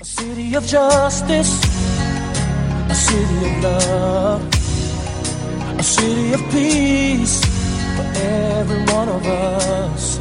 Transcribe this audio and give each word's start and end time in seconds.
A 0.00 0.04
city 0.04 0.54
of 0.54 0.66
justice, 0.66 1.62
a 2.88 2.94
city 2.94 3.50
of 3.50 3.62
love, 3.62 4.54
a 5.78 5.82
city 5.82 6.32
of 6.32 6.40
peace 6.50 7.44
for 7.96 8.10
every 8.16 8.80
one 8.94 9.10
of 9.10 9.26
us. 9.26 10.18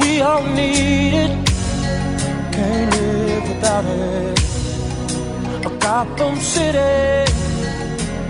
We 0.00 0.22
all 0.22 0.42
need 0.42 1.12
it, 1.12 1.46
can't 2.54 2.96
live 2.96 3.48
without 3.50 3.84
it. 3.84 5.66
A 5.66 5.78
Gotham 5.78 6.36
City, 6.36 7.30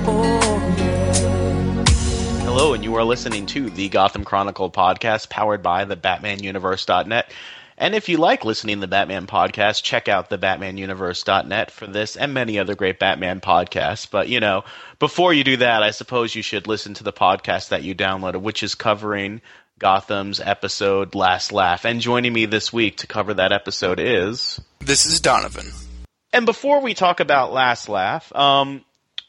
oh 0.09 0.75
yeah. 0.77 1.85
Hello, 2.43 2.75
and 2.75 2.83
you 2.83 2.97
are 2.97 3.05
listening 3.05 3.47
to 3.47 3.71
the 3.71 3.89
Gotham 3.91 4.25
Chronicle 4.25 4.73
podcast 4.73 5.29
powered 5.29 5.63
by 5.63 5.85
the 5.85 5.97
BatmanUniverse.net. 5.97 7.31
And 7.77 7.95
if 7.95 8.09
you 8.09 8.19
like 8.19 8.45
listening 8.45 8.77
to 8.77 8.81
the 8.83 8.87
Batman 8.87 9.27
podcast, 9.27 9.83
check 9.83 10.09
out 10.09 10.31
the 10.31 10.39
BatmanUniverse.net 10.39 11.71
for 11.71 11.87
this 11.87 12.17
and 12.17 12.33
many 12.33 12.59
other 12.59 12.75
great 12.75 12.99
Batman 12.99 13.41
podcasts. 13.41 14.09
But, 14.09 14.29
you 14.29 14.41
know, 14.41 14.65
before 14.99 15.33
you 15.33 15.43
do 15.43 15.57
that, 15.57 15.83
I 15.83 15.91
suppose 15.91 16.35
you 16.35 16.43
should 16.43 16.69
listen 16.69 16.95
to 16.95 17.05
the 17.05 17.13
podcast 17.13 17.71
that 17.71 17.83
you 17.83 17.95
downloaded, 17.95 18.43
which 18.43 18.63
is 18.63 18.75
covering 18.75 19.41
Gotham's 19.79 20.39
episode 20.39 21.15
Last 21.15 21.51
Laugh. 21.53 21.85
And 21.85 22.01
joining 22.01 22.33
me 22.33 22.47
this 22.47 22.73
week 22.73 22.99
to 22.99 23.07
cover 23.09 23.35
that 23.35 23.53
episode 23.53 23.99
is. 23.99 24.61
This 24.79 25.07
is 25.07 25.21
Donovan. 25.21 25.73
And 26.33 26.47
before 26.47 26.81
we 26.81 26.95
talk 26.95 27.21
about 27.21 27.53
Last 27.53 27.89
Laugh, 27.89 28.35
um, 28.35 28.85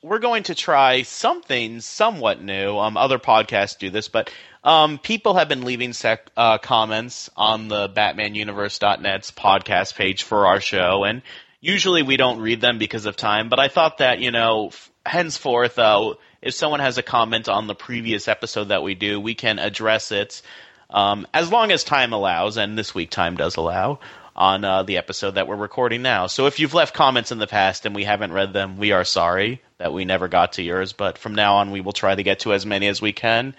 we're 0.05 0.20
going 0.20 0.44
to 0.44 0.54
try 0.54 1.02
something 1.02 1.82
somewhat 1.82 2.41
new. 2.41 2.77
Um, 2.77 2.96
other 2.96 3.18
podcasts 3.18 3.80
do 3.80 3.90
this, 3.90 4.08
but 4.08 4.32
um, 4.63 5.00
people 5.00 5.34
have 5.34 5.50
been 5.50 5.63
leaving 5.63 5.94
sec- 5.94 6.30
uh, 6.38 6.59
comments 6.59 7.30
on 7.36 7.70
the 7.70 7.90
BatmanUniverse.net's 7.90 9.32
podcast 9.32 9.96
page 9.96 10.22
for 10.22 10.46
our 10.46 10.62
show, 10.62 11.04
and 11.04 11.23
usually 11.60 12.04
we 12.04 12.18
don't 12.18 12.40
read 12.40 12.62
them 12.62 12.77
because 12.77 13.08
of 13.08 13.16
time. 13.16 13.49
But 13.49 13.60
I 13.60 13.68
thought 13.68 13.98
that 13.98 14.20
you 14.20 14.29
know, 14.29 14.68
f- 14.68 14.91
henceforth, 15.05 15.79
uh, 15.79 16.13
if 16.40 16.54
someone 16.54 16.82
has 16.82 16.99
a 16.99 17.04
comment 17.04 17.49
on 17.49 17.66
the 17.66 17.76
previous 17.76 18.27
episode 18.27 18.66
that 18.66 18.84
we 18.84 18.94
do, 18.94 19.20
we 19.20 19.34
can 19.34 19.57
address 19.57 20.12
it 20.12 20.44
um, 20.91 21.26
as 21.34 21.51
long 21.51 21.72
as 21.72 21.84
time 21.84 22.13
allows, 22.13 22.57
and 22.57 22.77
this 22.77 22.94
week 22.94 23.10
time 23.10 23.38
does 23.38 23.55
allow 23.55 23.99
on 24.36 24.64
uh, 24.64 24.84
the 24.84 24.98
episode 24.98 25.36
that 25.36 25.48
we're 25.48 25.55
recording 25.55 26.02
now. 26.02 26.28
So 26.28 26.48
if 26.48 26.60
you've 26.60 26.74
left 26.74 26.94
comments 26.94 27.32
in 27.32 27.38
the 27.38 27.48
past 27.48 27.86
and 27.86 27.96
we 27.96 28.04
haven't 28.04 28.34
read 28.34 28.54
them, 28.54 28.78
we 28.78 28.91
are 28.91 29.05
sorry 29.05 29.62
that 29.78 29.94
we 29.94 30.05
never 30.05 30.28
got 30.28 30.54
to 30.54 30.64
yours. 30.64 30.94
But 30.94 31.18
from 31.18 31.36
now 31.36 31.55
on, 31.58 31.72
we 31.72 31.82
will 31.82 31.94
try 31.94 32.14
to 32.14 32.24
get 32.24 32.40
to 32.40 32.54
as 32.54 32.66
many 32.66 32.88
as 32.88 33.02
we 33.02 33.13
can. 33.13 33.56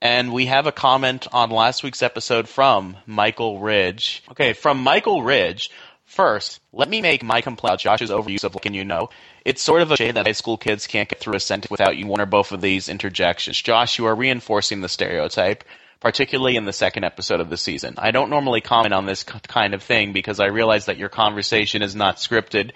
And 0.00 0.32
we 0.32 0.46
have 0.46 0.66
a 0.66 0.72
comment 0.72 1.26
on 1.32 1.50
last 1.50 1.82
week's 1.82 2.02
episode 2.02 2.48
from 2.48 2.96
Michael 3.06 3.60
Ridge. 3.60 4.22
Okay, 4.30 4.52
from 4.52 4.78
Michael 4.82 5.22
Ridge. 5.22 5.70
First, 6.04 6.60
let 6.72 6.88
me 6.88 7.02
make 7.02 7.22
my 7.22 7.40
complaint 7.40 7.72
about 7.72 7.80
Josh's 7.80 8.10
overuse 8.10 8.44
of 8.44 8.56
and 8.64 8.76
you 8.76 8.84
know. 8.84 9.10
It's 9.44 9.60
sort 9.60 9.82
of 9.82 9.90
a 9.90 9.96
shame 9.96 10.14
that 10.14 10.26
high 10.26 10.32
school 10.32 10.56
kids 10.56 10.86
can't 10.86 11.08
get 11.08 11.18
through 11.18 11.34
a 11.34 11.40
sentence 11.40 11.70
without 11.70 11.96
you 11.96 12.06
one 12.06 12.20
or 12.20 12.26
both 12.26 12.52
of 12.52 12.60
these 12.60 12.88
interjections. 12.88 13.60
Josh, 13.60 13.98
you 13.98 14.06
are 14.06 14.14
reinforcing 14.14 14.80
the 14.80 14.88
stereotype, 14.88 15.64
particularly 16.06 16.54
in 16.54 16.64
the 16.64 16.72
second 16.72 17.02
episode 17.02 17.40
of 17.40 17.50
the 17.50 17.56
season. 17.56 17.96
I 17.98 18.12
don't 18.12 18.30
normally 18.30 18.60
comment 18.60 18.94
on 18.94 19.06
this 19.06 19.24
kind 19.24 19.74
of 19.74 19.82
thing 19.82 20.12
because 20.12 20.38
I 20.38 20.46
realize 20.46 20.86
that 20.86 20.98
your 20.98 21.08
conversation 21.08 21.82
is 21.82 21.96
not 21.96 22.18
scripted, 22.18 22.70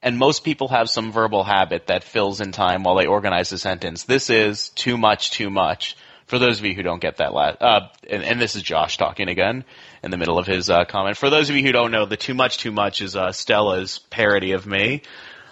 and 0.00 0.16
most 0.16 0.44
people 0.44 0.68
have 0.68 0.88
some 0.88 1.10
verbal 1.10 1.42
habit 1.42 1.88
that 1.88 2.04
fills 2.04 2.40
in 2.40 2.52
time 2.52 2.84
while 2.84 2.94
they 2.94 3.06
organize 3.06 3.50
a 3.50 3.58
sentence. 3.58 4.04
This 4.04 4.30
is 4.30 4.68
too 4.68 4.96
much, 4.96 5.32
too 5.32 5.50
much. 5.50 5.96
For 6.26 6.38
those 6.38 6.60
of 6.60 6.66
you 6.66 6.74
who 6.74 6.84
don't 6.84 7.00
get 7.00 7.16
that 7.16 7.34
last, 7.34 7.60
uh, 7.60 7.88
and, 8.08 8.22
and 8.22 8.40
this 8.40 8.54
is 8.54 8.62
Josh 8.62 8.96
talking 8.96 9.28
again 9.28 9.64
in 10.04 10.12
the 10.12 10.16
middle 10.16 10.38
of 10.38 10.46
his 10.46 10.70
uh, 10.70 10.84
comment. 10.84 11.16
For 11.16 11.30
those 11.30 11.50
of 11.50 11.56
you 11.56 11.64
who 11.64 11.72
don't 11.72 11.90
know, 11.90 12.06
the 12.06 12.16
too 12.16 12.34
much, 12.34 12.58
too 12.58 12.70
much 12.70 13.02
is 13.02 13.16
uh, 13.16 13.32
Stella's 13.32 13.98
parody 14.10 14.52
of 14.52 14.68
me. 14.68 15.02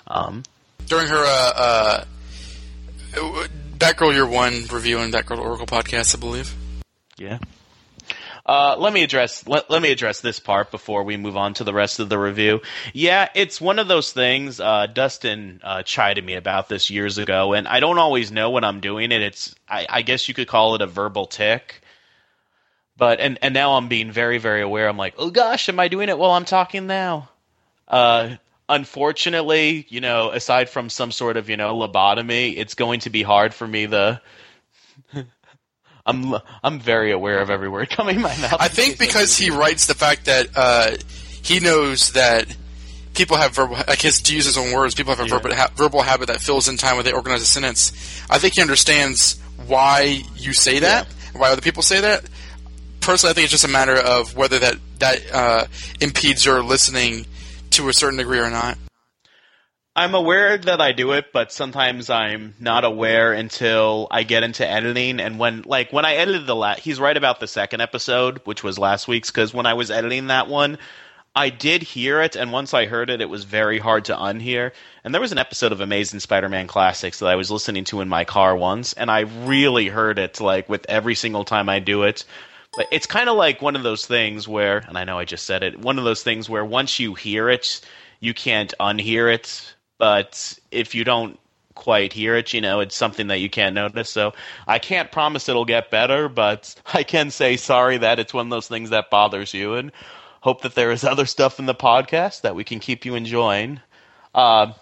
Um, 0.06 0.44
During 0.86 1.08
her 1.08 1.24
uh, 1.26 2.04
uh, 3.16 3.48
Batgirl 3.76 4.12
Year 4.12 4.28
One 4.28 4.66
review 4.70 5.00
and 5.00 5.12
Batgirl 5.12 5.40
Oracle 5.40 5.66
podcast, 5.66 6.14
I 6.14 6.20
believe. 6.20 6.54
Yeah. 7.18 7.38
Uh, 8.44 8.76
let 8.78 8.92
me 8.92 9.02
address 9.02 9.46
let, 9.48 9.68
let 9.70 9.82
me 9.82 9.90
address 9.90 10.20
this 10.20 10.38
part 10.38 10.70
before 10.70 11.02
we 11.02 11.16
move 11.16 11.36
on 11.36 11.54
to 11.54 11.64
the 11.64 11.74
rest 11.74 11.98
of 11.98 12.08
the 12.08 12.18
review. 12.18 12.60
Yeah, 12.92 13.28
it's 13.34 13.60
one 13.60 13.80
of 13.80 13.88
those 13.88 14.12
things. 14.12 14.60
Uh, 14.60 14.86
Dustin 14.86 15.60
uh, 15.64 15.82
chided 15.82 16.24
me 16.24 16.34
about 16.34 16.68
this 16.68 16.88
years 16.88 17.18
ago, 17.18 17.54
and 17.54 17.66
I 17.66 17.80
don't 17.80 17.98
always 17.98 18.30
know 18.30 18.50
when 18.50 18.62
I'm 18.62 18.80
doing 18.80 19.10
it. 19.10 19.20
It's 19.20 19.54
I, 19.68 19.86
I 19.88 20.02
guess 20.02 20.28
you 20.28 20.34
could 20.34 20.46
call 20.46 20.76
it 20.76 20.82
a 20.82 20.86
verbal 20.86 21.26
tick. 21.26 21.82
But 22.96 23.18
and 23.18 23.38
and 23.42 23.52
now 23.52 23.72
I'm 23.72 23.88
being 23.88 24.12
very 24.12 24.38
very 24.38 24.62
aware. 24.62 24.88
I'm 24.88 24.96
like, 24.96 25.14
oh 25.18 25.30
gosh, 25.30 25.68
am 25.68 25.80
I 25.80 25.88
doing 25.88 26.08
it 26.08 26.16
while 26.16 26.30
I'm 26.30 26.44
talking 26.44 26.86
now? 26.86 27.28
Uh, 27.88 28.36
unfortunately, 28.68 29.86
you 29.88 30.00
know, 30.00 30.30
aside 30.30 30.70
from 30.70 30.88
some 30.88 31.10
sort 31.10 31.36
of 31.36 31.50
you 31.50 31.56
know 31.56 31.74
lobotomy, 31.74 32.56
it's 32.56 32.74
going 32.74 33.00
to 33.00 33.10
be 33.10 33.22
hard 33.22 33.54
for 33.54 33.66
me 33.66 33.88
to. 33.88 34.20
I'm 36.06 36.34
I'm 36.62 36.78
very 36.78 37.10
aware 37.12 37.40
of 37.40 37.50
every 37.50 37.68
word 37.68 37.90
coming 37.90 38.20
my 38.20 38.36
mouth. 38.38 38.56
I 38.60 38.68
think 38.68 38.98
because 38.98 39.36
he 39.36 39.50
writes 39.50 39.86
the 39.86 39.94
fact 39.94 40.26
that 40.26 40.48
uh, 40.54 40.92
he 41.42 41.60
knows 41.60 42.12
that 42.12 42.46
people 43.14 43.36
have 43.36 43.54
verbal, 43.54 43.76
like 43.88 44.00
his 44.02 44.20
to 44.22 44.34
use 44.34 44.44
his 44.44 44.56
own 44.56 44.72
words, 44.72 44.94
people 44.94 45.14
have 45.14 45.24
a 45.24 45.28
Yeah. 45.28 45.38
verbal, 45.38 45.54
ha- 45.56 45.70
verbal 45.74 46.02
habit 46.02 46.28
that 46.28 46.40
fills 46.40 46.68
in 46.68 46.76
time 46.76 46.96
when 46.96 47.04
they 47.04 47.12
organize 47.12 47.42
a 47.42 47.46
sentence. 47.46 47.90
I 48.30 48.38
think 48.38 48.54
he 48.54 48.60
understands 48.62 49.40
why 49.66 50.22
you 50.36 50.52
say 50.52 50.78
that, 50.80 51.06
why 51.34 51.50
other 51.50 51.62
people 51.62 51.82
say 51.82 52.00
that. 52.02 52.24
Personally, 53.00 53.30
I 53.30 53.34
think 53.34 53.44
it's 53.44 53.52
just 53.52 53.64
a 53.64 53.68
matter 53.68 53.96
of 53.96 54.36
whether 54.36 54.58
that 54.58 54.76
that 54.98 55.22
uh, 55.32 55.66
impedes 56.00 56.44
your 56.44 56.62
listening 56.62 57.26
to 57.70 57.88
a 57.88 57.92
certain 57.92 58.18
degree 58.18 58.38
or 58.38 58.50
not. 58.50 58.78
I'm 59.98 60.14
aware 60.14 60.58
that 60.58 60.82
I 60.82 60.92
do 60.92 61.12
it, 61.12 61.32
but 61.32 61.50
sometimes 61.50 62.10
I'm 62.10 62.54
not 62.60 62.84
aware 62.84 63.32
until 63.32 64.08
I 64.10 64.24
get 64.24 64.42
into 64.42 64.68
editing. 64.68 65.20
And 65.20 65.38
when, 65.38 65.62
like, 65.62 65.90
when 65.90 66.04
I 66.04 66.16
edited 66.16 66.46
the 66.46 66.54
last, 66.54 66.80
he's 66.80 67.00
right 67.00 67.16
about 67.16 67.40
the 67.40 67.48
second 67.48 67.80
episode, 67.80 68.42
which 68.44 68.62
was 68.62 68.78
last 68.78 69.08
week's, 69.08 69.30
because 69.30 69.54
when 69.54 69.64
I 69.64 69.72
was 69.72 69.90
editing 69.90 70.26
that 70.26 70.48
one, 70.48 70.76
I 71.34 71.48
did 71.48 71.82
hear 71.82 72.20
it, 72.20 72.36
and 72.36 72.52
once 72.52 72.74
I 72.74 72.84
heard 72.84 73.08
it, 73.08 73.22
it 73.22 73.30
was 73.30 73.44
very 73.44 73.78
hard 73.78 74.04
to 74.06 74.14
unhear. 74.14 74.72
And 75.02 75.14
there 75.14 75.20
was 75.20 75.32
an 75.32 75.38
episode 75.38 75.72
of 75.72 75.80
Amazing 75.80 76.20
Spider-Man 76.20 76.66
Classics 76.66 77.20
that 77.20 77.28
I 77.28 77.36
was 77.36 77.50
listening 77.50 77.84
to 77.84 78.02
in 78.02 78.08
my 78.08 78.24
car 78.24 78.54
once, 78.54 78.92
and 78.92 79.10
I 79.10 79.20
really 79.20 79.88
heard 79.88 80.18
it, 80.18 80.42
like, 80.42 80.68
with 80.68 80.84
every 80.90 81.14
single 81.14 81.44
time 81.44 81.70
I 81.70 81.78
do 81.78 82.02
it. 82.02 82.24
But 82.76 82.88
it's 82.92 83.06
kind 83.06 83.30
of 83.30 83.36
like 83.36 83.62
one 83.62 83.76
of 83.76 83.82
those 83.82 84.04
things 84.04 84.46
where, 84.46 84.78
and 84.78 84.98
I 84.98 85.04
know 85.04 85.18
I 85.18 85.24
just 85.24 85.46
said 85.46 85.62
it, 85.62 85.78
one 85.78 85.98
of 85.98 86.04
those 86.04 86.22
things 86.22 86.50
where 86.50 86.66
once 86.66 86.98
you 86.98 87.14
hear 87.14 87.48
it, 87.48 87.80
you 88.20 88.34
can't 88.34 88.74
unhear 88.78 89.32
it. 89.32 89.74
But 89.98 90.58
if 90.70 90.94
you 90.94 91.04
don't 91.04 91.38
quite 91.74 92.12
hear 92.12 92.34
it, 92.36 92.52
you 92.52 92.60
know, 92.60 92.80
it's 92.80 92.96
something 92.96 93.28
that 93.28 93.38
you 93.38 93.48
can't 93.48 93.74
notice. 93.74 94.10
So 94.10 94.32
I 94.66 94.78
can't 94.78 95.12
promise 95.12 95.48
it'll 95.48 95.64
get 95.64 95.90
better, 95.90 96.28
but 96.28 96.74
I 96.94 97.02
can 97.02 97.30
say 97.30 97.56
sorry 97.56 97.98
that 97.98 98.18
it's 98.18 98.34
one 98.34 98.46
of 98.46 98.50
those 98.50 98.68
things 98.68 98.90
that 98.90 99.10
bothers 99.10 99.54
you 99.54 99.74
and 99.74 99.92
hope 100.40 100.62
that 100.62 100.74
there 100.74 100.90
is 100.90 101.04
other 101.04 101.26
stuff 101.26 101.58
in 101.58 101.66
the 101.66 101.74
podcast 101.74 102.42
that 102.42 102.54
we 102.54 102.64
can 102.64 102.80
keep 102.80 103.04
you 103.04 103.14
enjoying. 103.14 103.80
Uh, 104.34 104.72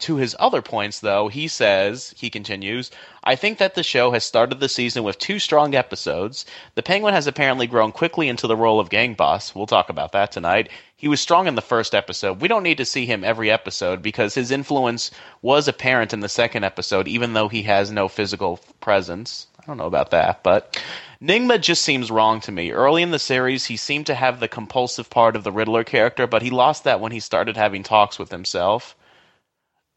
to 0.00 0.16
his 0.16 0.36
other 0.38 0.62
points, 0.62 1.00
though, 1.00 1.26
he 1.28 1.48
says, 1.48 2.14
he 2.16 2.30
continues, 2.30 2.90
I 3.24 3.34
think 3.34 3.58
that 3.58 3.74
the 3.74 3.82
show 3.82 4.12
has 4.12 4.24
started 4.24 4.60
the 4.60 4.68
season 4.68 5.02
with 5.02 5.18
two 5.18 5.40
strong 5.40 5.74
episodes. 5.74 6.46
The 6.76 6.82
Penguin 6.82 7.14
has 7.14 7.26
apparently 7.26 7.66
grown 7.66 7.90
quickly 7.90 8.28
into 8.28 8.46
the 8.46 8.56
role 8.56 8.78
of 8.78 8.90
gang 8.90 9.14
boss. 9.14 9.54
We'll 9.54 9.66
talk 9.66 9.90
about 9.90 10.12
that 10.12 10.30
tonight. 10.30 10.68
He 11.00 11.06
was 11.06 11.20
strong 11.20 11.46
in 11.46 11.54
the 11.54 11.62
first 11.62 11.94
episode. 11.94 12.40
We 12.40 12.48
don't 12.48 12.64
need 12.64 12.78
to 12.78 12.84
see 12.84 13.06
him 13.06 13.22
every 13.22 13.52
episode 13.52 14.02
because 14.02 14.34
his 14.34 14.50
influence 14.50 15.12
was 15.40 15.68
apparent 15.68 16.12
in 16.12 16.18
the 16.18 16.28
second 16.28 16.64
episode, 16.64 17.06
even 17.06 17.34
though 17.34 17.46
he 17.46 17.62
has 17.62 17.92
no 17.92 18.08
physical 18.08 18.58
presence. 18.80 19.46
I 19.60 19.64
don't 19.64 19.76
know 19.76 19.86
about 19.86 20.10
that, 20.10 20.42
but 20.42 20.76
Nigma 21.22 21.60
just 21.60 21.84
seems 21.84 22.10
wrong 22.10 22.40
to 22.40 22.50
me. 22.50 22.72
Early 22.72 23.04
in 23.04 23.12
the 23.12 23.20
series, 23.20 23.66
he 23.66 23.76
seemed 23.76 24.06
to 24.06 24.14
have 24.16 24.40
the 24.40 24.48
compulsive 24.48 25.08
part 25.08 25.36
of 25.36 25.44
the 25.44 25.52
Riddler 25.52 25.84
character, 25.84 26.26
but 26.26 26.42
he 26.42 26.50
lost 26.50 26.82
that 26.82 26.98
when 26.98 27.12
he 27.12 27.20
started 27.20 27.56
having 27.56 27.84
talks 27.84 28.18
with 28.18 28.32
himself. 28.32 28.96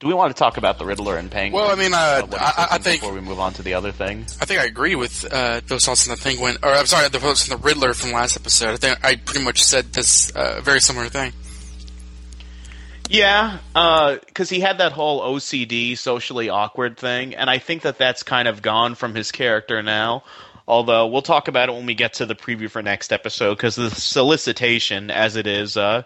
Do 0.01 0.07
we 0.07 0.15
want 0.15 0.35
to 0.35 0.39
talk 0.39 0.57
about 0.57 0.79
the 0.79 0.85
Riddler 0.85 1.15
and 1.17 1.29
Penguin? 1.29 1.61
Well, 1.61 1.71
I 1.71 1.75
mean, 1.75 1.93
uh, 1.93 2.21
what 2.23 2.41
I- 2.41 2.67
I 2.71 2.77
think- 2.79 3.01
before 3.01 3.13
we 3.13 3.21
move 3.21 3.39
on 3.39 3.53
to 3.53 3.61
the 3.61 3.75
other 3.75 3.91
thing. 3.91 4.25
I 4.41 4.45
think 4.45 4.59
I 4.59 4.63
agree 4.65 4.95
with 4.95 5.31
uh, 5.31 5.61
those 5.67 5.85
thoughts 5.85 6.09
on 6.09 6.15
the 6.15 6.21
Penguin, 6.21 6.57
or 6.63 6.73
I'm 6.73 6.87
sorry, 6.87 7.07
the 7.07 7.19
thoughts 7.19 7.47
on 7.49 7.55
the 7.55 7.63
Riddler 7.63 7.93
from 7.93 8.11
last 8.11 8.35
episode. 8.35 8.73
I 8.73 8.77
think 8.77 9.05
I 9.05 9.15
pretty 9.17 9.45
much 9.45 9.63
said 9.63 9.93
this 9.93 10.31
uh, 10.31 10.59
very 10.63 10.81
similar 10.81 11.07
thing. 11.07 11.33
Yeah, 13.09 13.57
because 14.25 14.49
he 14.49 14.59
had 14.61 14.79
that 14.79 14.93
whole 14.93 15.21
OCD, 15.21 15.95
socially 15.95 16.49
awkward 16.49 16.97
thing, 16.97 17.35
and 17.35 17.47
I 17.49 17.59
think 17.59 17.83
that 17.83 17.97
that's 17.99 18.23
kind 18.23 18.47
of 18.47 18.61
gone 18.63 18.95
from 18.95 19.13
his 19.13 19.31
character 19.31 19.83
now. 19.83 20.23
Although 20.67 21.07
we'll 21.07 21.21
talk 21.21 21.47
about 21.47 21.69
it 21.69 21.73
when 21.73 21.85
we 21.85 21.93
get 21.93 22.13
to 22.13 22.25
the 22.25 22.35
preview 22.35 22.71
for 22.71 22.81
next 22.81 23.11
episode, 23.13 23.55
because 23.55 23.75
the 23.75 23.91
solicitation, 23.91 25.11
as 25.11 25.35
it 25.35 25.45
is, 25.45 25.75
uh, 25.77 26.03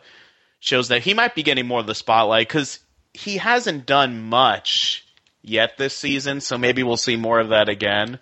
shows 0.59 0.87
that 0.89 1.03
he 1.03 1.13
might 1.13 1.35
be 1.35 1.43
getting 1.43 1.67
more 1.67 1.79
of 1.79 1.85
the 1.87 1.93
spotlight 1.95 2.47
because 2.47 2.79
he 3.15 3.37
hasn't 3.37 3.85
done 3.85 4.21
much 4.23 5.05
yet 5.41 5.77
this 5.77 5.95
season. 5.95 6.41
So 6.41 6.57
maybe 6.57 6.83
we'll 6.83 6.97
see 6.97 7.15
more 7.15 7.39
of 7.39 7.49
that 7.49 7.69
again. 7.69 8.19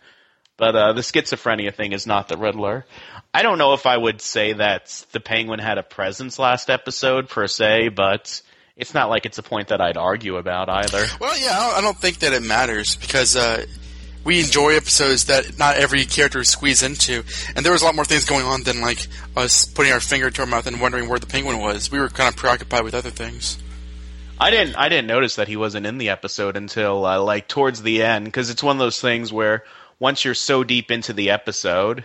But 0.56 0.76
uh, 0.76 0.94
the 0.94 1.02
schizophrenia 1.02 1.74
thing 1.74 1.94
is 1.94 2.06
not 2.06 2.28
the 2.28 2.38
Riddler. 2.38 2.86
I 3.34 3.42
don't 3.42 3.58
know 3.58 3.74
if 3.74 3.86
I 3.88 3.98
would 3.98 4.22
say 4.22 4.54
that 4.54 5.06
the 5.12 5.20
Penguin 5.20 5.60
had 5.60 5.80
a 5.80 5.84
presence 5.84 6.38
last 6.38 6.70
episode 6.70 7.28
per 7.28 7.48
se, 7.48 7.90
but 7.90 8.42
it's 8.78 8.94
not 8.94 9.10
like 9.10 9.26
it's 9.26 9.40
a 9.40 9.44
point 9.44 9.70
that 9.70 9.82
I'd 9.82 9.98
argue 9.98 10.38
about 10.38 10.70
either. 10.70 11.06
Well, 11.20 11.38
yeah, 11.40 11.74
I 11.76 11.82
don't, 11.82 11.98
think 11.98 12.20
that 12.20 12.34
it 12.34 12.44
matters 12.44 12.96
because 12.96 13.36
uh, 13.36 13.66
we 14.24 14.42
enjoy 14.42 14.76
episodes 14.76 15.26
that 15.26 15.58
not 15.58 15.78
every 15.78 16.06
character 16.06 16.44
squeeze 16.44 16.84
into, 16.84 17.24
and 17.56 17.66
there 17.66 17.72
was 17.72 17.82
a 17.82 17.86
lot 17.86 17.96
more 17.96 18.06
things 18.06 18.26
going 18.26 18.46
on 18.46 18.62
than 18.62 18.82
like 18.82 19.08
us 19.36 19.66
putting 19.66 19.92
our 19.92 20.00
finger 20.00 20.30
to 20.30 20.42
our 20.42 20.48
mouth 20.48 20.68
and 20.68 20.80
wondering 20.80 21.10
where 21.10 21.20
the 21.20 21.28
penguin 21.28 21.60
was. 21.60 21.92
We 21.92 22.00
were 22.00 22.10
kind 22.10 22.30
of 22.30 22.36
preoccupied 22.36 22.84
with 22.84 22.94
other 22.94 23.10
things. 23.10 23.58
I 24.44 24.50
didn't 24.50 24.76
I 24.76 24.90
didn't 24.90 25.08
notice 25.08 25.38
that 25.38 25.48
he 25.48 25.56
wasn't 25.56 25.86
in 25.86 25.98
the 25.98 26.10
episode 26.10 26.58
until 26.58 27.06
uh, 27.06 27.18
like 27.22 27.48
towards 27.48 27.82
the 27.82 28.04
end 28.04 28.26
because 28.26 28.50
it's 28.50 28.62
one 28.62 28.76
of 28.76 28.80
those 28.80 29.00
things 29.00 29.32
where 29.32 29.64
once 30.00 30.26
you're 30.26 30.34
so 30.34 30.66
deep 30.66 30.92
into 30.92 31.14
the 31.14 31.30
episode, 31.30 32.04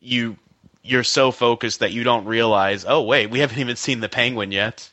you 0.00 0.36
you're 0.82 1.04
so 1.04 1.30
focused 1.30 1.78
that 1.78 1.92
you 1.92 2.02
don't 2.02 2.24
realize, 2.24 2.84
oh 2.88 3.02
wait, 3.02 3.30
we 3.30 3.38
haven't 3.38 3.60
even 3.60 3.76
seen 3.76 4.00
the 4.00 4.08
penguin 4.08 4.50
yet. 4.50 4.90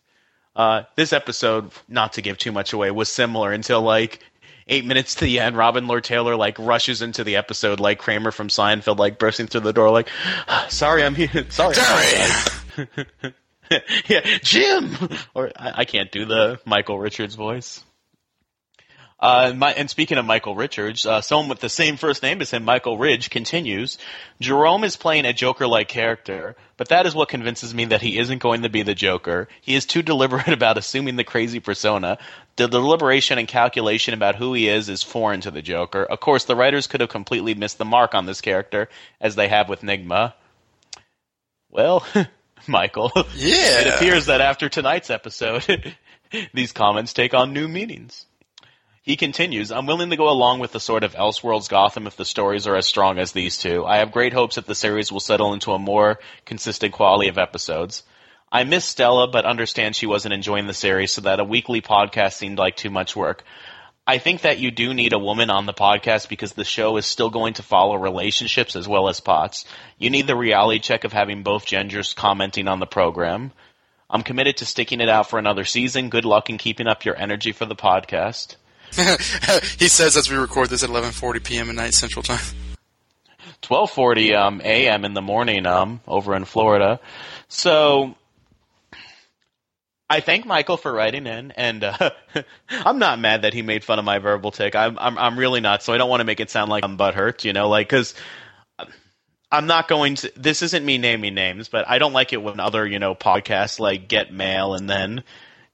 Uh, 0.55 0.83
this 0.95 1.13
episode, 1.13 1.71
not 1.87 2.13
to 2.13 2.21
give 2.21 2.37
too 2.37 2.51
much 2.51 2.73
away, 2.73 2.91
was 2.91 3.09
similar 3.09 3.51
until 3.51 3.81
like 3.81 4.19
eight 4.67 4.85
minutes 4.85 5.15
to 5.15 5.25
the 5.25 5.39
end. 5.39 5.57
Robin 5.57 5.87
Lord 5.87 6.03
Taylor 6.03 6.35
like 6.35 6.59
rushes 6.59 7.01
into 7.01 7.23
the 7.23 7.37
episode 7.37 7.79
like 7.79 7.97
Kramer 7.97 8.29
from 8.29 8.49
Seinfeld, 8.49 8.99
like 8.99 9.17
bursting 9.17 9.47
through 9.47 9.61
the 9.61 9.73
door, 9.73 9.89
like, 9.89 10.09
"Sorry, 10.69 11.03
I'm 11.03 11.15
here. 11.15 11.47
Sorry, 11.49 11.73
Sorry. 11.73 13.33
yeah, 14.07 14.21
Jim." 14.41 14.95
Or 15.33 15.51
I, 15.55 15.71
I 15.77 15.85
can't 15.85 16.11
do 16.11 16.25
the 16.25 16.59
Michael 16.65 16.99
Richards 16.99 17.35
voice. 17.35 17.83
Uh, 19.21 19.53
my, 19.55 19.71
and 19.73 19.87
speaking 19.87 20.17
of 20.17 20.25
Michael 20.25 20.55
Richards, 20.55 21.05
uh, 21.05 21.21
someone 21.21 21.47
with 21.47 21.59
the 21.59 21.69
same 21.69 21.95
first 21.95 22.23
name 22.23 22.41
as 22.41 22.49
him, 22.49 22.63
Michael 22.63 22.97
Ridge, 22.97 23.29
continues. 23.29 23.99
Jerome 24.39 24.83
is 24.83 24.95
playing 24.95 25.25
a 25.25 25.33
Joker-like 25.33 25.87
character, 25.87 26.55
but 26.75 26.87
that 26.87 27.05
is 27.05 27.13
what 27.13 27.29
convinces 27.29 27.71
me 27.71 27.85
that 27.85 28.01
he 28.01 28.17
isn't 28.17 28.39
going 28.39 28.63
to 28.63 28.69
be 28.69 28.81
the 28.81 28.95
Joker. 28.95 29.47
He 29.61 29.75
is 29.75 29.85
too 29.85 30.01
deliberate 30.11 30.49
about 30.49 30.79
assuming 30.79 31.17
the 31.17 31.23
crazy 31.23 31.59
persona. 31.59 32.17
The 32.55 32.67
deliberation 32.67 33.37
and 33.37 33.47
calculation 33.47 34.15
about 34.15 34.37
who 34.37 34.53
he 34.53 34.67
is 34.67 34.89
is 34.89 35.03
foreign 35.03 35.41
to 35.41 35.51
the 35.51 35.61
Joker. 35.61 36.03
Of 36.03 36.19
course, 36.19 36.45
the 36.45 36.55
writers 36.55 36.87
could 36.87 37.01
have 37.01 37.09
completely 37.09 37.53
missed 37.53 37.77
the 37.77 37.85
mark 37.85 38.15
on 38.15 38.25
this 38.25 38.41
character, 38.41 38.89
as 39.19 39.35
they 39.35 39.49
have 39.49 39.69
with 39.69 39.81
Nigma. 39.81 40.33
Well, 41.69 42.03
Michael, 42.67 43.11
Yeah. 43.35 43.81
it 43.81 43.95
appears 43.95 44.27
that 44.27 44.41
after 44.41 44.69
tonight's 44.69 45.09
episode, 45.09 45.95
these 46.53 46.71
comments 46.71 47.13
take 47.13 47.33
on 47.33 47.53
new 47.53 47.67
meanings. 47.67 48.25
He 49.03 49.15
continues, 49.15 49.71
I'm 49.71 49.87
willing 49.87 50.11
to 50.11 50.15
go 50.15 50.29
along 50.29 50.59
with 50.59 50.73
the 50.73 50.79
sort 50.79 51.03
of 51.03 51.15
Elseworlds 51.15 51.67
Gotham 51.69 52.05
if 52.05 52.15
the 52.17 52.25
stories 52.25 52.67
are 52.67 52.75
as 52.75 52.85
strong 52.85 53.17
as 53.17 53.31
these 53.31 53.57
two. 53.57 53.83
I 53.83 53.97
have 53.97 54.11
great 54.11 54.31
hopes 54.31 54.55
that 54.55 54.67
the 54.67 54.75
series 54.75 55.11
will 55.11 55.19
settle 55.19 55.53
into 55.53 55.71
a 55.71 55.79
more 55.79 56.19
consistent 56.45 56.93
quality 56.93 57.27
of 57.27 57.39
episodes. 57.39 58.03
I 58.51 58.63
miss 58.63 58.85
Stella, 58.85 59.27
but 59.27 59.45
understand 59.45 59.95
she 59.95 60.05
wasn't 60.05 60.33
enjoying 60.35 60.67
the 60.67 60.73
series, 60.73 61.13
so 61.13 61.21
that 61.21 61.39
a 61.39 61.43
weekly 61.43 61.81
podcast 61.81 62.33
seemed 62.33 62.59
like 62.59 62.75
too 62.75 62.89
much 62.91 63.15
work. 63.15 63.43
I 64.07 64.17
think 64.17 64.41
that 64.41 64.59
you 64.59 64.71
do 64.71 64.93
need 64.93 65.13
a 65.13 65.19
woman 65.19 65.49
on 65.49 65.65
the 65.65 65.73
podcast 65.73 66.27
because 66.27 66.53
the 66.53 66.63
show 66.63 66.97
is 66.97 67.05
still 67.05 67.29
going 67.29 67.53
to 67.55 67.63
follow 67.63 67.95
relationships 67.95 68.75
as 68.75 68.87
well 68.87 69.07
as 69.07 69.19
pots. 69.19 69.63
You 69.99 70.09
need 70.09 70.27
the 70.27 70.35
reality 70.35 70.79
check 70.79 71.03
of 71.03 71.13
having 71.13 71.43
both 71.43 71.65
genders 71.65 72.13
commenting 72.13 72.67
on 72.67 72.79
the 72.79 72.87
program. 72.87 73.51
I'm 74.09 74.23
committed 74.23 74.57
to 74.57 74.65
sticking 74.65 75.01
it 75.01 75.09
out 75.09 75.29
for 75.29 75.39
another 75.39 75.65
season. 75.65 76.09
Good 76.09 76.25
luck 76.25 76.49
in 76.49 76.57
keeping 76.57 76.87
up 76.87 77.05
your 77.05 77.15
energy 77.15 77.51
for 77.51 77.65
the 77.65 77.75
podcast. 77.75 78.55
he 79.79 79.87
says 79.87 80.17
as 80.17 80.29
we 80.29 80.35
record 80.35 80.69
this 80.69 80.83
at 80.83 80.89
11:40 80.89 81.43
p.m. 81.43 81.69
at 81.69 81.75
night 81.75 81.93
Central 81.93 82.23
Time. 82.23 82.43
12:40 83.61 84.35
um, 84.35 84.61
a.m. 84.61 85.05
in 85.05 85.13
the 85.13 85.21
morning 85.21 85.65
um, 85.65 86.01
over 86.07 86.35
in 86.35 86.43
Florida. 86.43 86.99
So 87.47 88.15
I 90.11 90.19
thank 90.19 90.45
Michael 90.45 90.75
for 90.75 90.91
writing 90.91 91.25
in, 91.25 91.51
and 91.51 91.85
uh, 91.85 92.09
I'm 92.69 92.99
not 92.99 93.17
mad 93.17 93.43
that 93.43 93.53
he 93.53 93.61
made 93.61 93.85
fun 93.85 93.97
of 93.97 94.03
my 94.03 94.19
verbal 94.19 94.51
tick. 94.51 94.75
I'm, 94.75 94.99
I'm 94.99 95.17
I'm 95.17 95.39
really 95.39 95.61
not. 95.61 95.83
So 95.83 95.93
I 95.93 95.97
don't 95.97 96.09
want 96.09 96.19
to 96.19 96.25
make 96.25 96.41
it 96.41 96.49
sound 96.49 96.69
like 96.69 96.83
I'm 96.83 96.97
butthurt, 96.97 97.45
you 97.45 97.53
know, 97.53 97.69
like 97.69 97.87
because 97.87 98.13
I'm 99.49 99.67
not 99.67 99.87
going 99.87 100.15
to. 100.15 100.33
This 100.35 100.63
isn't 100.63 100.83
me 100.83 100.97
naming 100.97 101.33
names, 101.33 101.69
but 101.69 101.87
I 101.87 101.97
don't 101.97 102.11
like 102.11 102.33
it 102.33 102.43
when 102.43 102.59
other 102.59 102.85
you 102.85 102.99
know 102.99 103.15
podcasts 103.15 103.79
like 103.79 104.09
get 104.09 104.33
mail 104.33 104.73
and 104.73 104.89
then 104.89 105.23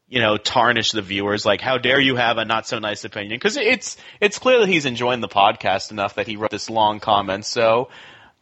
you 0.07 0.19
know 0.19 0.38
tarnish 0.38 0.92
the 0.92 1.01
viewers. 1.01 1.44
Like, 1.44 1.60
how 1.60 1.80
dare 1.80 2.00
you 2.00 2.16
have 2.16 2.38
a 2.38 2.45
not 2.45 2.68
so 2.68 2.78
nice 2.78 3.06
opinion? 3.06 3.39
Because 3.39 3.57
it's 3.57 3.98
it's 4.22 4.38
clear 4.38 4.60
that 4.60 4.69
he's 4.69 4.86
enjoying 4.86 5.19
the 5.19 5.28
podcast 5.28 5.89
enough 5.89 6.13
that 6.13 6.28
he 6.28 6.38
wrote 6.38 6.51
this 6.51 6.69
long 6.69 7.00
comment. 7.00 7.44
So. 7.44 7.89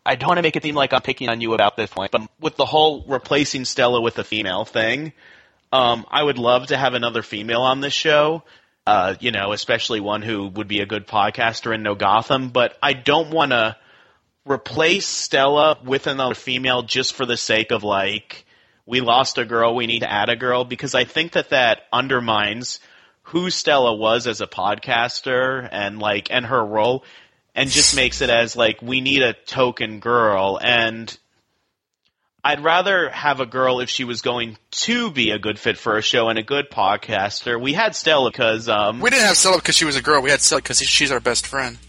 I 0.08 0.14
don't 0.14 0.28
want 0.28 0.38
to 0.38 0.44
make 0.44 0.56
it 0.56 0.62
seem 0.62 0.76
like 0.76 0.94
I'm 0.94 1.02
picking 1.02 1.30
on 1.30 1.42
you 1.42 1.56
about 1.56 1.78
this 1.78 1.90
point, 1.90 2.12
but 2.12 2.30
with 2.40 2.58
the 2.58 2.66
whole 2.68 3.04
replacing 3.08 3.66
Stella 3.66 4.00
with 4.00 4.20
a 4.20 4.24
female 4.24 4.64
thing, 4.64 5.14
um, 5.76 6.06
I 6.10 6.24
would 6.24 6.38
love 6.38 6.68
to 6.68 6.78
have 6.78 6.94
another 6.94 7.22
female 7.22 7.62
on 7.62 7.82
this 7.82 7.94
show. 7.94 8.44
Uh, 8.88 9.16
you 9.20 9.32
know, 9.32 9.52
especially 9.52 10.00
one 10.00 10.22
who 10.22 10.48
would 10.48 10.68
be 10.68 10.80
a 10.80 10.86
good 10.86 11.08
podcaster 11.08 11.74
and 11.74 11.84
know 11.84 11.96
Gotham. 11.96 12.50
But 12.50 12.78
I 12.82 12.94
don't 12.94 13.32
want 13.32 13.52
to 13.52 13.76
replace 14.46 15.08
Stella 15.08 15.80
with 15.84 16.08
another 16.08 16.36
female 16.36 16.84
just 16.84 17.14
for 17.14 17.26
the 17.26 17.36
sake 17.36 17.72
of 17.72 17.84
like 17.84 18.46
we 18.86 19.02
lost 19.02 19.38
a 19.38 19.46
girl, 19.46 19.76
we 19.76 19.88
need 19.88 20.02
to 20.02 20.12
add 20.12 20.30
a 20.30 20.36
girl 20.36 20.64
because 20.64 20.94
I 20.94 21.04
think 21.04 21.34
that 21.34 21.50
that 21.50 21.82
undermines 21.92 22.80
who 23.24 23.50
Stella 23.50 23.96
was 23.96 24.28
as 24.28 24.42
a 24.42 24.48
podcaster 24.48 25.68
and 25.72 26.00
like 26.00 26.32
and 26.32 26.46
her 26.46 26.64
role 26.64 27.04
and 27.56 27.70
just 27.70 27.96
makes 27.96 28.22
it 28.22 28.30
as 28.30 28.56
like 28.56 28.82
we 28.82 29.02
need 29.02 29.24
a 29.24 29.34
token 29.34 30.00
girl 30.00 30.60
and 30.62 31.18
I'd 32.46 32.64
rather 32.64 33.10
have 33.10 33.40
a 33.40 33.48
girl 33.48 33.80
if 33.80 33.90
she 33.90 34.04
was 34.04 34.22
going 34.22 34.60
to 34.70 35.10
be 35.10 35.32
a 35.32 35.40
good 35.40 35.58
fit 35.58 35.80
for 35.80 35.98
a 35.98 36.04
show 36.04 36.30
and 36.30 36.38
a 36.38 36.44
good 36.44 36.70
podcaster. 36.70 37.60
We 37.60 37.74
had 37.74 37.96
Stella 37.96 38.30
because 38.30 38.70
um 38.70 39.00
We 39.00 39.10
didn't 39.10 39.26
have 39.26 39.36
Stella 39.36 39.58
because 39.58 39.76
she 39.76 39.86
was 39.86 39.96
a 39.96 40.02
girl. 40.04 40.22
We 40.22 40.30
had 40.30 40.42
Stella 40.42 40.62
because 40.62 40.80
she's 40.80 41.12
our 41.12 41.20
best 41.20 41.48
friend. 41.48 41.80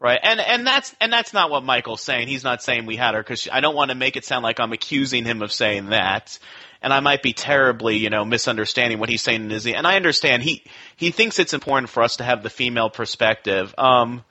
Right, 0.00 0.18
and 0.22 0.40
and 0.40 0.66
that's 0.66 0.96
and 0.98 1.12
that's 1.12 1.34
not 1.34 1.50
what 1.50 1.62
Michael's 1.62 2.02
saying. 2.02 2.26
He's 2.26 2.42
not 2.42 2.62
saying 2.62 2.86
we 2.86 2.96
had 2.96 3.14
her 3.14 3.22
because 3.22 3.46
I 3.52 3.60
don't 3.60 3.76
want 3.76 3.90
to 3.90 3.94
make 3.94 4.16
it 4.16 4.24
sound 4.24 4.42
like 4.42 4.60
I'm 4.60 4.72
accusing 4.72 5.26
him 5.26 5.42
of 5.42 5.52
saying 5.52 5.90
that, 5.90 6.38
and 6.80 6.92
I 6.92 7.00
might 7.00 7.22
be 7.22 7.34
terribly, 7.34 7.98
you 7.98 8.08
know, 8.08 8.24
misunderstanding 8.24 8.98
what 8.98 9.10
he's 9.10 9.22
saying. 9.22 9.52
And 9.52 9.86
I 9.86 9.96
understand 9.96 10.42
he 10.42 10.64
he 10.96 11.10
thinks 11.10 11.38
it's 11.38 11.52
important 11.52 11.90
for 11.90 12.02
us 12.02 12.16
to 12.16 12.24
have 12.24 12.42
the 12.42 12.50
female 12.50 12.88
perspective. 12.88 13.74
Um, 13.76 14.24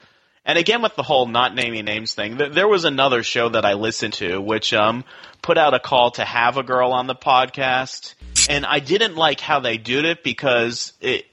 and 0.45 0.57
again 0.57 0.81
with 0.81 0.95
the 0.95 1.03
whole 1.03 1.27
not 1.27 1.55
naming 1.55 1.85
names 1.85 2.13
thing, 2.13 2.37
th- 2.37 2.53
there 2.53 2.67
was 2.67 2.85
another 2.85 3.23
show 3.23 3.49
that 3.49 3.65
I 3.65 3.73
listened 3.73 4.13
to 4.15 4.39
which 4.39 4.73
um 4.73 5.03
put 5.41 5.57
out 5.57 5.73
a 5.73 5.79
call 5.79 6.11
to 6.11 6.23
have 6.23 6.57
a 6.57 6.63
girl 6.63 6.91
on 6.91 7.07
the 7.07 7.15
podcast, 7.15 8.15
and 8.49 8.65
I 8.65 8.79
didn't 8.79 9.15
like 9.15 9.39
how 9.39 9.59
they 9.59 9.77
did 9.77 10.05
it 10.05 10.23
because 10.23 10.93
it 11.01 11.25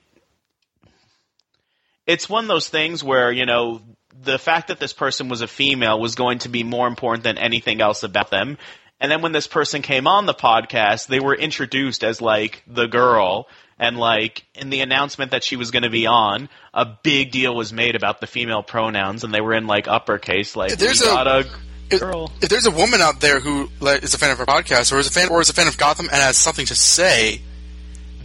it's 2.06 2.28
one 2.28 2.44
of 2.44 2.48
those 2.48 2.68
things 2.68 3.04
where 3.04 3.30
you 3.30 3.46
know 3.46 3.82
the 4.20 4.38
fact 4.38 4.68
that 4.68 4.80
this 4.80 4.92
person 4.92 5.28
was 5.28 5.42
a 5.42 5.48
female 5.48 6.00
was 6.00 6.14
going 6.14 6.40
to 6.40 6.48
be 6.48 6.64
more 6.64 6.88
important 6.88 7.24
than 7.24 7.38
anything 7.38 7.80
else 7.80 8.02
about 8.02 8.30
them. 8.30 8.58
And 9.00 9.12
then 9.12 9.22
when 9.22 9.32
this 9.32 9.46
person 9.46 9.82
came 9.82 10.08
on 10.08 10.26
the 10.26 10.34
podcast, 10.34 11.06
they 11.06 11.20
were 11.20 11.34
introduced 11.34 12.02
as 12.02 12.20
like 12.20 12.64
the 12.66 12.86
girl. 12.86 13.46
And 13.78 13.96
like 13.96 14.44
in 14.54 14.70
the 14.70 14.80
announcement 14.80 15.30
that 15.30 15.44
she 15.44 15.56
was 15.56 15.70
going 15.70 15.84
to 15.84 15.90
be 15.90 16.06
on, 16.06 16.48
a 16.74 16.84
big 16.84 17.30
deal 17.30 17.54
was 17.54 17.72
made 17.72 17.94
about 17.94 18.20
the 18.20 18.26
female 18.26 18.62
pronouns, 18.62 19.22
and 19.24 19.32
they 19.32 19.40
were 19.40 19.54
in 19.54 19.66
like 19.66 19.86
uppercase, 19.86 20.56
like 20.56 20.76
There's 20.76 21.00
a- 21.02 21.44
If, 21.90 22.00
girl. 22.00 22.30
if 22.42 22.48
there's 22.50 22.66
a 22.66 22.70
woman 22.70 23.00
out 23.00 23.20
there 23.20 23.40
who 23.40 23.70
like, 23.80 24.02
is 24.02 24.12
a 24.14 24.18
fan 24.18 24.30
of 24.30 24.40
our 24.40 24.46
podcast, 24.46 24.92
or 24.92 24.98
is 24.98 25.06
a 25.06 25.10
fan, 25.12 25.28
or 25.30 25.40
is 25.40 25.48
a 25.48 25.54
fan 25.54 25.68
of 25.68 25.78
Gotham, 25.78 26.06
and 26.06 26.16
has 26.16 26.36
something 26.36 26.66
to 26.66 26.74
say 26.74 27.40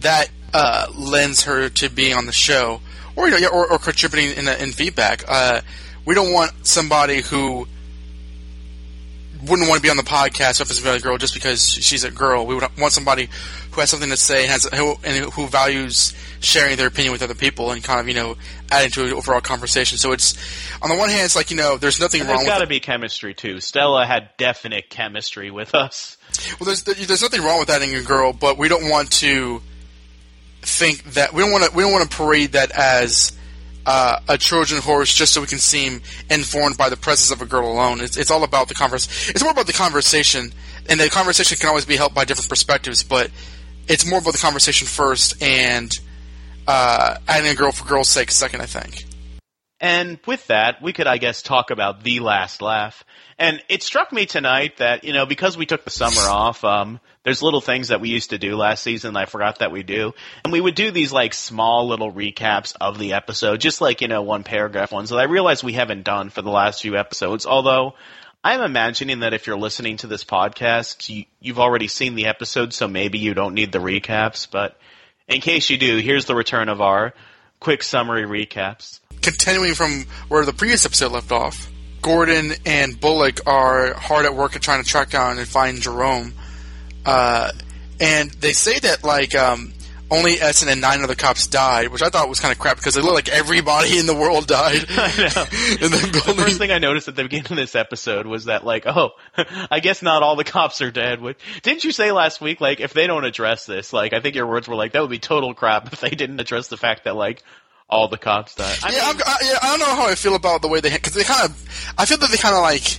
that 0.00 0.28
uh, 0.52 0.88
lends 0.94 1.44
her 1.44 1.68
to 1.70 1.88
being 1.88 2.14
on 2.14 2.26
the 2.26 2.32
show, 2.32 2.80
or 3.16 3.26
you 3.26 3.30
know, 3.30 3.38
yeah, 3.38 3.48
or, 3.48 3.70
or 3.72 3.78
contributing 3.78 4.36
in, 4.36 4.48
in 4.48 4.72
feedback, 4.72 5.24
uh, 5.28 5.60
we 6.04 6.14
don't 6.14 6.32
want 6.32 6.66
somebody 6.66 7.22
who 7.22 7.66
wouldn't 9.48 9.68
want 9.68 9.78
to 9.78 9.82
be 9.82 9.90
on 9.90 9.96
the 9.96 10.02
podcast 10.02 10.60
if 10.60 10.70
it's 10.70 10.84
a 10.84 11.00
girl 11.00 11.18
just 11.18 11.34
because 11.34 11.68
she's 11.68 12.04
a 12.04 12.10
girl. 12.10 12.46
We 12.46 12.54
would 12.54 12.64
want 12.78 12.92
somebody 12.92 13.28
who 13.70 13.80
has 13.80 13.90
something 13.90 14.10
to 14.10 14.16
say 14.16 14.42
and 14.42 14.50
has 14.50 14.64
who, 14.64 14.96
and 15.04 15.32
who 15.32 15.46
values 15.46 16.14
sharing 16.40 16.76
their 16.76 16.86
opinion 16.86 17.12
with 17.12 17.22
other 17.22 17.34
people 17.34 17.70
and 17.70 17.82
kind 17.82 18.00
of 18.00 18.08
you 18.08 18.14
know 18.14 18.36
adding 18.70 18.90
to 18.92 19.04
an 19.04 19.12
overall 19.12 19.40
conversation. 19.40 19.98
So 19.98 20.12
it's 20.12 20.36
on 20.82 20.90
the 20.90 20.96
one 20.96 21.08
hand, 21.08 21.24
it's 21.24 21.36
like 21.36 21.50
you 21.50 21.56
know, 21.56 21.76
there's 21.76 22.00
nothing 22.00 22.20
And 22.20 22.28
wrong 22.28 22.38
there's 22.38 22.46
with 22.46 22.54
got 22.54 22.60
to 22.60 22.66
be 22.66 22.80
chemistry 22.80 23.34
too. 23.34 23.60
Stella 23.60 24.06
had 24.06 24.30
definite 24.36 24.90
chemistry 24.90 25.50
with 25.50 25.74
us. 25.74 26.16
Well, 26.58 26.66
there's 26.66 26.82
there's 26.82 27.22
nothing 27.22 27.42
wrong 27.42 27.60
with 27.60 27.70
adding 27.70 27.94
a 27.94 28.02
girl, 28.02 28.32
but 28.32 28.58
we 28.58 28.68
don't 28.68 28.88
want 28.88 29.10
to 29.12 29.62
think 30.62 31.04
that 31.14 31.32
we 31.32 31.42
don't 31.42 31.52
want 31.52 31.64
to 31.64 31.70
we 31.76 31.82
don't 31.82 31.92
want 31.92 32.10
to 32.10 32.16
parade 32.16 32.52
that 32.52 32.70
as 32.70 33.32
uh, 33.86 34.20
a 34.28 34.38
Trojan 34.38 34.80
horse 34.80 35.12
just 35.14 35.32
so 35.32 35.40
we 35.40 35.46
can 35.46 35.58
seem 35.58 36.02
informed 36.30 36.76
by 36.76 36.88
the 36.88 36.96
presence 36.96 37.30
of 37.30 37.42
a 37.42 37.48
girl 37.48 37.70
alone. 37.70 38.00
It's 38.00 38.16
it's 38.16 38.30
all 38.30 38.44
about 38.44 38.68
the 38.68 38.74
converse. 38.74 39.30
It's 39.30 39.42
more 39.42 39.52
about 39.52 39.66
the 39.66 39.72
conversation, 39.72 40.52
and 40.88 41.00
the 41.00 41.10
conversation 41.10 41.58
can 41.58 41.68
always 41.68 41.84
be 41.84 41.96
helped 41.96 42.14
by 42.14 42.24
different 42.24 42.48
perspectives. 42.48 43.02
But 43.02 43.30
it's 43.88 44.08
more 44.08 44.18
about 44.18 44.32
the 44.32 44.38
conversation 44.38 44.86
first, 44.86 45.42
and 45.42 45.92
uh, 46.66 47.18
adding 47.28 47.50
a 47.50 47.54
girl 47.54 47.72
for 47.72 47.86
girl's 47.86 48.08
sake 48.08 48.30
second. 48.30 48.60
I 48.60 48.66
think. 48.66 49.04
And 49.80 50.18
with 50.26 50.46
that, 50.46 50.80
we 50.80 50.94
could, 50.94 51.06
I 51.06 51.18
guess, 51.18 51.42
talk 51.42 51.70
about 51.70 52.02
the 52.02 52.20
last 52.20 52.62
laugh. 52.62 53.04
And 53.38 53.62
it 53.68 53.82
struck 53.82 54.12
me 54.12 54.24
tonight 54.24 54.78
that, 54.78 55.04
you 55.04 55.12
know, 55.12 55.26
because 55.26 55.58
we 55.58 55.66
took 55.66 55.84
the 55.84 55.90
summer 55.90 56.20
off, 56.22 56.64
um, 56.64 57.00
there's 57.24 57.42
little 57.42 57.60
things 57.60 57.88
that 57.88 58.00
we 58.00 58.10
used 58.10 58.30
to 58.30 58.38
do 58.38 58.54
last 58.54 58.82
season 58.82 59.16
I 59.16 59.24
forgot 59.24 59.58
that 59.58 59.72
we 59.72 59.82
do. 59.82 60.12
And 60.44 60.52
we 60.52 60.60
would 60.60 60.74
do 60.74 60.90
these 60.90 61.12
like 61.12 61.34
small 61.34 61.88
little 61.88 62.12
recaps 62.12 62.74
of 62.80 62.98
the 62.98 63.14
episode, 63.14 63.60
just 63.60 63.80
like, 63.80 64.02
you 64.02 64.08
know, 64.08 64.22
one 64.22 64.44
paragraph 64.44 64.92
ones 64.92 65.10
that 65.10 65.16
I 65.16 65.24
realize 65.24 65.64
we 65.64 65.72
haven't 65.72 66.04
done 66.04 66.28
for 66.28 66.42
the 66.42 66.50
last 66.50 66.82
few 66.82 66.96
episodes. 66.96 67.46
Although 67.46 67.94
I'm 68.44 68.60
imagining 68.60 69.20
that 69.20 69.32
if 69.32 69.46
you're 69.46 69.58
listening 69.58 69.96
to 69.98 70.06
this 70.06 70.22
podcast, 70.22 71.08
you, 71.08 71.24
you've 71.40 71.58
already 71.58 71.88
seen 71.88 72.14
the 72.14 72.26
episode, 72.26 72.74
so 72.74 72.86
maybe 72.86 73.18
you 73.18 73.32
don't 73.32 73.54
need 73.54 73.72
the 73.72 73.78
recaps. 73.78 74.46
But 74.50 74.78
in 75.26 75.40
case 75.40 75.70
you 75.70 75.78
do, 75.78 75.96
here's 75.96 76.26
the 76.26 76.34
return 76.34 76.68
of 76.68 76.82
our 76.82 77.14
quick 77.58 77.82
summary 77.82 78.24
recaps. 78.24 79.00
Continuing 79.22 79.72
from 79.72 80.04
where 80.28 80.44
the 80.44 80.52
previous 80.52 80.84
episode 80.84 81.12
left 81.12 81.32
off, 81.32 81.70
Gordon 82.02 82.52
and 82.66 83.00
Bullock 83.00 83.40
are 83.46 83.94
hard 83.94 84.26
at 84.26 84.34
work 84.34 84.56
at 84.56 84.60
trying 84.60 84.82
to 84.82 84.88
track 84.88 85.08
down 85.08 85.38
and 85.38 85.48
find 85.48 85.80
Jerome. 85.80 86.34
Uh, 87.04 87.50
and 88.00 88.30
they 88.30 88.52
say 88.52 88.78
that 88.78 89.04
like 89.04 89.34
um, 89.34 89.72
only 90.10 90.40
Essen 90.40 90.68
and 90.68 90.80
nine 90.80 91.02
other 91.02 91.14
cops 91.14 91.46
died, 91.46 91.88
which 91.88 92.02
I 92.02 92.08
thought 92.08 92.28
was 92.28 92.40
kind 92.40 92.52
of 92.52 92.58
crap 92.58 92.76
because 92.76 92.96
it 92.96 93.02
looked 93.02 93.14
like 93.14 93.28
everybody 93.28 93.98
in 93.98 94.06
the 94.06 94.14
world 94.14 94.46
died. 94.46 94.84
I 94.90 95.08
know. 95.16 95.44
the 95.88 96.22
The 96.26 96.34
first 96.36 96.58
thing 96.58 96.70
I 96.70 96.78
noticed 96.78 97.08
at 97.08 97.16
the 97.16 97.22
beginning 97.22 97.52
of 97.52 97.56
this 97.56 97.74
episode 97.74 98.26
was 98.26 98.46
that, 98.46 98.64
like, 98.64 98.86
oh, 98.86 99.10
I 99.70 99.80
guess 99.80 100.02
not 100.02 100.22
all 100.22 100.36
the 100.36 100.44
cops 100.44 100.80
are 100.82 100.90
dead. 100.90 101.20
Which, 101.20 101.38
didn't 101.62 101.84
you 101.84 101.92
say 101.92 102.12
last 102.12 102.40
week, 102.40 102.60
like, 102.60 102.80
if 102.80 102.92
they 102.92 103.06
don't 103.06 103.24
address 103.24 103.66
this, 103.66 103.92
like, 103.92 104.12
I 104.12 104.20
think 104.20 104.34
your 104.34 104.46
words 104.46 104.68
were 104.68 104.76
like, 104.76 104.92
that 104.92 105.00
would 105.00 105.10
be 105.10 105.18
total 105.18 105.54
crap 105.54 105.92
if 105.92 106.00
they 106.00 106.10
didn't 106.10 106.40
address 106.40 106.68
the 106.68 106.76
fact 106.76 107.04
that, 107.04 107.16
like, 107.16 107.42
all 107.88 108.08
the 108.08 108.18
cops 108.18 108.54
died. 108.54 108.78
I 108.82 108.92
yeah, 108.92 109.12
mean, 109.12 109.22
I, 109.26 109.36
yeah, 109.42 109.58
I 109.62 109.70
don't 109.70 109.80
know 109.80 109.94
how 109.94 110.08
I 110.08 110.14
feel 110.14 110.34
about 110.34 110.62
the 110.62 110.68
way 110.68 110.80
they 110.80 110.90
because 110.90 111.14
they 111.14 111.24
kind 111.24 111.50
of, 111.50 111.92
I 111.98 112.06
feel 112.06 112.18
that 112.18 112.30
they 112.30 112.36
kind 112.36 112.54
of 112.54 112.62
like 112.62 112.98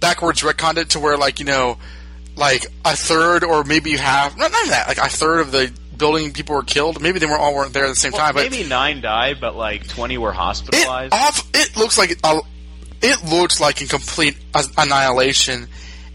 backwards 0.00 0.42
retconned 0.42 0.78
it 0.78 0.90
to 0.90 1.00
where 1.00 1.16
like 1.16 1.38
you 1.38 1.44
know, 1.44 1.78
like 2.36 2.66
a 2.84 2.96
third 2.96 3.44
or 3.44 3.64
maybe 3.64 3.96
half, 3.96 4.36
not 4.36 4.50
not 4.50 4.68
that, 4.68 4.88
like 4.88 4.98
a 4.98 5.08
third 5.08 5.40
of 5.40 5.52
the 5.52 5.72
building 5.96 6.32
people 6.32 6.54
were 6.54 6.62
killed. 6.62 7.00
Maybe 7.00 7.18
they 7.18 7.26
weren't 7.26 7.40
all 7.40 7.54
weren't 7.54 7.72
there 7.72 7.84
at 7.84 7.88
the 7.88 7.94
same 7.94 8.12
well, 8.12 8.20
time, 8.20 8.34
but 8.34 8.50
maybe 8.50 8.68
nine 8.68 9.00
died, 9.00 9.40
but 9.40 9.56
like 9.56 9.86
twenty 9.88 10.18
were 10.18 10.30
it 10.30 10.36
hospitalized. 10.36 11.12
off 11.12 11.48
it 11.54 11.76
looks 11.76 11.98
like 11.98 12.18
a, 12.24 12.40
it 13.00 13.24
looks 13.24 13.60
like 13.60 13.80
a 13.80 13.86
complete 13.86 14.36
annihilation. 14.78 15.68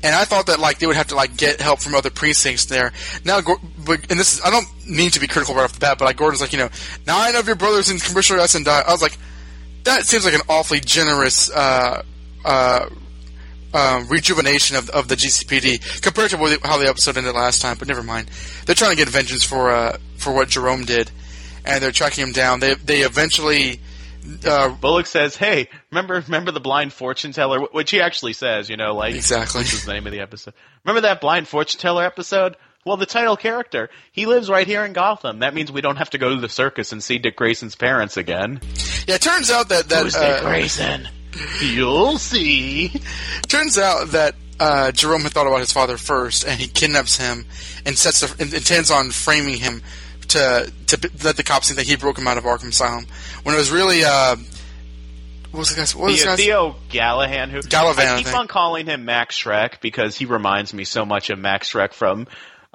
And 0.04 0.16
I 0.16 0.26
thought 0.26 0.46
that 0.46 0.60
like 0.60 0.78
they 0.80 0.86
would 0.86 0.96
have 0.96 1.08
to 1.08 1.16
like 1.16 1.38
get 1.38 1.60
help 1.60 1.80
from 1.80 1.96
other 1.96 2.10
precincts 2.12 2.66
there. 2.66 2.94
Now, 3.26 3.42
but 3.42 4.12
and 4.12 4.20
this 4.20 4.34
is 4.34 4.42
I 4.44 4.52
don't 4.52 4.68
mean 4.88 5.10
to 5.12 5.20
be 5.20 5.28
critical 5.28 5.56
right 5.56 5.64
off 5.64 5.74
the 5.74 5.80
bat, 5.80 5.98
but 5.98 6.06
like 6.06 6.18
Gordon's 6.18 6.42
like 6.42 6.54
you 6.54 6.60
know 6.60 6.70
nine 7.06 7.36
of 7.36 7.48
your 7.48 7.56
brothers 7.56 7.90
in 7.90 7.98
commercial 7.98 8.36
Commissioner 8.36 8.40
Essen 8.42 8.64
died. 8.64 8.84
I 8.88 8.92
was 8.92 9.02
like, 9.02 9.18
that 9.84 10.06
seems 10.06 10.26
like 10.26 10.36
an 10.36 10.42
awfully 10.50 10.80
generous 10.80 11.50
uh, 11.50 12.04
uh, 12.46 12.86
um, 13.78 14.08
rejuvenation 14.08 14.76
of, 14.76 14.90
of 14.90 15.08
the 15.08 15.16
GCPD 15.16 16.02
compared 16.02 16.32
to 16.32 16.38
what- 16.38 16.60
how 16.66 16.78
the 16.78 16.88
episode 16.88 17.18
ended 17.18 17.36
last 17.36 17.62
time. 17.62 17.78
But 17.78 17.88
never 17.88 18.04
mind. 18.04 18.30
They're 18.66 18.76
trying 18.76 18.92
to 18.92 18.98
get 18.98 19.08
vengeance 19.10 19.44
for 19.44 19.70
uh, 19.70 19.98
for 20.18 20.34
what 20.34 20.50
Jerome 20.50 20.84
did, 20.86 21.12
and 21.66 21.82
they're 21.84 21.92
tracking 21.92 22.24
him 22.28 22.34
down. 22.34 22.60
They 22.60 22.74
they 22.76 23.02
eventually. 23.02 23.80
Uh, 24.46 24.70
Bullock 24.70 25.06
says, 25.06 25.38
"Hey, 25.38 25.70
remember 25.92 26.16
remember 26.16 26.52
the 26.52 26.60
blind 26.60 26.92
fortune 26.92 27.32
teller?" 27.32 27.60
Which 27.72 27.92
he 27.92 28.02
actually 28.02 28.34
says, 28.34 28.70
you 28.70 28.76
know, 28.76 28.94
like 28.94 29.16
Exactly. 29.16 29.62
Which 29.62 29.74
is 29.74 29.86
the 29.86 29.94
name 29.94 30.06
of 30.06 30.12
the 30.12 30.20
episode. 30.20 30.54
Remember 30.84 31.08
that 31.08 31.22
blind 31.22 31.48
fortune 31.48 31.80
teller 31.80 32.04
episode? 32.04 32.58
Well, 32.86 32.98
the 32.98 33.06
title 33.06 33.36
character, 33.38 33.90
he 34.14 34.26
lives 34.26 34.50
right 34.50 34.66
here 34.66 34.84
in 34.86 34.94
Gotham. 34.94 35.40
That 35.40 35.54
means 35.54 35.72
we 35.72 35.82
don't 35.82 35.98
have 35.98 36.10
to 36.12 36.18
go 36.18 36.34
to 36.34 36.40
the 36.40 36.48
circus 36.50 36.94
and 36.94 37.04
see 37.04 37.18
Dick 37.20 37.36
Grayson's 37.36 37.76
parents 37.76 38.16
again. 38.18 38.60
yeah, 39.08 39.16
it 39.16 39.22
turns 39.22 39.50
out 39.52 39.70
that 39.70 39.90
that 39.90 40.04
Who's 40.04 40.14
Dick 40.14 40.24
uh, 40.24 40.42
Grayson? 40.42 41.08
You'll 41.62 42.18
see. 42.18 42.92
turns 43.48 43.78
out 43.78 44.10
that 44.10 44.36
uh, 44.60 44.92
Jerome 44.92 45.22
had 45.22 45.32
thought 45.32 45.48
about 45.48 45.60
his 45.60 45.72
father 45.72 45.98
first, 45.98 46.46
and 46.46 46.60
he 46.60 46.68
kidnaps 46.68 47.18
him 47.18 47.46
and 47.86 47.98
sets 47.98 48.24
a, 48.24 48.42
and 48.42 48.54
intends 48.54 48.90
on 48.92 49.12
framing 49.12 49.58
him 49.58 49.82
to 50.30 50.72
to 50.88 50.98
b- 50.98 51.10
let 51.24 51.38
the 51.38 51.44
cops 51.44 51.68
think 51.68 51.78
that 51.78 51.88
he 51.88 51.96
broke 51.96 52.18
him 52.18 52.28
out 52.28 52.38
of 52.38 52.44
Arkham 52.44 52.70
Asylum. 52.70 53.06
When 53.44 53.56
it 53.56 53.58
was 53.58 53.72
really 53.72 54.04
uh, 54.04 54.36
what 55.52 55.60
was 55.60 55.70
the 55.70 55.76
guy's 55.78 55.96
what 55.96 56.12
was 56.12 56.24
the 56.24 56.36
Theo, 56.36 56.36
guy's 56.36 56.46
Theo 56.46 56.76
Gallahan, 56.90 57.50
who 57.50 57.60
Galavan, 57.62 58.00
I 58.00 58.14
I 58.16 58.18
keep 58.18 58.28
think. 58.28 58.38
on 58.40 58.48
calling 58.48 58.86
him 58.88 59.06
Max 59.06 59.42
Shreck 59.42 59.80
because 59.80 60.18
he 60.18 60.26
reminds 60.26 60.74
me 60.74 60.84
so 60.84 61.06
much 61.06 61.30
of 61.30 61.40
Max 61.40 61.72
Shreck 61.72 61.94
from 61.94 62.28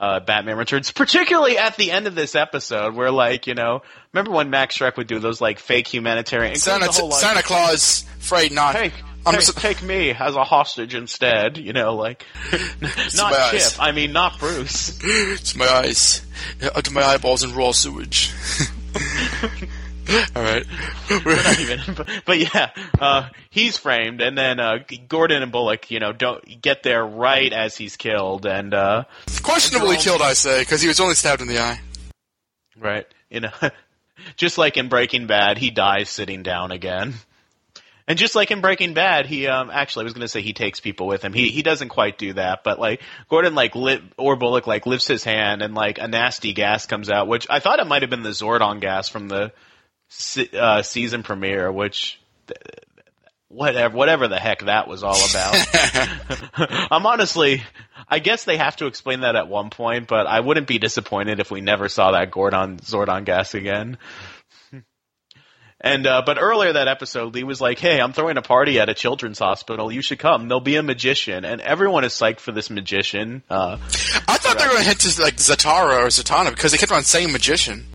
uh, 0.02 0.18
Batman 0.18 0.56
Returns, 0.56 0.90
particularly 0.90 1.56
at 1.56 1.76
the 1.76 1.92
end 1.92 2.08
of 2.08 2.16
this 2.16 2.34
episode, 2.34 2.94
where 2.94 3.12
like 3.12 3.46
you 3.46 3.54
know, 3.54 3.82
remember 4.12 4.32
when 4.32 4.50
Max 4.50 4.76
Shreck 4.76 4.96
would 4.96 5.06
do 5.06 5.20
those 5.20 5.40
like 5.40 5.60
fake 5.60 5.86
humanitarian 5.86 6.56
Santa 6.56 6.90
whole, 6.90 7.08
like, 7.08 7.20
Santa 7.20 7.42
Claus 7.42 8.04
afraid 8.18 8.50
not. 8.50 8.74
Take, 8.74 8.94
I'm 9.24 9.38
take, 9.38 9.54
take 9.54 9.82
me 9.82 10.10
as 10.10 10.34
a 10.34 10.42
hostage 10.42 10.96
instead, 10.96 11.56
you 11.56 11.72
know, 11.72 11.94
like 11.94 12.26
not 12.50 13.32
Chip. 13.32 13.54
eyes. 13.54 13.78
I 13.78 13.92
mean, 13.92 14.12
not 14.12 14.40
Bruce. 14.40 14.98
to 15.52 15.58
my 15.58 15.68
eyes, 15.68 16.26
to 16.60 16.92
my 16.92 17.04
eyeballs 17.04 17.44
in 17.44 17.54
raw 17.54 17.70
sewage. 17.70 18.32
All 20.36 20.42
right. 20.42 20.66
Not 21.10 21.60
even, 21.60 21.94
but, 21.94 22.08
but 22.26 22.38
yeah, 22.38 22.70
uh, 23.00 23.28
he's 23.50 23.78
framed, 23.78 24.20
and 24.20 24.36
then 24.36 24.60
uh, 24.60 24.78
Gordon 25.08 25.42
and 25.42 25.52
Bullock, 25.52 25.90
you 25.90 26.00
know, 26.00 26.12
don't 26.12 26.60
get 26.60 26.82
there 26.82 27.04
right 27.04 27.52
as 27.52 27.76
he's 27.76 27.96
killed, 27.96 28.44
and 28.44 28.74
uh, 28.74 29.04
Questionably 29.42 29.96
killed, 29.96 30.22
I 30.22 30.34
say, 30.34 30.60
because 30.60 30.82
he 30.82 30.88
was 30.88 31.00
only 31.00 31.14
stabbed 31.14 31.40
in 31.40 31.48
the 31.48 31.58
eye. 31.58 31.80
right, 32.78 33.06
you 33.30 33.40
know, 33.40 33.52
just 34.36 34.58
like 34.58 34.76
in 34.76 34.88
Breaking 34.88 35.26
Bad, 35.26 35.56
he 35.58 35.70
dies 35.70 36.10
sitting 36.10 36.42
down 36.42 36.72
again. 36.72 37.14
And 38.08 38.18
just 38.18 38.34
like 38.34 38.50
in 38.50 38.60
Breaking 38.60 38.94
Bad, 38.94 39.26
he 39.26 39.46
um 39.46 39.70
actually 39.70 40.02
I 40.02 40.04
was 40.04 40.12
gonna 40.12 40.28
say 40.28 40.42
he 40.42 40.52
takes 40.52 40.80
people 40.80 41.06
with 41.06 41.22
him. 41.22 41.32
He 41.32 41.50
he 41.50 41.62
doesn't 41.62 41.88
quite 41.88 42.18
do 42.18 42.32
that, 42.32 42.64
but 42.64 42.80
like 42.80 43.00
Gordon 43.30 43.54
like 43.54 43.76
lit 43.76 44.02
or 44.18 44.34
Bullock 44.34 44.66
like 44.66 44.86
lifts 44.86 45.06
his 45.06 45.22
hand 45.22 45.62
and 45.62 45.74
like 45.74 45.98
a 45.98 46.08
nasty 46.08 46.52
gas 46.52 46.84
comes 46.86 47.10
out, 47.10 47.28
which 47.28 47.46
I 47.48 47.60
thought 47.60 47.78
it 47.78 47.86
might 47.86 48.02
have 48.02 48.10
been 48.10 48.24
the 48.24 48.30
Zordon 48.30 48.80
gas 48.80 49.08
from 49.08 49.28
the 49.28 49.46
se- 49.46 49.52
uh, 50.54 50.82
season 50.82 51.22
premiere, 51.22 51.70
which 51.70 52.20
whatever 53.48 53.96
whatever 53.96 54.28
the 54.28 54.38
heck 54.38 54.64
that 54.64 54.88
was 54.88 55.02
all 55.02 55.18
about. 55.30 55.54
I'm 56.90 57.06
honestly, 57.06 57.62
I 58.08 58.18
guess 58.18 58.44
they 58.44 58.56
have 58.56 58.76
to 58.76 58.86
explain 58.86 59.20
that 59.20 59.36
at 59.36 59.48
one 59.48 59.70
point, 59.70 60.08
but 60.08 60.26
I 60.26 60.40
wouldn't 60.40 60.66
be 60.66 60.78
disappointed 60.78 61.40
if 61.40 61.50
we 61.50 61.60
never 61.60 61.88
saw 61.88 62.12
that 62.12 62.30
Gordon 62.30 62.78
Zordon 62.78 63.24
gas 63.24 63.54
again. 63.54 63.98
And 65.84 66.06
uh, 66.06 66.22
but 66.24 66.38
earlier 66.40 66.74
that 66.74 66.86
episode, 66.86 67.34
Lee 67.34 67.42
was 67.42 67.60
like, 67.60 67.80
"Hey, 67.80 68.00
I'm 68.00 68.12
throwing 68.12 68.36
a 68.36 68.42
party 68.42 68.78
at 68.78 68.88
a 68.88 68.94
children's 68.94 69.40
hospital. 69.40 69.90
You 69.90 70.00
should 70.00 70.20
come. 70.20 70.46
There'll 70.46 70.60
be 70.60 70.76
a 70.76 70.82
magician, 70.82 71.44
and 71.44 71.60
everyone 71.60 72.04
is 72.04 72.12
psyched 72.12 72.38
for 72.38 72.52
this 72.52 72.70
magician." 72.70 73.42
Uh, 73.50 73.78
I 74.28 74.36
thought 74.36 74.58
they 74.58 74.64
were 74.64 74.74
going 74.74 74.84
to 74.84 74.88
hit 74.88 75.00
to 75.00 75.22
like 75.22 75.38
Zatara 75.38 76.04
or 76.04 76.06
Zatanna 76.06 76.50
because 76.50 76.70
they 76.70 76.78
kept 76.78 76.92
on 76.92 77.02
saying 77.02 77.32
magician. 77.32 77.86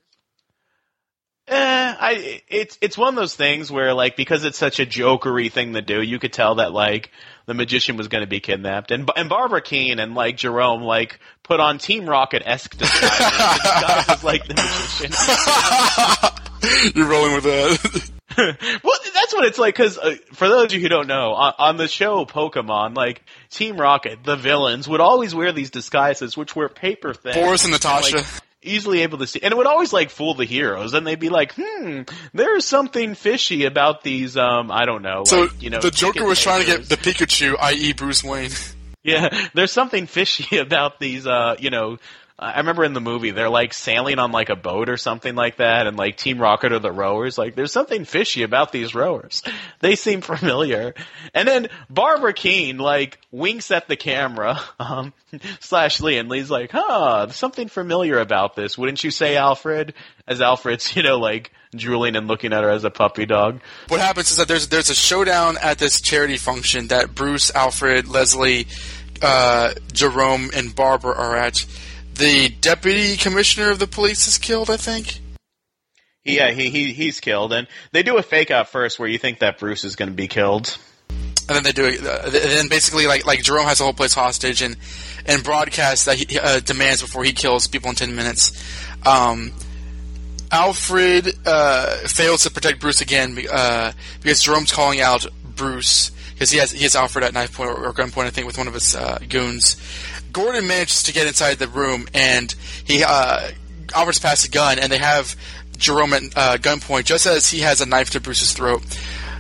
Eh, 1.47 1.95
I 1.99 2.41
it's 2.49 2.77
it's 2.81 2.97
one 2.97 3.09
of 3.09 3.15
those 3.15 3.33
things 3.33 3.71
where 3.71 3.93
like 3.93 4.17
because 4.17 4.43
it's 4.43 4.57
such 4.57 4.81
a 4.81 4.85
jokery 4.85 5.49
thing 5.49 5.73
to 5.73 5.81
do, 5.81 6.01
you 6.01 6.19
could 6.19 6.33
tell 6.33 6.55
that 6.55 6.73
like 6.73 7.09
the 7.45 7.53
magician 7.53 7.95
was 7.95 8.09
going 8.09 8.23
to 8.23 8.27
be 8.27 8.41
kidnapped, 8.41 8.91
and 8.91 9.09
and 9.15 9.29
Barbara 9.29 9.61
Kean 9.61 9.99
and 9.99 10.13
like 10.13 10.35
Jerome 10.35 10.81
like 10.81 11.19
put 11.43 11.61
on 11.61 11.77
Team 11.77 12.09
Rocket 12.09 12.43
esque 12.45 12.75
disguises, 12.77 13.17
disguised 13.63 14.09
as 14.09 14.23
like 14.25 14.45
the 14.45 14.55
magician. 14.55 15.11
You're 16.95 17.07
rolling 17.07 17.35
with 17.35 17.43
that. 17.45 18.11
well, 18.83 18.97
that's 19.13 19.33
what 19.33 19.45
it's 19.45 19.57
like. 19.57 19.73
Because 19.75 19.97
uh, 19.97 20.15
for 20.33 20.49
those 20.49 20.65
of 20.65 20.73
you 20.73 20.81
who 20.81 20.89
don't 20.89 21.07
know, 21.07 21.33
on, 21.33 21.53
on 21.57 21.77
the 21.77 21.87
show 21.87 22.25
Pokemon, 22.25 22.95
like 22.95 23.23
Team 23.49 23.77
Rocket, 23.77 24.23
the 24.23 24.35
villains 24.35 24.87
would 24.87 24.99
always 24.99 25.33
wear 25.33 25.51
these 25.53 25.71
disguises, 25.71 26.35
which 26.35 26.55
were 26.55 26.67
paper 26.67 27.13
thin, 27.13 27.33
Boris 27.33 27.63
and 27.63 27.71
Natasha. 27.71 28.17
like, 28.17 28.25
easily 28.61 29.01
able 29.01 29.19
to 29.19 29.27
see, 29.27 29.39
and 29.41 29.51
it 29.51 29.57
would 29.57 29.67
always 29.67 29.93
like 29.93 30.09
fool 30.09 30.33
the 30.33 30.45
heroes, 30.45 30.93
and 30.93 31.05
they'd 31.05 31.19
be 31.19 31.29
like, 31.29 31.53
"Hmm, 31.57 32.01
there's 32.33 32.65
something 32.65 33.15
fishy 33.15 33.65
about 33.65 34.03
these." 34.03 34.37
Um, 34.37 34.71
I 34.71 34.85
don't 34.85 35.01
know. 35.01 35.23
so 35.25 35.41
like, 35.41 35.61
you 35.61 35.69
know, 35.69 35.79
the 35.79 35.91
Joker 35.91 36.25
was 36.25 36.41
trying 36.41 36.61
to 36.61 36.67
get 36.67 36.89
the 36.89 36.97
Pikachu, 36.97 37.55
i.e., 37.59 37.93
Bruce 37.93 38.23
Wayne. 38.23 38.51
Yeah, 39.03 39.47
there's 39.53 39.71
something 39.71 40.05
fishy 40.05 40.57
about 40.59 40.99
these. 40.99 41.25
Uh, 41.25 41.55
you 41.59 41.69
know, 41.69 41.97
I 42.39 42.59
remember 42.59 42.83
in 42.83 42.93
the 42.93 43.01
movie 43.01 43.31
they're 43.31 43.49
like 43.49 43.73
sailing 43.73 44.19
on 44.19 44.31
like 44.31 44.49
a 44.49 44.55
boat 44.55 44.89
or 44.89 44.97
something 44.97 45.33
like 45.33 45.57
that, 45.57 45.87
and 45.87 45.97
like 45.97 46.17
Team 46.17 46.39
Rocket 46.39 46.71
are 46.71 46.77
the 46.77 46.91
rowers. 46.91 47.35
Like, 47.35 47.55
there's 47.55 47.71
something 47.71 48.05
fishy 48.05 48.43
about 48.43 48.71
these 48.71 48.93
rowers. 48.93 49.43
They 49.79 49.95
seem 49.95 50.21
familiar. 50.21 50.95
And 51.35 51.47
then 51.47 51.67
Barbara 51.87 52.33
Kean 52.33 52.77
like 52.79 53.19
winks 53.31 53.69
at 53.69 53.87
the 53.87 53.95
camera, 53.95 54.59
um, 54.79 55.13
slash 55.59 56.01
Lee, 56.01 56.17
and 56.17 56.29
Lee's 56.29 56.49
like, 56.49 56.71
"Huh, 56.71 57.29
something 57.29 57.67
familiar 57.67 58.19
about 58.19 58.55
this, 58.55 58.75
wouldn't 58.75 59.03
you 59.03 59.11
say, 59.11 59.37
Alfred?" 59.37 59.93
As 60.27 60.41
Alfred's, 60.41 60.95
you 60.95 61.03
know, 61.03 61.19
like 61.19 61.51
drooling 61.75 62.15
and 62.15 62.27
looking 62.27 62.53
at 62.53 62.63
her 62.63 62.71
as 62.71 62.85
a 62.85 62.89
puppy 62.89 63.27
dog. 63.27 63.61
What 63.87 63.99
happens 63.99 64.31
is 64.31 64.37
that 64.37 64.47
there's 64.47 64.67
there's 64.67 64.89
a 64.89 64.95
showdown 64.95 65.57
at 65.61 65.77
this 65.77 66.01
charity 66.01 66.37
function 66.37 66.87
that 66.87 67.13
Bruce, 67.13 67.51
Alfred, 67.53 68.07
Leslie, 68.07 68.67
uh, 69.21 69.73
Jerome, 69.93 70.49
and 70.55 70.75
Barbara 70.75 71.15
are 71.15 71.35
at. 71.35 71.65
The 72.17 72.49
deputy 72.61 73.15
commissioner 73.17 73.69
of 73.69 73.79
the 73.79 73.87
police 73.87 74.27
is 74.27 74.37
killed, 74.37 74.69
I 74.69 74.77
think. 74.77 75.19
Yeah, 76.23 76.51
he, 76.51 76.69
he 76.69 76.91
he's 76.93 77.19
killed, 77.19 77.53
and 77.53 77.67
they 77.91 78.03
do 78.03 78.17
a 78.17 78.23
fake 78.23 78.51
out 78.51 78.67
first 78.69 78.99
where 78.99 79.07
you 79.07 79.17
think 79.17 79.39
that 79.39 79.59
Bruce 79.59 79.83
is 79.85 79.95
going 79.95 80.09
to 80.09 80.15
be 80.15 80.27
killed. 80.27 80.77
and 81.09 81.55
then 81.55 81.63
they 81.63 81.71
do 81.71 81.85
it. 81.85 82.05
Uh, 82.05 82.29
then 82.29 82.67
basically, 82.67 83.07
like 83.07 83.25
like 83.25 83.43
Jerome 83.43 83.65
has 83.65 83.77
the 83.77 83.85
whole 83.85 83.93
place 83.93 84.13
hostage, 84.13 84.61
and 84.61 84.75
and 85.25 85.43
broadcasts 85.43 86.05
that 86.05 86.17
he 86.17 86.37
uh, 86.37 86.59
demands 86.59 87.01
before 87.01 87.23
he 87.23 87.31
kills 87.31 87.67
people 87.67 87.89
in 87.89 87.95
ten 87.95 88.15
minutes. 88.15 88.51
Um, 89.05 89.53
Alfred 90.51 91.27
uh, 91.45 91.97
fails 92.07 92.43
to 92.43 92.51
protect 92.51 92.79
Bruce 92.81 93.01
again 93.01 93.37
uh, 93.51 93.91
because 94.21 94.41
Jerome's 94.41 94.71
calling 94.71 94.99
out 94.99 95.25
Bruce 95.55 96.11
because 96.33 96.51
he 96.51 96.57
has 96.59 96.71
he 96.71 96.83
has 96.83 96.95
Alfred 96.95 97.23
at 97.23 97.33
knife 97.33 97.55
point 97.55 97.69
or 97.69 97.93
gunpoint, 97.93 98.25
I 98.25 98.29
think, 98.31 98.47
with 98.47 98.57
one 98.57 98.67
of 98.67 98.73
his 98.73 98.95
uh, 98.95 99.19
goons. 99.29 99.75
Gordon 100.31 100.67
manages 100.67 101.03
to 101.03 101.13
get 101.13 101.27
inside 101.27 101.55
the 101.55 101.67
room, 101.67 102.07
and 102.13 102.53
he 102.85 103.03
uh, 103.03 103.51
Alfred's 103.95 104.19
passed 104.19 104.45
a 104.45 104.51
gun, 104.51 104.79
and 104.79 104.91
they 104.91 104.97
have 104.97 105.35
Jerome 105.77 106.13
at 106.13 106.23
uh, 106.35 106.57
gunpoint 106.57 107.05
just 107.05 107.25
as 107.25 107.49
he 107.49 107.59
has 107.59 107.81
a 107.81 107.85
knife 107.85 108.11
to 108.11 108.19
Bruce's 108.19 108.53
throat. 108.53 108.83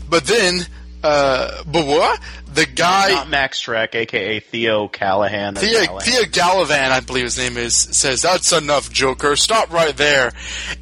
But 0.09 0.25
then, 0.25 0.65
uh, 1.03 1.63
but 1.63 1.85
what? 1.85 2.19
The 2.53 2.65
guy. 2.65 3.11
Not 3.11 3.29
Max 3.29 3.61
Shreck, 3.61 3.93
aka 3.93 4.39
Theo 4.39 4.87
Callahan. 4.87 5.55
Theo, 5.55 5.85
Callahan. 5.85 6.01
Theo 6.01 6.23
Galavan, 6.23 6.91
I 6.91 7.01
believe 7.01 7.25
his 7.25 7.37
name 7.37 7.57
is, 7.57 7.75
says, 7.75 8.21
That's 8.21 8.51
enough, 8.51 8.91
Joker. 8.91 9.35
Stop 9.35 9.71
right 9.71 9.95
there. 9.95 10.31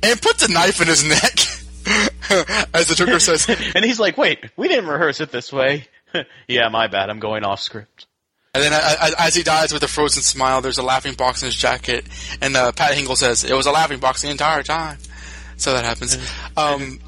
And 0.03 0.21
puts 0.21 0.47
a 0.47 0.51
knife 0.51 0.81
in 0.81 0.87
his 0.87 1.03
neck. 1.03 1.39
As 2.73 2.87
the 2.87 2.95
Joker 2.95 3.19
says, 3.19 3.47
and 3.75 3.85
he's 3.85 3.99
like, 3.99 4.17
"Wait, 4.17 4.43
we 4.57 4.67
didn't 4.67 4.89
rehearse 4.89 5.21
it 5.21 5.31
this 5.31 5.53
way." 5.53 5.85
yeah, 6.47 6.67
my 6.69 6.87
bad. 6.87 7.11
I'm 7.11 7.19
going 7.19 7.43
off 7.43 7.61
script. 7.61 8.07
And 8.55 8.63
then 8.63 8.73
uh, 8.73 9.11
as 9.19 9.35
he 9.35 9.43
dies 9.43 9.73
with 9.73 9.83
a 9.83 9.87
frozen 9.87 10.23
smile, 10.23 10.61
there's 10.61 10.77
a 10.77 10.83
laughing 10.83 11.13
box 11.13 11.41
in 11.41 11.47
his 11.47 11.55
jacket. 11.55 12.05
And 12.41 12.55
uh, 12.55 12.71
Pat 12.71 12.93
Hingle 12.93 13.17
says, 13.17 13.43
It 13.43 13.53
was 13.53 13.65
a 13.65 13.71
laughing 13.71 13.99
box 13.99 14.21
the 14.21 14.29
entire 14.29 14.63
time. 14.63 14.97
So 15.57 15.73
that 15.73 15.83
happens. 15.83 16.17
Um, 16.55 16.99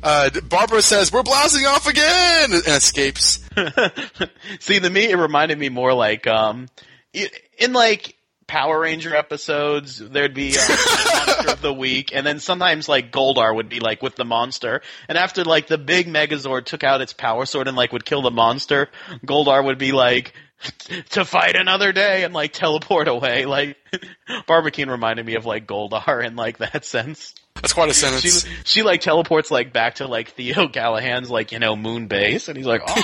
uh, 0.00 0.30
Barbara 0.48 0.80
says, 0.80 1.12
We're 1.12 1.24
blasting 1.24 1.66
off 1.66 1.88
again! 1.88 2.52
And 2.52 2.66
escapes. 2.68 3.40
See, 4.60 4.78
to 4.78 4.88
me, 4.88 5.10
it 5.10 5.16
reminded 5.16 5.58
me 5.58 5.70
more 5.70 5.92
like 5.92 6.28
um, 6.28 6.68
in 7.12 7.72
like 7.72 8.14
Power 8.52 8.80
Ranger 8.80 9.16
episodes, 9.16 9.98
there'd 9.98 10.34
be 10.34 10.56
um, 10.58 10.68
monster 11.26 11.50
of 11.52 11.62
the 11.62 11.72
week, 11.72 12.10
and 12.14 12.26
then 12.26 12.38
sometimes 12.38 12.86
like 12.86 13.10
Goldar 13.10 13.54
would 13.54 13.70
be 13.70 13.80
like 13.80 14.02
with 14.02 14.14
the 14.14 14.26
monster, 14.26 14.82
and 15.08 15.16
after 15.16 15.42
like 15.42 15.68
the 15.68 15.78
big 15.78 16.06
Megazord 16.06 16.66
took 16.66 16.84
out 16.84 17.00
its 17.00 17.14
power 17.14 17.46
sword 17.46 17.66
and 17.66 17.78
like 17.78 17.92
would 17.94 18.04
kill 18.04 18.20
the 18.20 18.30
monster, 18.30 18.90
Goldar 19.24 19.64
would 19.64 19.78
be 19.78 19.92
like. 19.92 20.34
To 21.10 21.24
fight 21.24 21.56
another 21.56 21.92
day 21.92 22.22
and 22.24 22.34
like 22.34 22.52
teleport 22.52 23.08
away, 23.08 23.46
like 23.46 23.76
Barbara 24.46 24.70
Kean 24.70 24.90
reminded 24.90 25.24
me 25.26 25.34
of 25.34 25.44
like 25.46 25.66
Goldar 25.66 26.24
in 26.24 26.36
like 26.36 26.58
that 26.58 26.84
sense. 26.84 27.34
That's 27.54 27.72
quite 27.72 27.88
a 27.88 27.94
sentence. 27.94 28.46
she 28.64 28.82
like 28.82 29.00
teleports 29.00 29.50
like 29.50 29.72
back 29.72 29.96
to 29.96 30.06
like 30.06 30.30
Theo 30.30 30.68
Callahan's 30.68 31.30
like 31.30 31.52
you 31.52 31.58
know 31.58 31.76
moon 31.76 32.06
base, 32.08 32.48
and 32.48 32.56
he's 32.56 32.66
like, 32.66 32.82
"Oh, 32.86 32.94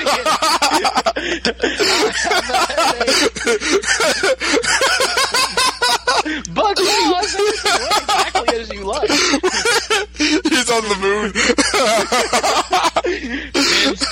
you 0.00 0.08
idiot." 0.10 1.56
Bugs 6.54 6.80
Bunny 6.80 7.10
wasn't 7.12 7.48
exactly 7.48 8.58
as 8.58 8.72
you 8.72 8.84
like. 8.84 9.10
He's 9.10 10.70
on 10.70 10.82
the 10.88 10.96
moon. 11.00 12.92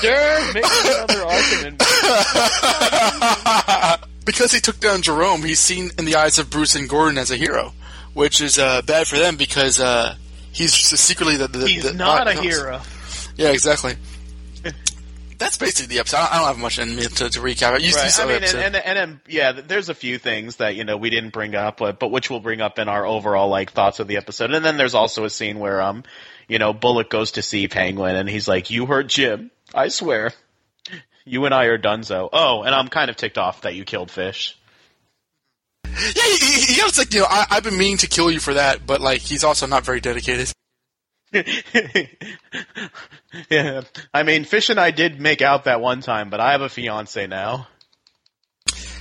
Another 0.03 1.25
argument. 1.25 1.79
because 4.27 4.53
he 4.53 4.61
took 4.61 4.81
down 4.81 5.03
Jerome, 5.03 5.43
he's 5.43 5.61
seen 5.61 5.91
in 5.99 6.05
the 6.05 6.17
eyes 6.17 6.39
of 6.39 6.51
Bruce 6.51 6.75
and 6.75 6.89
Gordon 6.89 7.19
as 7.19 7.31
a 7.31 7.37
hero, 7.37 7.73
which 8.15 8.41
is 8.41 8.59
uh, 8.59 8.83
bad 8.83 9.07
for 9.07 9.19
them 9.19 9.37
because 9.37 9.81
uh, 9.81 10.17
he's 10.53 10.73
secretly 10.75 11.37
the. 11.37 11.49
the 11.49 11.67
He's 11.67 11.85
the- 11.85 11.93
not 11.95 12.29
a 12.29 12.35
hero. 12.35 12.81
Yeah, 13.37 13.51
exactly. 13.51 13.95
That's 15.39 15.59
basically 15.59 15.95
the 15.95 16.01
episode. 16.01 16.19
I 16.19 16.39
don't 16.39 16.47
have 16.47 16.59
much 16.59 16.79
in 16.79 16.95
me 16.95 17.03
to, 17.03 17.29
to 17.31 17.41
recap. 17.41 17.81
You, 17.81 17.93
Right. 17.95 18.21
I 18.21 18.25
mean, 18.25 18.35
and, 18.37 18.45
episode. 18.45 18.63
and 18.63 18.77
and 18.99 19.21
yeah, 19.27 19.53
there's 19.53 19.89
a 19.89 19.95
few 19.95 20.19
things 20.19 20.57
that 20.57 20.77
you 20.77 20.85
know 20.85 20.97
we 20.97 21.11
didn't 21.11 21.33
bring 21.33 21.55
up, 21.57 21.79
but, 21.79 21.99
but 21.99 22.13
which 22.13 22.31
we'll 22.31 22.39
bring 22.41 22.61
up 22.61 22.79
in 22.79 22.89
our 22.89 23.05
overall 23.05 23.49
like 23.49 23.73
thoughts 23.73 23.99
of 23.99 24.07
the 24.07 24.17
episode. 24.17 24.53
And 24.55 24.65
then 24.65 24.77
there's 24.77 24.95
also 24.95 25.25
a 25.25 25.31
scene 25.31 25.59
where 25.59 25.83
um, 25.83 26.05
you 26.47 26.61
know, 26.61 26.73
Bullock 26.73 27.11
goes 27.11 27.33
to 27.33 27.43
see 27.43 27.67
Penguin, 27.67 28.15
and 28.15 28.29
he's 28.29 28.47
like, 28.47 28.71
"You 28.71 28.87
hurt 28.87 29.09
Jim. 29.09 29.51
I 29.75 29.89
swear, 29.89 30.33
you 31.25 31.45
and 31.45 31.55
I 31.55 31.65
are 31.67 31.79
donezo." 31.79 32.29
Oh, 32.33 32.63
and 32.63 32.75
I'm 32.75 32.89
kind 32.89 33.11
of 33.11 33.17
ticked 33.17 33.39
off 33.39 33.63
that 33.63 33.75
you 33.75 33.85
killed 33.85 34.11
Fish. 34.11 34.57
yeah, 35.85 35.93
he, 35.93 36.37
he, 36.37 36.75
he 36.75 36.83
was 36.83 36.99
like, 36.99 37.13
you 37.13 37.21
know, 37.21 37.27
I, 37.29 37.47
I've 37.51 37.65
been 37.65 37.79
meaning 37.79 37.99
to 37.99 38.07
kill 38.07 38.31
you 38.31 38.41
for 38.41 38.55
that, 38.55 38.87
but 38.87 39.01
like, 39.01 39.21
he's 39.21 39.45
also 39.45 39.67
not 39.67 39.85
very 39.85 40.01
dedicated. 40.01 40.53
yeah, 43.51 43.83
I 44.13 44.23
mean, 44.23 44.45
Fish 44.45 44.71
and 44.71 44.79
I 44.79 44.93
did 44.93 45.21
make 45.21 45.43
out 45.43 45.65
that 45.65 45.81
one 45.81 46.01
time, 46.01 46.31
but 46.31 46.41
I 46.41 46.53
have 46.53 46.61
a 46.61 46.69
fiance 46.69 47.27
now. 47.27 47.67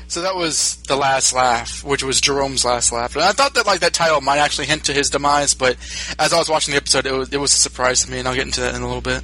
So 0.08 0.22
that 0.22 0.36
was 0.36 0.78
the 0.84 0.96
last 0.96 1.34
laugh, 1.34 1.84
which 1.84 2.04
was 2.04 2.22
Jerome's 2.22 2.66
last 2.66 2.92
laugh. 2.92 3.16
And 3.16 3.24
I 3.24 3.32
thought 3.32 3.56
that 3.56 3.66
like 3.66 3.80
that 3.80 3.94
title 3.94 4.22
might 4.22 4.38
actually 4.38 4.68
hint 4.68 4.86
to 4.86 4.94
his 4.94 5.10
demise, 5.10 5.54
but 5.54 5.76
as 6.20 6.34
I 6.34 6.38
was 6.38 6.50
watching 6.50 6.74
the 6.74 6.78
episode, 6.78 7.06
it 7.06 7.14
was, 7.14 7.34
it 7.34 7.40
was 7.40 7.54
a 7.54 7.58
surprise 7.58 8.04
to 8.06 8.12
me, 8.12 8.20
and 8.20 8.28
I'll 8.28 8.36
get 8.36 8.46
into 8.46 8.62
that 8.62 8.76
in 8.76 8.82
a 8.82 8.88
little 8.88 9.02
bit. 9.02 9.24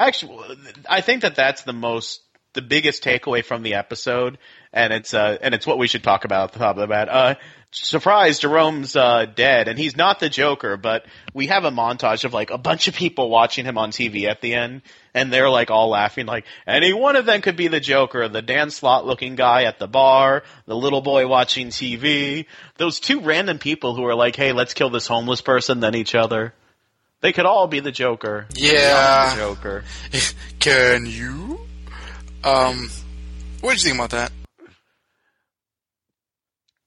Actually, 0.00 0.56
I 0.88 1.02
think 1.02 1.20
that 1.22 1.36
that's 1.36 1.62
the 1.62 1.74
most, 1.74 2.22
the 2.54 2.62
biggest 2.62 3.04
takeaway 3.04 3.44
from 3.44 3.62
the 3.62 3.74
episode, 3.74 4.38
and 4.72 4.94
it's 4.94 5.12
uh, 5.12 5.36
and 5.42 5.54
it's 5.54 5.66
what 5.66 5.76
we 5.76 5.88
should 5.88 6.02
talk 6.02 6.24
about 6.24 6.44
at 6.44 6.52
the 6.54 6.58
top 6.58 6.76
of 6.76 6.80
the 6.80 6.86
bat. 6.86 7.10
Uh, 7.10 7.34
surprise, 7.70 8.38
Jerome's 8.38 8.96
uh, 8.96 9.26
dead, 9.26 9.68
and 9.68 9.78
he's 9.78 9.98
not 9.98 10.18
the 10.18 10.30
Joker, 10.30 10.78
but 10.78 11.04
we 11.34 11.48
have 11.48 11.64
a 11.64 11.70
montage 11.70 12.24
of 12.24 12.32
like 12.32 12.50
a 12.50 12.56
bunch 12.56 12.88
of 12.88 12.94
people 12.94 13.28
watching 13.28 13.66
him 13.66 13.76
on 13.76 13.90
TV 13.90 14.26
at 14.26 14.40
the 14.40 14.54
end, 14.54 14.80
and 15.12 15.30
they're 15.30 15.50
like 15.50 15.70
all 15.70 15.90
laughing, 15.90 16.24
like 16.24 16.46
any 16.66 16.94
one 16.94 17.16
of 17.16 17.26
them 17.26 17.42
could 17.42 17.56
be 17.56 17.68
the 17.68 17.78
Joker. 17.78 18.26
The 18.26 18.40
Dan 18.40 18.70
Slott 18.70 19.04
looking 19.04 19.34
guy 19.34 19.64
at 19.64 19.78
the 19.78 19.86
bar, 19.86 20.44
the 20.64 20.74
little 20.74 21.02
boy 21.02 21.28
watching 21.28 21.68
TV, 21.68 22.46
those 22.78 23.00
two 23.00 23.20
random 23.20 23.58
people 23.58 23.94
who 23.94 24.06
are 24.06 24.14
like, 24.14 24.34
hey, 24.34 24.52
let's 24.52 24.72
kill 24.72 24.88
this 24.88 25.06
homeless 25.06 25.42
person, 25.42 25.80
then 25.80 25.94
each 25.94 26.14
other. 26.14 26.54
They 27.22 27.32
could 27.32 27.46
all 27.46 27.66
be 27.66 27.80
the 27.80 27.92
Joker. 27.92 28.46
Yeah. 28.54 29.34
The 29.34 29.40
Joker. 29.40 29.84
Can 30.58 31.06
you? 31.06 31.60
Um, 32.42 32.88
what 33.60 33.72
did 33.72 33.82
you 33.84 33.90
think 33.90 33.96
about 33.96 34.10
that? 34.10 34.32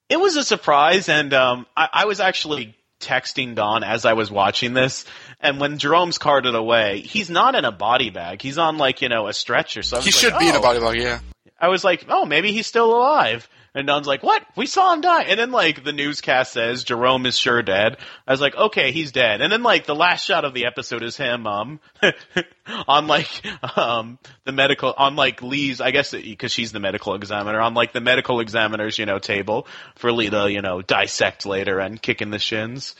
It 0.09 0.19
was 0.19 0.35
a 0.35 0.43
surprise, 0.43 1.09
and 1.09 1.33
um, 1.33 1.65
I, 1.75 1.89
I 1.93 2.05
was 2.05 2.19
actually 2.19 2.75
texting 2.99 3.55
Don 3.55 3.83
as 3.83 4.05
I 4.05 4.13
was 4.13 4.31
watching 4.31 4.73
this. 4.73 5.05
And 5.39 5.59
when 5.59 5.77
Jerome's 5.77 6.17
carted 6.17 6.55
away, 6.55 7.01
he's 7.01 7.29
not 7.29 7.55
in 7.55 7.65
a 7.65 7.71
body 7.71 8.09
bag. 8.09 8.41
He's 8.41 8.57
on 8.57 8.77
like 8.77 9.01
you 9.01 9.09
know 9.09 9.27
a 9.27 9.33
stretcher. 9.33 9.83
So 9.83 9.97
He 9.99 10.05
like, 10.05 10.13
should 10.13 10.37
be 10.39 10.49
in 10.49 10.55
a 10.55 10.59
"Oh." 10.59 10.61
body 10.61 10.79
bag, 10.79 10.95
yeah. 10.97 11.19
I 11.59 11.67
was 11.69 11.83
like, 11.83 12.05
oh, 12.09 12.25
maybe 12.25 12.51
he's 12.51 12.67
still 12.67 12.93
alive. 12.95 13.47
And 13.75 13.87
Don's 13.87 14.05
like, 14.05 14.21
what? 14.21 14.43
We 14.55 14.67
saw 14.67 14.93
him 14.93 15.01
die. 15.01 15.23
And 15.23 15.39
then 15.39 15.51
like 15.51 15.83
the 15.83 15.93
newscast 15.93 16.53
says 16.53 16.83
Jerome 16.83 17.25
is 17.25 17.37
sure 17.37 17.63
dead. 17.63 17.97
I 18.27 18.31
was 18.31 18.39
like, 18.39 18.55
okay, 18.55 18.91
he's 18.91 19.11
dead. 19.11 19.41
And 19.41 19.51
then 19.51 19.63
like 19.63 19.87
the 19.87 19.95
last 19.95 20.25
shot 20.25 20.45
of 20.45 20.53
the 20.53 20.65
episode 20.65 21.01
is 21.01 21.17
him, 21.17 21.47
um, 21.47 21.79
on 22.87 23.07
like, 23.07 23.29
um, 23.75 24.19
the 24.43 24.51
medical, 24.51 24.93
on 24.95 25.15
like 25.15 25.41
Lee's, 25.41 25.81
I 25.81 25.89
guess 25.89 26.11
because 26.11 26.51
she's 26.51 26.71
the 26.71 26.79
medical 26.79 27.15
examiner, 27.15 27.59
on 27.59 27.73
like 27.73 27.93
the 27.93 28.01
medical 28.01 28.41
examiner's, 28.41 28.99
you 28.99 29.07
know, 29.07 29.17
table 29.17 29.65
for 29.95 30.11
Lee 30.11 30.29
to, 30.29 30.51
you 30.51 30.61
know, 30.61 30.83
dissect 30.83 31.47
later 31.47 31.79
and 31.79 31.99
kick 31.99 32.21
in 32.21 32.29
the 32.29 32.39
shins. 32.39 32.95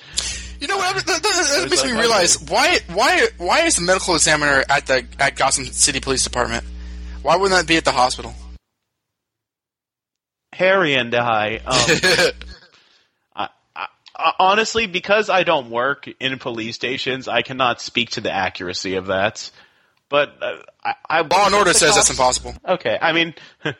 You 0.59 0.67
know 0.67 0.77
what? 0.77 0.95
That, 0.95 1.05
that, 1.05 1.21
that 1.21 1.67
makes 1.69 1.83
like, 1.83 1.93
me 1.93 1.99
realize 1.99 2.41
why 2.41 2.79
why 2.93 3.27
why 3.37 3.61
is 3.65 3.75
the 3.75 3.81
medical 3.83 4.15
examiner 4.15 4.63
at 4.69 4.87
the 4.87 5.05
at 5.19 5.35
Gotham 5.35 5.65
City 5.65 5.99
Police 5.99 6.23
Department? 6.23 6.65
Why 7.21 7.35
wouldn't 7.35 7.59
that 7.59 7.67
be 7.67 7.77
at 7.77 7.85
the 7.85 7.91
hospital? 7.91 8.33
Harry 10.53 10.95
and 10.95 11.13
I, 11.15 11.57
um, 11.57 12.31
I, 13.35 13.49
I, 13.75 14.33
honestly, 14.39 14.87
because 14.87 15.29
I 15.29 15.43
don't 15.43 15.69
work 15.69 16.07
in 16.19 16.37
police 16.39 16.75
stations, 16.75 17.27
I 17.27 17.41
cannot 17.41 17.81
speak 17.81 18.11
to 18.11 18.21
the 18.21 18.31
accuracy 18.31 18.95
of 18.95 19.07
that. 19.07 19.49
But 20.09 20.37
uh, 20.41 20.57
I, 20.83 20.93
I 21.09 21.21
Law 21.21 21.47
and 21.47 21.55
Order 21.55 21.73
says 21.73 21.95
that's 21.95 22.11
impossible. 22.11 22.55
Okay, 22.67 22.97
I 23.01 23.13
mean, 23.13 23.33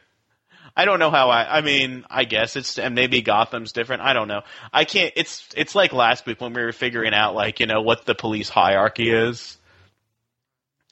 I 0.76 0.86
don't 0.86 0.98
know 0.98 1.12
how 1.12 1.30
I. 1.30 1.60
I 1.60 1.62
mean, 1.62 2.06
I 2.10 2.24
guess 2.26 2.56
it's 2.56 2.80
and 2.80 2.96
maybe 2.96 3.22
Gotham's 3.22 3.72
different. 3.72 4.02
I 4.02 4.14
don't 4.14 4.28
know. 4.28 4.42
I 4.72 4.86
can't. 4.86 5.14
It's 5.16 5.48
it's 5.56 5.76
like 5.76 5.94
last 5.94 6.26
week 6.26 6.42
when 6.42 6.54
we 6.54 6.64
were 6.64 6.72
figuring 6.72 7.14
out 7.14 7.36
like 7.36 7.60
you 7.60 7.68
know 7.68 7.82
what 7.82 8.06
the 8.06 8.16
police 8.16 8.50
hierarchy 8.50 9.12
is. 9.12 9.58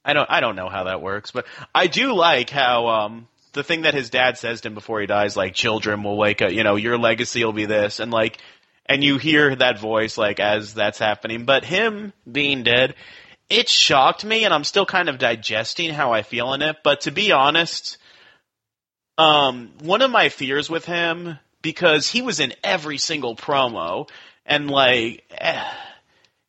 I 0.05 0.13
don't 0.13 0.29
I 0.29 0.39
don't 0.39 0.55
know 0.55 0.69
how 0.69 0.83
that 0.83 1.01
works, 1.01 1.31
but 1.31 1.45
I 1.73 1.87
do 1.87 2.13
like 2.13 2.51
how 2.51 2.87
um 2.87 3.27
the 3.53 3.63
thing 3.63 3.81
that 3.83 3.93
his 3.93 4.09
dad 4.09 4.37
says 4.37 4.61
to 4.61 4.67
him 4.69 4.73
before 4.73 5.01
he 5.01 5.07
dies, 5.07 5.35
like 5.37 5.53
children 5.53 6.03
will 6.03 6.17
wake 6.17 6.41
up, 6.41 6.51
you 6.51 6.63
know, 6.63 6.75
your 6.75 6.97
legacy 6.97 7.43
will 7.43 7.53
be 7.53 7.65
this, 7.65 7.99
and 7.99 8.11
like, 8.11 8.37
and 8.85 9.03
you 9.03 9.17
hear 9.17 9.55
that 9.55 9.79
voice 9.79 10.17
like 10.17 10.39
as 10.39 10.73
that's 10.73 10.99
happening. 10.99 11.45
But 11.45 11.63
him 11.65 12.13
being 12.29 12.63
dead, 12.63 12.95
it 13.49 13.69
shocked 13.69 14.23
me, 14.25 14.45
and 14.45 14.53
I'm 14.53 14.63
still 14.63 14.85
kind 14.85 15.09
of 15.09 15.17
digesting 15.17 15.91
how 15.93 16.13
I 16.13 16.21
feel 16.23 16.53
in 16.53 16.61
it. 16.61 16.77
But 16.83 17.01
to 17.01 17.11
be 17.11 17.31
honest, 17.31 17.97
um, 19.17 19.71
one 19.81 20.01
of 20.01 20.11
my 20.11 20.29
fears 20.29 20.69
with 20.69 20.85
him 20.85 21.37
because 21.61 22.09
he 22.09 22.21
was 22.21 22.39
in 22.39 22.53
every 22.63 22.97
single 22.97 23.35
promo, 23.35 24.09
and 24.45 24.69
like. 24.69 25.23
eh, 25.31 25.63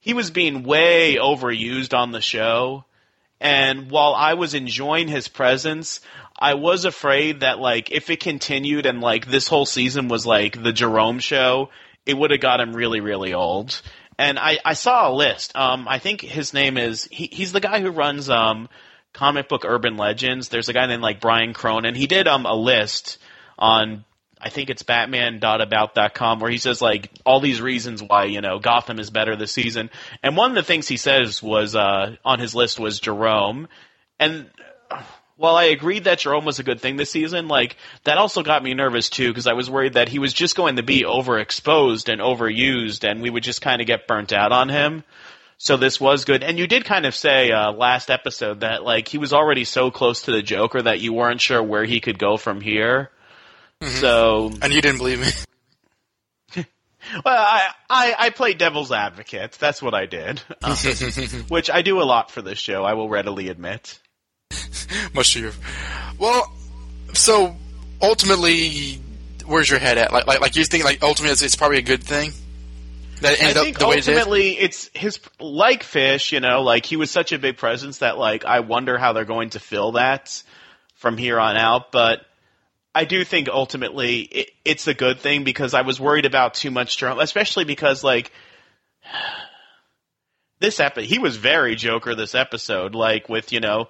he 0.02 0.14
was 0.14 0.32
being 0.32 0.64
way 0.64 1.14
overused 1.14 1.96
on 1.96 2.10
the 2.10 2.20
show. 2.20 2.84
And 3.40 3.88
while 3.88 4.14
I 4.14 4.34
was 4.34 4.52
enjoying 4.52 5.06
his 5.06 5.28
presence, 5.28 6.00
I 6.42 6.54
was 6.54 6.84
afraid 6.84 7.40
that 7.40 7.60
like 7.60 7.92
if 7.92 8.10
it 8.10 8.18
continued 8.18 8.84
and 8.84 9.00
like 9.00 9.26
this 9.26 9.46
whole 9.46 9.64
season 9.64 10.08
was 10.08 10.26
like 10.26 10.60
the 10.60 10.72
Jerome 10.72 11.20
show, 11.20 11.70
it 12.04 12.18
would 12.18 12.32
have 12.32 12.40
got 12.40 12.60
him 12.60 12.74
really, 12.74 12.98
really 12.98 13.32
old. 13.32 13.80
And 14.18 14.40
I, 14.40 14.58
I 14.64 14.74
saw 14.74 15.08
a 15.08 15.14
list. 15.14 15.54
Um, 15.54 15.86
I 15.86 16.00
think 16.00 16.20
his 16.20 16.52
name 16.52 16.78
is 16.78 17.04
he, 17.12 17.28
he's 17.30 17.52
the 17.52 17.60
guy 17.60 17.80
who 17.80 17.90
runs 17.90 18.28
um, 18.28 18.68
comic 19.12 19.48
book 19.48 19.64
urban 19.64 19.96
legends. 19.96 20.48
There's 20.48 20.68
a 20.68 20.72
guy 20.72 20.86
named 20.86 21.00
like 21.00 21.20
Brian 21.20 21.54
Cronin. 21.54 21.94
He 21.94 22.08
did 22.08 22.26
um 22.26 22.44
a 22.44 22.56
list 22.56 23.18
on 23.56 24.04
I 24.40 24.48
think 24.48 24.68
it's 24.68 24.82
Batman.about.com 24.82 26.40
where 26.40 26.50
he 26.50 26.58
says 26.58 26.82
like 26.82 27.08
all 27.24 27.38
these 27.38 27.60
reasons 27.60 28.02
why 28.02 28.24
you 28.24 28.40
know 28.40 28.58
Gotham 28.58 28.98
is 28.98 29.10
better 29.10 29.36
this 29.36 29.52
season, 29.52 29.90
and 30.24 30.36
one 30.36 30.50
of 30.50 30.56
the 30.56 30.64
things 30.64 30.88
he 30.88 30.96
says 30.96 31.40
was 31.40 31.76
uh, 31.76 32.16
on 32.24 32.40
his 32.40 32.52
list 32.52 32.80
was 32.80 32.98
Jerome, 32.98 33.68
and 34.18 34.50
while 35.42 35.56
I 35.56 35.64
agreed 35.64 36.04
that 36.04 36.20
Jerome 36.20 36.44
was 36.44 36.60
a 36.60 36.62
good 36.62 36.80
thing 36.80 36.94
this 36.94 37.10
season, 37.10 37.48
like 37.48 37.76
that 38.04 38.16
also 38.16 38.44
got 38.44 38.62
me 38.62 38.74
nervous 38.74 39.10
too 39.10 39.26
because 39.26 39.48
I 39.48 39.54
was 39.54 39.68
worried 39.68 39.94
that 39.94 40.08
he 40.08 40.20
was 40.20 40.32
just 40.32 40.54
going 40.54 40.76
to 40.76 40.84
be 40.84 41.02
overexposed 41.02 42.08
and 42.08 42.20
overused, 42.20 43.02
and 43.02 43.20
we 43.20 43.28
would 43.28 43.42
just 43.42 43.60
kind 43.60 43.80
of 43.80 43.88
get 43.88 44.06
burnt 44.06 44.32
out 44.32 44.52
on 44.52 44.68
him. 44.68 45.02
So 45.58 45.76
this 45.76 46.00
was 46.00 46.26
good, 46.26 46.44
and 46.44 46.60
you 46.60 46.68
did 46.68 46.84
kind 46.84 47.06
of 47.06 47.14
say 47.16 47.50
uh, 47.50 47.72
last 47.72 48.08
episode 48.08 48.60
that 48.60 48.84
like 48.84 49.08
he 49.08 49.18
was 49.18 49.32
already 49.32 49.64
so 49.64 49.90
close 49.90 50.22
to 50.22 50.30
the 50.30 50.42
Joker 50.42 50.80
that 50.80 51.00
you 51.00 51.12
weren't 51.12 51.40
sure 51.40 51.60
where 51.60 51.84
he 51.84 51.98
could 51.98 52.20
go 52.20 52.36
from 52.36 52.60
here. 52.60 53.10
So 53.80 54.52
And 54.62 54.72
you 54.72 54.80
didn't 54.80 54.98
believe 54.98 55.20
me. 55.20 56.64
Well, 57.24 57.36
I, 57.36 57.68
I, 57.90 58.14
I 58.16 58.30
played 58.30 58.58
devil's 58.58 58.92
advocate. 58.92 59.56
That's 59.58 59.82
what 59.82 59.92
I 59.92 60.06
did. 60.06 60.40
Um, 60.62 60.76
which 61.48 61.68
I 61.68 61.82
do 61.82 62.00
a 62.00 62.04
lot 62.04 62.30
for 62.30 62.42
this 62.42 62.60
show, 62.60 62.84
I 62.84 62.94
will 62.94 63.08
readily 63.08 63.48
admit. 63.48 63.98
Much 65.14 65.34
to 65.34 65.40
your. 65.40 65.52
Well, 66.18 66.52
so 67.14 67.56
ultimately, 68.00 69.00
where's 69.46 69.68
your 69.70 69.78
head 69.78 69.98
at? 69.98 70.12
Like, 70.12 70.26
like, 70.26 70.40
like 70.40 70.56
you 70.56 70.64
think 70.64 70.84
like 70.84 71.02
ultimately 71.02 71.32
it's, 71.32 71.42
it's 71.42 71.56
probably 71.56 71.78
a 71.78 71.82
good 71.82 72.02
thing 72.02 72.32
that 73.22 73.34
it 73.34 73.40
I 73.40 73.42
ended 73.42 73.56
up 73.56 73.64
think 73.64 73.78
the 73.78 73.86
way 73.88 73.96
it 73.96 74.08
ultimately 74.08 74.58
it's 74.58 74.90
his 74.94 75.20
like 75.40 75.82
Fish, 75.82 76.32
you 76.32 76.40
know, 76.40 76.62
like 76.62 76.84
he 76.86 76.96
was 76.96 77.10
such 77.10 77.32
a 77.32 77.38
big 77.38 77.56
presence 77.56 77.98
that 77.98 78.18
like 78.18 78.44
I 78.44 78.60
wonder 78.60 78.98
how 78.98 79.12
they're 79.12 79.24
going 79.24 79.50
to 79.50 79.60
fill 79.60 79.92
that 79.92 80.42
from 80.96 81.16
here 81.16 81.38
on 81.38 81.56
out. 81.56 81.92
But 81.92 82.20
I 82.94 83.04
do 83.04 83.24
think 83.24 83.48
ultimately 83.48 84.20
it, 84.20 84.50
it's 84.64 84.86
a 84.86 84.94
good 84.94 85.20
thing 85.20 85.44
because 85.44 85.74
I 85.74 85.82
was 85.82 86.00
worried 86.00 86.26
about 86.26 86.54
too 86.54 86.70
much 86.70 86.96
drama, 86.96 87.22
especially 87.22 87.64
because 87.64 88.04
like 88.04 88.32
this 90.62 90.80
episode 90.80 91.04
he 91.04 91.18
was 91.18 91.36
very 91.36 91.76
Joker 91.76 92.14
this 92.14 92.34
episode. 92.34 92.94
Like 92.94 93.28
with 93.28 93.52
you 93.52 93.60
know, 93.60 93.88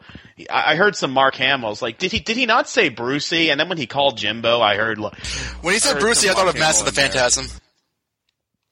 I 0.51 0.73
I 0.73 0.77
heard 0.77 0.97
some 0.97 1.13
Mark 1.13 1.37
Hamill's 1.37 1.81
like 1.81 1.99
did 1.99 2.11
he 2.11 2.19
did 2.19 2.37
he 2.37 2.47
not 2.47 2.69
say 2.69 2.89
Brucey? 2.89 3.51
And 3.51 3.61
then 3.61 3.69
when 3.69 3.79
he 3.79 3.87
called 3.87 4.17
Jimbo, 4.17 4.61
I 4.61 4.77
heard 4.77 4.99
like 4.99 5.17
When 5.61 5.75
he 5.75 5.79
said 5.79 6.01
Brucey, 6.01 6.29
I 6.29 6.33
thought 6.33 6.49
of 6.49 6.59
Master 6.59 6.85
the 6.85 6.89
in 6.89 6.95
there. 6.95 7.09
Phantasm. 7.09 7.47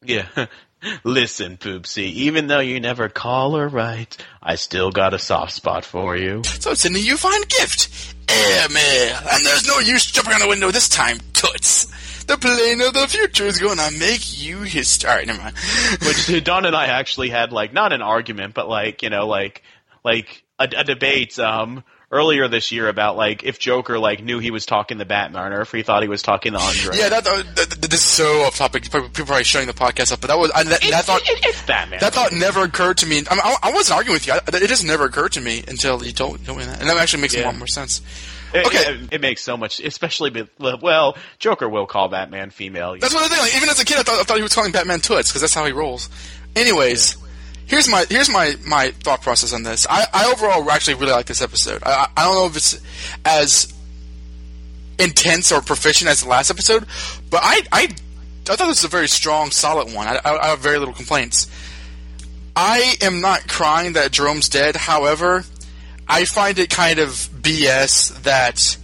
Yeah. 0.03 0.47
Listen, 1.05 1.59
Poopsie, 1.59 2.11
even 2.13 2.47
though 2.47 2.61
you 2.61 2.81
never 2.81 3.11
call 3.11 3.55
her 3.57 3.69
right, 3.69 4.17
I 4.43 4.55
still 4.55 4.91
got 4.91 5.13
a 5.13 5.19
soft 5.19 5.53
spot 5.53 5.85
for 5.85 6.17
you. 6.17 6.43
So 6.43 6.73
sending 6.73 7.05
you 7.05 7.15
a 7.15 7.19
fine 7.19 7.43
gift. 7.43 8.15
Airmail. 8.27 9.19
And 9.31 9.45
there's 9.45 9.67
no 9.67 9.79
use 9.81 10.07
jumping 10.07 10.33
on 10.33 10.41
the 10.41 10.49
window 10.49 10.71
this 10.71 10.89
time, 10.89 11.19
toots. 11.35 11.87
The 12.31 12.38
plane 12.38 12.81
of 12.81 12.95
the 12.95 13.09
future 13.09 13.45
is 13.45 13.59
gonna 13.59 13.90
make 13.99 14.40
you 14.40 14.59
his. 14.61 15.03
Never 15.03 15.35
mind. 15.37 15.57
Which 16.07 16.45
Don 16.45 16.64
and 16.64 16.77
I 16.77 16.87
actually 16.87 17.29
had 17.29 17.53
like 17.53 17.73
not 17.73 17.93
an 17.93 18.03
argument, 18.03 18.55
but 18.55 18.69
like 18.69 19.03
you 19.03 19.11
know 19.11 19.27
like 19.27 19.62
like 20.05 20.45
a, 20.57 20.69
a 20.77 20.85
debate 20.85 21.37
um 21.40 21.83
earlier 22.12 22.47
this 22.47 22.71
year 22.71 22.88
about 22.88 23.16
like 23.16 23.43
if 23.43 23.59
Joker 23.59 23.99
like 23.99 24.23
knew 24.23 24.38
he 24.38 24.53
was 24.53 24.64
talking 24.64 24.99
to 24.99 25.05
Batman 25.05 25.53
or 25.53 25.62
if 25.62 25.73
he 25.73 25.83
thought 25.83 26.03
he 26.03 26.09
was 26.09 26.23
talking 26.23 26.53
to 26.53 26.59
Andre. 26.61 26.97
Yeah, 26.97 27.09
that, 27.09 27.25
that, 27.25 27.57
that- 27.57 27.90
this 27.90 27.95
is 28.01 28.05
so 28.05 28.43
off 28.43 28.57
topic. 28.57 28.85
People 28.85 29.03
people 29.09 29.25
probably 29.27 29.43
shutting 29.43 29.66
the 29.66 29.75
podcast 29.75 30.12
up, 30.12 30.21
but 30.21 30.29
that 30.29 30.38
was 30.38 30.53
I, 30.53 30.62
that, 30.62 30.83
It's, 30.83 30.90
that 30.93 31.05
thought. 31.07 31.23
it- 31.29 31.45
it's 31.45 31.62
Batman. 31.66 31.99
That 31.99 32.12
thought 32.14 32.33
never 32.33 32.62
occurred 32.62 32.99
to 32.99 33.07
me. 33.07 33.25
I, 33.29 33.35
mean, 33.35 33.43
I, 33.45 33.57
I 33.61 33.73
wasn't 33.73 33.97
arguing 33.97 34.14
with 34.14 34.29
you. 34.29 34.35
I, 34.35 34.40
it 34.55 34.69
just 34.69 34.85
never 34.85 35.05
occurred 35.05 35.33
to 35.33 35.40
me 35.40 35.64
until 35.66 36.05
you 36.05 36.12
told, 36.12 36.45
told 36.45 36.59
me 36.59 36.64
that, 36.64 36.79
and 36.79 36.88
that 36.88 36.97
actually 36.97 37.23
makes 37.23 37.35
a 37.35 37.45
lot 37.45 37.57
more 37.59 37.66
sense. 37.66 38.03
It- 38.53 38.67
okay. 38.67 38.95
it, 38.95 39.13
it 39.15 39.21
makes 39.21 39.43
so 39.43 39.57
much, 39.57 39.81
especially 39.81 40.31
with 40.31 40.51
well, 40.59 41.17
Joker 41.39 41.69
will 41.69 41.87
call 41.87 42.09
Batman 42.09 42.51
female. 42.51 42.97
That's 42.99 43.15
what 43.15 43.23
I 43.25 43.29
think. 43.29 43.41
Like, 43.43 43.57
even 43.57 43.69
as 43.69 43.81
a 43.81 43.85
kid, 43.85 43.99
I 43.99 44.03
thought, 44.03 44.21
I 44.21 44.23
thought 44.25 44.37
he 44.37 44.43
was 44.43 44.55
calling 44.55 44.73
Batman 44.73 45.01
Toots 45.01 45.31
because 45.31 45.41
that's 45.43 45.55
how 45.55 45.65
he 45.67 45.73
rolls. 45.73 46.09
Anyways, 46.57 47.17
here's 47.67 47.89
my 47.89 48.05
here's 48.09 48.29
my, 48.29 48.55
my 48.67 48.91
thought 48.91 49.23
process 49.23 49.53
on 49.53 49.63
this. 49.63 49.87
I, 49.89 50.05
I 50.13 50.33
overall 50.33 50.69
actually 50.71 50.95
really 50.95 51.13
like 51.13 51.27
this 51.27 51.43
episode. 51.43 51.83
I, 51.85 52.09
I 52.17 52.25
don't 52.25 52.35
know 52.35 52.47
if 52.47 52.57
it's 52.57 52.81
as 53.25 53.73
intense 54.99 55.51
or 55.53 55.61
proficient 55.63 56.11
as 56.11 56.23
the 56.23 56.29
last 56.29 56.51
episode, 56.51 56.87
but 57.31 57.41
I 57.43 57.63
I, 57.73 57.83
I 57.83 58.57
thought 58.57 58.59
this 58.67 58.83
was 58.83 58.85
a 58.85 58.89
very 58.89 59.09
strong, 59.09 59.51
solid 59.51 59.95
one. 59.95 60.07
I, 60.07 60.21
I, 60.25 60.39
I 60.39 60.47
have 60.49 60.59
very 60.59 60.79
little 60.79 60.95
complaints. 60.95 61.47
I 62.57 62.95
am 63.01 63.21
not 63.21 63.47
crying 63.49 63.93
that 63.95 64.11
Jerome's 64.11 64.49
dead. 64.49 64.75
However, 64.77 65.45
I 66.11 66.25
find 66.25 66.59
it 66.59 66.70
kind 66.70 66.99
of 66.99 67.11
BS 67.11 68.23
that 68.25 68.77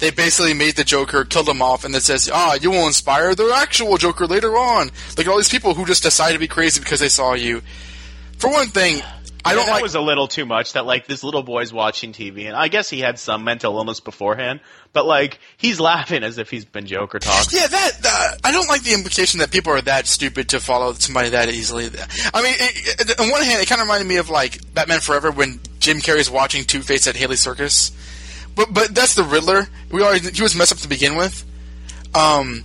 they 0.00 0.10
basically 0.10 0.52
made 0.52 0.76
the 0.76 0.84
Joker, 0.84 1.24
killed 1.24 1.48
him 1.48 1.62
off, 1.62 1.84
and 1.84 1.94
then 1.94 2.02
says, 2.02 2.28
ah, 2.30 2.58
you 2.60 2.70
will 2.70 2.86
inspire 2.86 3.34
the 3.34 3.50
actual 3.56 3.96
Joker 3.96 4.26
later 4.26 4.56
on. 4.58 4.90
Like 5.16 5.26
all 5.26 5.38
these 5.38 5.48
people 5.48 5.72
who 5.72 5.86
just 5.86 6.02
decide 6.02 6.32
to 6.32 6.38
be 6.38 6.46
crazy 6.46 6.80
because 6.80 7.00
they 7.00 7.08
saw 7.08 7.32
you. 7.32 7.62
For 8.36 8.50
one 8.50 8.68
thing, 8.68 9.02
I 9.44 9.50
Yeah, 9.50 9.56
don't 9.56 9.66
that 9.66 9.72
like. 9.72 9.82
was 9.82 9.94
a 9.94 10.00
little 10.00 10.26
too 10.26 10.46
much. 10.46 10.72
That 10.72 10.86
like 10.86 11.06
this 11.06 11.22
little 11.22 11.42
boy's 11.42 11.72
watching 11.72 12.12
TV, 12.12 12.46
and 12.46 12.56
I 12.56 12.68
guess 12.68 12.88
he 12.88 13.00
had 13.00 13.18
some 13.18 13.44
mental 13.44 13.76
illness 13.76 14.00
beforehand, 14.00 14.60
but 14.92 15.04
like 15.06 15.38
he's 15.58 15.78
laughing 15.78 16.22
as 16.22 16.38
if 16.38 16.48
he's 16.50 16.64
been 16.64 16.86
Joker 16.86 17.18
talk. 17.18 17.46
yeah, 17.52 17.66
that 17.66 17.92
uh, 18.04 18.36
I 18.42 18.52
don't 18.52 18.68
like 18.68 18.82
the 18.84 18.94
implication 18.94 19.40
that 19.40 19.50
people 19.50 19.72
are 19.72 19.82
that 19.82 20.06
stupid 20.06 20.48
to 20.50 20.60
follow 20.60 20.92
somebody 20.94 21.28
that 21.30 21.48
easily. 21.50 21.86
I 22.32 22.42
mean, 22.42 22.54
it, 22.58 23.10
it, 23.10 23.20
on 23.20 23.30
one 23.30 23.42
hand, 23.42 23.60
it 23.60 23.68
kind 23.68 23.80
of 23.80 23.86
reminded 23.86 24.06
me 24.08 24.16
of 24.16 24.30
like 24.30 24.60
Batman 24.72 25.00
Forever 25.00 25.30
when 25.30 25.60
Jim 25.78 25.98
Carrey's 25.98 26.30
watching 26.30 26.64
Two 26.64 26.80
Face 26.80 27.06
at 27.06 27.14
Haly 27.14 27.36
Circus, 27.36 27.92
but 28.56 28.72
but 28.72 28.94
that's 28.94 29.14
the 29.14 29.24
Riddler. 29.24 29.66
We 29.90 30.02
already 30.02 30.30
he 30.30 30.42
was 30.42 30.56
messed 30.56 30.72
up 30.72 30.78
to 30.78 30.88
begin 30.88 31.16
with. 31.16 31.44
Um, 32.14 32.64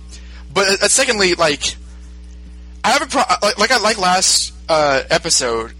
but 0.54 0.66
uh, 0.82 0.88
secondly, 0.88 1.34
like 1.34 1.74
I 2.82 2.90
have 2.90 3.02
a 3.02 3.06
pro- 3.06 3.22
like, 3.42 3.58
like 3.58 3.70
I 3.70 3.78
like 3.80 3.98
last 3.98 4.54
uh, 4.68 5.02
episode. 5.10 5.74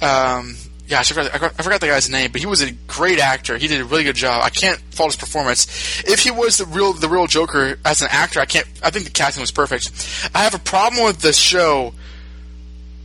Um, 0.00 0.56
yeah, 0.88 1.00
I 1.00 1.02
forgot, 1.02 1.34
I 1.34 1.62
forgot 1.62 1.80
the 1.82 1.88
guy's 1.88 2.08
name, 2.08 2.32
but 2.32 2.40
he 2.40 2.46
was 2.46 2.62
a 2.62 2.72
great 2.86 3.18
actor. 3.18 3.58
He 3.58 3.68
did 3.68 3.80
a 3.80 3.84
really 3.84 4.04
good 4.04 4.16
job. 4.16 4.42
I 4.42 4.48
can't 4.48 4.78
fault 4.94 5.10
his 5.10 5.16
performance. 5.16 5.66
If 6.06 6.20
he 6.20 6.30
was 6.30 6.56
the 6.56 6.64
real 6.64 6.94
the 6.94 7.08
real 7.08 7.26
Joker 7.26 7.78
as 7.84 8.00
an 8.00 8.08
actor, 8.10 8.40
I 8.40 8.46
can't. 8.46 8.66
I 8.82 8.88
think 8.88 9.04
the 9.04 9.10
casting 9.10 9.42
was 9.42 9.50
perfect. 9.50 9.90
I 10.34 10.44
have 10.44 10.54
a 10.54 10.58
problem 10.58 11.04
with 11.04 11.20
the 11.20 11.34
show 11.34 11.92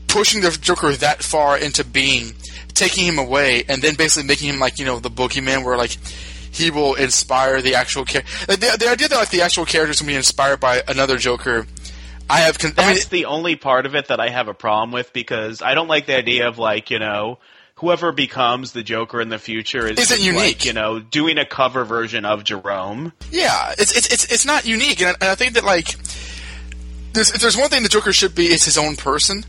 pushing 0.07 0.41
the 0.41 0.51
Joker 0.51 0.93
that 0.93 1.23
far 1.23 1.57
into 1.57 1.83
being, 1.83 2.33
taking 2.73 3.05
him 3.05 3.19
away, 3.19 3.65
and 3.67 3.81
then 3.81 3.95
basically 3.95 4.27
making 4.27 4.47
him 4.47 4.59
like 4.59 4.79
you 4.79 4.85
know 4.85 4.99
the 4.99 5.09
boogeyman, 5.09 5.65
where 5.65 5.75
like 5.75 5.97
he 6.53 6.71
will 6.71 6.93
inspire 6.93 7.61
the 7.61 7.75
actual 7.75 8.05
character. 8.05 8.45
The, 8.45 8.77
the 8.79 8.89
idea 8.89 9.09
that 9.09 9.17
like 9.17 9.31
the 9.31 9.41
actual 9.41 9.65
character 9.65 9.91
is 9.91 9.99
going 9.99 10.07
to 10.07 10.13
be 10.13 10.15
inspired 10.15 10.61
by 10.61 10.83
another 10.87 11.17
Joker. 11.17 11.67
I 12.29 12.39
have. 12.39 12.57
Con- 12.57 12.73
I 12.77 12.85
mean, 12.85 12.95
That's 12.95 13.07
the 13.07 13.25
only 13.25 13.55
part 13.55 13.85
of 13.85 13.95
it 13.95 14.07
that 14.07 14.19
I 14.19 14.29
have 14.29 14.47
a 14.47 14.53
problem 14.53 14.91
with 14.91 15.13
because 15.13 15.61
I 15.61 15.73
don't 15.73 15.87
like 15.87 16.05
the 16.05 16.17
idea 16.17 16.47
of 16.47 16.57
like 16.57 16.89
you 16.89 16.99
know 16.99 17.39
whoever 17.75 18.11
becomes 18.11 18.71
the 18.71 18.83
Joker 18.83 19.19
in 19.19 19.29
the 19.29 19.39
future 19.39 19.85
is 19.85 19.99
Isn't 19.99 20.21
unique. 20.21 20.59
Like, 20.59 20.65
you 20.65 20.73
know, 20.73 20.99
doing 20.99 21.37
a 21.37 21.45
cover 21.45 21.83
version 21.83 22.25
of 22.25 22.43
Jerome. 22.43 23.13
Yeah, 23.31 23.73
it's 23.77 23.95
it's 23.95 24.11
it's, 24.11 24.31
it's 24.31 24.45
not 24.45 24.65
unique, 24.65 25.01
and 25.01 25.09
I, 25.09 25.13
and 25.13 25.29
I 25.29 25.35
think 25.35 25.53
that 25.53 25.63
like 25.63 25.95
there's 27.13 27.31
if 27.31 27.41
there's 27.41 27.57
one 27.57 27.69
thing 27.69 27.83
the 27.83 27.89
Joker 27.89 28.13
should 28.13 28.35
be, 28.35 28.45
it's 28.45 28.65
his 28.65 28.77
own 28.77 28.95
person, 28.95 29.45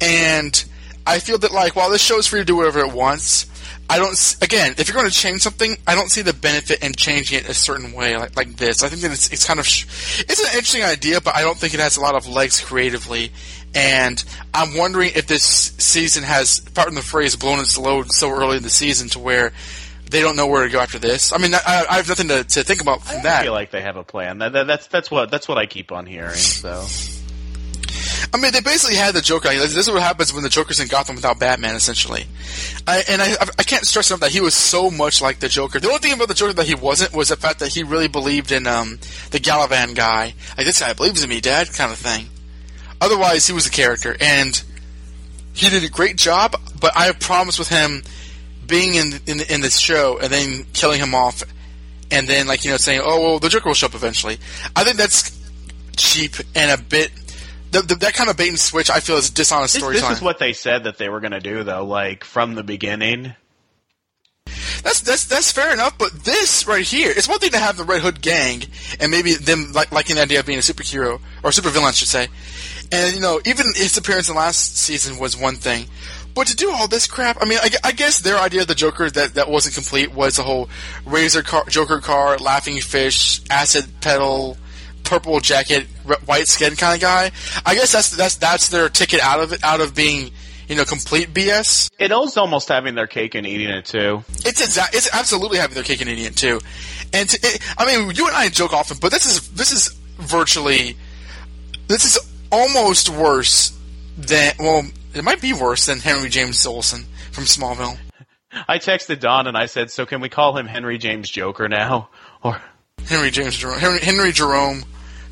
and 0.00 0.64
I 1.06 1.18
feel 1.18 1.38
that 1.38 1.52
like 1.52 1.76
while 1.76 1.90
this 1.90 2.02
show 2.02 2.18
is 2.18 2.26
free 2.26 2.40
to 2.40 2.44
do 2.44 2.56
whatever 2.56 2.80
it 2.80 2.92
wants, 2.92 3.46
I 3.92 3.98
don't 3.98 4.36
again 4.40 4.74
if 4.78 4.88
you're 4.88 4.96
going 4.96 5.10
to 5.10 5.14
change 5.14 5.42
something, 5.42 5.76
I 5.86 5.94
don't 5.94 6.10
see 6.10 6.22
the 6.22 6.32
benefit 6.32 6.82
in 6.82 6.94
changing 6.94 7.40
it 7.40 7.48
a 7.48 7.52
certain 7.52 7.92
way 7.92 8.16
like 8.16 8.34
like 8.36 8.56
this. 8.56 8.82
I 8.82 8.88
think 8.88 9.02
that 9.02 9.12
it's 9.12 9.30
it's 9.30 9.46
kind 9.46 9.60
of 9.60 9.66
sh- 9.66 10.24
it's 10.26 10.40
an 10.40 10.46
interesting 10.46 10.82
idea, 10.82 11.20
but 11.20 11.36
I 11.36 11.42
don't 11.42 11.58
think 11.58 11.74
it 11.74 11.80
has 11.80 11.98
a 11.98 12.00
lot 12.00 12.14
of 12.14 12.26
legs 12.26 12.58
creatively. 12.60 13.32
And 13.74 14.22
I'm 14.54 14.76
wondering 14.76 15.12
if 15.14 15.26
this 15.26 15.42
season 15.42 16.22
has, 16.24 16.60
pardon 16.60 16.94
the 16.94 17.02
phrase, 17.02 17.36
blown 17.36 17.58
its 17.60 17.76
load 17.76 18.10
so 18.12 18.30
early 18.30 18.58
in 18.58 18.62
the 18.62 18.70
season 18.70 19.08
to 19.10 19.18
where 19.18 19.52
they 20.10 20.20
don't 20.20 20.36
know 20.36 20.46
where 20.46 20.64
to 20.64 20.70
go 20.70 20.78
after 20.78 20.98
this. 20.98 21.32
I 21.32 21.38
mean, 21.38 21.54
I, 21.54 21.84
I 21.90 21.96
have 21.96 22.08
nothing 22.08 22.28
to, 22.28 22.44
to 22.44 22.64
think 22.64 22.80
about 22.80 23.02
from 23.02 23.20
I 23.20 23.22
that. 23.22 23.40
I 23.40 23.44
feel 23.44 23.52
like 23.52 23.70
they 23.70 23.80
have 23.82 23.96
a 23.96 24.04
plan. 24.04 24.38
That, 24.38 24.52
that, 24.52 24.66
that's 24.66 24.86
that's 24.86 25.10
what 25.10 25.30
that's 25.30 25.48
what 25.48 25.58
I 25.58 25.66
keep 25.66 25.92
on 25.92 26.06
hearing. 26.06 26.34
So 26.34 26.86
I 28.32 28.38
mean, 28.38 28.52
they 28.52 28.60
basically 28.60 28.96
had 28.96 29.14
the 29.14 29.20
Joker. 29.20 29.48
This 29.48 29.76
is 29.76 29.90
what 29.90 30.02
happens 30.02 30.32
when 30.32 30.42
the 30.42 30.48
Joker's 30.48 30.80
in 30.80 30.88
Gotham 30.88 31.16
without 31.16 31.38
Batman, 31.38 31.74
essentially. 31.74 32.26
I, 32.86 33.02
and 33.08 33.22
I, 33.22 33.34
I 33.58 33.62
can't 33.62 33.86
stress 33.86 34.10
enough 34.10 34.20
that 34.20 34.30
he 34.30 34.40
was 34.40 34.54
so 34.54 34.90
much 34.90 35.22
like 35.22 35.40
the 35.40 35.48
Joker. 35.48 35.80
The 35.80 35.88
only 35.88 36.00
thing 36.00 36.12
about 36.12 36.28
the 36.28 36.34
Joker 36.34 36.52
that 36.54 36.66
he 36.66 36.74
wasn't 36.74 37.14
was 37.14 37.28
the 37.28 37.36
fact 37.36 37.60
that 37.60 37.72
he 37.72 37.82
really 37.82 38.08
believed 38.08 38.52
in 38.52 38.66
um, 38.66 38.98
the 39.30 39.40
Galavan 39.40 39.94
guy. 39.94 40.34
Like, 40.56 40.66
this 40.66 40.80
guy 40.80 40.92
believes 40.92 41.22
in 41.22 41.30
me, 41.30 41.40
Dad, 41.40 41.72
kind 41.72 41.92
of 41.92 41.98
thing. 41.98 42.26
Otherwise, 43.00 43.46
he 43.46 43.52
was 43.52 43.66
a 43.66 43.70
character. 43.70 44.16
And 44.20 44.62
he 45.54 45.68
did 45.68 45.84
a 45.84 45.88
great 45.88 46.16
job, 46.16 46.56
but 46.80 46.96
I 46.96 47.06
have 47.06 47.20
problems 47.20 47.58
with 47.58 47.68
him 47.68 48.02
being 48.66 48.94
in 48.94 49.20
in 49.26 49.40
in 49.48 49.60
this 49.60 49.78
show 49.78 50.18
and 50.18 50.32
then 50.32 50.64
killing 50.72 50.98
him 50.98 51.14
off, 51.14 51.42
and 52.10 52.28
then 52.28 52.46
like 52.46 52.64
you 52.64 52.70
know 52.70 52.76
saying, 52.76 53.00
"Oh 53.04 53.20
well, 53.20 53.38
the 53.38 53.48
Joker 53.48 53.68
will 53.68 53.74
show 53.74 53.86
up 53.86 53.94
eventually." 53.94 54.38
I 54.74 54.84
think 54.84 54.96
that's 54.96 55.38
cheap 55.96 56.36
and 56.54 56.70
a 56.70 56.82
bit. 56.82 57.10
The, 57.72 57.80
the, 57.82 57.94
that 57.96 58.14
kind 58.14 58.30
of 58.30 58.36
bait 58.36 58.48
and 58.48 58.58
switch, 58.58 58.90
I 58.90 59.00
feel, 59.00 59.16
is 59.16 59.30
dishonest 59.30 59.74
This, 59.74 59.82
storytelling. 59.82 60.10
this 60.10 60.18
is 60.18 60.22
what 60.22 60.38
they 60.38 60.52
said 60.52 60.84
that 60.84 60.98
they 60.98 61.08
were 61.08 61.20
going 61.20 61.32
to 61.32 61.40
do, 61.40 61.64
though. 61.64 61.84
Like 61.84 62.22
from 62.22 62.54
the 62.54 62.62
beginning. 62.62 63.34
That's 64.82 65.00
that's 65.00 65.26
that's 65.26 65.52
fair 65.52 65.72
enough, 65.72 65.96
but 65.96 66.24
this 66.24 66.66
right 66.66 66.84
here, 66.84 67.12
it's 67.16 67.28
one 67.28 67.38
thing 67.38 67.50
to 67.52 67.58
have 67.58 67.76
the 67.76 67.84
Red 67.84 68.02
Hood 68.02 68.20
gang 68.20 68.64
and 68.98 69.10
maybe 69.12 69.34
them 69.34 69.70
like 69.72 69.92
liking 69.92 70.16
the 70.16 70.22
idea 70.22 70.40
of 70.40 70.46
being 70.46 70.58
a 70.58 70.62
superhero 70.62 71.20
or 71.44 71.50
supervillain, 71.50 71.84
I 71.84 71.90
should 71.92 72.08
say. 72.08 72.26
And 72.90 73.14
you 73.14 73.20
know, 73.20 73.40
even 73.46 73.66
his 73.76 73.96
appearance 73.96 74.28
in 74.28 74.34
last 74.34 74.76
season 74.76 75.18
was 75.20 75.36
one 75.36 75.54
thing, 75.56 75.86
but 76.34 76.48
to 76.48 76.56
do 76.56 76.70
all 76.72 76.88
this 76.88 77.06
crap, 77.06 77.38
I 77.40 77.44
mean, 77.44 77.58
I, 77.62 77.70
I 77.84 77.92
guess 77.92 78.18
their 78.18 78.38
idea 78.38 78.62
of 78.62 78.66
the 78.66 78.74
Joker 78.74 79.08
that 79.10 79.34
that 79.34 79.48
wasn't 79.48 79.76
complete 79.76 80.12
was 80.12 80.36
the 80.36 80.42
whole 80.42 80.68
razor 81.06 81.42
car, 81.42 81.64
Joker 81.68 82.00
car, 82.00 82.36
laughing 82.38 82.80
fish, 82.80 83.40
acid 83.50 84.00
pedal, 84.00 84.56
purple 85.04 85.38
jacket, 85.40 85.86
r- 86.08 86.18
white 86.26 86.46
skin 86.48 86.76
kind 86.76 86.94
of 86.94 87.00
guy. 87.00 87.30
I 87.64 87.74
guess 87.74 87.92
that's 87.92 88.10
that's 88.10 88.36
that's 88.36 88.68
their 88.68 88.88
ticket 88.88 89.20
out 89.20 89.40
of 89.40 89.52
it, 89.52 89.62
out 89.64 89.80
of 89.80 89.94
being 89.94 90.30
you 90.68 90.76
know 90.76 90.84
complete 90.84 91.32
BS. 91.32 91.90
It 91.98 92.12
is 92.12 92.36
almost 92.36 92.68
having 92.68 92.94
their 92.94 93.06
cake 93.06 93.34
and 93.34 93.46
eating 93.46 93.68
it 93.68 93.84
too. 93.84 94.24
It's 94.44 94.64
exa- 94.64 94.94
it's 94.94 95.12
absolutely 95.12 95.58
having 95.58 95.74
their 95.74 95.84
cake 95.84 96.00
and 96.00 96.10
eating 96.10 96.24
it 96.24 96.36
too. 96.36 96.60
And 97.12 97.28
to, 97.28 97.38
it, 97.42 97.60
I 97.76 97.86
mean, 97.86 98.14
you 98.14 98.26
and 98.26 98.36
I 98.36 98.48
joke 98.48 98.72
often, 98.72 98.98
but 99.00 99.10
this 99.12 99.26
is 99.26 99.48
this 99.50 99.72
is 99.72 99.88
virtually 100.18 100.96
this 101.88 102.04
is 102.04 102.18
almost 102.50 103.08
worse 103.08 103.76
than 104.16 104.54
well, 104.58 104.84
it 105.14 105.24
might 105.24 105.40
be 105.40 105.52
worse 105.52 105.86
than 105.86 105.98
Henry 105.98 106.28
James 106.28 106.64
Olsen 106.66 107.04
from 107.32 107.44
Smallville. 107.44 107.98
I 108.68 108.78
texted 108.78 109.20
Don 109.20 109.46
and 109.46 109.56
I 109.56 109.66
said, 109.66 109.90
"So 109.90 110.04
can 110.06 110.20
we 110.20 110.28
call 110.28 110.56
him 110.56 110.66
Henry 110.66 110.98
James 110.98 111.28
Joker 111.28 111.68
now?" 111.68 112.08
Or 112.44 112.60
Henry 113.04 113.30
James 113.30 113.56
Jerome, 113.56 113.78
Henry, 113.78 114.00
Henry 114.00 114.32
Jerome 114.32 114.84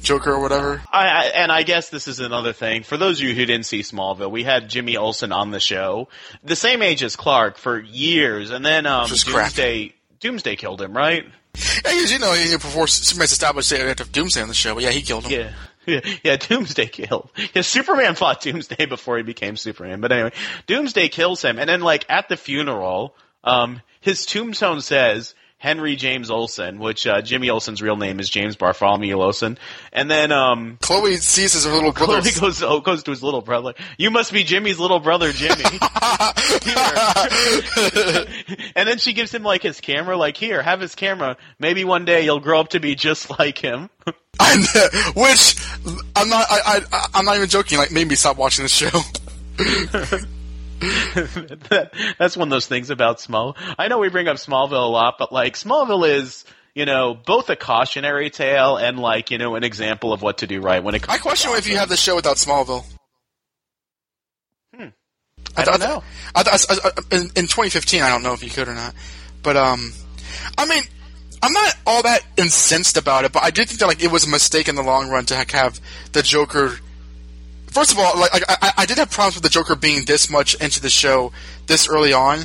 Joker 0.03 0.33
or 0.33 0.41
whatever. 0.41 0.83
I, 0.93 1.07
I 1.07 1.25
and 1.27 1.53
I 1.53 1.63
guess 1.63 1.91
this 1.91 2.09
is 2.09 2.21
another 2.21 2.53
thing 2.53 2.83
for 2.83 2.97
those 2.97 3.21
of 3.21 3.27
you 3.27 3.35
who 3.35 3.47
didn't 3.47 3.67
see 3.67 3.81
Smallville. 3.81 4.31
We 4.31 4.45
had 4.45 4.69
Jimmy 4.69 4.97
Olsen 4.97 5.33
on 5.33 5.51
the 5.51 5.61
show, 5.61 6.09
the 6.43 6.57
same 6.57 6.83
age 6.83 7.03
as 7.03 7.17
Clark 7.17 7.59
for 7.59 7.79
years, 7.79 8.51
and 8.51 8.65
then 8.65 8.87
um. 8.87 9.09
Doomsday 9.09 9.95
Doomsday 10.21 10.57
killed 10.57 10.83
him, 10.83 10.97
right? 10.97 11.25
Yeah, 11.55 11.63
because 11.83 12.13
you 12.13 12.19
know, 12.19 12.33
before 12.53 12.87
Superman's 12.87 13.33
established 13.33 13.71
they 13.71 13.79
have 13.79 14.13
Doomsday 14.13 14.43
on 14.43 14.49
the 14.49 14.55
show, 14.55 14.75
but 14.75 14.85
yeah, 14.85 14.91
he 14.91 15.03
killed 15.03 15.25
him. 15.25 15.41
Yeah. 15.41 15.53
Yeah, 15.87 16.01
yeah, 16.23 16.37
Doomsday 16.37 16.87
killed. 16.87 17.31
Yeah, 17.55 17.63
Superman 17.63 18.15
fought 18.17 18.43
Doomsday 18.43 18.87
before 18.87 19.17
he 19.17 19.23
became 19.23 19.57
Superman. 19.57 20.01
But 20.01 20.13
anyway, 20.13 20.33
Doomsday 20.67 21.09
kills 21.09 21.43
him, 21.43 21.59
and 21.59 21.69
then 21.69 21.81
like 21.81 22.05
at 22.09 22.29
the 22.29 22.37
funeral, 22.37 23.15
um, 23.43 23.81
his 24.01 24.27
tombstone 24.27 24.81
says 24.83 25.35
Henry 25.61 25.95
James 25.95 26.31
Olsen, 26.31 26.79
which 26.79 27.07
uh, 27.07 27.21
Jimmy 27.21 27.51
Olsen's 27.51 27.83
real 27.83 27.97
name 27.97 28.19
is 28.19 28.31
James 28.31 28.57
Bartholomew 28.57 29.21
Olsen, 29.21 29.59
and 29.93 30.11
then 30.11 30.33
um, 30.33 30.79
Chloe 30.81 31.17
sees 31.17 31.53
his 31.53 31.67
little 31.67 31.93
brother. 31.93 32.23
Chloe 32.23 32.33
goes 32.41 32.63
oh, 32.63 32.81
goes 32.81 33.03
to 33.03 33.11
his 33.11 33.23
little 33.23 33.43
brother. 33.43 33.75
You 33.99 34.11
must 34.11 34.33
be 34.33 34.43
Jimmy's 34.43 34.79
little 34.79 35.01
brother, 35.01 35.33
Jimmy. 35.33 35.65
And 38.77 38.89
then 38.89 38.99
she 38.99 39.13
gives 39.13 39.35
him 39.35 39.43
like 39.43 39.63
his 39.63 39.81
camera, 39.81 40.17
like 40.17 40.39
here, 40.39 40.63
have 40.63 40.81
his 40.81 40.95
camera. 40.95 41.37
Maybe 41.59 41.85
one 41.85 42.07
day 42.07 42.25
you'll 42.25 42.41
grow 42.41 42.61
up 42.61 42.69
to 42.71 42.81
be 42.81 42.95
just 42.95 43.39
like 43.39 43.59
him. 43.59 43.91
And, 44.43 44.65
uh, 44.75 44.89
which 45.17 45.57
I'm 46.17 46.31
not. 46.31 46.47
I, 46.49 46.81
I 46.91 47.07
I'm 47.15 47.25
not 47.27 47.37
even 47.37 47.49
joking. 47.49 47.77
Like, 47.77 47.91
made 47.91 48.09
me 48.09 48.15
stop 48.15 48.39
watching 48.39 48.65
the 48.65 48.69
show. 48.71 48.89
That- 51.71 51.91
That's 52.19 52.37
one 52.37 52.49
of 52.49 52.51
those 52.51 52.67
things 52.67 52.91
about 52.91 53.21
Small. 53.21 53.57
I 53.79 53.89
know 53.89 53.99
we 53.99 54.09
bring 54.09 54.29
up 54.29 54.37
Smallville 54.37 54.73
a 54.73 54.91
lot, 54.91 55.17
but 55.19 55.33
like 55.33 55.55
Smallville 55.55 56.09
is, 56.09 56.45
you 56.75 56.87
know, 56.87 57.15
both 57.15 57.51
a 57.51 57.57
cautionary 57.57 58.31
tale 58.31 58.77
and 58.77 58.99
like, 58.99 59.31
you 59.31 59.39
know, 59.39 59.55
an 59.57 59.65
example 59.65 60.13
of 60.13 60.23
what 60.23 60.39
to 60.39 60.47
do 60.47 60.61
right 60.61 60.83
when 60.83 60.95
it 60.95 61.03
comes. 61.03 61.19
I 61.19 61.21
question 61.21 61.51
if 61.55 61.69
you 61.69 61.77
have 61.77 61.89
the 61.89 61.97
show 61.97 62.17
without 62.17 62.37
Smallville. 62.37 62.85
Hmm. 64.75 64.87
I, 65.57 65.63
I 65.63 65.65
don't 65.65 65.79
th- 65.79 65.89
know. 65.91 66.03
I 66.35 66.43
th- 66.43 66.67
I- 66.71 66.89
I- 66.89 67.17
in, 67.17 67.23
in 67.37 67.47
2015, 67.47 68.03
I 68.03 68.09
don't 68.09 68.23
know 68.23 68.33
if 68.33 68.43
you 68.43 68.51
could 68.51 68.69
or 68.69 68.75
not, 68.75 68.95
but 69.43 69.57
um, 69.57 69.93
I 70.57 70.65
mean, 70.67 70.83
I'm 71.43 71.53
not 71.53 71.75
all 71.87 72.03
that 72.03 72.23
incensed 72.37 72.97
about 72.97 73.25
it, 73.25 73.33
but 73.33 73.43
I 73.43 73.51
did 73.51 73.69
think 73.69 73.81
that 73.81 73.87
like 73.87 74.03
it 74.03 74.11
was 74.13 74.27
a 74.27 74.31
mistake 74.31 74.69
in 74.69 74.75
the 74.77 74.83
long 74.83 75.09
run 75.11 75.27
to 75.27 75.35
have 75.35 75.81
the 76.13 76.23
Joker. 76.23 76.79
First 77.71 77.93
of 77.93 77.99
all, 77.99 78.19
like 78.19 78.43
I, 78.49 78.73
I, 78.79 78.87
did 78.87 78.99
have 78.99 79.11
problems 79.11 79.37
with 79.37 79.45
the 79.45 79.49
Joker 79.49 79.77
being 79.77 80.05
this 80.05 80.29
much 80.29 80.55
into 80.57 80.81
the 80.81 80.91
show 80.91 81.33
this 81.67 81.89
early 81.89 82.13
on, 82.13 82.41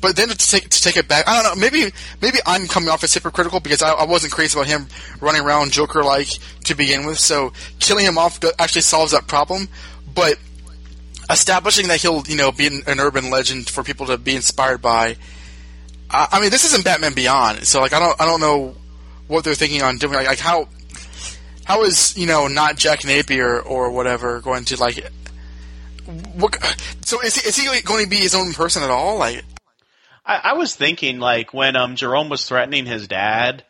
but 0.00 0.16
then 0.16 0.28
to 0.28 0.36
take 0.36 0.68
to 0.68 0.82
take 0.82 0.96
it 0.96 1.06
back, 1.06 1.28
I 1.28 1.40
don't 1.40 1.54
know. 1.54 1.60
Maybe 1.60 1.92
maybe 2.20 2.38
I'm 2.44 2.66
coming 2.66 2.88
off 2.88 3.04
as 3.04 3.14
hypocritical 3.14 3.60
because 3.60 3.80
I, 3.80 3.92
I 3.92 4.04
wasn't 4.04 4.32
crazy 4.32 4.58
about 4.58 4.66
him 4.66 4.88
running 5.20 5.42
around 5.42 5.72
Joker 5.72 6.02
like 6.02 6.28
to 6.64 6.74
begin 6.74 7.06
with. 7.06 7.18
So 7.18 7.52
killing 7.78 8.04
him 8.04 8.18
off 8.18 8.40
actually 8.58 8.82
solves 8.82 9.12
that 9.12 9.28
problem, 9.28 9.68
but 10.14 10.36
establishing 11.30 11.88
that 11.88 12.00
he'll 12.02 12.24
you 12.26 12.36
know 12.36 12.50
be 12.50 12.66
an, 12.66 12.82
an 12.88 12.98
urban 12.98 13.30
legend 13.30 13.68
for 13.68 13.84
people 13.84 14.06
to 14.06 14.18
be 14.18 14.34
inspired 14.34 14.82
by. 14.82 15.16
I, 16.10 16.28
I 16.32 16.40
mean, 16.40 16.50
this 16.50 16.64
isn't 16.64 16.84
Batman 16.84 17.14
Beyond, 17.14 17.66
so 17.66 17.80
like 17.80 17.92
I 17.92 18.00
don't 18.00 18.20
I 18.20 18.26
don't 18.26 18.40
know 18.40 18.74
what 19.28 19.44
they're 19.44 19.54
thinking 19.54 19.82
on 19.82 19.98
doing. 19.98 20.14
Like, 20.14 20.26
like 20.26 20.38
how 20.38 20.68
how 21.66 21.82
is 21.82 22.16
you 22.16 22.26
know 22.26 22.46
not 22.46 22.76
Jack 22.76 23.04
Napier 23.04 23.60
or 23.60 23.90
whatever 23.90 24.40
going 24.40 24.64
to 24.66 24.80
like. 24.80 25.04
What, 26.34 26.56
so 27.04 27.20
is 27.20 27.34
he, 27.34 27.48
is 27.48 27.56
he 27.56 27.80
going 27.82 28.04
to 28.04 28.08
be 28.08 28.16
his 28.16 28.36
own 28.36 28.52
person 28.52 28.84
at 28.84 28.90
all? 28.90 29.18
Like, 29.18 29.44
I, 30.24 30.40
I 30.44 30.52
was 30.52 30.76
thinking 30.76 31.18
like 31.18 31.52
when 31.52 31.74
um 31.74 31.96
Jerome 31.96 32.28
was 32.28 32.46
threatening 32.46 32.86
his 32.86 33.08
dad, 33.08 33.64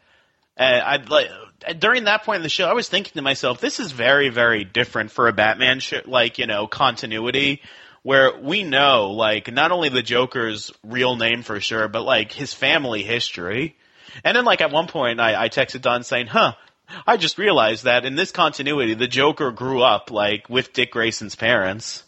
and 0.59 0.83
I'd 0.83 1.09
like 1.09 1.31
during 1.79 2.05
that 2.05 2.25
point 2.25 2.37
in 2.37 2.43
the 2.43 2.51
show, 2.51 2.69
I 2.69 2.75
was 2.75 2.89
thinking 2.89 3.15
to 3.15 3.23
myself, 3.23 3.61
this 3.63 3.81
is 3.81 3.93
very 3.93 4.29
very 4.29 4.65
different 4.65 5.11
for 5.11 5.27
a 5.27 5.33
Batman 5.33 5.81
show, 5.81 6.03
like 6.05 6.39
you 6.39 6.47
know 6.47 6.67
continuity. 6.67 7.63
Where 8.03 8.39
we 8.39 8.63
know, 8.63 9.11
like, 9.11 9.53
not 9.53 9.73
only 9.73 9.89
the 9.89 10.01
Joker's 10.01 10.71
real 10.85 11.17
name 11.17 11.43
for 11.43 11.61
sure, 11.61 11.89
but 11.89 12.03
like 12.03 12.31
his 12.31 12.55
family 12.55 13.03
history. 13.03 13.75
And 14.23 14.37
then, 14.37 14.45
like, 14.45 14.61
at 14.61 14.71
one 14.71 14.87
point, 14.87 15.19
I, 15.19 15.47
I 15.47 15.49
texted 15.49 15.81
Don 15.81 16.05
saying, 16.05 16.29
huh, 16.29 16.53
I 17.07 17.17
just 17.17 17.39
realized 17.39 17.85
that 17.85 18.05
in 18.05 18.15
this 18.15 18.31
continuity, 18.31 18.95
the 18.95 19.09
Joker 19.09 19.51
grew 19.51 19.83
up, 19.83 20.11
like, 20.11 20.49
with 20.49 20.73
Dick 20.73 20.93
Grayson's 20.93 21.35
parents. 21.35 22.03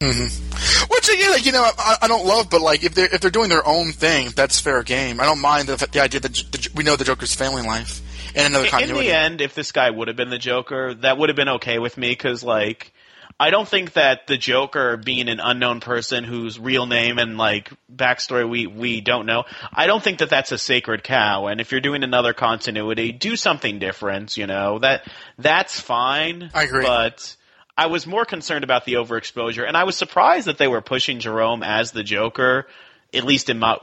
Mm-hmm. 0.00 0.86
which 0.92 1.08
again, 1.08 1.30
like, 1.30 1.46
you 1.46 1.52
know, 1.52 1.62
I, 1.78 1.98
I 2.02 2.08
don't 2.08 2.26
love, 2.26 2.50
but 2.50 2.60
like 2.60 2.82
if 2.82 2.92
they're 2.92 3.06
if 3.14 3.20
they're 3.20 3.30
doing 3.30 3.48
their 3.48 3.64
own 3.64 3.92
thing, 3.92 4.30
that's 4.34 4.58
fair 4.58 4.82
game. 4.82 5.20
I 5.20 5.24
don't 5.26 5.40
mind 5.40 5.68
the, 5.68 5.76
the 5.76 6.00
idea 6.00 6.18
that 6.18 6.32
the, 6.32 6.70
we 6.74 6.82
know 6.82 6.96
the 6.96 7.04
Joker's 7.04 7.36
family 7.36 7.62
life 7.62 8.00
and 8.34 8.52
another 8.52 8.68
continuity. 8.68 9.06
In 9.06 9.12
the 9.12 9.16
end, 9.16 9.40
if 9.40 9.54
this 9.54 9.70
guy 9.70 9.90
would 9.90 10.08
have 10.08 10.16
been 10.16 10.30
the 10.30 10.38
Joker, 10.38 10.94
that 10.94 11.18
would 11.18 11.28
have 11.28 11.36
been 11.36 11.50
okay 11.50 11.78
with 11.78 11.96
me 11.96 12.10
because, 12.10 12.42
like, 12.42 12.92
I 13.38 13.50
don't 13.50 13.68
think 13.68 13.94
that 13.94 14.26
the 14.26 14.36
Joker 14.36 14.96
being 14.96 15.28
an 15.28 15.40
unknown 15.40 15.80
person 15.80 16.24
whose 16.24 16.58
real 16.58 16.86
name 16.86 17.18
and 17.18 17.36
like 17.38 17.70
backstory 17.94 18.48
we 18.48 18.66
we 18.66 19.00
don't 19.00 19.26
know, 19.26 19.44
I 19.72 19.86
don't 19.86 20.02
think 20.02 20.18
that 20.18 20.30
that's 20.30 20.52
a 20.52 20.58
sacred 20.58 21.02
cow. 21.02 21.46
And 21.46 21.60
if 21.60 21.72
you're 21.72 21.80
doing 21.80 22.02
another 22.04 22.32
continuity, 22.32 23.12
do 23.12 23.36
something 23.36 23.78
different. 23.78 24.36
You 24.36 24.46
know 24.46 24.78
that 24.80 25.08
that's 25.38 25.78
fine. 25.80 26.50
I 26.54 26.64
agree. 26.64 26.84
but. 26.84 27.36
I 27.74 27.86
was 27.86 28.06
more 28.06 28.26
concerned 28.26 28.64
about 28.64 28.84
the 28.84 28.94
overexposure, 28.94 29.66
and 29.66 29.78
I 29.78 29.84
was 29.84 29.96
surprised 29.96 30.46
that 30.46 30.58
they 30.58 30.68
were 30.68 30.82
pushing 30.82 31.20
Jerome 31.20 31.62
as 31.62 31.90
the 31.90 32.02
Joker, 32.02 32.66
at 33.14 33.24
least 33.24 33.48
in 33.48 33.58
my 33.58 33.78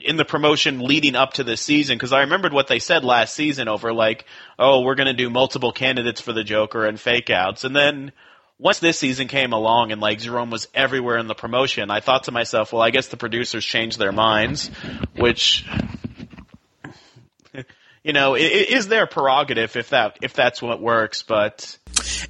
in 0.00 0.16
the 0.16 0.24
promotion 0.24 0.80
leading 0.80 1.14
up 1.14 1.34
to 1.34 1.44
this 1.44 1.60
season. 1.60 1.96
Because 1.96 2.12
I 2.12 2.20
remembered 2.20 2.54
what 2.54 2.68
they 2.68 2.78
said 2.78 3.04
last 3.04 3.34
season 3.34 3.68
over 3.68 3.92
like, 3.92 4.24
oh, 4.58 4.80
we're 4.80 4.94
going 4.94 5.06
to 5.06 5.12
do 5.12 5.28
multiple 5.28 5.70
candidates 5.70 6.22
for 6.22 6.32
the 6.32 6.42
Joker 6.42 6.86
and 6.86 6.98
fake 6.98 7.28
outs, 7.28 7.64
and 7.64 7.76
then 7.76 8.12
once 8.60 8.78
this 8.78 8.98
season 8.98 9.26
came 9.26 9.52
along 9.52 9.90
and 9.90 10.00
like 10.00 10.18
Jerome 10.18 10.50
was 10.50 10.68
everywhere 10.74 11.18
in 11.18 11.26
the 11.26 11.34
promotion, 11.34 11.90
I 11.90 12.00
thought 12.00 12.24
to 12.24 12.32
myself, 12.32 12.72
well, 12.72 12.82
I 12.82 12.90
guess 12.90 13.08
the 13.08 13.16
producers 13.16 13.64
changed 13.64 13.98
their 13.98 14.12
minds, 14.12 14.70
which. 15.16 15.66
You 18.02 18.14
know, 18.14 18.34
it, 18.34 18.44
it 18.44 18.70
is 18.70 18.88
their 18.88 19.06
prerogative 19.06 19.76
if 19.76 19.90
that 19.90 20.16
if 20.22 20.32
that's 20.32 20.62
what 20.62 20.80
works, 20.80 21.22
but 21.22 21.76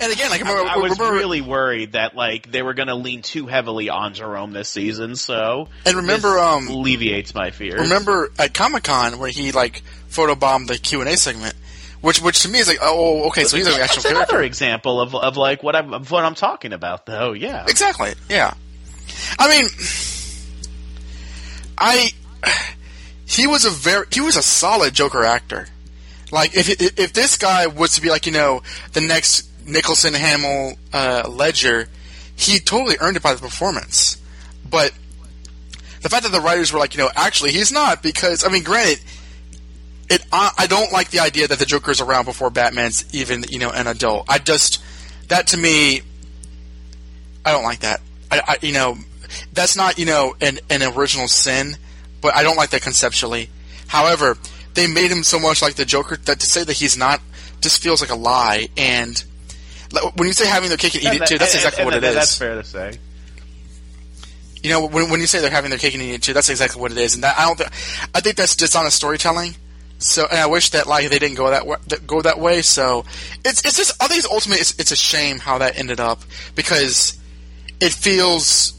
and 0.01 0.13
again, 0.13 0.29
like 0.29 0.45
I, 0.45 0.49
remember, 0.51 0.69
I 0.69 0.77
was 0.79 0.99
remember, 0.99 1.17
really 1.17 1.41
worried 1.43 1.93
that 1.93 2.17
like 2.17 2.51
they 2.51 2.63
were 2.63 2.75
going 2.75 2.89
to 2.89 2.97
lean 2.97 3.23
too 3.23 3.47
heavily 3.47 3.89
on 3.89 4.15
Jerome 4.15 4.53
this 4.53 4.69
season. 4.69 5.15
So 5.15 5.69
And 5.87 5.99
remember, 5.99 6.41
um, 6.41 6.67
alleviates 6.67 7.37
my 7.37 7.53
fears. 7.53 7.83
remember 7.83 8.33
at 8.37 8.53
Comic 8.53 8.83
Con 8.83 9.21
where 9.21 9.31
he 9.31 9.53
like 9.53 9.83
photobombed 10.11 10.67
the 10.67 10.77
Q 10.77 11.03
and 11.03 11.09
A 11.09 11.17
segment, 11.17 11.55
which 12.01 12.21
which 12.23 12.43
to 12.43 12.49
me 12.49 12.59
is 12.59 12.69
like, 12.69 12.79
oh, 12.81 13.29
okay, 13.29 13.45
so 13.45 13.57
he's 13.57 13.67
an 13.67 13.75
actual 13.75 14.03
That's 14.03 14.05
another 14.07 14.27
character. 14.27 14.43
example 14.43 15.01
of 15.01 15.15
of 15.15 15.37
like 15.37 15.63
what 15.63 15.77
I'm 15.77 15.93
of 15.95 16.11
what 16.11 16.25
I'm 16.25 16.35
talking 16.35 16.73
about, 16.73 17.07
though. 17.07 17.33
Yeah, 17.33 17.65
Exactly. 17.69 18.15
Yeah. 18.29 18.55
I 19.39 19.49
mean, 19.49 19.69
I 21.79 22.11
he 23.27 23.47
was 23.47 23.65
a 23.65 23.71
very 23.71 24.07
he 24.13 24.21
was 24.21 24.37
a 24.37 24.43
solid 24.43 24.95
Joker 24.95 25.25
actor. 25.25 25.67
Like 26.31 26.57
if 26.57 26.69
if 26.99 27.13
this 27.13 27.37
guy 27.37 27.67
was 27.67 27.95
to 27.97 28.01
be 28.01 28.09
like 28.11 28.27
you 28.27 28.33
know 28.33 28.63
the 28.93 29.01
next 29.01 29.49
Nicholson 29.67 30.15
Hamill 30.15 30.75
uh, 30.93 31.29
Ledger, 31.29 31.89
he 32.37 32.61
totally 32.61 32.97
earned 33.01 33.17
it 33.17 33.23
by 33.23 33.35
the 33.35 33.41
performance. 33.41 34.17
But 34.69 34.93
the 36.03 36.09
fact 36.09 36.23
that 36.23 36.33
the 36.33 36.41
writers 36.41 36.73
were 36.73 36.79
like, 36.79 36.95
you 36.95 37.01
know, 37.03 37.11
actually 37.15 37.51
he's 37.53 37.73
not 37.73 38.03
because 38.03 38.45
I 38.45 38.49
mean, 38.49 38.63
granted, 38.63 39.01
it 40.11 40.25
I, 40.33 40.51
I 40.59 40.67
don't 40.67 40.93
like 40.93 41.11
the 41.11 41.21
idea 41.21 41.49
that 41.49 41.59
the 41.59 41.65
Joker's 41.65 42.01
around 42.01 42.27
before 42.27 42.51
Batman's 42.51 43.05
even 43.15 43.45
you 43.49 43.59
know 43.59 43.71
an 43.71 43.87
adult. 43.87 44.27
I 44.29 44.39
just 44.39 44.83
that 45.29 45.47
to 45.49 45.57
me, 45.57 46.03
I 47.45 47.53
don't 47.53 47.65
like 47.65 47.81
that. 47.81 48.01
I, 48.31 48.43
I 48.47 48.57
you 48.61 48.73
know, 48.73 48.99
that's 49.53 49.77
not 49.77 49.99
you 49.99 50.07
know 50.07 50.35
an 50.41 50.59
an 50.69 50.83
original 50.83 51.29
sin, 51.29 51.77
but 52.21 52.35
I 52.37 52.43
don't 52.43 52.57
like 52.57 52.71
that 52.71 52.83
conceptually. 52.83 53.49
However, 53.87 54.37
they 54.75 54.87
made 54.87 55.11
him 55.11 55.23
so 55.23 55.39
much 55.39 55.63
like 55.63 55.75
the 55.75 55.85
Joker 55.85 56.17
that 56.17 56.41
to 56.41 56.47
say 56.47 56.65
that 56.65 56.75
he's 56.75 56.97
not 56.97 57.21
just 57.61 57.83
feels 57.83 58.01
like 58.01 58.11
a 58.11 58.15
lie. 58.17 58.69
And 58.77 59.23
when 60.15 60.27
you 60.29 60.33
say 60.33 60.47
having 60.47 60.69
their 60.69 60.79
cake 60.79 60.95
and 60.95 61.05
eat 61.15 61.23
it 61.23 61.27
too, 61.27 61.39
that's 61.39 61.53
And- 61.55 61.59
exactly 61.61 61.83
and- 61.83 61.87
what 61.87 61.95
it 61.95 62.05
and 62.05 62.17
That's 62.17 62.31
is. 62.33 62.39
fair 62.39 62.55
to 62.55 62.65
say. 62.65 62.99
You 64.63 64.69
know, 64.71 64.87
when, 64.87 65.11
when 65.11 65.21
you 65.21 65.27
say 65.27 65.41
they're 65.41 65.51
having 65.51 65.71
their 65.71 65.79
cake 65.79 65.95
and 65.95 66.03
eating 66.03 66.17
it 66.17 66.23
too, 66.23 66.35
that's 66.35 66.51
exactly 66.51 66.81
what 66.83 66.93
it 66.93 66.99
is. 66.99 67.15
And 67.15 67.25
that, 67.25 67.39
I 67.39 67.47
don't. 67.47 67.57
Th- 67.57 67.71
I 68.15 68.21
think 68.21 68.37
that's 68.37 68.55
dishonest 68.57 68.95
storytelling. 68.97 69.57
So, 70.01 70.27
and 70.31 70.41
I 70.41 70.47
wish 70.47 70.71
that 70.71 70.87
like 70.87 71.09
they 71.11 71.19
didn't 71.19 71.37
go 71.37 71.51
that 71.51 71.67
way, 71.67 71.77
that 71.89 72.07
go 72.07 72.23
that 72.23 72.39
way. 72.41 72.63
So, 72.63 73.05
it's 73.45 73.65
it's 73.65 73.77
just 73.77 74.03
I 74.03 74.07
think 74.09 74.19
it's 74.19 74.33
ultimately 74.33 74.61
it's, 74.61 74.79
it's 74.79 74.91
a 74.93 74.97
shame 74.97 75.39
how 75.39 75.59
that 75.59 75.79
ended 75.79 76.01
up 76.01 76.21
because 76.55 77.19
it 77.81 77.93
feels 77.93 78.75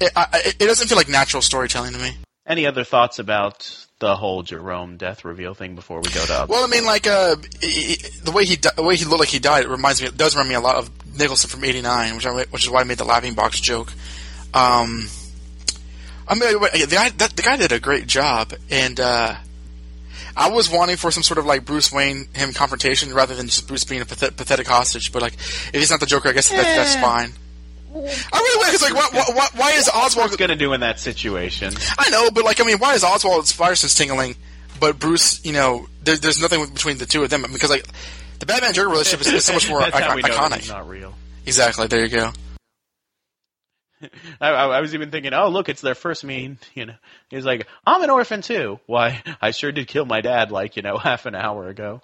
it, 0.00 0.12
I, 0.16 0.42
it 0.44 0.58
doesn't 0.58 0.88
feel 0.88 0.96
like 0.96 1.08
natural 1.08 1.42
storytelling 1.42 1.92
to 1.92 1.98
me. 1.98 2.16
Any 2.46 2.66
other 2.66 2.84
thoughts 2.84 3.18
about 3.18 3.86
the 4.00 4.16
whole 4.16 4.42
Jerome 4.42 4.96
death 4.96 5.24
reveal 5.24 5.54
thing 5.54 5.74
before 5.74 6.00
we 6.00 6.08
go 6.10 6.24
to? 6.24 6.46
Well, 6.48 6.64
I 6.64 6.66
mean, 6.66 6.84
like 6.84 7.06
uh, 7.06 7.36
he- 7.60 7.94
he- 7.94 8.08
the 8.24 8.32
way 8.32 8.44
he 8.44 8.56
di- 8.56 8.70
the 8.74 8.82
way 8.82 8.96
he 8.96 9.04
looked 9.04 9.20
like 9.20 9.28
he 9.28 9.38
died, 9.38 9.64
it 9.64 9.68
reminds 9.68 10.00
me 10.00 10.08
it 10.08 10.16
does 10.16 10.34
remind 10.34 10.48
me 10.48 10.54
a 10.56 10.60
lot 10.60 10.76
of 10.76 10.90
Nicholson 11.18 11.50
from 11.50 11.64
'89, 11.64 12.16
which 12.16 12.26
I, 12.26 12.32
which 12.44 12.64
is 12.64 12.70
why 12.70 12.80
I 12.80 12.84
made 12.84 12.98
the 12.98 13.04
laughing 13.04 13.34
box 13.34 13.60
joke. 13.60 13.92
Um, 14.52 15.06
I 16.26 16.34
mean, 16.34 16.52
the 16.60 16.88
guy 16.90 17.10
that, 17.10 17.36
the 17.36 17.42
guy 17.42 17.56
did 17.56 17.72
a 17.72 17.78
great 17.80 18.06
job, 18.06 18.52
and 18.70 18.98
uh, 18.98 19.34
I 20.36 20.50
was 20.50 20.70
wanting 20.70 20.96
for 20.96 21.10
some 21.10 21.22
sort 21.22 21.38
of 21.38 21.46
like 21.46 21.64
Bruce 21.64 21.92
Wayne 21.92 22.26
him 22.34 22.52
confrontation 22.52 23.12
rather 23.14 23.34
than 23.34 23.46
just 23.46 23.66
Bruce 23.68 23.84
being 23.84 24.00
a 24.00 24.04
pathet- 24.04 24.36
pathetic 24.36 24.66
hostage. 24.66 25.12
But 25.12 25.22
like, 25.22 25.34
if 25.34 25.74
he's 25.74 25.90
not 25.90 26.00
the 26.00 26.06
Joker, 26.06 26.28
I 26.28 26.32
guess 26.32 26.48
that, 26.48 26.56
that's 26.62 26.94
fine. 26.96 27.32
I 27.92 28.38
really 28.38 28.64
because 28.66 28.82
like 28.82 28.94
why, 28.94 29.08
why, 29.12 29.24
why- 29.34 29.48
why 29.56 29.70
is 29.72 29.88
Oswald 29.92 30.36
gonna 30.38 30.54
do 30.56 30.72
in 30.72 30.80
that 30.80 31.00
situation? 31.00 31.74
I 31.98 32.08
know, 32.10 32.30
but 32.30 32.44
like, 32.44 32.60
I 32.60 32.64
mean, 32.64 32.78
why 32.78 32.94
is 32.94 33.02
Oswald's 33.04 33.50
fire 33.52 33.74
sense 33.74 33.94
tingling, 33.94 34.36
but 34.78 34.98
Bruce, 34.98 35.44
you 35.44 35.52
know, 35.52 35.86
there, 36.04 36.16
there's 36.16 36.40
nothing 36.40 36.64
between 36.72 36.98
the 36.98 37.06
two 37.06 37.22
of 37.24 37.30
them 37.30 37.44
because 37.52 37.70
like 37.70 37.84
the 38.38 38.46
Batman 38.46 38.72
Joker 38.74 38.88
relationship 38.90 39.26
is, 39.26 39.32
is 39.32 39.44
so 39.44 39.52
much 39.54 39.68
more 39.68 39.80
That's 39.90 39.98
how 39.98 40.04
icon- 40.04 40.16
we 40.16 40.22
know 40.22 40.28
that 40.28 40.52
iconic. 40.52 40.58
he's 40.60 40.68
not 40.68 40.88
real. 40.88 41.14
Exactly. 41.46 41.86
There 41.88 42.00
you 42.00 42.08
go. 42.08 42.32
I, 44.40 44.50
I, 44.50 44.80
was 44.80 44.94
even 44.94 45.10
thinking, 45.10 45.34
oh 45.34 45.48
look, 45.48 45.68
it's 45.68 45.80
their 45.80 45.94
first 45.94 46.24
meeting. 46.24 46.58
You 46.74 46.86
know, 46.86 46.94
he's 47.28 47.44
like, 47.44 47.66
I'm 47.86 48.02
an 48.02 48.10
orphan 48.10 48.42
too. 48.42 48.80
Why, 48.86 49.22
I 49.40 49.50
sure 49.50 49.72
did 49.72 49.88
kill 49.88 50.04
my 50.04 50.20
dad 50.20 50.50
like 50.50 50.76
you 50.76 50.82
know 50.82 50.96
half 50.98 51.26
an 51.26 51.34
hour 51.34 51.68
ago. 51.68 52.00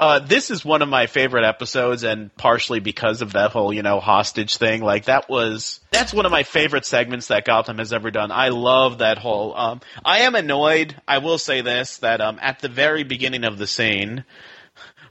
Uh, 0.00 0.18
this 0.18 0.50
is 0.50 0.64
one 0.64 0.82
of 0.82 0.88
my 0.88 1.06
favorite 1.06 1.44
episodes, 1.44 2.02
and 2.02 2.34
partially 2.36 2.80
because 2.80 3.22
of 3.22 3.34
that 3.34 3.52
whole 3.52 3.72
you 3.72 3.82
know 3.82 4.00
hostage 4.00 4.56
thing. 4.56 4.82
Like 4.82 5.04
that 5.04 5.28
was 5.28 5.80
that's 5.90 6.12
one 6.12 6.26
of 6.26 6.32
my 6.32 6.42
favorite 6.42 6.84
segments 6.84 7.28
that 7.28 7.44
Gotham 7.44 7.78
has 7.78 7.92
ever 7.92 8.10
done. 8.10 8.32
I 8.32 8.48
love 8.48 8.98
that 8.98 9.18
whole. 9.18 9.54
Um, 9.56 9.80
I 10.04 10.20
am 10.20 10.34
annoyed. 10.34 11.00
I 11.06 11.18
will 11.18 11.38
say 11.38 11.60
this 11.60 11.98
that 11.98 12.20
um, 12.20 12.38
at 12.42 12.58
the 12.60 12.68
very 12.68 13.04
beginning 13.04 13.44
of 13.44 13.58
the 13.58 13.66
scene. 13.66 14.24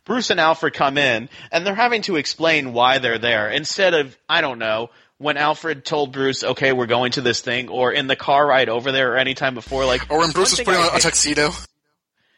Bruce 0.04 0.32
and 0.32 0.40
Alfred 0.40 0.74
come 0.74 0.98
in, 0.98 1.30
and 1.52 1.66
they're 1.66 1.76
having 1.76 2.02
to 2.02 2.16
explain 2.16 2.74
why 2.74 2.98
they're 2.98 3.20
there 3.20 3.50
instead 3.50 3.94
of 3.94 4.18
I 4.28 4.42
don't 4.42 4.58
know 4.58 4.90
when 5.22 5.38
Alfred 5.38 5.86
told 5.86 6.12
Bruce, 6.12 6.44
"Okay, 6.44 6.74
we're 6.74 6.88
going 6.88 7.12
to 7.14 7.22
this 7.22 7.42
thing," 7.42 7.70
or 7.70 7.92
in 7.92 8.08
the 8.08 8.16
car 8.16 8.46
ride 8.46 8.70
over 8.70 8.92
there, 8.92 9.14
or 9.14 9.18
any 9.18 9.34
time 9.34 9.54
before. 9.54 9.86
Like, 9.86 10.12
Or 10.12 10.20
when 10.20 10.32
Bruce 10.32 10.52
was 10.52 10.62
putting 10.62 10.82
on 10.82 10.96
a 10.96 11.00
tuxedo. 11.00 11.52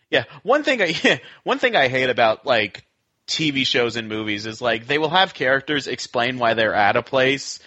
yeah, 0.09 0.25
one 0.43 0.63
thing 0.63 0.81
I 0.81 0.93
yeah, 1.03 1.17
one 1.43 1.59
thing 1.59 1.75
I 1.75 1.87
hate 1.87 2.09
about 2.09 2.45
like 2.45 2.85
TV 3.27 3.65
shows 3.65 3.95
and 3.95 4.09
movies 4.09 4.45
is 4.45 4.61
like 4.61 4.85
they 4.87 4.97
will 4.97 5.09
have 5.09 5.33
characters 5.33 5.87
explain 5.87 6.37
why 6.37 6.53
they're 6.53 6.73
at 6.75 6.95
a 6.97 7.01
place 7.01 7.59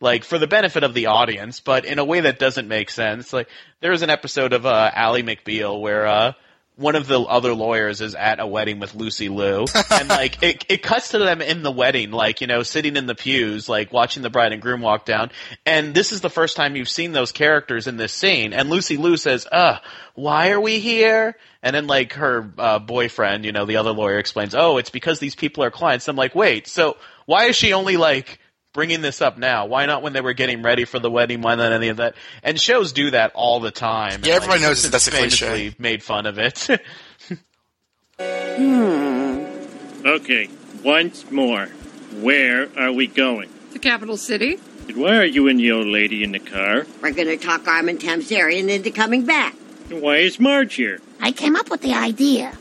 like 0.00 0.24
for 0.24 0.38
the 0.38 0.46
benefit 0.48 0.82
of 0.82 0.92
the 0.92 1.06
audience, 1.06 1.60
but 1.60 1.84
in 1.84 1.98
a 1.98 2.04
way 2.04 2.20
that 2.20 2.38
doesn't 2.38 2.68
make 2.68 2.90
sense. 2.90 3.32
Like 3.32 3.48
there 3.80 3.92
was 3.92 4.02
an 4.02 4.10
episode 4.10 4.52
of 4.52 4.66
uh, 4.66 4.90
Ally 4.92 5.22
McBeal 5.22 5.80
where 5.80 6.06
uh 6.06 6.32
one 6.76 6.96
of 6.96 7.06
the 7.06 7.20
other 7.20 7.54
lawyers 7.54 8.00
is 8.00 8.16
at 8.16 8.40
a 8.40 8.46
wedding 8.46 8.80
with 8.80 8.94
Lucy 8.94 9.28
Liu, 9.28 9.64
and 9.90 10.08
like 10.08 10.42
it, 10.42 10.64
it 10.68 10.82
cuts 10.82 11.10
to 11.10 11.18
them 11.18 11.40
in 11.40 11.62
the 11.62 11.70
wedding, 11.70 12.10
like 12.10 12.40
you 12.40 12.46
know, 12.46 12.62
sitting 12.62 12.96
in 12.96 13.06
the 13.06 13.14
pews, 13.14 13.68
like 13.68 13.92
watching 13.92 14.22
the 14.22 14.30
bride 14.30 14.52
and 14.52 14.60
groom 14.60 14.80
walk 14.80 15.04
down. 15.04 15.30
And 15.64 15.94
this 15.94 16.10
is 16.10 16.20
the 16.20 16.30
first 16.30 16.56
time 16.56 16.74
you've 16.74 16.88
seen 16.88 17.12
those 17.12 17.30
characters 17.30 17.86
in 17.86 17.96
this 17.96 18.12
scene. 18.12 18.52
And 18.52 18.70
Lucy 18.70 18.96
Liu 18.96 19.16
says, 19.16 19.46
"Uh, 19.50 19.78
why 20.14 20.50
are 20.50 20.60
we 20.60 20.80
here?" 20.80 21.36
And 21.62 21.76
then 21.76 21.86
like 21.86 22.14
her 22.14 22.50
uh, 22.58 22.80
boyfriend, 22.80 23.44
you 23.44 23.52
know, 23.52 23.66
the 23.66 23.76
other 23.76 23.92
lawyer 23.92 24.18
explains, 24.18 24.54
"Oh, 24.54 24.78
it's 24.78 24.90
because 24.90 25.20
these 25.20 25.36
people 25.36 25.62
are 25.62 25.70
clients." 25.70 26.08
I'm 26.08 26.16
like, 26.16 26.34
wait, 26.34 26.66
so 26.66 26.96
why 27.26 27.44
is 27.46 27.56
she 27.56 27.72
only 27.72 27.96
like? 27.96 28.40
Bringing 28.74 29.00
this 29.02 29.22
up 29.22 29.38
now. 29.38 29.66
Why 29.66 29.86
not 29.86 30.02
when 30.02 30.12
they 30.12 30.20
were 30.20 30.32
getting 30.32 30.60
ready 30.62 30.84
for 30.84 30.98
the 30.98 31.08
wedding? 31.10 31.40
Why 31.42 31.54
not 31.54 31.70
any 31.72 31.88
of 31.88 31.98
that? 31.98 32.16
And 32.42 32.60
shows 32.60 32.92
do 32.92 33.12
that 33.12 33.30
all 33.34 33.60
the 33.60 33.70
time. 33.70 34.20
Yeah, 34.24 34.34
And, 34.34 34.42
everybody 34.42 34.62
knows 34.62 34.80
Simpsons 34.80 34.90
that's 35.04 35.06
a 35.06 35.10
cliche. 35.46 35.74
Made 35.78 36.02
fun 36.02 36.26
of 36.26 36.38
it. 36.38 36.68
hmm. 38.18 40.06
Okay, 40.06 40.48
once 40.84 41.30
more. 41.30 41.66
Where 42.20 42.68
are 42.78 42.92
we 42.92 43.06
going? 43.06 43.48
The 43.72 43.78
capital 43.78 44.16
city? 44.16 44.58
And 44.88 44.96
why 44.96 45.16
are 45.18 45.24
you 45.24 45.48
and 45.48 45.58
the 45.58 45.72
old 45.72 45.86
lady 45.86 46.22
in 46.24 46.32
the 46.32 46.38
car? 46.40 46.86
We're 47.00 47.12
going 47.12 47.28
to 47.28 47.36
talk 47.36 47.66
Armin 47.66 47.98
Tamzarian 47.98 48.68
into 48.68 48.90
coming 48.90 49.24
back. 49.24 49.54
And 49.90 50.02
why 50.02 50.16
is 50.16 50.38
Marge 50.40 50.74
here? 50.74 51.00
I 51.20 51.32
came 51.32 51.56
up 51.56 51.70
with 51.70 51.80
the 51.82 51.94
idea 51.94 52.52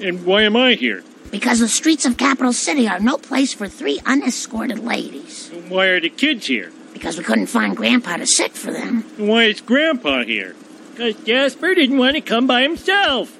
And 0.00 0.24
why 0.26 0.42
am 0.42 0.56
I 0.56 0.74
here? 0.74 1.02
because 1.30 1.60
the 1.60 1.68
streets 1.68 2.04
of 2.04 2.18
Capital 2.18 2.52
City 2.52 2.86
are 2.86 3.00
no 3.00 3.16
place 3.16 3.54
for 3.54 3.66
three 3.66 3.98
unescorted 4.04 4.78
ladies. 4.80 5.41
And 5.72 5.78
why 5.78 5.86
are 5.86 6.00
the 6.02 6.10
kids 6.10 6.48
here? 6.48 6.70
Because 6.92 7.16
we 7.16 7.24
couldn't 7.24 7.46
find 7.46 7.74
Grandpa 7.74 8.18
to 8.18 8.26
sit 8.26 8.52
for 8.52 8.70
them. 8.70 9.06
And 9.16 9.26
why 9.26 9.44
is 9.44 9.62
Grandpa 9.62 10.22
here? 10.22 10.54
Because 10.90 11.14
Jasper 11.24 11.74
didn't 11.74 11.96
want 11.96 12.14
to 12.14 12.20
come 12.20 12.46
by 12.46 12.60
himself. 12.60 13.34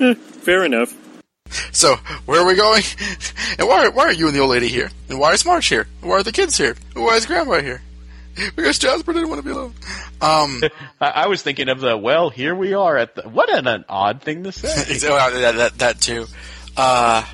Huh, 0.00 0.14
fair 0.14 0.64
enough. 0.64 0.92
So 1.70 1.94
where 2.26 2.40
are 2.40 2.46
we 2.46 2.56
going? 2.56 2.82
And 3.60 3.68
why 3.68 3.86
why 3.90 4.06
are 4.06 4.12
you 4.12 4.26
and 4.26 4.34
the 4.34 4.40
old 4.40 4.50
lady 4.50 4.66
here? 4.66 4.90
And 5.08 5.20
why 5.20 5.34
is 5.34 5.44
Marge 5.44 5.68
here? 5.68 5.86
And 6.00 6.10
why 6.10 6.16
are 6.16 6.22
the 6.24 6.32
kids 6.32 6.56
here? 6.56 6.74
And 6.96 7.04
why 7.04 7.14
is 7.14 7.26
Grandma 7.26 7.60
here? 7.60 7.80
Because 8.56 8.80
Jasper 8.80 9.12
didn't 9.12 9.28
want 9.28 9.40
to 9.40 9.44
be 9.44 9.52
alone. 9.52 9.74
Um, 10.20 10.62
I, 11.00 11.10
I 11.10 11.26
was 11.28 11.42
thinking 11.42 11.68
of 11.68 11.78
the 11.78 11.96
well, 11.96 12.28
here 12.28 12.56
we 12.56 12.74
are 12.74 12.96
at 12.96 13.14
the. 13.14 13.28
What 13.28 13.54
an, 13.54 13.68
an 13.68 13.84
odd 13.88 14.22
thing 14.22 14.42
to 14.42 14.50
say. 14.50 14.98
that, 14.98 15.54
that, 15.54 15.78
that 15.78 16.00
too. 16.00 16.26
Uh, 16.76 17.24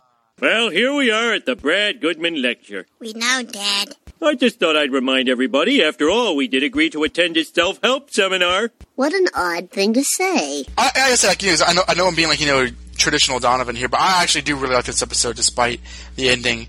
Well, 0.41 0.71
here 0.71 0.95
we 0.95 1.11
are 1.11 1.33
at 1.33 1.47
the 1.47 1.57
Brad 1.57 2.01
Goodman 2.01 2.41
Lecture. 2.41 2.87
We 3.01 3.13
know, 3.13 3.43
Dad. 3.43 3.97
I 4.23 4.37
just 4.37 4.61
thought 4.61 4.77
I'd 4.77 4.93
remind 4.93 5.29
everybody, 5.29 5.83
after 5.83 6.09
all, 6.09 6.37
we 6.37 6.47
did 6.47 6.63
agree 6.63 6.91
to 6.91 7.03
attend 7.03 7.35
his 7.35 7.49
self 7.49 7.81
help 7.83 8.11
seminar. 8.13 8.71
What 8.95 9.13
an 9.15 9.27
odd 9.35 9.71
thing 9.71 9.95
to 9.95 10.05
say. 10.05 10.65
I, 10.77 10.85
like 10.85 10.97
I 10.97 11.15
said, 11.17 11.29
like, 11.29 11.43
you 11.43 11.51
know, 11.51 11.65
I 11.67 11.73
know, 11.73 11.83
I 11.89 11.95
know 11.95 12.07
I'm 12.07 12.15
being 12.15 12.29
like, 12.29 12.41
you 12.41 12.47
know, 12.47 12.69
traditional 12.97 13.41
Donovan 13.41 13.75
here, 13.75 13.89
but 13.89 13.99
I 13.99 14.23
actually 14.23 14.43
do 14.43 14.55
really 14.55 14.75
like 14.75 14.85
this 14.85 15.03
episode 15.03 15.35
despite 15.35 15.81
the 16.15 16.29
ending. 16.29 16.69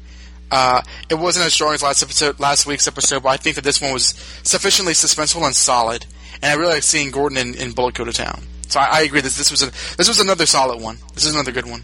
Uh, 0.49 0.81
it 1.07 1.15
wasn't 1.15 1.45
as 1.45 1.53
strong 1.53 1.75
as 1.75 1.83
last 1.83 2.01
episode, 2.01 2.39
last 2.39 2.65
week's 2.65 2.87
episode, 2.87 3.21
but 3.21 3.29
I 3.29 3.37
think 3.37 3.55
that 3.55 3.63
this 3.63 3.79
one 3.79 3.93
was 3.93 4.07
sufficiently 4.41 4.93
suspenseful 4.93 5.45
and 5.45 5.55
solid. 5.55 6.07
And 6.41 6.51
I 6.51 6.55
really 6.55 6.73
like 6.73 6.83
seeing 6.83 7.11
Gordon 7.11 7.37
in, 7.37 7.55
and 7.59 7.75
Bullock 7.75 7.95
go 7.95 8.05
to 8.05 8.13
town. 8.13 8.41
So 8.67 8.79
I, 8.79 8.85
I 8.85 9.01
agree. 9.01 9.21
This 9.21 9.37
this 9.37 9.51
was 9.51 9.61
a 9.61 9.67
this 9.97 10.07
was 10.07 10.19
another 10.19 10.47
solid 10.47 10.81
one. 10.81 10.97
This 11.13 11.25
is 11.25 11.35
another 11.35 11.51
good 11.51 11.67
one. 11.69 11.83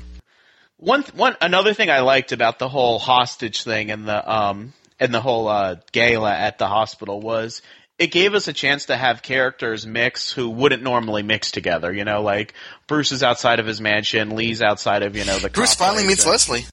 One 0.77 1.03
one 1.15 1.35
another 1.41 1.73
thing 1.73 1.89
I 1.89 2.01
liked 2.01 2.31
about 2.31 2.59
the 2.59 2.69
whole 2.69 2.99
hostage 2.99 3.63
thing 3.63 3.91
and 3.91 4.07
the 4.07 4.31
um 4.31 4.73
and 4.99 5.13
the 5.13 5.21
whole 5.21 5.47
uh, 5.47 5.75
gala 5.91 6.33
at 6.33 6.57
the 6.57 6.67
hospital 6.67 7.19
was 7.21 7.61
it 7.97 8.07
gave 8.11 8.33
us 8.33 8.47
a 8.47 8.53
chance 8.53 8.87
to 8.87 8.97
have 8.97 9.21
characters 9.21 9.87
mix 9.87 10.31
who 10.31 10.49
wouldn't 10.49 10.83
normally 10.83 11.23
mix 11.23 11.51
together. 11.51 11.93
You 11.93 12.03
know, 12.03 12.21
like 12.21 12.53
Bruce 12.87 13.11
is 13.11 13.23
outside 13.23 13.59
of 13.59 13.65
his 13.65 13.79
mansion, 13.79 14.35
Lee's 14.35 14.61
outside 14.61 15.03
of 15.03 15.15
you 15.15 15.25
know 15.25 15.39
the. 15.39 15.49
Bruce 15.49 15.75
finally 15.75 16.03
place, 16.03 16.07
meets 16.07 16.23
and- 16.23 16.31
Leslie. 16.31 16.65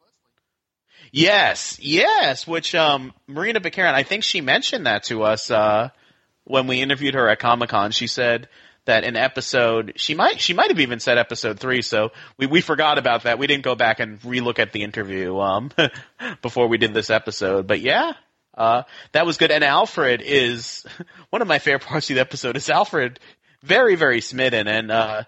Yes, 1.15 1.79
yes. 1.81 2.47
Which 2.47 2.75
um, 2.75 3.13
Morena 3.27 3.61
Baccarin, 3.61 3.93
I 3.93 4.03
think 4.03 4.25
she 4.25 4.41
mentioned 4.41 4.87
that 4.87 5.05
to 5.05 5.23
us 5.25 5.51
uh, 5.51 5.91
when 6.45 6.67
we 6.67 6.81
interviewed 6.81 7.15
her 7.15 7.29
at 7.29 7.39
Comic 7.39 7.69
Con. 7.69 7.91
She 7.93 8.07
said 8.07 8.49
that 8.85 9.05
in 9.05 9.17
episode 9.17 9.93
she 9.97 10.15
might 10.15 10.41
she 10.41 10.55
might 10.55 10.71
have 10.71 10.81
even 10.81 11.01
said 11.01 11.19
episode 11.19 11.61
three. 11.61 11.83
So 11.83 12.11
we 12.37 12.47
we 12.47 12.61
forgot 12.61 12.99
about 12.99 13.25
that. 13.25 13.39
We 13.39 13.47
didn't 13.47 13.65
go 13.65 13.75
back 13.75 14.01
and 14.01 14.21
relook 14.23 14.59
at 14.59 14.73
the 14.73 14.83
interview 14.83 15.39
um, 15.39 15.71
before 16.43 16.69
we 16.69 16.79
did 16.79 16.95
this 16.95 17.11
episode. 17.11 17.67
But 17.67 17.81
yeah. 17.81 18.13
Uh, 18.55 18.83
that 19.13 19.25
was 19.25 19.39
good, 19.39 19.51
and 19.51 19.65
Alfred 19.65 20.21
is 20.21 20.85
one 21.31 21.41
of 21.41 21.49
my 21.49 21.59
favorite 21.59 21.89
parts 21.89 22.11
of 22.11 22.17
the 22.17 22.21
episode. 22.21 22.55
Is 22.55 22.69
Alfred 22.69 23.19
very, 23.63 23.95
very 23.95 24.21
smitten, 24.21 24.69
and 24.69 24.91
uh, 24.91 25.23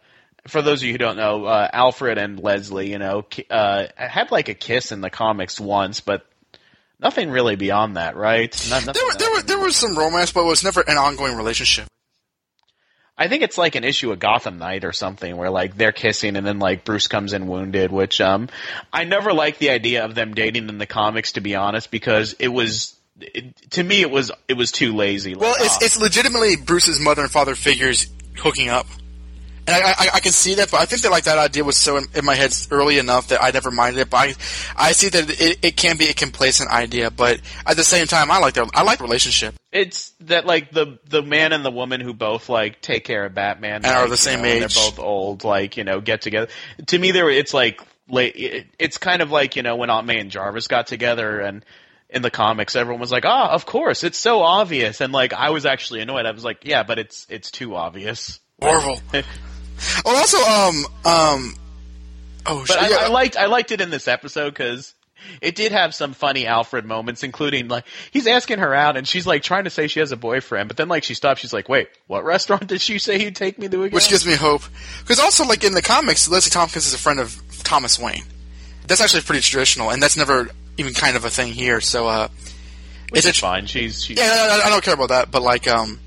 for 0.47 0.61
those 0.61 0.83
of 0.83 0.87
you 0.87 0.93
who 0.93 0.99
don't 0.99 1.17
know, 1.17 1.47
uh, 1.47 1.67
Alfred 1.73 2.19
and 2.19 2.39
Leslie, 2.39 2.91
you 2.91 2.99
know, 2.99 3.25
uh, 3.49 3.87
had 3.97 4.31
like 4.31 4.51
a 4.51 4.55
kiss 4.55 4.93
in 4.93 5.01
the 5.01 5.09
comics 5.09 5.59
once, 5.59 6.01
but 6.01 6.27
Nothing 7.01 7.31
really 7.31 7.57
beyond 7.57 7.97
that, 7.97 8.17
right? 8.17 8.51
Not, 8.71 8.85
There, 8.95 9.05
were, 9.05 9.15
there, 9.19 9.31
were, 9.31 9.43
there 9.43 9.59
was 9.59 9.77
some 9.77 9.97
romance, 9.97 10.33
but 10.33 10.43
it 10.43 10.47
was 10.47 10.65
never 10.65 10.81
an 10.81 10.97
ongoing 10.97 11.37
relationship. 11.37 11.87
I 13.17 13.29
think 13.29 13.43
it's 13.43 13.57
like 13.57 13.77
an 13.77 13.85
issue 13.85 14.11
of 14.11 14.19
Gotham 14.19 14.59
Knight 14.59 14.85
or 14.85 14.93
something 14.93 15.37
where 15.37 15.51
like 15.51 15.77
they're 15.77 15.93
kissing 15.93 16.37
and 16.37 16.45
then 16.47 16.59
like 16.59 16.85
Bruce 16.85 17.07
comes 17.07 17.33
in 17.33 17.47
wounded, 17.47 17.93
which 17.93 18.21
um 18.21 18.49
I 18.93 19.05
never 19.05 19.33
liked 19.33 19.61
the 19.61 19.71
idea 19.71 20.05
of 20.05 20.15
them 20.15 20.35
dating 20.35 20.69
in 20.69 20.79
the 20.79 20.87
comics 20.87 21.33
to 21.33 21.41
be 21.41 21.55
honest 21.55 21.91
because 21.91 22.35
it 22.39 22.49
was 22.49 22.97
it, 23.21 23.55
to 23.73 23.83
me 23.83 24.01
it 24.01 24.11
was 24.11 24.33
it 24.49 24.55
was 24.55 24.73
too 24.73 24.95
lazy. 24.95 25.37
Well, 25.37 25.55
it's, 25.59 25.77
oh. 25.77 25.85
it's 25.85 26.01
legitimately 26.01 26.57
Bruce's 26.57 27.01
mother 27.01 27.23
and 27.23 27.31
father 27.31 27.55
figures 27.55 28.09
hooking 28.37 28.69
up. 28.69 28.87
And 29.67 29.75
I, 29.83 29.91
I, 29.91 30.09
I 30.15 30.21
can 30.21 30.33
see 30.33 30.55
that, 30.57 30.71
but 30.71 30.81
I 30.81 30.85
think 30.85 31.03
that 31.03 31.11
like 31.11 31.25
that 31.25 31.39
idea 31.39 31.65
was 31.65 31.77
so 31.77 31.97
in, 31.97 32.05
in 32.15 32.25
my 32.25 32.35
head 32.35 32.55
early 32.71 32.99
enough 32.99 33.29
that 33.29 33.43
I 33.43 33.51
never 33.51 33.71
minded 33.71 34.01
it. 34.01 34.11
But 34.11 34.17
I, 34.17 34.35
I 34.77 34.93
see 34.93 35.09
that 35.09 35.31
it, 35.41 35.59
it 35.63 35.77
can 35.77 35.97
be 35.97 36.09
a 36.09 36.15
complacent 36.15 36.71
idea, 36.71 37.11
but 37.11 37.41
at 37.67 37.77
the 37.77 37.85
same 37.85 38.07
time, 38.07 38.31
I 38.31 38.39
like 38.39 38.55
their 38.55 38.67
I 38.75 38.83
like 38.83 38.99
the 38.99 39.05
relationship. 39.05 39.55
it's 39.73 40.13
that 40.21 40.45
like 40.45 40.71
the 40.71 40.99
the 41.09 41.23
man 41.23 41.53
and 41.53 41.65
the 41.65 41.71
woman 41.71 42.01
who 42.03 42.13
both 42.13 42.49
like 42.51 42.83
take 42.83 43.05
care 43.05 43.25
of 43.25 43.35
Batman 43.35 43.77
And 43.77 43.87
are 43.87 44.01
like, 44.01 44.09
the 44.09 44.11
you 44.13 44.17
same 44.17 44.43
know, 44.43 44.49
and 44.49 44.65
age. 44.65 44.75
They're 44.75 44.91
both 44.91 44.99
old, 44.99 45.45
like 45.45 45.79
you 45.79 45.85
know, 45.85 46.01
get 46.01 46.21
together. 46.21 46.49
To 46.89 46.99
me, 46.99 47.13
there 47.13 47.31
it's 47.31 47.55
like 47.55 47.81
it's 48.09 48.99
kind 48.99 49.23
of 49.23 49.31
like 49.31 49.57
you 49.57 49.63
know 49.63 49.77
when 49.77 49.89
Aunt 49.89 50.07
May 50.07 50.19
and 50.19 50.31
Jarvis 50.31 50.69
got 50.69 50.87
together 50.87 51.41
and. 51.41 51.65
In 52.11 52.23
the 52.23 52.31
comics, 52.31 52.77
everyone 52.77 53.01
was 53.01 53.11
like, 53.11 53.25
"Ah, 53.25 53.49
of 53.51 53.67
course, 53.67 54.05
it's 54.05 54.19
so 54.19 54.43
obvious," 54.43 55.01
and 55.01 55.13
like 55.13 55.33
I 55.33 55.51
was 55.51 55.67
actually 55.67 56.01
annoyed. 56.01 56.27
I 56.27 56.31
was 56.31 56.45
like, 56.45 56.59
"Yeah, 56.63 56.85
but 56.85 57.01
it's 57.01 57.27
it's 57.29 57.51
too 57.51 57.75
obvious." 57.75 58.39
Marvel. 58.61 59.01
Oh, 60.05 60.17
also, 60.17 60.39
um, 60.39 60.85
um, 61.05 61.55
oh, 62.47 62.65
But 62.67 62.81
shit, 62.81 62.93
I, 62.93 63.07
I 63.07 63.09
liked 63.09 63.37
I 63.37 63.47
liked 63.47 63.73
it 63.73 63.81
in 63.81 63.91
this 63.91 64.09
episode 64.09 64.51
because 64.51 64.95
it 65.41 65.55
did 65.55 65.73
have 65.73 65.95
some 65.95 66.13
funny 66.13 66.47
Alfred 66.47 66.85
moments, 66.85 67.23
including 67.23 67.69
like 67.69 67.85
he's 68.11 68.27
asking 68.27 68.59
her 68.59 68.75
out 68.75 68.97
and 68.97 69.07
she's 69.09 69.27
like 69.27 69.43
trying 69.43 69.65
to 69.65 69.71
say 69.71 69.87
she 69.89 70.01
has 70.01 70.13
a 70.13 70.17
boyfriend, 70.17 70.69
but 70.69 70.77
then 70.77 70.89
like 70.89 71.03
she 71.05 71.15
stops. 71.15 71.41
She's 71.41 71.53
like, 71.53 71.69
"Wait, 71.69 71.89
what 72.07 72.25
restaurant 72.25 72.67
did 72.69 72.81
she 72.81 72.99
say 72.99 73.23
you'd 73.23 73.37
take 73.37 73.59
me 73.59 73.69
to 73.69 73.83
again?" 73.85 73.95
which 73.95 74.09
gives 74.09 74.27
me 74.27 74.35
hope. 74.35 74.63
Because 75.01 75.19
also, 75.19 75.45
like 75.45 75.65
in 75.65 75.73
the 75.75 75.83
comics, 75.83 76.29
Leslie 76.29 76.51
Tompkins 76.51 76.87
is 76.87 76.95
a 76.95 76.99
friend 76.99 77.21
of 77.21 77.37
Thomas 77.65 77.99
Wayne. 77.99 78.25
That's 78.87 79.01
actually 79.01 79.23
pretty 79.23 79.41
traditional, 79.41 79.91
and 79.91 80.03
that's 80.03 80.17
never 80.17 80.49
even 80.77 80.93
kind 80.93 81.17
of 81.17 81.25
a 81.25 81.31
thing 81.31 81.53
here. 81.53 81.81
So, 81.81 82.07
uh, 82.07 82.29
Which 83.09 83.21
it's 83.25 83.37
is 83.37 83.39
fine. 83.39 83.67
She's 83.67 84.05
she's 84.05 84.19
Yeah, 84.19 84.61
I- 84.63 84.67
I 84.67 84.69
don't 84.69 84.85
care 84.85 84.95
about 84.95 85.09
that, 85.09 85.31
but 85.31 85.41
like, 85.41 85.67
um, 85.67 85.99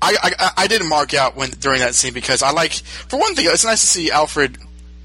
I, 0.00 0.16
I 0.22 0.50
I 0.58 0.66
didn't 0.66 0.88
mark 0.88 1.14
out 1.14 1.36
when 1.36 1.50
during 1.50 1.80
that 1.80 1.94
scene 1.94 2.14
because 2.14 2.42
I 2.42 2.50
like, 2.50 2.72
for 2.72 3.18
one 3.18 3.34
thing, 3.34 3.46
it's 3.48 3.64
nice 3.64 3.80
to 3.80 3.86
see 3.86 4.10
Alfred 4.10 4.58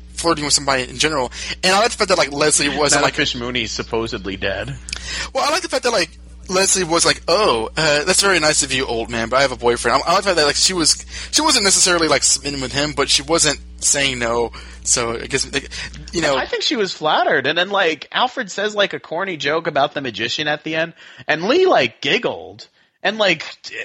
flirting 0.09 0.45
with 0.45 0.53
somebody 0.53 0.87
in 0.87 0.97
general, 0.97 1.31
and 1.63 1.73
I 1.73 1.79
like 1.79 1.91
the 1.91 1.97
fact 1.97 2.09
that 2.09 2.17
like 2.17 2.31
Leslie 2.31 2.69
wasn't 2.69 3.01
Nana 3.01 3.05
like, 3.05 3.15
Fish 3.15 3.35
Mooney's 3.35 3.71
supposedly 3.71 4.37
dead. 4.37 4.75
well, 5.33 5.43
I 5.43 5.51
like 5.51 5.63
the 5.63 5.69
fact 5.69 5.83
that 5.83 5.91
like 5.91 6.17
Leslie 6.49 6.83
was 6.83 7.05
like, 7.05 7.21
oh, 7.27 7.69
uh, 7.77 8.03
that's 8.03 8.21
very 8.21 8.39
nice 8.39 8.63
of 8.63 8.71
you, 8.73 8.85
old 8.85 9.09
man, 9.09 9.29
but 9.29 9.37
I 9.37 9.41
have 9.41 9.51
a 9.51 9.57
boyfriend. 9.57 10.01
I, 10.03 10.09
I 10.09 10.13
like 10.13 10.23
the 10.23 10.29
fact 10.29 10.37
that 10.37 10.45
like 10.45 10.55
she 10.55 10.73
was 10.73 11.05
she 11.31 11.41
wasn't 11.41 11.63
necessarily 11.63 12.07
like 12.07 12.23
smitten 12.23 12.61
with 12.61 12.73
him, 12.73 12.93
but 12.93 13.09
she 13.09 13.21
wasn't 13.21 13.59
saying 13.77 14.19
no. 14.19 14.51
So 14.83 15.13
I 15.13 15.27
guess 15.27 15.51
like, 15.51 15.69
you 16.11 16.21
know, 16.21 16.35
I 16.35 16.45
think 16.45 16.63
she 16.63 16.75
was 16.75 16.93
flattered, 16.93 17.47
and 17.47 17.57
then 17.57 17.69
like 17.69 18.07
Alfred 18.11 18.51
says 18.51 18.75
like 18.75 18.93
a 18.93 18.99
corny 18.99 19.37
joke 19.37 19.67
about 19.67 19.93
the 19.93 20.01
magician 20.01 20.47
at 20.47 20.63
the 20.63 20.75
end, 20.75 20.93
and 21.27 21.43
Lee 21.43 21.65
like 21.65 22.01
giggled, 22.01 22.67
and 23.03 23.17
like 23.17 23.43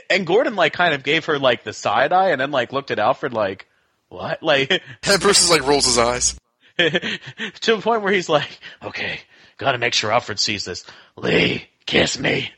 and 0.08 0.26
Gordon 0.26 0.56
like 0.56 0.72
kind 0.72 0.94
of 0.94 1.02
gave 1.02 1.26
her 1.26 1.38
like 1.38 1.64
the 1.64 1.72
side 1.72 2.12
eye, 2.12 2.30
and 2.30 2.40
then 2.40 2.50
like 2.50 2.72
looked 2.72 2.90
at 2.90 2.98
Alfred 2.98 3.34
like 3.34 3.66
what 4.08 4.42
like. 4.42 4.70
and 5.02 5.20
Bruce 5.20 5.42
is 5.42 5.50
like 5.50 5.66
rolls 5.66 5.84
his 5.84 5.98
eyes. 5.98 6.38
to 6.78 7.76
the 7.76 7.82
point 7.82 8.02
where 8.02 8.12
he's 8.12 8.28
like, 8.28 8.60
"Okay, 8.82 9.20
got 9.58 9.72
to 9.72 9.78
make 9.78 9.92
sure 9.92 10.12
Alfred 10.12 10.38
sees 10.38 10.64
this. 10.64 10.84
Lee, 11.16 11.68
kiss 11.84 12.18
me." 12.18 12.52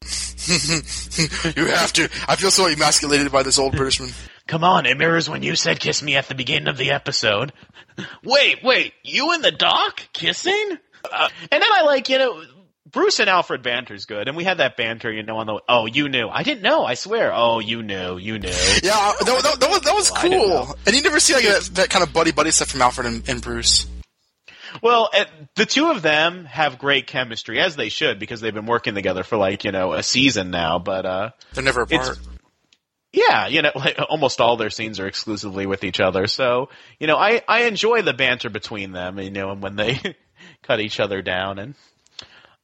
You 1.56 1.66
have 1.66 1.92
to. 1.94 2.08
I 2.26 2.36
feel 2.36 2.50
so 2.50 2.66
emasculated 2.66 3.30
by 3.30 3.42
this 3.42 3.58
old 3.58 3.74
Britishman. 3.74 4.12
Come 4.46 4.64
on, 4.64 4.86
it 4.86 4.96
mirrors 4.96 5.28
when 5.28 5.42
you 5.42 5.56
said 5.56 5.78
"kiss 5.78 6.02
me" 6.02 6.16
at 6.16 6.28
the 6.28 6.34
beginning 6.34 6.68
of 6.68 6.78
the 6.78 6.92
episode. 6.92 7.52
wait, 8.24 8.62
wait, 8.62 8.94
you 9.02 9.32
and 9.32 9.44
the 9.44 9.50
doc 9.50 10.00
kissing? 10.14 10.78
Uh, 11.04 11.28
and 11.52 11.62
then 11.62 11.70
I 11.70 11.82
like, 11.82 12.08
you 12.08 12.18
know, 12.18 12.42
Bruce 12.90 13.20
and 13.20 13.28
Alfred 13.28 13.62
banter's 13.62 14.06
good, 14.06 14.28
and 14.28 14.36
we 14.36 14.44
had 14.44 14.58
that 14.58 14.76
banter, 14.76 15.12
you 15.12 15.22
know, 15.22 15.38
on 15.38 15.46
the. 15.46 15.60
Oh, 15.68 15.86
you 15.86 16.08
knew? 16.08 16.28
I 16.28 16.42
didn't 16.42 16.62
know. 16.62 16.84
I 16.84 16.94
swear. 16.94 17.32
Oh, 17.34 17.58
you 17.58 17.82
knew. 17.82 18.16
You 18.18 18.38
knew. 18.38 18.48
Yeah, 18.82 18.94
uh, 18.94 19.24
that, 19.24 19.42
that, 19.42 19.60
that 19.60 19.70
was 19.70 19.80
that 19.82 19.94
was 19.94 20.12
I 20.12 20.22
didn't 20.22 20.40
cool. 20.40 20.76
And 20.86 20.96
you 20.96 21.02
never 21.02 21.20
see 21.20 21.34
like 21.34 21.44
that, 21.44 21.70
that 21.74 21.90
kind 21.90 22.02
of 22.02 22.12
buddy 22.12 22.32
buddy 22.32 22.50
stuff 22.50 22.68
from 22.68 22.82
Alfred 22.82 23.06
and, 23.06 23.28
and 23.28 23.42
Bruce. 23.42 23.86
Well, 24.82 25.10
uh, 25.12 25.24
the 25.54 25.66
two 25.66 25.90
of 25.90 26.02
them 26.02 26.44
have 26.44 26.78
great 26.78 27.06
chemistry, 27.06 27.60
as 27.60 27.76
they 27.76 27.88
should, 27.88 28.18
because 28.18 28.40
they've 28.40 28.54
been 28.54 28.66
working 28.66 28.94
together 28.94 29.22
for 29.22 29.36
like 29.36 29.64
you 29.64 29.72
know 29.72 29.92
a 29.92 30.02
season 30.02 30.50
now. 30.50 30.78
But 30.78 31.04
uh, 31.04 31.30
They're 31.52 31.64
never 31.64 31.82
apart. 31.82 32.18
Yeah, 33.12 33.48
you 33.48 33.62
know, 33.62 33.72
like 33.74 33.98
almost 34.08 34.40
all 34.40 34.56
their 34.56 34.70
scenes 34.70 35.00
are 35.00 35.06
exclusively 35.06 35.66
with 35.66 35.84
each 35.84 36.00
other. 36.00 36.26
So, 36.26 36.70
you 36.98 37.06
know, 37.06 37.16
I 37.16 37.42
I 37.48 37.62
enjoy 37.62 38.02
the 38.02 38.14
banter 38.14 38.50
between 38.50 38.92
them, 38.92 39.18
you 39.18 39.30
know, 39.30 39.50
and 39.50 39.62
when 39.62 39.76
they 39.76 40.00
cut 40.62 40.80
each 40.80 41.00
other 41.00 41.22
down 41.22 41.58
and 41.58 41.74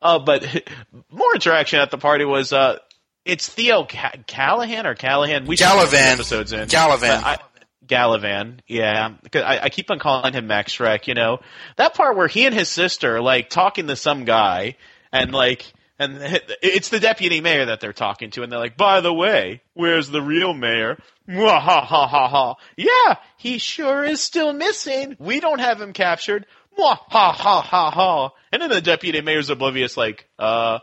uh 0.05 0.21
but 0.21 0.45
more 1.11 1.35
interaction 1.35 1.81
at 1.81 1.91
the 1.91 1.99
party 1.99 2.25
was 2.25 2.53
uh 2.53 2.79
it's 3.25 3.49
Theo 3.49 3.85
Ca- 3.87 4.13
Callahan 4.27 4.87
or 4.87 4.95
Callahan. 4.95 5.47
We 5.47 5.57
Galavan. 5.57 6.13
episodes 6.13 6.53
in 6.53 6.69
Galavan. 6.69 7.23
I, 7.25 7.39
Galavan, 7.87 8.61
yeah. 8.67 9.15
'Cause 9.31 9.43
I, 9.43 9.61
I 9.65 9.69
keep 9.71 9.91
on 9.91 9.99
calling 9.99 10.33
him 10.35 10.47
Max 10.47 10.77
Shreck. 10.77 11.07
You 11.07 11.15
know 11.15 11.39
that 11.77 11.95
part 11.95 12.17
where 12.17 12.29
he 12.29 12.47
and 12.47 12.55
his 12.55 12.69
sister 12.69 13.17
are, 13.17 13.21
like 13.21 13.49
talking 13.51 13.87
to 13.89 13.97
some 13.97 14.25
guy, 14.25 14.77
and 15.13 15.33
like, 15.33 15.71
and 15.99 16.19
it's 16.63 16.89
the 16.91 17.01
deputy 17.01 17.41
mayor 17.41 17.67
that 17.67 17.81
they're 17.81 17.93
talking 17.93 18.31
to, 18.33 18.43
and 18.43 18.51
they're 18.53 18.59
like, 18.61 18.77
"By 18.77 19.01
the 19.01 19.13
way, 19.13 19.63
where's 19.75 20.09
the 20.09 20.23
real 20.23 20.53
mayor?" 20.55 20.99
Mwah, 21.29 21.61
ha 21.61 21.81
ha 21.85 22.07
ha 22.07 22.29
ha. 22.29 22.55
Yeah, 22.77 23.17
he 23.39 23.57
sure 23.59 24.05
is 24.05 24.21
still 24.23 24.53
missing. 24.53 25.17
We 25.19 25.41
don't 25.41 25.61
have 25.61 25.81
him 25.81 25.93
captured. 25.95 26.47
Mwah, 26.79 26.99
ha 27.09 27.33
ha 27.33 27.61
ha 27.63 27.91
ha. 27.91 28.31
And 28.53 28.63
then 28.63 28.71
the 28.71 28.81
deputy 28.81 29.21
mayor's 29.21 29.51
oblivious, 29.51 29.97
like, 29.97 30.29
uh, 30.39 30.79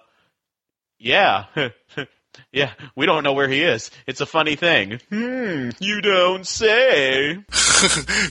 yeah. 0.99 1.45
Yeah, 2.53 2.71
we 2.95 3.05
don't 3.05 3.23
know 3.23 3.33
where 3.33 3.47
he 3.47 3.61
is. 3.61 3.91
It's 4.07 4.21
a 4.21 4.25
funny 4.25 4.55
thing. 4.55 4.99
Hmm, 5.09 5.69
you 5.79 6.01
don't 6.01 6.45
say. 6.45 7.37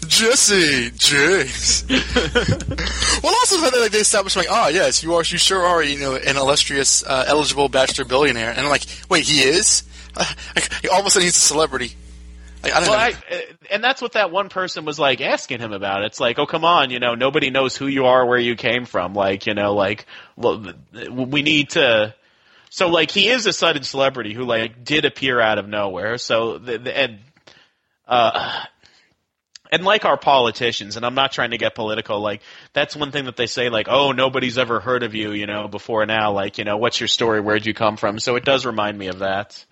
Jesse, 0.07 0.91
James. 0.97 1.85
well, 1.89 3.35
also 3.35 3.61
the 3.61 3.79
like, 3.81 3.93
they 3.93 3.99
established 3.99 4.37
like, 4.37 4.47
oh 4.51 4.69
yes, 4.69 5.03
you 5.03 5.15
are, 5.15 5.21
you 5.21 5.39
sure 5.39 5.65
are, 5.65 5.83
you 5.83 5.99
know, 5.99 6.17
an 6.17 6.37
illustrious, 6.37 7.05
uh, 7.05 7.25
eligible 7.29 7.69
bachelor 7.69 8.05
billionaire. 8.05 8.51
And 8.51 8.61
I'm 8.61 8.69
like, 8.69 8.85
wait, 9.09 9.25
he 9.25 9.41
is? 9.41 9.85
Uh, 10.17 10.25
like, 10.55 10.71
all 10.93 11.01
of 11.01 11.07
a 11.07 11.11
sudden, 11.11 11.25
he's 11.25 11.37
a 11.37 11.41
celebrity. 11.41 11.93
Like, 12.63 12.75
I 12.75 12.81
Well. 12.81 12.93
I, 12.93 13.11
uh, 13.11 13.41
and 13.71 13.85
that's 13.85 14.03
what 14.03 14.13
that 14.13 14.31
one 14.31 14.49
person 14.49 14.85
was 14.85 14.99
like 14.99 15.21
asking 15.21 15.61
him 15.61 15.73
about. 15.73 16.05
It's 16.05 16.21
like, 16.21 16.39
oh, 16.39 16.47
come 16.47 16.65
on, 16.65 16.91
you 16.91 16.99
know, 16.99 17.15
nobody 17.15 17.51
knows 17.51 17.77
who 17.77 17.87
you 17.87 18.07
are, 18.07 18.27
where 18.27 18.39
you 18.39 18.57
came 18.57 18.85
from. 18.85 19.15
Like, 19.15 19.47
you 19.47 19.55
know, 19.55 19.75
like, 19.75 20.07
well, 20.37 20.75
we 21.11 21.43
need 21.43 21.71
to. 21.71 22.15
So, 22.71 22.89
like, 22.89 23.11
he 23.11 23.29
is 23.29 23.47
a 23.47 23.53
sudden 23.53 23.83
celebrity 23.83 24.33
who, 24.33 24.45
like, 24.45 24.85
did 24.85 25.05
appear 25.05 25.41
out 25.41 25.59
of 25.59 25.69
nowhere. 25.69 26.19
So, 26.19 26.59
the, 26.59 26.79
the, 26.79 26.97
and, 26.97 27.19
uh, 28.07 28.65
and 29.73 29.85
like 29.85 30.05
our 30.05 30.17
politicians, 30.17 30.97
and 30.97 31.05
I'm 31.05 31.15
not 31.15 31.33
trying 31.33 31.51
to 31.51 31.59
get 31.59 31.75
political, 31.75 32.21
like, 32.21 32.43
that's 32.73 32.95
one 32.95 33.11
thing 33.11 33.25
that 33.25 33.37
they 33.37 33.47
say, 33.47 33.71
like, 33.71 33.87
oh, 33.89 34.13
nobody's 34.13 34.59
ever 34.59 34.81
heard 34.81 35.03
of 35.03 35.15
you, 35.15 35.33
you 35.33 35.47
know, 35.47 35.67
before 35.67 36.07
now. 36.07 36.33
Like, 36.33 36.59
you 36.59 36.65
know, 36.65 36.77
what's 36.77 37.01
your 37.01 37.09
story? 37.09 37.41
Where'd 37.41 37.67
you 37.67 37.75
come 37.75 37.97
from? 37.97 38.21
So 38.21 38.37
it 38.37 38.45
does 38.45 38.67
remind 38.67 38.97
me 38.97 39.09
of 39.09 39.21
that. 39.21 39.65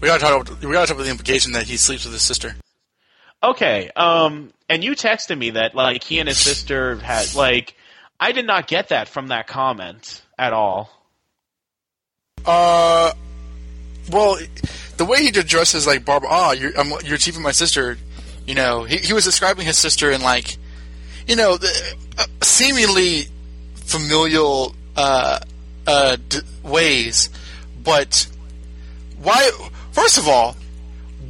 We 0.00 0.08
gotta 0.08 0.20
talk. 0.20 0.48
About, 0.48 0.64
we 0.64 0.72
gotta 0.72 0.86
talk 0.86 0.96
about 0.96 1.04
the 1.04 1.10
implication 1.10 1.52
that 1.52 1.64
he 1.64 1.76
sleeps 1.76 2.04
with 2.04 2.12
his 2.12 2.22
sister. 2.22 2.54
Okay, 3.42 3.90
um, 3.96 4.52
and 4.68 4.84
you 4.84 4.92
texted 4.92 5.36
me 5.36 5.50
that 5.50 5.74
like 5.74 6.04
he 6.04 6.18
and 6.18 6.28
his 6.28 6.38
sister 6.38 6.96
had 6.96 7.34
like 7.34 7.74
I 8.18 8.32
did 8.32 8.46
not 8.46 8.66
get 8.66 8.88
that 8.88 9.08
from 9.08 9.28
that 9.28 9.46
comment 9.46 10.22
at 10.38 10.52
all. 10.52 10.90
Uh, 12.44 13.12
well, 14.10 14.38
the 14.96 15.04
way 15.04 15.22
he 15.22 15.28
addresses 15.28 15.86
like 15.86 16.04
Barbara, 16.04 16.28
ah, 16.30 16.52
you're 16.52 16.78
I'm, 16.78 16.92
you're 17.04 17.18
cheating 17.18 17.42
my 17.42 17.52
sister. 17.52 17.98
You 18.46 18.54
know, 18.54 18.84
he 18.84 18.96
he 18.98 19.12
was 19.12 19.24
describing 19.24 19.66
his 19.66 19.78
sister 19.78 20.10
in 20.10 20.22
like, 20.22 20.56
you 21.26 21.36
know, 21.36 21.56
the, 21.56 21.96
uh, 22.18 22.26
seemingly 22.42 23.28
familial 23.74 24.74
uh, 24.96 25.40
uh, 25.86 26.16
d- 26.28 26.40
ways, 26.62 27.30
but 27.82 28.26
why? 29.22 29.50
First 29.92 30.18
of 30.18 30.28
all, 30.28 30.56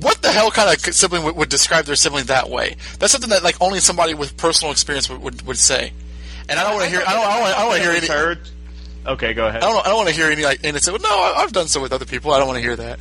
what 0.00 0.22
the 0.22 0.30
hell 0.30 0.50
kind 0.50 0.72
of 0.72 0.80
sibling 0.94 1.24
would, 1.24 1.36
would 1.36 1.48
describe 1.48 1.84
their 1.84 1.96
sibling 1.96 2.24
that 2.26 2.48
way? 2.48 2.76
That's 2.98 3.12
something 3.12 3.30
that 3.30 3.42
like 3.42 3.56
only 3.60 3.80
somebody 3.80 4.14
with 4.14 4.36
personal 4.36 4.72
experience 4.72 5.08
would 5.10 5.20
would, 5.22 5.42
would 5.42 5.58
say. 5.58 5.92
And 6.48 6.58
I 6.58 6.64
don't 6.64 6.74
want 6.74 6.84
to 6.84 6.90
hear. 6.90 7.00
I 7.06 7.12
don't. 7.12 7.24
I 7.26 7.58
don't. 7.58 7.66
want 7.68 7.76
to 7.78 7.82
hear 7.82 7.92
any. 7.96 8.06
Heard? 8.08 8.48
Okay, 9.06 9.34
go 9.34 9.46
ahead. 9.46 9.62
I 9.62 9.68
don't. 9.70 9.86
I 9.86 9.88
don't 9.88 9.98
want 9.98 10.08
to 10.08 10.14
hear 10.14 10.30
any 10.30 10.42
like. 10.44 10.60
And 10.64 10.76
it's 10.76 10.88
no. 10.88 10.94
I, 10.98 11.34
I've 11.38 11.52
done 11.52 11.68
so 11.68 11.80
with 11.80 11.92
other 11.92 12.06
people. 12.06 12.32
I 12.32 12.38
don't 12.38 12.48
want 12.48 12.56
to 12.58 12.62
hear 12.62 12.76
that. 12.76 12.98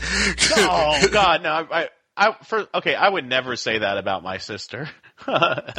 Oh 0.58 1.08
God, 1.12 1.44
no! 1.44 1.50
I, 1.50 1.82
I, 1.82 1.90
I 2.16 2.36
for 2.44 2.68
okay, 2.76 2.96
I 2.96 3.10
would 3.10 3.26
never 3.28 3.56
say 3.56 3.80
that 3.80 3.98
about 3.98 4.24
my 4.24 4.38
sister. 4.38 4.90
Neither- 5.28 5.74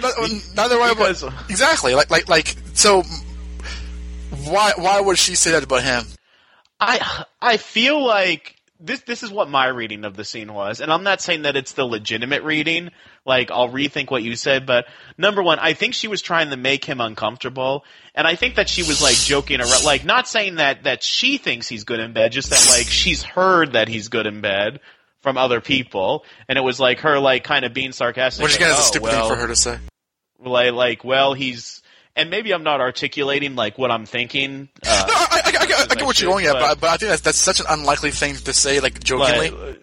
neither- 0.00 0.54
neither 0.54 0.80
way. 0.80 0.90
Because- 0.90 1.24
exactly. 1.48 1.94
Like. 1.94 2.10
Like. 2.10 2.28
Like. 2.28 2.54
So. 2.74 3.02
why 4.44 4.72
why 4.76 5.00
would 5.00 5.18
she 5.18 5.34
say 5.34 5.52
that 5.52 5.62
about 5.64 5.82
him? 5.82 6.04
I 6.80 7.24
I 7.40 7.56
feel 7.56 8.04
like 8.04 8.53
this 8.80 9.00
this 9.02 9.22
is 9.22 9.30
what 9.30 9.48
my 9.48 9.66
reading 9.68 10.04
of 10.04 10.16
the 10.16 10.24
scene 10.24 10.52
was, 10.52 10.80
and 10.80 10.92
I'm 10.92 11.04
not 11.04 11.20
saying 11.20 11.42
that 11.42 11.56
it's 11.56 11.72
the 11.72 11.84
legitimate 11.84 12.42
reading. 12.42 12.90
Like 13.24 13.50
I'll 13.50 13.68
rethink 13.68 14.10
what 14.10 14.22
you 14.22 14.36
said, 14.36 14.66
but 14.66 14.86
number 15.16 15.42
one, 15.42 15.58
I 15.58 15.74
think 15.74 15.94
she 15.94 16.08
was 16.08 16.20
trying 16.20 16.50
to 16.50 16.56
make 16.56 16.84
him 16.84 17.00
uncomfortable, 17.00 17.84
and 18.14 18.26
I 18.26 18.34
think 18.34 18.56
that 18.56 18.68
she 18.68 18.82
was 18.82 19.00
like 19.00 19.14
joking 19.14 19.60
around, 19.60 19.84
like 19.84 20.04
not 20.04 20.26
saying 20.26 20.56
that 20.56 20.84
that 20.84 21.02
she 21.02 21.38
thinks 21.38 21.68
he's 21.68 21.84
good 21.84 22.00
in 22.00 22.12
bed, 22.12 22.32
just 22.32 22.50
that 22.50 22.66
like 22.70 22.86
she's 22.86 23.22
heard 23.22 23.72
that 23.74 23.88
he's 23.88 24.08
good 24.08 24.26
in 24.26 24.40
bed 24.40 24.80
from 25.22 25.38
other 25.38 25.60
people, 25.60 26.24
and 26.48 26.58
it 26.58 26.62
was 26.62 26.80
like 26.80 27.00
her 27.00 27.18
like 27.18 27.44
kind 27.44 27.64
of 27.64 27.72
being 27.72 27.92
sarcastic. 27.92 28.42
Which 28.42 28.60
like, 28.60 28.68
is 28.68 28.74
a 28.74 28.78
"Oh, 28.78 28.82
stupid 28.82 29.04
well, 29.04 29.28
thing 29.28 29.36
for 29.36 29.40
her 29.40 29.48
to 29.48 29.56
say. 29.56 29.78
Like 30.40 30.72
like 30.72 31.04
well 31.04 31.34
he's. 31.34 31.80
And 32.16 32.30
maybe 32.30 32.52
I'm 32.52 32.62
not 32.62 32.80
articulating 32.80 33.56
like 33.56 33.76
what 33.76 33.90
I'm 33.90 34.06
thinking. 34.06 34.68
Uh, 34.86 35.06
I, 35.34 35.40
I, 35.44 35.82
I, 35.82 35.86
I, 35.90 35.94
get- 35.94 36.02
what 36.06 36.20
you're 36.20 36.30
going 36.30 36.46
at, 36.46 36.54
but- 36.54 36.60
but, 36.60 36.80
but 36.80 36.90
I 36.90 36.96
think 36.96 37.10
that's 37.10 37.22
that's 37.22 37.38
such 37.38 37.60
an 37.60 37.66
unlikely 37.68 38.10
thing 38.10 38.36
to 38.36 38.52
say, 38.52 38.80
like 38.80 39.02
jokingly. 39.02 39.50
Like, 39.50 39.80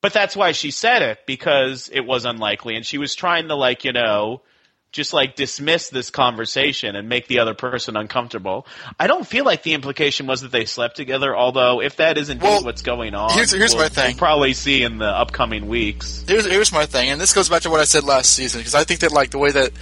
but 0.00 0.12
that's 0.12 0.36
why 0.36 0.52
she 0.52 0.70
said 0.70 1.02
it 1.02 1.18
because 1.26 1.88
it 1.92 2.00
was 2.00 2.24
unlikely, 2.24 2.76
and 2.76 2.86
she 2.86 2.98
was 2.98 3.14
trying 3.14 3.48
to 3.48 3.54
like 3.54 3.84
you 3.84 3.92
know 3.92 4.42
just 4.90 5.12
like 5.12 5.36
dismiss 5.36 5.90
this 5.90 6.08
conversation 6.08 6.96
and 6.96 7.10
make 7.10 7.26
the 7.26 7.40
other 7.40 7.52
person 7.52 7.94
uncomfortable. 7.96 8.66
I 8.98 9.06
don't 9.06 9.26
feel 9.26 9.44
like 9.44 9.62
the 9.62 9.74
implication 9.74 10.26
was 10.26 10.40
that 10.40 10.50
they 10.50 10.64
slept 10.64 10.96
together. 10.96 11.36
Although 11.36 11.82
if 11.82 11.96
that 11.96 12.16
is 12.16 12.30
indeed 12.30 12.44
Well, 12.44 12.64
what's 12.64 12.80
going 12.82 13.14
on, 13.14 13.32
here's- 13.32 13.52
here's 13.52 13.74
we'll, 13.74 13.82
my 13.84 13.88
thing. 13.88 14.12
We'll 14.12 14.18
probably 14.18 14.54
see 14.54 14.82
in 14.82 14.98
the 14.98 15.04
upcoming 15.06 15.66
weeks. 15.68 16.24
here's 16.26 16.46
here's 16.46 16.72
my 16.72 16.86
thing, 16.86 17.10
and 17.10 17.20
this 17.20 17.34
goes 17.34 17.48
back 17.48 17.62
to 17.62 17.70
what 17.70 17.80
I 17.80 17.84
said 17.84 18.04
last 18.04 18.32
season 18.34 18.60
because 18.60 18.74
I 18.74 18.84
think 18.84 19.00
that 19.00 19.12
like 19.12 19.30
the 19.30 19.38
way 19.38 19.50
that 19.50 19.72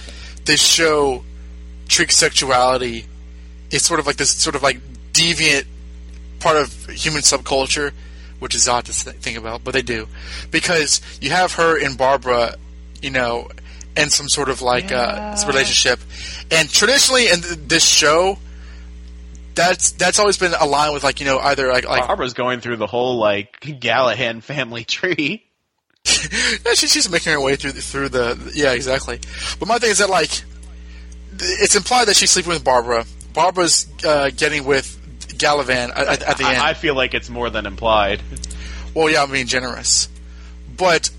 this 0.45 0.61
show 0.61 1.23
treats 1.87 2.15
sexuality 2.15 3.05
is 3.71 3.83
sort 3.83 3.99
of 3.99 4.07
like 4.07 4.17
this 4.17 4.31
sort 4.31 4.55
of 4.55 4.63
like 4.63 4.79
deviant 5.13 5.65
part 6.39 6.57
of 6.57 6.85
human 6.89 7.21
subculture, 7.21 7.91
which 8.39 8.55
is 8.55 8.67
odd 8.67 8.85
to 8.85 8.93
think 8.93 9.37
about, 9.37 9.63
but 9.63 9.73
they 9.73 9.81
do 9.81 10.07
because 10.51 11.01
you 11.21 11.31
have 11.31 11.53
her 11.53 11.83
and 11.83 11.97
Barbara, 11.97 12.55
you 13.01 13.09
know, 13.09 13.49
and 13.95 14.11
some 14.11 14.29
sort 14.29 14.49
of 14.49 14.61
like 14.61 14.91
uh, 14.91 15.35
relationship, 15.47 15.99
and 16.51 16.69
traditionally 16.69 17.29
in 17.29 17.41
th- 17.41 17.59
this 17.67 17.85
show. 17.85 18.37
That's 19.55 19.89
that's 19.93 20.19
always 20.19 20.37
been 20.37 20.53
aligned 20.53 20.93
with 20.93 21.03
like 21.03 21.19
you 21.19 21.25
know 21.25 21.39
either 21.39 21.69
like 21.71 21.83
like 21.89 22.05
Barbara's 22.05 22.35
going 22.35 22.59
through 22.59 22.75
the 22.75 22.85
whole 22.85 23.17
like 23.17 23.59
Gallahan 23.61 24.43
family 24.43 24.83
tree. 24.83 25.43
Yeah, 26.65 26.73
she, 26.73 26.87
she's 26.87 27.09
making 27.09 27.33
her 27.33 27.41
way 27.41 27.55
through 27.55 27.71
the, 27.73 27.81
through 27.81 28.09
the 28.09 28.51
yeah 28.53 28.73
exactly. 28.73 29.19
But 29.59 29.67
my 29.67 29.79
thing 29.79 29.89
is 29.89 29.97
that 29.97 30.09
like 30.11 30.43
it's 31.39 31.75
implied 31.75 32.05
that 32.05 32.15
she's 32.15 32.29
sleeping 32.31 32.51
with 32.51 32.63
Barbara. 32.63 33.05
Barbara's 33.37 33.85
uh, 34.03 34.31
getting 34.35 34.65
with 34.65 34.99
Galavan 35.37 35.91
at, 35.95 36.23
at, 36.23 36.37
the 36.39 36.47
end. 36.47 36.57
I, 36.57 36.71
I 36.71 36.73
feel 36.73 36.95
like 36.95 37.13
it's 37.13 37.29
more 37.29 37.51
than 37.51 37.67
implied. 37.67 38.23
well, 38.95 39.11
yeah, 39.11 39.21
I'm 39.21 39.29
being 39.29 39.45
generous, 39.45 40.09
but 40.75 41.11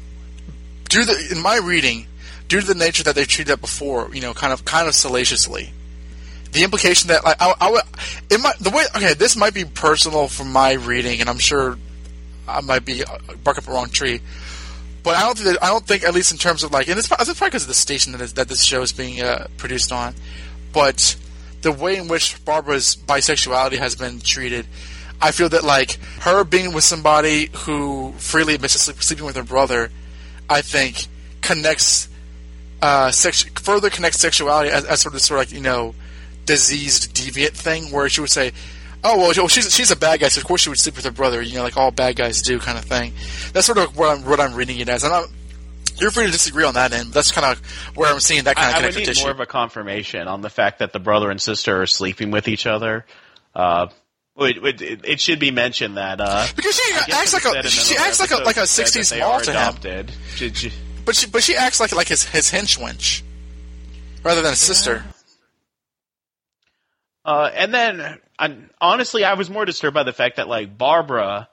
due 0.88 1.04
the, 1.04 1.28
in 1.30 1.40
my 1.40 1.58
reading, 1.58 2.08
due 2.48 2.60
to 2.60 2.66
the 2.66 2.74
nature 2.74 3.04
that 3.04 3.14
they 3.14 3.24
treated 3.24 3.52
that 3.52 3.60
before, 3.60 4.12
you 4.12 4.20
know, 4.20 4.34
kind 4.34 4.52
of 4.52 4.64
kind 4.64 4.88
of 4.88 4.96
salaciously. 4.96 5.72
The 6.50 6.64
implication 6.64 7.06
that 7.06 7.24
like 7.24 7.36
I, 7.40 7.54
I 7.60 7.70
would, 7.70 7.82
it 8.28 8.40
might 8.40 8.58
the 8.58 8.70
way 8.70 8.82
okay, 8.96 9.14
this 9.14 9.36
might 9.36 9.54
be 9.54 9.64
personal 9.64 10.26
from 10.26 10.50
my 10.50 10.72
reading, 10.72 11.20
and 11.20 11.30
I'm 11.30 11.38
sure 11.38 11.78
I 12.48 12.62
might 12.62 12.84
be 12.84 13.04
uh, 13.04 13.16
barking 13.44 13.62
up 13.62 13.66
the 13.66 13.70
wrong 13.70 13.90
tree. 13.90 14.20
But 15.04 15.14
I 15.14 15.20
don't 15.20 15.38
think 15.38 15.54
that, 15.54 15.62
I 15.62 15.68
don't 15.68 15.86
think 15.86 16.02
at 16.02 16.14
least 16.14 16.32
in 16.32 16.38
terms 16.38 16.64
of 16.64 16.72
like, 16.72 16.88
and 16.88 16.98
it's, 16.98 17.08
it's 17.08 17.32
probably 17.34 17.46
because 17.46 17.62
of 17.62 17.68
the 17.68 17.74
station 17.74 18.10
that, 18.10 18.20
is, 18.20 18.32
that 18.32 18.48
this 18.48 18.64
show 18.64 18.82
is 18.82 18.90
being 18.90 19.22
uh, 19.22 19.46
produced 19.56 19.92
on. 19.92 20.16
But 20.72 21.14
the 21.62 21.72
way 21.72 21.96
in 21.96 22.08
which 22.08 22.44
Barbara's 22.44 22.96
bisexuality 22.96 23.78
has 23.78 23.94
been 23.94 24.20
treated, 24.20 24.66
I 25.20 25.32
feel 25.32 25.48
that 25.48 25.64
like 25.64 25.98
her 26.20 26.44
being 26.44 26.72
with 26.72 26.84
somebody 26.84 27.50
who 27.52 28.12
freely 28.18 28.54
admits 28.54 28.74
to 28.74 28.78
sleep, 28.78 29.02
sleeping 29.02 29.24
with 29.24 29.36
her 29.36 29.42
brother, 29.42 29.90
I 30.48 30.62
think 30.62 31.06
connects 31.40 32.08
uh, 32.80 33.10
sex, 33.10 33.42
further 33.56 33.90
connects 33.90 34.20
sexuality 34.20 34.70
as, 34.70 34.84
as 34.84 35.00
sort 35.00 35.14
of 35.14 35.20
sort 35.20 35.40
of 35.40 35.48
like 35.48 35.54
you 35.54 35.60
know 35.62 35.94
diseased 36.46 37.14
deviant 37.14 37.50
thing 37.50 37.90
where 37.92 38.08
she 38.08 38.20
would 38.20 38.30
say. 38.30 38.52
Oh 39.04 39.16
well, 39.16 39.46
she's 39.46 39.72
she's 39.72 39.92
a 39.92 39.96
bad 39.96 40.18
guy, 40.18 40.28
so 40.28 40.40
of 40.40 40.46
course 40.46 40.62
she 40.62 40.68
would 40.70 40.78
sleep 40.78 40.96
with 40.96 41.04
her 41.04 41.12
brother. 41.12 41.40
You 41.40 41.56
know, 41.56 41.62
like 41.62 41.76
all 41.76 41.92
bad 41.92 42.16
guys 42.16 42.42
do, 42.42 42.58
kind 42.58 42.76
of 42.76 42.84
thing. 42.84 43.12
That's 43.52 43.64
sort 43.64 43.78
of 43.78 43.96
what 43.96 44.08
I'm 44.10 44.24
what 44.24 44.40
I'm 44.40 44.54
reading 44.54 44.80
it 44.80 44.88
as. 44.88 45.04
I'm, 45.04 45.26
you're 46.00 46.10
free 46.10 46.26
to 46.26 46.32
disagree 46.32 46.64
on 46.64 46.74
that 46.74 46.92
end. 46.92 47.08
But 47.08 47.14
that's 47.14 47.32
kind 47.32 47.46
of 47.46 47.58
where 47.96 48.12
I'm 48.12 48.20
seeing 48.20 48.44
that 48.44 48.56
kind 48.56 48.66
I, 48.74 48.78
of 48.78 48.84
I 48.84 48.86
would 48.88 48.96
need 48.96 49.18
more 49.20 49.30
of 49.30 49.40
a 49.40 49.46
confirmation 49.46 50.28
on 50.28 50.40
the 50.40 50.50
fact 50.50 50.78
that 50.80 50.92
the 50.92 50.98
brother 50.98 51.30
and 51.30 51.40
sister 51.40 51.82
are 51.82 51.86
sleeping 51.86 52.30
with 52.30 52.48
each 52.48 52.66
other. 52.66 53.04
Uh, 53.54 53.88
it, 54.36 54.82
it, 54.82 55.00
it 55.04 55.20
should 55.20 55.40
be 55.40 55.50
mentioned 55.50 55.96
that 55.96 56.20
uh, 56.20 56.46
because 56.54 56.76
she 56.76 57.12
acts 57.12 57.32
like 57.32 57.44
a 57.44 57.68
she 57.68 57.96
acts 57.96 58.20
like 58.20 58.30
a 58.30 58.36
like 58.36 58.56
a 58.56 58.60
'60s 58.60 59.10
they 59.10 59.20
mall 59.20 59.40
to 59.40 59.50
him. 59.50 59.56
adopted. 59.56 60.12
She- 60.36 60.52
she- 60.52 60.72
But 61.04 61.16
she 61.16 61.26
but 61.26 61.42
she 61.42 61.56
acts 61.56 61.80
like 61.80 61.92
like 61.94 62.06
his 62.08 62.24
his 62.24 62.50
hench 62.50 62.78
wench 62.78 63.22
rather 64.22 64.42
than 64.42 64.52
a 64.52 64.56
sister. 64.56 65.04
Uh, 67.24 67.50
and 67.52 67.74
then, 67.74 68.18
I, 68.38 68.56
honestly, 68.80 69.24
I 69.24 69.34
was 69.34 69.50
more 69.50 69.64
disturbed 69.64 69.94
by 69.94 70.02
the 70.02 70.12
fact 70.12 70.36
that 70.36 70.48
like 70.48 70.78
Barbara 70.78 71.48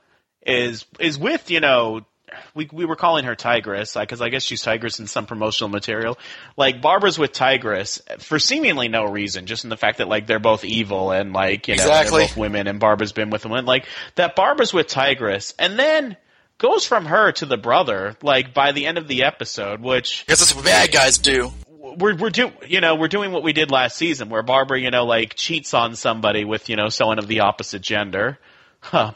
is 0.46 0.86
is 1.00 1.18
with 1.18 1.50
you 1.52 1.60
know 1.60 2.06
we 2.54 2.70
we 2.72 2.86
were 2.86 2.96
calling 2.96 3.26
her 3.26 3.36
Tigress 3.36 3.94
because 4.00 4.22
I 4.22 4.30
guess 4.30 4.44
she's 4.44 4.62
Tigress 4.62 5.00
in 5.00 5.08
some 5.08 5.26
promotional 5.26 5.70
material. 5.70 6.18
Like 6.58 6.82
Barbara's 6.82 7.18
with 7.20 7.32
Tigress 7.32 8.02
for 8.20 8.40
seemingly 8.40 8.88
no 8.88 9.06
reason, 9.06 9.46
just 9.46 9.64
in 9.64 9.70
the 9.70 9.78
fact 9.78 9.98
that 10.00 10.08
like 10.08 10.28
they're 10.28 10.40
both 10.40 10.64
evil 10.64 11.12
and 11.12 11.34
like 11.34 11.68
you 11.68 11.76
know 11.76 11.84
Exactly. 11.84 12.20
they're 12.20 12.28
both 12.28 12.38
women 12.38 12.68
and 12.68 12.80
Barbara's 12.80 13.12
been 13.14 13.30
with 13.30 13.46
women. 13.46 13.66
Like 13.66 13.86
that 14.16 14.36
Barbara's 14.36 14.74
with 14.74 14.88
Tigress 14.88 15.54
and 15.60 15.78
then 15.80 16.18
goes 16.58 16.86
from 16.86 17.06
her 17.06 17.32
to 17.34 17.46
the 17.46 17.58
brother 17.58 18.16
like 18.22 18.54
by 18.54 18.72
the 18.72 18.86
end 18.86 18.98
of 18.98 19.08
the 19.08 19.24
episode, 19.24 19.82
which 19.82 20.24
Because 20.26 20.40
that's 20.40 20.56
what 20.56 20.64
bad 20.66 20.92
guys 20.92 21.18
do. 21.18 21.52
we're 21.68 22.16
we're 22.16 22.30
do 22.30 22.52
you 22.68 22.80
know 22.82 22.96
we're 22.96 23.08
doing 23.10 23.32
what 23.32 23.44
we 23.44 23.52
did 23.54 23.72
last 23.72 23.98
season 23.98 24.30
where 24.30 24.42
Barbara 24.42 24.80
you 24.80 24.90
know 24.92 25.06
like 25.06 25.36
cheats 25.36 25.74
on 25.74 25.96
somebody 25.96 26.46
with 26.46 26.70
you 26.70 26.76
know 26.78 26.90
someone 26.90 27.20
of 27.20 27.28
the 27.28 27.42
opposite 27.42 27.82
gender, 27.82 28.40
huh. 28.80 29.12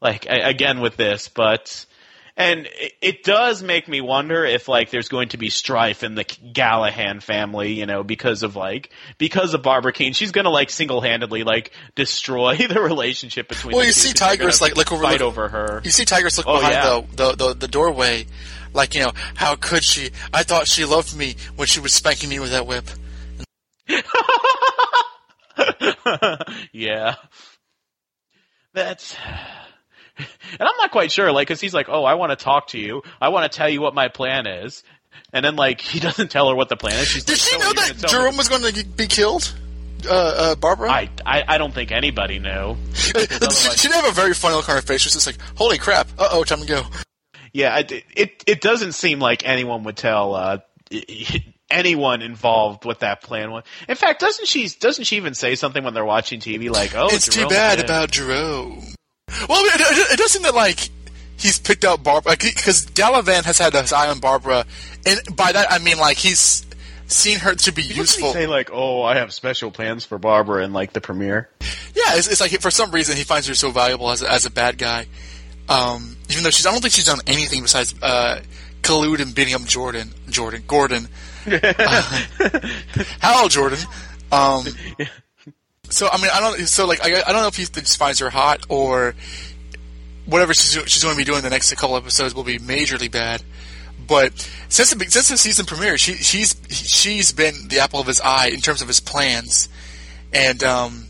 like 0.00 0.26
a- 0.26 0.48
again 0.48 0.80
with 0.80 0.96
this, 0.96 1.28
but 1.28 1.84
and 2.36 2.66
it, 2.66 2.92
it 3.02 3.22
does 3.24 3.62
make 3.62 3.88
me 3.88 4.00
wonder 4.00 4.44
if 4.44 4.68
like 4.68 4.90
there's 4.90 5.08
going 5.08 5.30
to 5.30 5.36
be 5.36 5.50
strife 5.50 6.02
in 6.02 6.14
the 6.14 6.24
Gallahan 6.24 7.22
family, 7.22 7.72
you 7.72 7.86
know, 7.86 8.02
because 8.02 8.42
of 8.42 8.56
like 8.56 8.90
because 9.18 9.54
of 9.54 9.62
Barbara 9.62 9.92
Kean, 9.92 10.12
she's 10.12 10.32
gonna 10.32 10.50
like 10.50 10.70
single 10.70 11.00
handedly 11.00 11.44
like 11.44 11.72
destroy 11.94 12.56
the 12.56 12.80
relationship 12.80 13.48
between. 13.48 13.72
Well, 13.72 13.80
the 13.82 13.86
you 13.88 13.92
see 13.92 14.12
Tigress, 14.12 14.60
like- 14.60 14.76
like 14.76 14.90
over- 14.92 15.02
fight 15.02 15.20
look- 15.20 15.28
over 15.28 15.48
her. 15.48 15.80
You 15.84 15.90
see 15.90 16.04
Tigress 16.04 16.38
look 16.38 16.46
Oh, 16.48 16.56
behind 16.58 16.74
yeah. 16.74 17.00
the, 17.16 17.32
the, 17.36 17.48
the 17.48 17.54
the 17.54 17.68
doorway, 17.68 18.26
like 18.72 18.94
you 18.94 19.00
know, 19.02 19.12
how 19.34 19.56
could 19.56 19.84
she? 19.84 20.10
I 20.32 20.42
thought 20.42 20.66
she 20.68 20.84
loved 20.84 21.16
me 21.16 21.36
when 21.56 21.66
she 21.68 21.80
was 21.80 21.92
spanking 21.92 22.28
me 22.30 22.38
with 22.40 22.50
that 22.52 22.66
whip. 22.66 22.84
yeah. 26.72 27.16
That's. 28.72 29.16
And 30.52 30.60
I'm 30.68 30.76
not 30.78 30.90
quite 30.90 31.10
sure, 31.12 31.32
like, 31.32 31.48
because 31.48 31.60
he's 31.60 31.74
like, 31.74 31.88
"Oh, 31.88 32.04
I 32.04 32.14
want 32.14 32.30
to 32.30 32.36
talk 32.36 32.68
to 32.68 32.78
you. 32.78 33.02
I 33.20 33.28
want 33.28 33.50
to 33.50 33.56
tell 33.56 33.68
you 33.68 33.80
what 33.80 33.94
my 33.94 34.08
plan 34.08 34.46
is," 34.46 34.82
and 35.32 35.44
then 35.44 35.56
like 35.56 35.80
he 35.92 36.00
doesn't 36.00 36.30
tell 36.30 36.48
her 36.48 36.54
what 36.54 36.68
the 36.68 36.76
plan 36.76 36.94
is. 36.98 37.08
She's 37.08 37.24
Did 37.24 37.32
like, 37.32 37.40
she 37.40 37.50
"So 37.50 37.58
know 37.58 37.66
what 37.68 37.78
are 37.78 37.86
you 37.86 37.94
that 37.94 38.02
gonna 38.02 38.18
me?" 38.18 38.22
Jerome 38.24 38.36
was 38.36 38.48
going 38.48 38.62
to 38.74 38.84
be 38.86 39.06
killed? 39.06 39.54
Uh, 40.08 40.12
uh, 40.14 40.54
Barbara. 40.54 40.90
I, 40.90 41.10
I 41.26 41.44
I 41.46 41.58
don't 41.58 41.74
think 41.74 41.92
anybody 41.92 42.38
knew. 42.38 42.76
she, 42.94 43.12
otherwise- 43.14 43.76
she 43.80 43.88
did 43.88 43.94
have 43.96 44.06
a 44.06 44.12
very 44.12 44.32
funny 44.34 44.54
look 44.56 44.68
on 44.68 44.76
her 44.76 44.82
face. 44.82 45.02
She's 45.02 45.12
just 45.12 45.26
like, 45.26 45.36
"Holy 45.56 45.78
crap! 45.78 46.08
Uh 46.18 46.28
oh, 46.32 46.44
time 46.44 46.60
to 46.60 46.66
go." 46.66 46.82
Yeah, 47.52 47.76
it, 47.78 48.04
it 48.16 48.44
it 48.46 48.60
doesn't 48.60 48.92
seem 48.92 49.18
like 49.18 49.46
anyone 49.46 49.84
would 49.84 49.96
tell 49.96 50.34
uh, 50.34 50.58
anyone 51.70 52.22
involved 52.22 52.84
what 52.84 53.00
that 53.00 53.22
plan 53.22 53.50
was. 53.50 53.64
In 53.88 53.96
fact, 53.96 54.20
doesn't 54.20 54.46
she 54.46 54.68
doesn't 54.68 55.04
she 55.04 55.16
even 55.16 55.34
say 55.34 55.54
something 55.54 55.82
when 55.84 55.94
they're 55.94 56.04
watching 56.04 56.40
TV 56.40 56.70
like, 56.70 56.94
"Oh, 56.94 57.08
it's 57.10 57.28
too 57.28 57.48
bad 57.48 57.80
about 57.80 58.10
Jerome. 58.10 58.82
Well, 59.48 59.64
it, 59.64 59.80
it, 59.80 60.12
it 60.12 60.18
does 60.18 60.32
seem 60.32 60.42
that 60.42 60.54
like 60.54 60.90
he's 61.38 61.58
picked 61.58 61.84
out 61.84 62.02
Barbara 62.02 62.32
because 62.32 62.86
Galavan 62.86 63.44
has 63.44 63.58
had 63.58 63.72
his 63.72 63.92
eye 63.92 64.08
on 64.08 64.20
Barbara, 64.20 64.64
and 65.06 65.36
by 65.36 65.52
that 65.52 65.70
I 65.70 65.78
mean 65.78 65.98
like 65.98 66.16
he's 66.16 66.66
seen 67.06 67.38
her 67.40 67.54
to 67.54 67.72
be 67.72 67.82
he 67.82 67.94
useful. 67.94 68.32
say 68.32 68.46
like, 68.46 68.70
"Oh, 68.72 69.02
I 69.02 69.16
have 69.16 69.32
special 69.32 69.70
plans 69.70 70.04
for 70.04 70.18
Barbara" 70.18 70.64
in 70.64 70.72
like 70.72 70.92
the 70.92 71.00
premiere. 71.00 71.48
Yeah, 71.94 72.16
it's, 72.16 72.28
it's 72.28 72.40
like 72.40 72.52
for 72.60 72.70
some 72.70 72.90
reason 72.90 73.16
he 73.16 73.24
finds 73.24 73.46
her 73.48 73.54
so 73.54 73.70
valuable 73.70 74.10
as 74.10 74.22
a, 74.22 74.30
as 74.30 74.46
a 74.46 74.50
bad 74.50 74.78
guy. 74.78 75.06
Um, 75.68 76.16
even 76.28 76.42
though 76.42 76.50
she's, 76.50 76.66
I 76.66 76.72
don't 76.72 76.80
think 76.80 76.94
she's 76.94 77.06
done 77.06 77.20
anything 77.26 77.62
besides 77.62 77.94
uh, 78.02 78.40
collude 78.82 79.20
and 79.20 79.34
beating 79.34 79.54
up 79.54 79.62
Jordan, 79.64 80.10
Jordan, 80.28 80.64
Gordon, 80.66 81.08
uh, 81.46 82.20
Hal 83.20 83.48
Jordan. 83.48 83.78
Um, 84.32 84.64
so 85.90 86.08
I 86.10 86.20
mean, 86.20 86.30
I 86.32 86.40
don't. 86.40 86.66
So 86.66 86.86
like, 86.86 87.04
I, 87.04 87.20
I 87.20 87.32
don't 87.32 87.42
know 87.42 87.48
if 87.48 87.56
he 87.56 87.64
just 87.64 87.98
finds 87.98 88.18
her 88.20 88.30
hot 88.30 88.66
or 88.68 89.14
whatever 90.26 90.54
she's 90.54 90.72
she's 90.90 91.02
going 91.02 91.14
to 91.14 91.18
be 91.18 91.24
doing 91.24 91.42
the 91.42 91.50
next 91.50 91.74
couple 91.74 91.96
episodes 91.96 92.34
will 92.34 92.44
be 92.44 92.58
majorly 92.58 93.10
bad. 93.10 93.42
But 94.06 94.32
since 94.68 94.92
the 94.92 95.04
since 95.10 95.28
the 95.28 95.36
season 95.36 95.66
premiere, 95.66 95.98
she 95.98 96.14
she's 96.14 96.56
she's 96.68 97.32
been 97.32 97.68
the 97.68 97.80
apple 97.80 98.00
of 98.00 98.06
his 98.06 98.20
eye 98.20 98.48
in 98.48 98.60
terms 98.60 98.82
of 98.82 98.88
his 98.88 99.00
plans 99.00 99.68
and 100.32 100.62
um, 100.62 101.06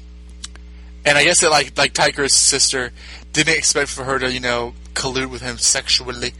and 1.04 1.18
I 1.18 1.24
guess 1.24 1.40
that 1.40 1.50
like 1.50 1.76
like 1.76 1.92
Tiger's 1.92 2.34
sister 2.34 2.92
didn't 3.32 3.56
expect 3.56 3.90
for 3.90 4.04
her 4.04 4.18
to 4.18 4.32
you 4.32 4.40
know 4.40 4.74
collude 4.94 5.30
with 5.30 5.42
him 5.42 5.58
sexually, 5.58 6.32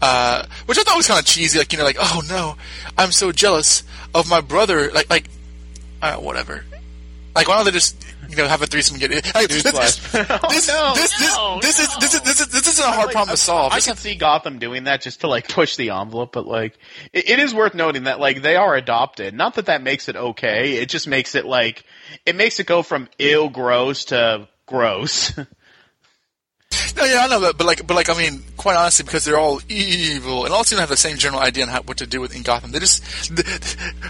uh, 0.00 0.46
which 0.66 0.78
I 0.78 0.82
thought 0.82 0.96
was 0.96 1.08
kind 1.08 1.20
of 1.20 1.26
cheesy. 1.26 1.58
Like 1.58 1.72
you 1.72 1.78
know, 1.78 1.84
like 1.84 1.98
oh 1.98 2.22
no, 2.28 2.56
I'm 2.96 3.12
so 3.12 3.32
jealous 3.32 3.82
of 4.14 4.28
my 4.28 4.40
brother. 4.40 4.90
Like 4.90 5.10
like 5.10 5.26
uh, 6.02 6.16
whatever. 6.16 6.64
Like 7.34 7.48
why 7.48 7.56
don't 7.56 7.64
they 7.64 7.70
just 7.70 7.96
you 8.28 8.36
know 8.36 8.46
have 8.48 8.62
a 8.62 8.66
threesome 8.66 8.94
and 8.94 9.00
get 9.00 9.12
it? 9.12 9.34
Like, 9.34 9.48
this, 9.48 9.62
this. 9.62 10.14
Oh, 10.14 10.48
this, 10.50 10.68
no, 10.68 10.94
this, 10.94 11.18
this, 11.18 11.36
no, 11.36 11.58
this 11.60 11.78
is 11.78 11.96
this 11.96 12.14
is 12.14 12.20
this 12.22 12.40
is 12.40 12.48
this 12.48 12.66
isn't 12.68 12.84
a 12.84 12.88
hard 12.88 13.06
Like, 13.06 13.12
problem 13.14 13.30
I- 13.30 13.34
to 13.34 13.36
solve. 13.36 13.72
I 13.72 13.80
can 13.80 13.96
see 13.96 14.14
Gotham 14.14 14.58
doing 14.58 14.84
that 14.84 15.02
just 15.02 15.20
to 15.22 15.26
like 15.28 15.48
push 15.48 15.76
the 15.76 15.90
envelope, 15.90 16.32
but 16.32 16.46
like 16.46 16.78
it, 17.12 17.28
it 17.30 17.38
is 17.38 17.54
worth 17.54 17.74
noting 17.74 18.04
that 18.04 18.20
like 18.20 18.42
they 18.42 18.56
are 18.56 18.74
adopted. 18.74 19.34
Not 19.34 19.54
that 19.54 19.66
that 19.66 19.82
makes 19.82 20.08
it 20.08 20.16
okay. 20.16 20.74
It 20.74 20.88
just 20.88 21.06
makes 21.08 21.34
it 21.34 21.44
like 21.46 21.84
it 22.26 22.36
makes 22.36 22.58
it 22.60 22.66
go 22.66 22.82
from 22.82 23.08
ill 23.18 23.48
gross 23.48 24.06
to 24.06 24.48
gross. 24.66 25.32
No, 26.96 27.04
yeah, 27.04 27.24
I 27.24 27.28
know 27.28 27.40
that, 27.40 27.56
but 27.58 27.66
like, 27.66 27.86
but 27.86 27.94
like, 27.94 28.08
I 28.08 28.16
mean, 28.16 28.42
quite 28.56 28.76
honestly, 28.76 29.04
because 29.04 29.24
they're 29.24 29.38
all 29.38 29.60
evil 29.68 30.44
and 30.44 30.52
all 30.54 30.64
seem 30.64 30.76
to 30.76 30.80
have 30.80 30.88
the 30.88 30.96
same 30.96 31.16
general 31.16 31.42
idea 31.42 31.64
on 31.64 31.68
how, 31.70 31.82
what 31.82 31.98
to 31.98 32.06
do 32.06 32.20
with 32.20 32.34
in 32.34 32.42
Gotham. 32.42 32.72
They 32.72 32.78
just, 32.78 33.04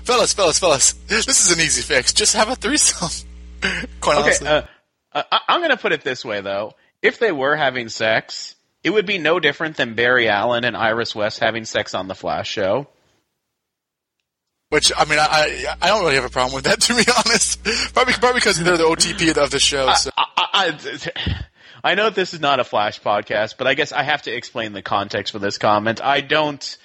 fellas, 0.05 0.33
fellas, 0.33 0.59
fellas, 0.59 0.93
this 1.09 1.27
is 1.29 1.51
an 1.53 1.61
easy 1.61 1.83
fix. 1.83 2.13
Just 2.13 2.35
have 2.37 2.49
a 2.49 2.55
threesome. 2.57 3.27
quite 4.01 4.17
okay, 4.17 4.23
honestly, 4.25 4.49
uh, 4.49 4.63
uh, 5.13 5.23
I- 5.31 5.41
I'm 5.49 5.61
gonna 5.61 5.77
put 5.77 5.93
it 5.93 6.03
this 6.03 6.25
way 6.25 6.41
though: 6.41 6.75
if 7.03 7.19
they 7.19 7.33
were 7.33 7.57
having 7.57 7.89
sex, 7.89 8.55
it 8.83 8.91
would 8.91 9.07
be 9.07 9.19
no 9.19 9.39
different 9.41 9.77
than 9.77 9.95
Barry 9.95 10.29
Allen 10.29 10.65
and 10.65 10.77
Iris 10.77 11.15
West 11.15 11.39
having 11.41 11.65
sex 11.65 11.95
on 11.95 12.09
the 12.09 12.15
Flash 12.15 12.49
show. 12.49 12.89
which 14.71 14.93
I 14.97 15.05
mean, 15.05 15.19
I, 15.19 15.27
I 15.27 15.77
I 15.83 15.87
don't 15.89 16.03
really 16.03 16.15
have 16.15 16.25
a 16.25 16.31
problem 16.31 16.55
with 16.55 16.65
that 16.65 16.81
to 16.83 16.95
be 16.95 17.05
honest. 17.27 17.63
Probably 17.93 18.15
probably 18.15 18.41
because 18.41 18.59
they're 18.59 18.77
the 18.79 18.85
OTP 18.85 19.37
of 19.37 19.51
the 19.51 19.59
show. 19.61 19.93
So. 19.95 20.11
I, 20.17 20.25
I, 20.37 20.47
I 20.69 21.43
know 21.95 22.11
this 22.11 22.35
is 22.35 22.41
not 22.41 22.61
a 22.61 22.65
Flash 22.65 23.01
podcast, 23.01 23.55
but 23.59 23.67
I 23.67 23.75
guess 23.75 23.93
I 23.93 24.03
have 24.03 24.23
to 24.23 24.33
explain 24.33 24.73
the 24.73 24.83
context 24.83 25.33
for 25.33 25.39
this 25.39 25.59
comment. 25.59 26.03
I 26.03 26.21
don't. 26.21 26.79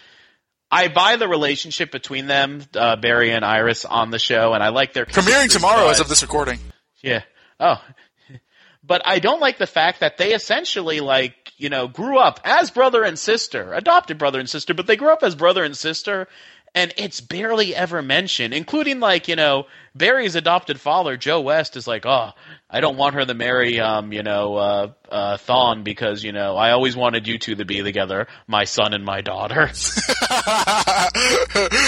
I 0.71 0.87
buy 0.87 1.15
the 1.15 1.27
relationship 1.27 1.91
between 1.91 2.27
them, 2.27 2.63
uh, 2.75 2.95
Barry 2.95 3.31
and 3.31 3.45
Iris, 3.45 3.85
on 3.85 4.09
the 4.09 4.19
show, 4.19 4.53
and 4.53 4.63
I 4.63 4.69
like 4.69 4.93
their 4.93 5.05
Premiering 5.05 5.51
tomorrow 5.51 5.85
but- 5.85 5.91
as 5.91 5.99
of 5.99 6.09
this 6.09 6.21
recording. 6.21 6.59
Yeah. 7.01 7.21
Oh. 7.59 7.81
But 8.87 9.01
I 9.03 9.17
don't 9.17 9.41
like 9.41 9.57
the 9.57 9.65
fact 9.65 10.01
that 10.01 10.17
they 10.17 10.35
essentially 10.35 10.99
like, 10.99 11.53
you 11.57 11.69
know, 11.69 11.87
grew 11.87 12.19
up 12.19 12.39
as 12.43 12.69
brother 12.69 13.01
and 13.03 13.17
sister, 13.17 13.73
adopted 13.73 14.19
brother 14.19 14.39
and 14.39 14.47
sister, 14.47 14.75
but 14.75 14.85
they 14.85 14.95
grew 14.95 15.11
up 15.11 15.23
as 15.23 15.33
brother 15.33 15.63
and 15.63 15.75
sister 15.75 16.27
and 16.75 16.93
it's 16.97 17.21
barely 17.21 17.73
ever 17.73 18.01
mentioned, 18.01 18.53
including 18.53 18.99
like, 18.99 19.29
you 19.29 19.37
know, 19.37 19.65
Barry's 19.95 20.35
adopted 20.35 20.79
father, 20.79 21.15
Joe 21.15 21.39
West, 21.39 21.77
is 21.77 21.87
like, 21.87 22.05
oh, 22.05 22.33
I 22.75 22.81
don't 22.81 22.97
want 22.97 23.15
her 23.15 23.25
to 23.25 23.33
marry, 23.33 23.79
um, 23.79 24.11
you 24.11 24.21
know, 24.21 24.57
uh, 24.57 24.91
uh, 25.09 25.37
Thawne 25.37 25.85
because, 25.85 26.25
you 26.25 26.33
know, 26.33 26.57
I 26.57 26.71
always 26.71 26.93
wanted 26.93 27.25
you 27.25 27.39
two 27.39 27.55
to 27.55 27.63
be 27.63 27.81
together, 27.81 28.27
my 28.47 28.65
son 28.65 28.93
and 28.93 29.05
my 29.05 29.21
daughter. 29.21 29.67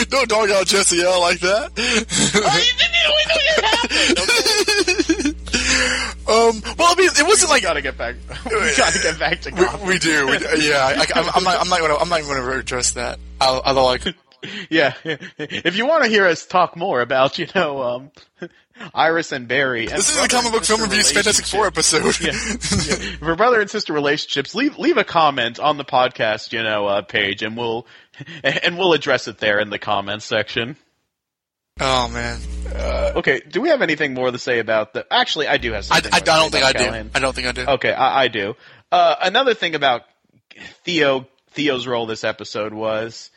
Don't 0.08 0.30
dog 0.30 0.50
out 0.50 0.66
Jesse 0.66 1.02
L 1.02 1.20
like 1.20 1.42
that. 1.42 1.74
um, 6.26 6.62
well, 6.78 6.88
I 6.90 6.96
mean, 6.98 7.10
it 7.20 7.28
wasn't 7.28 7.52
like 7.52 7.64
gotta 7.64 7.82
get 7.82 7.98
back, 7.98 8.16
we 8.46 8.76
gotta 8.78 9.00
get 9.00 9.20
back 9.20 9.42
to 9.42 9.52
Gotham. 9.52 9.82
we, 9.82 9.96
we 9.96 10.00
do. 10.00 10.26
We, 10.28 10.38
yeah, 10.70 10.86
I, 10.86 11.06
I, 11.14 11.32
I'm 11.36 11.44
not. 11.44 11.60
I'm 11.60 11.68
not 11.68 11.80
going 11.80 11.92
to. 11.92 11.98
I'm 12.00 12.08
not 12.08 12.20
even 12.20 12.32
going 12.32 12.42
to 12.42 12.60
address 12.60 12.92
that. 12.92 13.20
I'll, 13.42 13.62
I'll 13.66 13.84
like. 13.84 14.04
Yeah, 14.70 14.94
if 15.04 15.78
you 15.78 15.88
want 15.88 16.04
to 16.04 16.10
hear 16.10 16.28
us 16.28 16.46
talk 16.46 16.78
more 16.78 17.02
about, 17.02 17.40
you 17.40 17.48
know, 17.56 17.82
um, 17.82 18.12
Iris 18.94 19.32
and 19.32 19.48
Barry. 19.48 19.88
And 19.88 19.98
This 19.98 20.10
is 20.10 20.16
the 20.16 20.28
brother 20.28 20.36
comic 20.44 20.52
book 20.54 20.64
film 20.66 20.82
reviews 20.82 21.12
Fantastic 21.12 21.46
Four 21.46 21.68
episode. 21.68 22.20
yeah. 22.20 22.32
For 23.20 23.36
brother 23.36 23.62
and 23.62 23.70
sister 23.70 23.94
relationships, 23.94 24.54
leave 24.56 24.78
leave 24.78 24.98
a 24.98 25.04
comment 25.04 25.60
on 25.60 25.78
the 25.78 25.86
podcast, 25.86 26.52
you 26.54 26.64
know, 26.64 26.88
uh, 26.88 27.02
page, 27.02 27.44
and 27.44 27.58
we'll 27.58 27.88
and 28.44 28.78
we'll 28.78 28.94
address 28.94 29.28
it 29.28 29.38
there 29.40 29.60
in 29.60 29.70
the 29.70 29.80
comments 29.80 30.26
section. 30.26 30.76
oh 31.80 32.08
man, 32.10 32.40
Okay, 33.18 33.42
do 33.50 33.62
we 33.62 33.70
have 33.70 33.82
anything 33.82 34.14
more 34.14 34.30
to 34.32 34.40
say 34.40 34.60
about 34.60 34.94
the? 34.94 35.06
Actually, 35.12 35.48
I 35.48 35.58
do 35.58 35.72
have 35.74 35.86
something. 35.86 36.12
I, 36.14 36.18
I 36.18 36.20
to 36.20 36.26
don't 36.26 36.52
think 36.52 36.64
I 36.66 36.70
about 36.72 37.04
do. 37.04 37.10
I 37.16 37.20
don't 37.20 37.34
think 37.36 37.48
I 37.48 37.52
do. 37.52 37.66
Okay, 37.66 37.92
I, 37.94 38.24
I 38.24 38.28
do. 38.28 38.56
Uh, 38.92 39.16
another 39.22 39.54
thing 39.54 39.76
about 39.76 40.04
Theo 40.86 41.28
Theo's 41.52 41.88
role 41.88 42.06
this 42.06 42.24
episode 42.24 42.74
was 42.74 43.30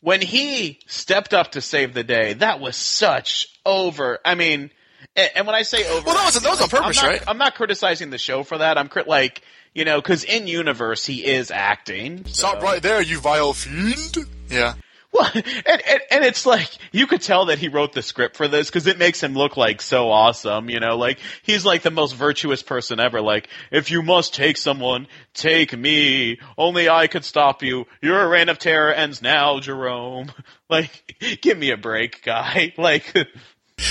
when 0.00 0.20
he 0.20 0.80
stepped 0.86 1.34
up 1.34 1.52
to 1.52 1.60
save 1.60 1.94
the 1.94 2.04
day. 2.04 2.34
That 2.34 2.60
was 2.60 2.76
such 2.76 3.46
over. 3.64 4.18
I 4.24 4.34
mean, 4.34 4.70
and, 5.16 5.30
and 5.36 5.46
when 5.46 5.56
I 5.56 5.62
say 5.62 5.88
over, 5.90 6.04
Well, 6.06 6.14
that 6.14 6.24
was- 6.34 6.42
that 6.42 6.48
was 6.50 6.60
on 6.62 6.68
purpose, 6.68 6.98
I'm 6.98 7.04
not, 7.04 7.10
right? 7.12 7.22
I'm 7.28 7.38
not 7.38 7.54
criticizing 7.54 8.10
the 8.10 8.18
show 8.18 8.42
for 8.42 8.58
that. 8.58 8.78
I'm 8.78 8.88
crit 8.88 9.08
like 9.08 9.42
you 9.74 9.84
know 9.84 10.00
because 10.00 10.24
in 10.24 10.46
universe 10.46 11.04
he 11.06 11.24
is 11.24 11.50
acting. 11.50 12.24
so- 12.26 12.32
Stop 12.32 12.62
right 12.62 12.82
there, 12.82 13.00
you 13.02 13.18
vile 13.20 13.52
fiend. 13.52 14.16
Yeah. 14.48 14.74
well, 15.12 15.30
and, 15.34 15.44
and 15.66 16.00
and 16.10 16.24
it's 16.24 16.44
like 16.46 16.68
you 16.92 17.06
could 17.06 17.22
tell 17.22 17.46
that 17.46 17.58
he 17.58 17.68
wrote 17.68 17.92
the 17.94 18.02
script 18.02 18.36
for 18.36 18.48
this 18.48 18.68
because 18.68 18.86
it 18.86 18.98
makes 18.98 19.22
him 19.22 19.34
look 19.34 19.56
like 19.56 19.80
so 19.80 20.10
awesome, 20.10 20.68
you 20.68 20.78
know, 20.80 20.96
like 20.98 21.18
he's 21.42 21.64
like 21.64 21.82
the 21.82 21.90
most 21.90 22.12
virtuous 22.12 22.62
person 22.62 23.00
ever. 23.00 23.20
Like, 23.22 23.48
if 23.70 23.90
you 23.90 24.02
must 24.02 24.34
take 24.34 24.56
someone, 24.58 25.06
take 25.32 25.76
me. 25.76 26.38
Only 26.58 26.88
I 26.90 27.06
could 27.06 27.24
stop 27.24 27.62
you. 27.62 27.86
Your 28.02 28.28
reign 28.28 28.48
of 28.50 28.58
terror 28.58 28.92
ends 28.92 29.22
now, 29.22 29.58
Jerome. 29.60 30.32
Like, 30.68 31.14
give 31.42 31.56
me 31.56 31.70
a 31.70 31.76
break, 31.76 32.22
guy. 32.24 32.72
Like, 32.78 33.14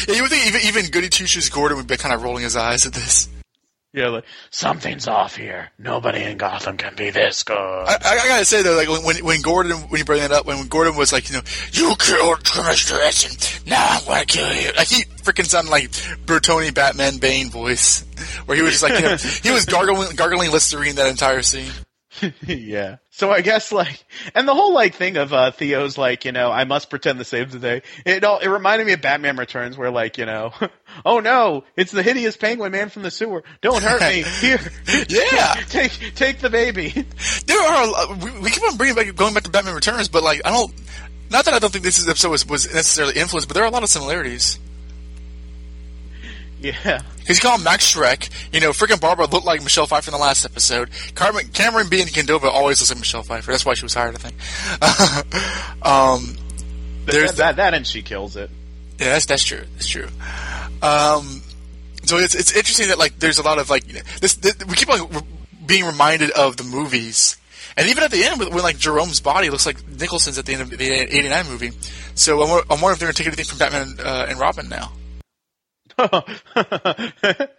Yeah, 0.08 0.16
you 0.16 0.22
would 0.24 0.32
think 0.32 0.48
even 0.48 0.62
even 0.62 0.92
Goody 0.92 1.10
Two 1.10 1.28
Shoes 1.28 1.50
Gordon 1.50 1.78
would 1.78 1.88
be 1.88 1.98
kind 1.98 2.14
of 2.14 2.24
rolling 2.24 2.44
his 2.44 2.56
eyes 2.56 2.86
at 2.86 2.94
this. 2.94 3.30
yeah, 3.94 4.08
like 4.08 4.24
something's 4.50 5.08
off 5.08 5.36
here. 5.36 5.70
Nobody 5.78 6.24
in 6.24 6.38
Gotham 6.38 6.76
can 6.78 6.96
be 6.96 7.12
this 7.12 7.44
good. 7.44 7.56
I, 7.56 7.98
I, 8.04 8.20
I 8.24 8.28
gotta 8.28 8.46
say 8.46 8.64
though, 8.64 8.76
like 8.76 8.90
when, 9.06 9.24
when 9.24 9.42
Gordon 9.42 9.74
when 9.74 10.00
you 10.00 10.06
bring 10.06 10.22
that 10.22 10.32
up, 10.32 10.46
when 10.48 10.66
Gordon 10.68 10.96
was 10.96 11.14
like, 11.14 11.30
you 11.30 11.36
know, 11.36 11.44
you 11.72 11.96
killed 12.00 12.44
Commissioner 12.44 13.00
Essen, 13.02 13.64
now 13.68 13.86
I'm 13.92 14.06
gonna 14.06 14.26
kill 14.26 14.52
you. 14.54 14.72
Like 14.76 14.88
he 14.88 15.04
freaking 15.24 15.46
sounded 15.46 15.70
like 15.70 15.92
Bertoni 16.26 16.74
Batman 16.74 17.18
Bane 17.20 17.50
voice, 17.52 18.04
where 18.48 18.58
he 18.58 18.64
was 18.64 18.72
just 18.80 18.84
like, 18.84 18.96
you 18.96 19.02
know, 19.06 19.16
he 19.18 19.52
was 19.52 19.66
gargling 19.68 20.16
gargling 20.16 20.52
Listerine 20.52 20.96
that 20.96 21.08
entire 21.08 21.44
scene. 21.44 21.72
yeah. 22.48 22.96
So 23.16 23.32
I 23.32 23.40
guess 23.40 23.72
like, 23.72 24.04
and 24.34 24.46
the 24.46 24.54
whole 24.54 24.74
like 24.74 24.96
thing 24.96 25.16
of 25.16 25.32
uh, 25.32 25.52
Theo's 25.52 25.98
like, 25.98 26.26
you 26.26 26.34
know, 26.34 26.52
I 26.52 26.66
must 26.66 26.90
pretend 26.90 27.18
to 27.20 27.24
save 27.24 27.50
the 27.50 27.60
day. 27.60 27.82
It 28.06 28.26
all 28.26 28.40
it 28.40 28.50
reminded 28.50 28.86
me 28.86 28.92
of 28.92 29.02
Batman 29.02 29.38
Returns, 29.38 29.78
where 29.78 29.90
like, 29.90 30.18
you 30.18 30.26
know, 30.26 30.52
oh 31.06 31.22
no, 31.22 31.64
it's 31.78 31.94
the 31.94 32.04
hideous 32.04 32.36
penguin 32.36 32.74
man 32.74 32.90
from 32.90 33.04
the 33.04 33.12
sewer. 33.12 33.46
Don't 33.62 33.82
hurt 33.82 34.02
me. 34.02 34.24
Here, 34.42 34.60
Yeah. 35.08 35.54
take 35.70 35.94
take 36.16 36.40
the 36.40 36.50
baby. 36.50 37.06
There 37.48 37.62
are 37.62 37.84
a 37.84 37.90
lot, 37.90 38.18
we, 38.22 38.38
we 38.42 38.50
keep 38.50 38.64
on 38.64 38.76
bringing 38.76 38.96
back 38.96 39.16
going 39.16 39.34
back 39.34 39.44
to 39.44 39.50
Batman 39.50 39.76
Returns, 39.76 40.10
but 40.10 40.22
like 40.22 40.42
I 40.44 40.50
don't. 40.50 40.74
Not 41.32 41.46
that 41.46 41.54
I 41.54 41.60
don't 41.60 41.72
think 41.72 41.86
this 41.86 42.06
episode 42.06 42.32
was, 42.32 42.46
was 42.46 42.66
necessarily 42.66 43.16
influenced, 43.16 43.48
but 43.48 43.56
there 43.56 43.64
are 43.64 43.68
a 43.68 43.72
lot 43.72 43.82
of 43.82 43.90
similarities. 43.90 44.60
Yeah. 46.66 47.02
Because 47.20 47.38
you 47.38 47.42
call 47.48 47.58
him 47.58 47.64
Max 47.64 47.94
Shreck, 47.94 48.30
you 48.52 48.60
know, 48.60 48.72
freaking 48.72 49.00
Barbara 49.00 49.28
looked 49.28 49.46
like 49.46 49.62
Michelle 49.62 49.86
Pfeiffer 49.86 50.10
in 50.10 50.14
the 50.14 50.22
last 50.22 50.46
episode. 50.46 50.90
Carmen, 51.14 51.46
Camren 51.48 51.86
Bicondova 51.86 52.46
always 52.46 52.80
looks 52.80 52.90
like 52.90 53.00
Michelle 53.00 53.22
Pfeiffer. 53.22 53.52
That's 53.52 53.66
why 53.66 53.76
she 53.76 53.84
was 53.86 53.94
hired, 53.94 54.16
I 54.16 54.18
think. 54.18 55.82
um, 55.86 56.36
there's 57.06 57.34
that, 57.34 57.58
that 57.58 57.74
and 57.76 57.86
she 57.86 58.02
kills 58.02 58.36
it. 58.36 58.50
Yeah, 58.98 59.10
that's 59.10 59.28
that's 59.28 59.44
true. 59.44 59.64
That's 59.74 59.88
true. 59.88 60.08
Um, 60.82 61.42
so 62.04 62.18
it's 62.18 62.34
it's 62.34 62.56
interesting 62.56 62.88
that 62.88 62.98
like 62.98 63.20
there's 63.20 63.38
a 63.38 63.44
lot 63.44 63.60
of 63.60 63.70
like 63.70 63.86
this, 63.86 64.36
this 64.36 64.56
we 64.68 64.76
keep 64.76 64.90
on 64.90 65.08
re- 65.10 65.22
being 65.66 65.86
reminded 65.86 66.32
of 66.32 66.58
the 66.58 66.64
movies, 66.64 67.38
and 67.78 67.90
even 67.90 68.04
at 68.04 68.12
the 68.12 68.24
end 68.24 68.40
when, 68.40 68.52
like 68.54 68.78
Jerome's 68.78 69.20
body 69.20 69.50
looks 69.50 69.66
like 69.66 69.88
Nicholson's 69.88 70.40
at 70.40 70.46
the 70.46 70.54
end 70.54 70.62
of 70.62 70.70
the 70.72 70.84
'89 70.84 71.48
movie. 71.48 71.72
So 72.16 72.42
I'm, 72.42 72.64
I'm 72.72 72.82
wondering 72.82 72.94
if 72.94 73.00
they're 73.00 73.06
going 73.08 73.14
to 73.14 73.24
take 73.24 73.28
anything 73.28 73.46
from 73.46 73.60
Batman 73.60 74.00
uh, 74.00 74.26
and 74.30 74.40
Robin 74.40 74.70
now. 74.70 74.92
the 75.98 77.50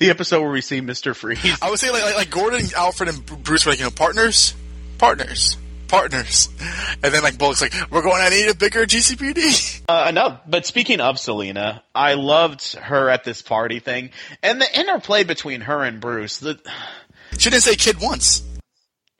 episode 0.00 0.40
where 0.40 0.50
we 0.50 0.60
see 0.60 0.80
Mister 0.80 1.14
Freeze. 1.14 1.58
I 1.60 1.70
would 1.70 1.78
say 1.78 1.90
like 1.90 2.02
like, 2.02 2.16
like 2.16 2.30
Gordon, 2.30 2.66
Alfred, 2.76 3.08
and 3.10 3.44
Bruce 3.44 3.66
were 3.66 3.72
like 3.72 3.78
you 3.78 3.84
know 3.84 3.90
partners, 3.90 4.54
partners, 4.98 5.56
partners, 5.88 6.48
and 7.02 7.12
then 7.12 7.22
like 7.22 7.36
Bullock's 7.38 7.60
like 7.60 7.74
we're 7.90 8.02
going 8.02 8.22
to 8.24 8.30
need 8.30 8.48
a 8.48 8.54
bigger 8.54 8.86
GCPD. 8.86 9.76
Uh, 9.88 10.10
no, 10.10 10.38
but 10.46 10.66
speaking 10.66 11.00
of 11.00 11.18
Selina, 11.18 11.82
I 11.94 12.12
loved 12.12 12.74
her 12.74 13.08
at 13.08 13.24
this 13.24 13.40
party 13.40 13.80
thing, 13.80 14.10
and 14.42 14.60
the 14.60 14.78
interplay 14.78 15.24
between 15.24 15.62
her 15.62 15.82
and 15.82 15.98
Bruce. 15.98 16.40
The, 16.40 16.60
she 17.38 17.48
didn't 17.48 17.62
say 17.62 17.74
kid 17.74 17.96
once. 17.98 18.42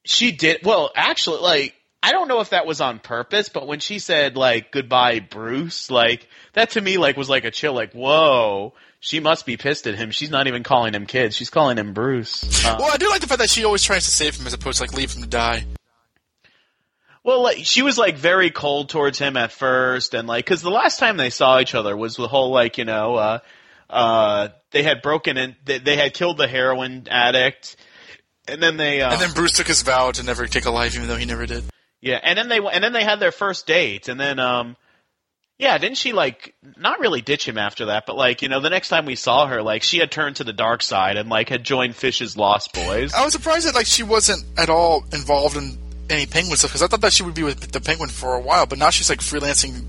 she 0.04 0.30
did 0.32 0.58
well. 0.64 0.90
Actually, 0.94 1.40
like 1.40 1.74
I 2.02 2.12
don't 2.12 2.28
know 2.28 2.40
if 2.40 2.50
that 2.50 2.66
was 2.66 2.80
on 2.80 3.00
purpose, 3.00 3.48
but 3.48 3.66
when 3.66 3.80
she 3.80 3.98
said 3.98 4.36
like 4.36 4.70
goodbye, 4.70 5.20
Bruce, 5.20 5.90
like 5.90 6.28
that 6.52 6.70
to 6.70 6.80
me 6.80 6.96
like 6.96 7.16
was 7.16 7.28
like 7.28 7.44
a 7.44 7.50
chill. 7.50 7.72
Like 7.72 7.92
whoa, 7.92 8.74
she 9.00 9.20
must 9.20 9.46
be 9.46 9.56
pissed 9.56 9.86
at 9.86 9.96
him. 9.96 10.10
She's 10.10 10.30
not 10.30 10.46
even 10.46 10.62
calling 10.62 10.94
him 10.94 11.06
kid. 11.06 11.34
She's 11.34 11.50
calling 11.50 11.76
him 11.76 11.94
Bruce. 11.94 12.64
Uh, 12.64 12.76
Well, 12.78 12.90
I 12.92 12.96
do 12.98 13.08
like 13.08 13.20
the 13.20 13.26
fact 13.26 13.40
that 13.40 13.50
she 13.50 13.64
always 13.64 13.82
tries 13.82 14.04
to 14.04 14.10
save 14.10 14.36
him 14.36 14.46
as 14.46 14.54
opposed 14.54 14.78
to 14.78 14.84
like 14.84 14.92
leave 14.94 15.12
him 15.12 15.22
to 15.22 15.28
die. 15.28 15.64
Well, 17.24 17.42
like 17.42 17.58
she 17.64 17.82
was 17.82 17.98
like 17.98 18.16
very 18.16 18.50
cold 18.50 18.88
towards 18.88 19.18
him 19.18 19.36
at 19.36 19.52
first, 19.52 20.14
and 20.14 20.28
like 20.28 20.44
because 20.44 20.62
the 20.62 20.70
last 20.70 20.98
time 20.98 21.16
they 21.16 21.30
saw 21.30 21.60
each 21.60 21.74
other 21.74 21.96
was 21.96 22.16
the 22.16 22.28
whole 22.28 22.52
like 22.52 22.78
you 22.78 22.84
know, 22.84 23.16
uh, 23.16 23.38
uh, 23.90 24.48
they 24.70 24.82
had 24.82 25.02
broken 25.02 25.36
and 25.36 25.56
they, 25.64 25.78
they 25.78 25.96
had 25.96 26.14
killed 26.14 26.38
the 26.38 26.46
heroin 26.46 27.06
addict, 27.10 27.76
and 28.46 28.62
then 28.62 28.76
they, 28.76 29.02
uh, 29.02 29.12
And 29.12 29.20
then 29.20 29.32
Bruce 29.32 29.52
took 29.52 29.66
his 29.66 29.82
vow 29.82 30.12
to 30.12 30.22
never 30.22 30.46
take 30.46 30.64
a 30.64 30.70
life, 30.70 30.94
even 30.94 31.08
though 31.08 31.16
he 31.16 31.26
never 31.26 31.44
did. 31.44 31.64
Yeah, 32.00 32.20
and 32.22 32.38
then 32.38 32.48
they 32.48 32.58
and 32.58 32.82
then 32.82 32.92
they 32.92 33.04
had 33.04 33.20
their 33.20 33.32
first 33.32 33.66
date, 33.66 34.08
and 34.08 34.20
then 34.20 34.38
um, 34.38 34.76
yeah, 35.58 35.76
didn't 35.78 35.96
she 35.96 36.12
like 36.12 36.54
not 36.76 37.00
really 37.00 37.20
ditch 37.20 37.46
him 37.46 37.58
after 37.58 37.86
that, 37.86 38.06
but 38.06 38.16
like 38.16 38.42
you 38.42 38.48
know 38.48 38.60
the 38.60 38.70
next 38.70 38.88
time 38.88 39.04
we 39.04 39.16
saw 39.16 39.46
her, 39.46 39.62
like 39.62 39.82
she 39.82 39.98
had 39.98 40.10
turned 40.10 40.36
to 40.36 40.44
the 40.44 40.52
dark 40.52 40.82
side 40.82 41.16
and 41.16 41.28
like 41.28 41.48
had 41.48 41.64
joined 41.64 41.96
Fish's 41.96 42.36
Lost 42.36 42.72
Boys. 42.72 43.12
I 43.12 43.24
was 43.24 43.32
surprised 43.32 43.66
that 43.66 43.74
like 43.74 43.86
she 43.86 44.04
wasn't 44.04 44.44
at 44.56 44.70
all 44.70 45.04
involved 45.12 45.56
in 45.56 45.76
any 46.08 46.26
penguin 46.26 46.56
stuff 46.56 46.70
because 46.70 46.82
I 46.82 46.86
thought 46.86 47.00
that 47.00 47.12
she 47.12 47.24
would 47.24 47.34
be 47.34 47.42
with 47.42 47.72
the 47.72 47.80
penguin 47.80 48.10
for 48.10 48.34
a 48.34 48.40
while, 48.40 48.66
but 48.66 48.78
now 48.78 48.90
she's 48.90 49.10
like 49.10 49.18
freelancing 49.18 49.84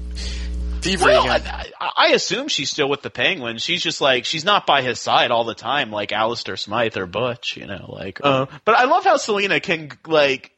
thievery 0.82 1.12
Well, 1.12 1.36
again. 1.36 1.72
I, 1.80 1.91
I, 1.95 2.07
assume 2.10 2.47
she's 2.47 2.70
still 2.70 2.89
with 2.89 3.01
the 3.01 3.10
Penguin. 3.10 3.57
She's 3.57 3.82
just 3.82 4.01
like 4.01 4.26
she's 4.26 4.45
not 4.45 4.66
by 4.66 4.82
his 4.82 4.99
side 4.99 5.32
all 5.32 5.43
the 5.43 5.53
time, 5.53 5.91
like 5.91 6.12
Alistair 6.12 6.57
Smythe 6.57 6.97
or 6.97 7.05
Butch, 7.05 7.57
you 7.57 7.68
know. 7.68 7.86
Like, 7.89 8.20
uh, 8.24 8.47
but 8.66 8.76
I 8.76 8.86
love 8.86 9.03
how 9.03 9.18
Selina 9.18 9.60
can 9.60 9.91
like 10.07 10.51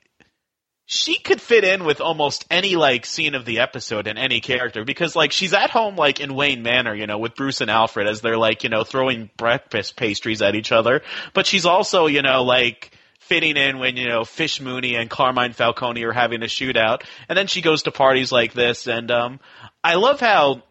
she 0.92 1.18
could 1.20 1.42
fit 1.42 1.64
in 1.64 1.86
with 1.86 2.02
almost 2.02 2.46
any 2.52 2.76
like 2.76 3.06
scene 3.06 3.34
of 3.34 3.46
the 3.46 3.60
episode 3.60 4.08
and 4.08 4.20
any 4.20 4.42
character 4.42 4.84
because 4.84 5.16
like 5.16 5.32
she's 5.32 5.54
at 5.54 5.70
home 5.70 5.96
like 5.96 6.20
in 6.20 6.36
Wayne 6.36 6.64
Manor, 6.64 6.94
you 6.94 7.08
know, 7.08 7.18
with 7.18 7.34
Bruce 7.34 7.62
and 7.62 7.72
Alfred 7.72 8.08
as 8.08 8.20
they're 8.20 8.38
like 8.38 8.66
you 8.66 8.70
know 8.70 8.84
throwing 8.84 9.30
breakfast 9.38 9.96
pastries 9.96 10.42
at 10.42 10.54
each 10.54 10.74
other, 10.74 11.02
but 11.34 11.46
she's 11.46 11.66
also 11.66 12.08
you 12.08 12.22
know 12.22 12.44
like 12.44 12.92
fitting 13.20 13.56
in 13.56 13.80
when 13.80 13.96
you 13.96 14.10
know 14.10 14.26
Fish 14.26 14.60
Mooney 14.60 14.98
and 14.98 15.10
Carmine 15.10 15.54
Falcone 15.54 16.04
are 16.04 16.12
having 16.12 16.44
a 16.44 16.48
shootout, 16.48 17.04
and 17.30 17.38
then 17.38 17.48
she 17.48 17.62
goes 17.62 17.84
to 17.84 17.92
parties 17.92 18.30
like 18.30 18.52
this, 18.52 18.86
and 18.86 19.10
um, 19.12 19.40
I 19.82 19.96
love 19.96 20.20
how 20.20 20.62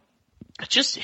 just 0.68 0.98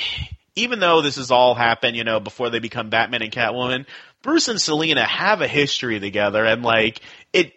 even 0.56 0.78
though 0.78 1.00
this 1.00 1.16
has 1.16 1.30
all 1.30 1.54
happened, 1.54 1.96
you 1.96 2.04
know, 2.04 2.20
before 2.20 2.50
they 2.50 2.58
become 2.58 2.90
Batman 2.90 3.22
and 3.22 3.32
Catwoman, 3.32 3.86
Bruce 4.20 4.48
and 4.48 4.60
Selina 4.60 5.06
have 5.06 5.40
a 5.40 5.48
history 5.48 6.00
together, 6.00 6.44
and 6.44 6.62
like 6.62 7.00
it. 7.32 7.54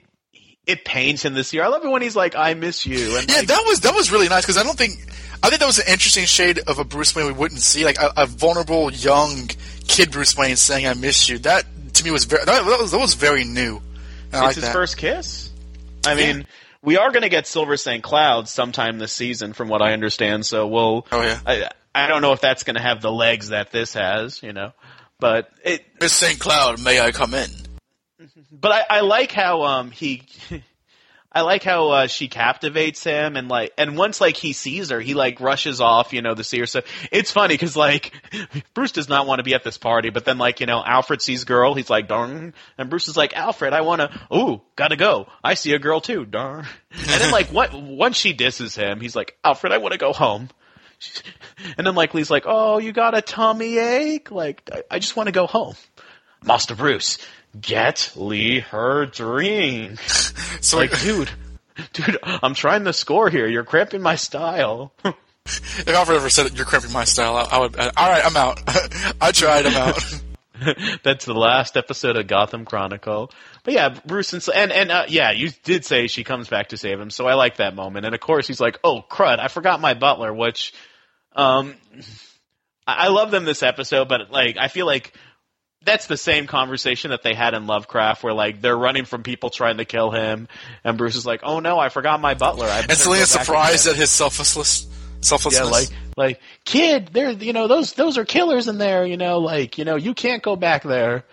It 0.70 0.86
pains 0.86 1.24
him 1.24 1.34
this 1.34 1.54
year. 1.54 1.64
I 1.64 1.68
love 1.68 1.84
it 1.84 1.90
when 1.90 2.02
he's 2.02 2.16
like, 2.16 2.36
"I 2.36 2.54
miss 2.54 2.86
you." 2.86 3.18
And 3.18 3.30
Yeah, 3.30 3.38
like, 3.38 3.48
that 3.48 3.64
was 3.66 3.80
that 3.82 3.94
was 3.96 4.12
really 4.12 4.30
nice 4.30 4.44
because 4.44 4.58
I 4.58 4.64
don't 4.64 4.78
think 4.78 4.94
I 5.42 5.50
think 5.50 5.60
that 5.62 5.66
was 5.68 5.80
an 5.80 5.88
interesting 5.88 6.26
shade 6.26 6.60
of 6.68 6.80
a 6.80 6.84
Bruce 6.84 7.16
Wayne 7.16 7.26
we 7.26 7.34
wouldn't 7.34 7.62
see, 7.62 7.84
like 7.86 7.98
a, 8.00 8.12
a 8.18 8.26
vulnerable 8.26 8.92
young 8.92 9.50
kid 9.88 10.12
Bruce 10.12 10.36
Wayne 10.38 10.56
saying 10.56 10.86
"I 10.88 10.94
miss 10.94 11.28
you." 11.28 11.40
That 11.40 11.66
to 11.96 12.04
me 12.04 12.12
was 12.12 12.26
very 12.26 12.46
that, 12.46 12.64
was 12.66 12.92
that 12.92 13.00
was 13.00 13.16
very 13.16 13.44
new. 13.44 13.78
I 14.32 14.38
it's 14.38 14.42
like 14.42 14.56
his 14.56 14.64
that. 14.66 14.74
first 14.74 14.98
kiss. 14.98 15.50
I 16.06 16.14
Yeah. 16.14 16.34
mean, 16.34 16.48
we 16.82 16.98
are 16.98 17.12
going 17.12 17.24
to 17.24 17.30
get 17.30 17.48
Silver 17.48 17.76
St. 17.78 18.04
Cloud 18.04 18.48
sometime 18.48 19.00
this 19.00 19.12
season, 19.12 19.54
from 19.54 19.68
what 19.70 19.82
I 19.82 19.94
understand. 19.94 20.46
So 20.46 20.68
we'll. 20.68 21.06
Oh, 21.12 21.22
yeah. 21.22 21.40
I, 21.46 21.68
I 21.96 22.08
don't 22.08 22.22
know 22.22 22.32
if 22.34 22.42
that's 22.42 22.64
going 22.64 22.76
to 22.76 22.82
have 22.82 23.02
the 23.02 23.12
legs 23.12 23.50
that 23.50 23.72
this 23.72 23.96
has, 23.96 24.42
you 24.44 24.54
know, 24.54 24.72
but 25.20 25.50
it. 25.66 25.84
Miss 26.00 26.14
St. 26.14 26.40
Cloud, 26.40 26.82
may 26.82 27.02
I 27.02 27.12
come 27.12 27.34
in? 27.34 27.50
But 28.52 28.72
I, 28.72 28.98
I 28.98 29.02
like 29.02 29.32
how 29.32 29.64
um 29.64 29.92
he. 29.92 30.24
I 31.32 31.42
like 31.42 31.64
how 31.64 31.90
uh, 31.90 32.08
she 32.08 32.28
captivates 32.28 33.04
him, 33.04 33.36
and 33.36 33.50
like, 33.50 33.72
and 33.78 33.96
once 33.96 34.20
like 34.20 34.36
he 34.36 34.52
sees 34.52 34.90
her, 34.90 35.00
he 35.00 35.14
like 35.14 35.40
rushes 35.40 35.80
off, 35.80 36.12
you 36.12 36.24
know, 36.24 36.34
to 36.34 36.44
see 36.44 36.58
her. 36.58 36.66
So 36.66 36.82
it's 37.12 37.32
funny 37.32 37.54
because 37.54 37.76
like 37.78 38.14
Bruce 38.74 38.94
does 38.94 39.08
not 39.08 39.28
want 39.28 39.38
to 39.38 39.44
be 39.44 39.54
at 39.54 39.64
this 39.64 39.78
party, 39.78 40.10
but 40.10 40.26
then 40.26 40.40
like 40.40 40.60
you 40.60 40.66
know 40.66 40.84
Alfred 40.84 41.22
sees 41.22 41.44
girl, 41.44 41.76
he's 41.76 41.90
like 41.90 42.08
darn, 42.08 42.56
and 42.80 42.90
Bruce 42.90 43.08
is 43.08 43.16
like 43.16 43.36
Alfred, 43.36 43.74
I 43.74 43.82
want 43.82 44.02
to, 44.02 44.36
ooh, 44.36 44.62
gotta 44.76 44.96
go. 44.96 45.28
I 45.44 45.54
see 45.54 45.74
a 45.74 45.80
girl 45.80 46.02
too, 46.02 46.26
darn. 46.26 46.66
And 46.92 47.22
then 47.22 47.32
like 47.32 47.50
what 47.50 47.80
once 47.80 48.18
she 48.18 48.34
disses 48.34 48.76
him, 48.76 49.00
he's 49.00 49.16
like 49.16 49.38
Alfred, 49.44 49.72
I 49.72 49.78
want 49.78 49.92
to 49.92 50.00
go 50.00 50.14
home. 50.14 50.50
And 51.78 51.86
then 51.86 51.94
like 51.94 52.14
Lee's 52.16 52.32
like, 52.32 52.44
oh, 52.48 52.80
you 52.80 52.92
got 52.92 53.16
a 53.16 53.22
tummy 53.22 53.78
ache? 53.78 54.32
Like 54.32 54.68
I, 54.74 54.84
I 54.92 55.00
just 55.00 55.16
want 55.16 55.28
to 55.28 55.32
go 55.32 55.46
home. 55.46 55.76
Master 56.44 56.76
Bruce, 56.76 57.20
get 57.60 58.12
Lee 58.16 58.60
her 58.60 59.06
drink. 59.06 60.00
So 60.62 60.76
Like, 60.78 61.00
dude, 61.00 61.30
dude, 61.94 62.18
I'm 62.24 62.54
trying 62.54 62.84
to 62.84 62.92
score 62.92 63.30
here. 63.30 63.48
You're 63.48 63.64
cramping 63.64 64.02
my 64.02 64.16
style. 64.16 64.92
if 65.46 65.88
Alfred 65.88 66.18
ever 66.18 66.30
said 66.30 66.54
you're 66.58 66.66
cramping 66.66 66.92
my 66.92 67.06
style, 67.06 67.38
I, 67.38 67.44
I 67.44 67.60
would. 67.60 67.80
all 67.80 68.10
right, 68.10 68.26
I'm 68.26 68.36
out. 68.36 68.62
I 69.22 69.32
tried. 69.32 69.66
I'm 69.68 69.76
out. 69.76 70.22
That's 71.04 71.24
the 71.24 71.34
last 71.34 71.78
episode 71.78 72.18
of 72.18 72.28
Gotham 72.28 72.66
Chronicle. 72.66 73.32
But 73.64 73.74
yeah, 73.74 73.90
Bruce 74.06 74.34
and 74.34 74.46
and 74.54 74.72
and 74.72 74.92
uh, 74.92 75.06
yeah, 75.08 75.32
you 75.32 75.50
did 75.64 75.86
say 75.86 76.08
she 76.08 76.24
comes 76.24 76.50
back 76.50 76.70
to 76.70 76.78
save 76.78 77.00
him, 77.00 77.10
so 77.10 77.26
I 77.28 77.36
like 77.36 77.58
that 77.58 77.76
moment. 77.76 78.06
And 78.06 78.14
of 78.14 78.22
course, 78.22 78.48
he's 78.48 78.60
like, 78.60 78.80
"Oh 78.84 79.02
crud, 79.10 79.40
I 79.40 79.48
forgot 79.48 79.80
my 79.80 79.94
butler," 79.94 80.34
which, 80.34 80.74
um, 81.36 81.76
I, 82.86 83.06
I 83.06 83.08
love 83.08 83.32
them 83.32 83.46
this 83.46 83.64
episode, 83.64 84.10
but 84.10 84.32
like, 84.32 84.58
I 84.60 84.68
feel 84.68 84.86
like 84.86 85.14
that's 85.84 86.08
the 86.08 86.18
same 86.18 86.48
conversation 86.48 87.12
that 87.12 87.24
they 87.24 87.34
had 87.34 87.54
in 87.54 87.68
Lovecraft, 87.68 88.24
where 88.24 88.34
like 88.34 88.62
they're 88.62 88.78
running 88.78 89.06
from 89.06 89.24
people 89.24 89.50
trying 89.50 89.78
to 89.78 89.86
kill 89.86 90.12
him, 90.12 90.48
and 90.84 90.98
Bruce 90.98 91.16
is 91.16 91.26
like, 91.26 91.42
"Oh 91.44 91.60
no, 91.60 91.80
I 91.80 91.90
forgot 91.90 92.20
my 92.20 92.34
butler." 92.34 92.68
I 92.68 92.82
And 92.82 92.92
Selina's 92.92 93.30
surprised 93.30 93.88
at 93.88 93.96
his 93.96 94.10
selflessness. 94.10 94.88
yeah, 95.52 95.64
like 95.64 95.90
like 96.18 96.42
kid, 96.66 97.10
there, 97.14 97.32
you 97.32 97.54
know 97.54 97.68
those 97.68 97.94
those 97.94 98.18
are 98.18 98.26
killers 98.26 98.68
in 98.68 98.78
there. 98.78 99.06
You 99.06 99.18
know, 99.18 99.40
like 99.40 99.78
you 99.78 99.86
know 99.86 99.96
you 99.96 100.14
can't 100.14 100.44
go 100.44 100.56
back 100.56 100.84
there. 100.84 101.24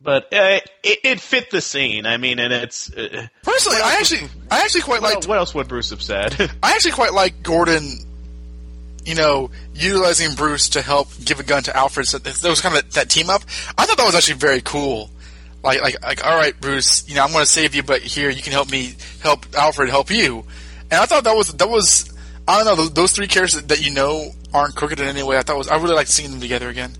But 0.00 0.32
uh, 0.32 0.60
it, 0.84 0.98
it 1.02 1.20
fit 1.20 1.50
the 1.50 1.60
scene. 1.60 2.06
I 2.06 2.18
mean, 2.18 2.38
and 2.38 2.52
it's 2.52 2.92
uh, 2.92 3.26
Personally, 3.42 3.78
I 3.82 3.96
actually, 3.98 4.28
I 4.48 4.62
actually 4.62 4.82
quite 4.82 5.02
like. 5.02 5.26
what 5.26 5.38
else 5.38 5.52
would 5.54 5.66
Bruce 5.66 5.90
have 5.90 6.02
said? 6.02 6.34
I 6.62 6.72
actually 6.74 6.92
quite 6.92 7.12
like 7.12 7.42
Gordon. 7.42 7.98
You 9.08 9.14
know, 9.14 9.50
utilizing 9.72 10.34
Bruce 10.34 10.68
to 10.70 10.82
help 10.82 11.08
give 11.24 11.40
a 11.40 11.42
gun 11.42 11.62
to 11.62 11.74
Alfred. 11.74 12.06
So 12.06 12.18
there 12.18 12.50
was 12.50 12.60
kind 12.60 12.76
of 12.76 12.92
that 12.92 13.08
team 13.08 13.30
up. 13.30 13.40
I 13.78 13.86
thought 13.86 13.96
that 13.96 14.04
was 14.04 14.14
actually 14.14 14.36
very 14.36 14.60
cool. 14.60 15.08
Like, 15.62 15.80
like, 15.80 16.02
like, 16.02 16.26
all 16.26 16.36
right, 16.36 16.58
Bruce. 16.60 17.08
You 17.08 17.14
know, 17.14 17.24
I'm 17.24 17.32
going 17.32 17.42
to 17.42 17.50
save 17.50 17.74
you, 17.74 17.82
but 17.82 18.02
here 18.02 18.28
you 18.28 18.42
can 18.42 18.52
help 18.52 18.70
me 18.70 18.96
help 19.22 19.46
Alfred 19.56 19.88
help 19.88 20.10
you. 20.10 20.44
And 20.90 21.00
I 21.00 21.06
thought 21.06 21.24
that 21.24 21.34
was 21.34 21.54
that 21.54 21.70
was. 21.70 22.14
I 22.46 22.58
don't 22.58 22.66
know 22.66 22.76
those, 22.76 22.92
those 22.92 23.12
three 23.12 23.28
characters 23.28 23.62
that 23.62 23.82
you 23.82 23.94
know 23.94 24.30
aren't 24.52 24.74
crooked 24.74 25.00
in 25.00 25.06
any 25.06 25.22
way. 25.22 25.38
I 25.38 25.42
thought 25.42 25.56
was 25.56 25.68
I 25.68 25.76
really 25.76 25.94
liked 25.94 26.10
seeing 26.10 26.30
them 26.30 26.40
together 26.40 26.68
again. 26.68 26.92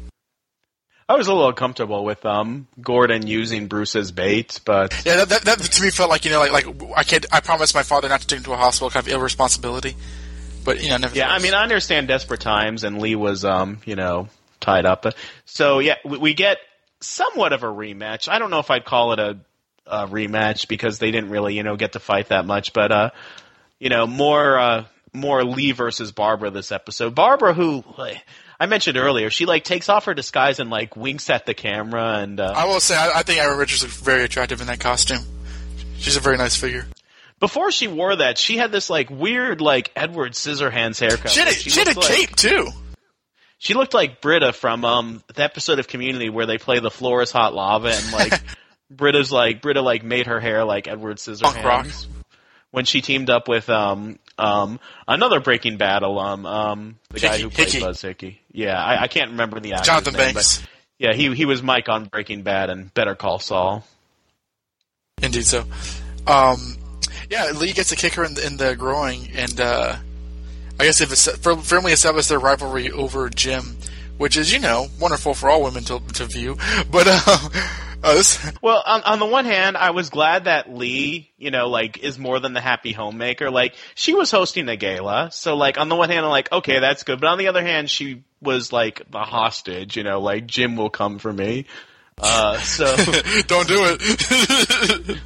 I 1.10 1.16
was 1.16 1.26
a 1.26 1.32
little 1.32 1.48
uncomfortable 1.48 2.06
with 2.06 2.24
um 2.24 2.68
Gordon 2.80 3.26
using 3.26 3.66
Bruce 3.66 3.96
as 3.96 4.12
bait, 4.12 4.60
but 4.64 4.94
Yeah, 5.04 5.24
that, 5.24 5.28
that, 5.28 5.44
that 5.44 5.58
to 5.58 5.82
me 5.82 5.90
felt 5.90 6.08
like 6.08 6.24
you 6.24 6.30
know, 6.30 6.40
like 6.40 6.52
like 6.52 6.92
I 6.96 7.04
can't. 7.04 7.26
I 7.30 7.40
promised 7.40 7.74
my 7.74 7.82
father 7.82 8.08
not 8.08 8.22
to 8.22 8.26
take 8.26 8.38
him 8.38 8.44
to 8.44 8.54
a 8.54 8.56
hospital, 8.56 8.88
kind 8.88 9.06
of 9.06 9.12
irresponsibility. 9.12 9.94
But 10.64 10.82
you 10.82 10.90
know, 10.90 10.98
never. 10.98 11.16
yeah, 11.16 11.30
I 11.30 11.38
mean, 11.38 11.54
I 11.54 11.62
understand 11.62 12.08
desperate 12.08 12.40
times, 12.40 12.84
and 12.84 13.00
Lee 13.00 13.14
was 13.14 13.44
um 13.44 13.80
you 13.84 13.96
know 13.96 14.28
tied 14.60 14.86
up. 14.86 15.06
So 15.44 15.78
yeah, 15.78 15.96
we, 16.04 16.18
we 16.18 16.34
get 16.34 16.58
somewhat 17.00 17.52
of 17.52 17.62
a 17.62 17.66
rematch. 17.66 18.28
I 18.28 18.38
don't 18.38 18.50
know 18.50 18.58
if 18.58 18.70
I'd 18.70 18.84
call 18.84 19.12
it 19.12 19.18
a, 19.18 19.38
a 19.86 20.06
rematch 20.06 20.68
because 20.68 20.98
they 20.98 21.10
didn't 21.10 21.30
really 21.30 21.54
you 21.54 21.62
know 21.62 21.76
get 21.76 21.92
to 21.92 22.00
fight 22.00 22.28
that 22.28 22.44
much, 22.44 22.72
but 22.72 22.92
uh 22.92 23.10
you 23.78 23.88
know 23.88 24.06
more 24.06 24.58
uh 24.58 24.84
more 25.12 25.44
Lee 25.44 25.72
versus 25.72 26.12
Barbara 26.12 26.50
this 26.50 26.72
episode. 26.72 27.14
Barbara, 27.14 27.54
who 27.54 27.84
like, 27.96 28.22
I 28.60 28.66
mentioned 28.66 28.96
earlier, 28.96 29.30
she 29.30 29.46
like 29.46 29.64
takes 29.64 29.88
off 29.88 30.04
her 30.06 30.14
disguise 30.14 30.60
and 30.60 30.70
like 30.70 30.96
winks 30.96 31.30
at 31.30 31.46
the 31.46 31.54
camera, 31.54 32.18
and 32.18 32.40
uh, 32.40 32.52
I 32.56 32.66
will 32.66 32.80
say, 32.80 32.96
I, 32.96 33.20
I 33.20 33.22
think 33.22 33.40
Erin 33.40 33.58
Richards 33.58 33.82
looks 33.82 34.00
very 34.00 34.24
attractive 34.24 34.60
in 34.60 34.66
that 34.66 34.80
costume. 34.80 35.22
She's 35.98 36.16
a 36.16 36.20
very 36.20 36.36
nice 36.36 36.56
figure. 36.56 36.86
Before 37.40 37.70
she 37.70 37.88
wore 37.88 38.16
that, 38.16 38.38
she 38.38 38.56
had 38.56 38.72
this 38.72 38.90
like 38.90 39.10
weird 39.10 39.60
like 39.60 39.90
Edward 39.96 40.32
Scissorhands 40.32 40.98
haircut. 41.00 41.30
She 41.30 41.40
had 41.40 41.48
a, 41.48 41.50
Like, 41.50 41.58
she 41.58 41.78
had 41.78 41.88
a 41.88 41.98
like- 41.98 42.08
cape 42.08 42.36
too. 42.36 42.68
She 43.60 43.74
looked 43.74 43.92
like 43.94 44.20
Britta 44.20 44.52
from 44.52 44.84
um 44.84 45.22
the 45.34 45.42
episode 45.42 45.78
of 45.80 45.88
Community 45.88 46.28
where 46.30 46.46
they 46.46 46.58
play 46.58 46.78
the 46.78 46.90
floor 46.92 47.22
is 47.22 47.32
hot 47.32 47.54
lava 47.54 47.88
and 47.92 48.12
like 48.12 48.32
Britta's 48.90 49.32
like 49.32 49.60
Britta 49.62 49.82
like 49.82 50.04
made 50.04 50.26
her 50.28 50.38
hair 50.38 50.64
like 50.64 50.86
Edward 50.86 51.16
Scissorhands 51.16 52.06
when 52.70 52.84
she 52.84 53.00
teamed 53.00 53.30
up 53.30 53.48
with 53.48 53.68
um 53.68 54.18
um 54.38 54.78
another 55.08 55.40
Breaking 55.40 55.76
Bad 55.76 56.02
alum 56.04 56.46
um 56.46 56.98
the 57.10 57.18
guy 57.18 57.38
who 57.38 57.50
played 57.50 57.68
Hickey. 57.68 57.80
Buzz 57.84 58.00
Hickey. 58.00 58.40
Yeah, 58.52 58.80
I, 58.80 59.02
I 59.02 59.08
can't 59.08 59.32
remember 59.32 59.58
the 59.58 59.72
actor's 59.72 59.86
Jonathan 59.88 60.12
name, 60.14 60.34
Banks. 60.34 60.58
but 60.60 60.68
yeah, 61.00 61.12
he 61.14 61.34
he 61.34 61.44
was 61.44 61.60
Mike 61.60 61.88
on 61.88 62.04
Breaking 62.04 62.42
Bad 62.42 62.70
and 62.70 62.94
Better 62.94 63.16
Call 63.16 63.40
Saul. 63.40 63.84
Indeed, 65.20 65.46
so. 65.46 65.64
Um, 66.28 66.76
yeah, 67.30 67.52
Lee 67.54 67.72
gets 67.72 67.92
a 67.92 67.96
kicker 67.96 68.24
in 68.24 68.34
the, 68.34 68.46
in 68.46 68.56
the 68.56 68.76
groin, 68.76 69.28
and 69.34 69.60
uh, 69.60 69.96
I 70.80 70.84
guess 70.84 71.00
if 71.00 71.12
it's 71.12 71.28
firmly 71.38 71.92
established 71.92 72.28
their 72.28 72.38
rivalry 72.38 72.90
over 72.90 73.28
Jim, 73.28 73.76
which 74.16 74.36
is 74.36 74.52
you 74.52 74.58
know 74.58 74.88
wonderful 75.00 75.34
for 75.34 75.50
all 75.50 75.62
women 75.62 75.84
to 75.84 76.00
to 76.14 76.26
view. 76.26 76.56
But 76.90 77.06
uh, 77.08 77.48
uh, 78.02 78.22
Well, 78.62 78.82
on, 78.84 79.02
on 79.02 79.18
the 79.18 79.26
one 79.26 79.44
hand, 79.44 79.76
I 79.76 79.90
was 79.90 80.10
glad 80.10 80.44
that 80.44 80.72
Lee, 80.72 81.30
you 81.36 81.50
know, 81.50 81.68
like, 81.68 81.98
is 81.98 82.18
more 82.18 82.38
than 82.38 82.52
the 82.52 82.60
happy 82.60 82.92
homemaker. 82.92 83.50
Like, 83.50 83.74
she 83.94 84.14
was 84.14 84.30
hosting 84.30 84.68
a 84.68 84.76
gala, 84.76 85.30
so, 85.32 85.56
like, 85.56 85.78
on 85.78 85.88
the 85.88 85.96
one 85.96 86.10
hand, 86.10 86.24
I'm 86.24 86.30
like, 86.30 86.50
okay, 86.52 86.78
that's 86.78 87.02
good. 87.02 87.20
But 87.20 87.28
on 87.28 87.38
the 87.38 87.48
other 87.48 87.62
hand, 87.62 87.90
she 87.90 88.22
was, 88.40 88.72
like, 88.72 89.02
the 89.10 89.18
hostage, 89.18 89.96
you 89.96 90.04
know, 90.04 90.20
like, 90.20 90.46
Jim 90.46 90.76
will 90.76 90.90
come 90.90 91.18
for 91.18 91.32
me. 91.32 91.66
Uh, 92.18 92.58
so, 92.58 92.84
don't 93.46 93.68
do 93.68 93.96
it. 93.98 95.18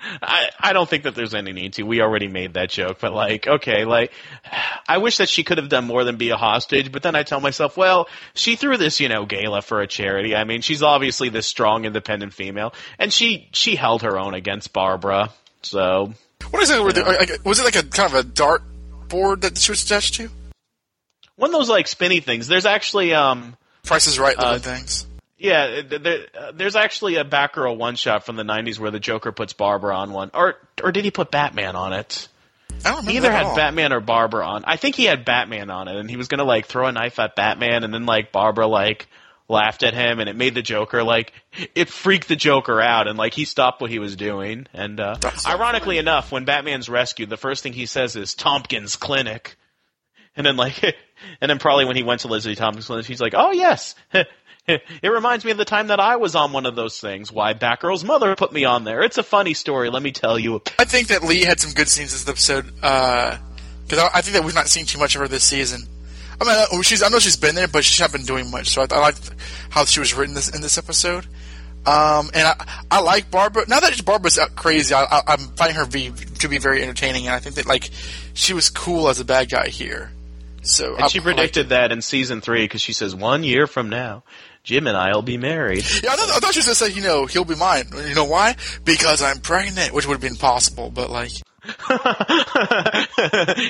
I, 0.00 0.50
I 0.60 0.72
don't 0.72 0.88
think 0.88 1.04
that 1.04 1.14
there's 1.14 1.34
any 1.34 1.52
need 1.52 1.74
to. 1.74 1.82
We 1.82 2.00
already 2.00 2.28
made 2.28 2.54
that 2.54 2.70
joke, 2.70 2.98
but 3.00 3.12
like, 3.12 3.46
okay, 3.46 3.84
like, 3.84 4.12
I 4.88 4.98
wish 4.98 5.18
that 5.18 5.28
she 5.28 5.44
could 5.44 5.58
have 5.58 5.68
done 5.68 5.84
more 5.86 6.04
than 6.04 6.16
be 6.16 6.30
a 6.30 6.36
hostage, 6.36 6.92
but 6.92 7.02
then 7.02 7.14
I 7.14 7.22
tell 7.22 7.40
myself, 7.40 7.76
well, 7.76 8.08
she 8.34 8.56
threw 8.56 8.76
this, 8.76 9.00
you 9.00 9.08
know, 9.08 9.26
gala 9.26 9.62
for 9.62 9.80
a 9.80 9.86
charity. 9.86 10.34
I 10.36 10.44
mean, 10.44 10.60
she's 10.60 10.82
obviously 10.82 11.28
this 11.28 11.46
strong, 11.46 11.84
independent 11.84 12.32
female, 12.32 12.74
and 12.98 13.12
she, 13.12 13.48
she 13.52 13.76
held 13.76 14.02
her 14.02 14.18
own 14.18 14.34
against 14.34 14.72
Barbara, 14.72 15.30
so. 15.62 16.14
What 16.50 16.62
is 16.62 16.70
it? 16.70 16.80
were 16.82 16.92
they- 16.92 17.02
like, 17.02 17.44
Was 17.44 17.58
it 17.58 17.64
like 17.64 17.76
a 17.76 17.82
kind 17.82 18.12
of 18.12 18.18
a 18.18 18.22
dart 18.22 18.62
board 19.08 19.42
that 19.42 19.58
she 19.58 19.72
was 19.72 19.82
attached 19.82 20.14
to? 20.14 20.30
One 21.36 21.50
of 21.50 21.58
those, 21.58 21.68
like, 21.68 21.86
spinny 21.88 22.20
things. 22.20 22.46
There's 22.48 22.66
actually, 22.66 23.14
um, 23.14 23.56
Price 23.84 24.06
is 24.06 24.18
Right 24.18 24.36
little 24.36 24.54
Uh, 24.54 24.58
things. 24.58 25.06
Yeah, 25.38 25.82
there, 25.82 26.26
uh, 26.36 26.52
there's 26.52 26.74
actually 26.74 27.14
a 27.14 27.24
Batgirl 27.24 27.76
one 27.76 27.94
shot 27.94 28.26
from 28.26 28.34
the 28.36 28.42
'90s 28.42 28.78
where 28.78 28.90
the 28.90 28.98
Joker 28.98 29.30
puts 29.30 29.52
Barbara 29.52 29.94
on 29.96 30.12
one, 30.12 30.30
or 30.34 30.56
or 30.82 30.90
did 30.90 31.04
he 31.04 31.12
put 31.12 31.30
Batman 31.30 31.76
on 31.76 31.92
it? 31.92 32.28
I 32.70 32.74
don't 32.74 32.98
remember. 32.98 33.10
He 33.10 33.16
either 33.18 33.30
had 33.30 33.46
all. 33.46 33.56
Batman 33.56 33.92
or 33.92 34.00
Barbara 34.00 34.44
on. 34.44 34.64
I 34.66 34.76
think 34.76 34.96
he 34.96 35.04
had 35.04 35.24
Batman 35.24 35.70
on 35.70 35.86
it, 35.86 35.96
and 35.96 36.10
he 36.10 36.16
was 36.16 36.26
gonna 36.26 36.44
like 36.44 36.66
throw 36.66 36.86
a 36.86 36.92
knife 36.92 37.20
at 37.20 37.36
Batman, 37.36 37.84
and 37.84 37.94
then 37.94 38.04
like 38.04 38.32
Barbara 38.32 38.66
like 38.66 39.06
laughed 39.48 39.82
at 39.82 39.94
him, 39.94 40.18
and 40.20 40.28
it 40.28 40.36
made 40.36 40.54
the 40.54 40.62
Joker 40.62 41.02
like 41.02 41.32
it 41.74 41.88
freaked 41.88 42.26
the 42.26 42.36
Joker 42.36 42.80
out, 42.80 43.06
and 43.06 43.16
like 43.16 43.32
he 43.32 43.44
stopped 43.44 43.80
what 43.80 43.90
he 43.90 43.98
was 43.98 44.16
doing. 44.16 44.66
And 44.74 44.98
uh, 44.98 45.18
so 45.20 45.50
ironically 45.50 45.98
enough, 45.98 46.32
when 46.32 46.44
Batman's 46.44 46.88
rescued, 46.88 47.30
the 47.30 47.36
first 47.36 47.62
thing 47.62 47.72
he 47.72 47.86
says 47.86 48.16
is 48.16 48.34
Tompkins 48.34 48.96
Clinic, 48.96 49.56
and 50.36 50.46
then 50.46 50.56
like, 50.56 50.82
and 51.40 51.50
then 51.50 51.58
probably 51.58 51.84
when 51.84 51.96
he 51.96 52.02
went 52.02 52.22
to 52.22 52.28
Lizzie 52.28 52.54
Tompkins 52.54 52.86
Clinic, 52.86 53.06
he's 53.06 53.20
like, 53.20 53.34
oh 53.36 53.52
yes. 53.52 53.94
It 55.02 55.08
reminds 55.08 55.44
me 55.44 55.50
of 55.50 55.56
the 55.56 55.64
time 55.64 55.86
that 55.88 56.00
I 56.00 56.16
was 56.16 56.34
on 56.34 56.52
one 56.52 56.66
of 56.66 56.76
those 56.76 57.00
things. 57.00 57.32
Why 57.32 57.54
Batgirl's 57.54 58.04
mother 58.04 58.34
put 58.36 58.52
me 58.52 58.64
on 58.64 58.84
there. 58.84 59.02
It's 59.02 59.16
a 59.18 59.22
funny 59.22 59.54
story, 59.54 59.90
let 59.90 60.02
me 60.02 60.12
tell 60.12 60.38
you. 60.38 60.60
I 60.78 60.84
think 60.84 61.08
that 61.08 61.22
Lee 61.22 61.42
had 61.42 61.58
some 61.60 61.72
good 61.72 61.88
scenes 61.88 62.12
in 62.12 62.18
this 62.18 62.28
episode 62.28 62.66
because 62.74 63.98
I, 63.98 64.10
I 64.14 64.20
think 64.20 64.34
that 64.34 64.44
we've 64.44 64.54
not 64.54 64.68
seen 64.68 64.84
too 64.86 64.98
much 64.98 65.14
of 65.14 65.20
her 65.22 65.28
this 65.28 65.44
season. 65.44 65.82
I 66.40 66.44
mean, 66.44 66.54
I- 66.54 66.82
she's 66.82 67.02
I 67.02 67.08
know 67.08 67.18
she's 67.18 67.36
been 67.36 67.54
there, 67.54 67.68
but 67.68 67.84
she's 67.84 67.98
not 68.00 68.12
been 68.12 68.24
doing 68.24 68.50
much. 68.50 68.68
So 68.68 68.82
I, 68.82 68.86
I 68.90 68.98
liked 68.98 69.30
how 69.70 69.84
she 69.84 70.00
was 70.00 70.14
written 70.14 70.34
this 70.34 70.54
in 70.54 70.60
this 70.60 70.76
episode. 70.78 71.26
Um, 71.86 72.30
and 72.34 72.46
I, 72.46 72.66
I 72.90 73.00
like 73.00 73.30
Barbara. 73.30 73.64
Now 73.66 73.80
that 73.80 74.04
Barbara's 74.04 74.38
out 74.38 74.54
crazy, 74.54 74.94
I, 74.94 75.22
I'm 75.26 75.38
finding 75.56 75.76
her 75.76 75.86
be, 75.86 76.10
to 76.40 76.48
be 76.48 76.58
very 76.58 76.82
entertaining, 76.82 77.26
and 77.26 77.34
I 77.34 77.38
think 77.38 77.54
that 77.54 77.66
like 77.66 77.88
she 78.34 78.52
was 78.52 78.68
cool 78.68 79.08
as 79.08 79.20
a 79.20 79.24
bad 79.24 79.48
guy 79.48 79.68
here. 79.68 80.10
So 80.68 80.94
And 80.96 81.04
I- 81.04 81.08
she 81.08 81.20
predicted 81.20 81.70
that 81.70 81.92
in 81.92 82.02
season 82.02 82.40
three 82.40 82.64
because 82.64 82.80
she 82.82 82.92
says 82.92 83.14
one 83.14 83.42
year 83.44 83.66
from 83.66 83.88
now, 83.88 84.22
Jim 84.64 84.86
and 84.86 84.96
I 84.96 85.12
will 85.14 85.22
be 85.22 85.38
married. 85.38 85.84
Yeah, 86.02 86.12
I 86.12 86.16
thought, 86.16 86.30
I 86.30 86.38
thought 86.40 86.52
she 86.52 86.58
was 86.60 86.66
gonna 86.66 86.74
say, 86.74 86.90
you 86.90 87.02
know, 87.02 87.26
he'll 87.26 87.44
be 87.44 87.54
mine. 87.54 87.86
You 88.06 88.14
know 88.14 88.24
why? 88.24 88.56
Because 88.84 89.22
I'm 89.22 89.38
pregnant, 89.40 89.92
which 89.94 90.06
would 90.06 90.14
have 90.14 90.20
been 90.20 90.36
possible, 90.36 90.90
but 90.90 91.10
like, 91.10 91.32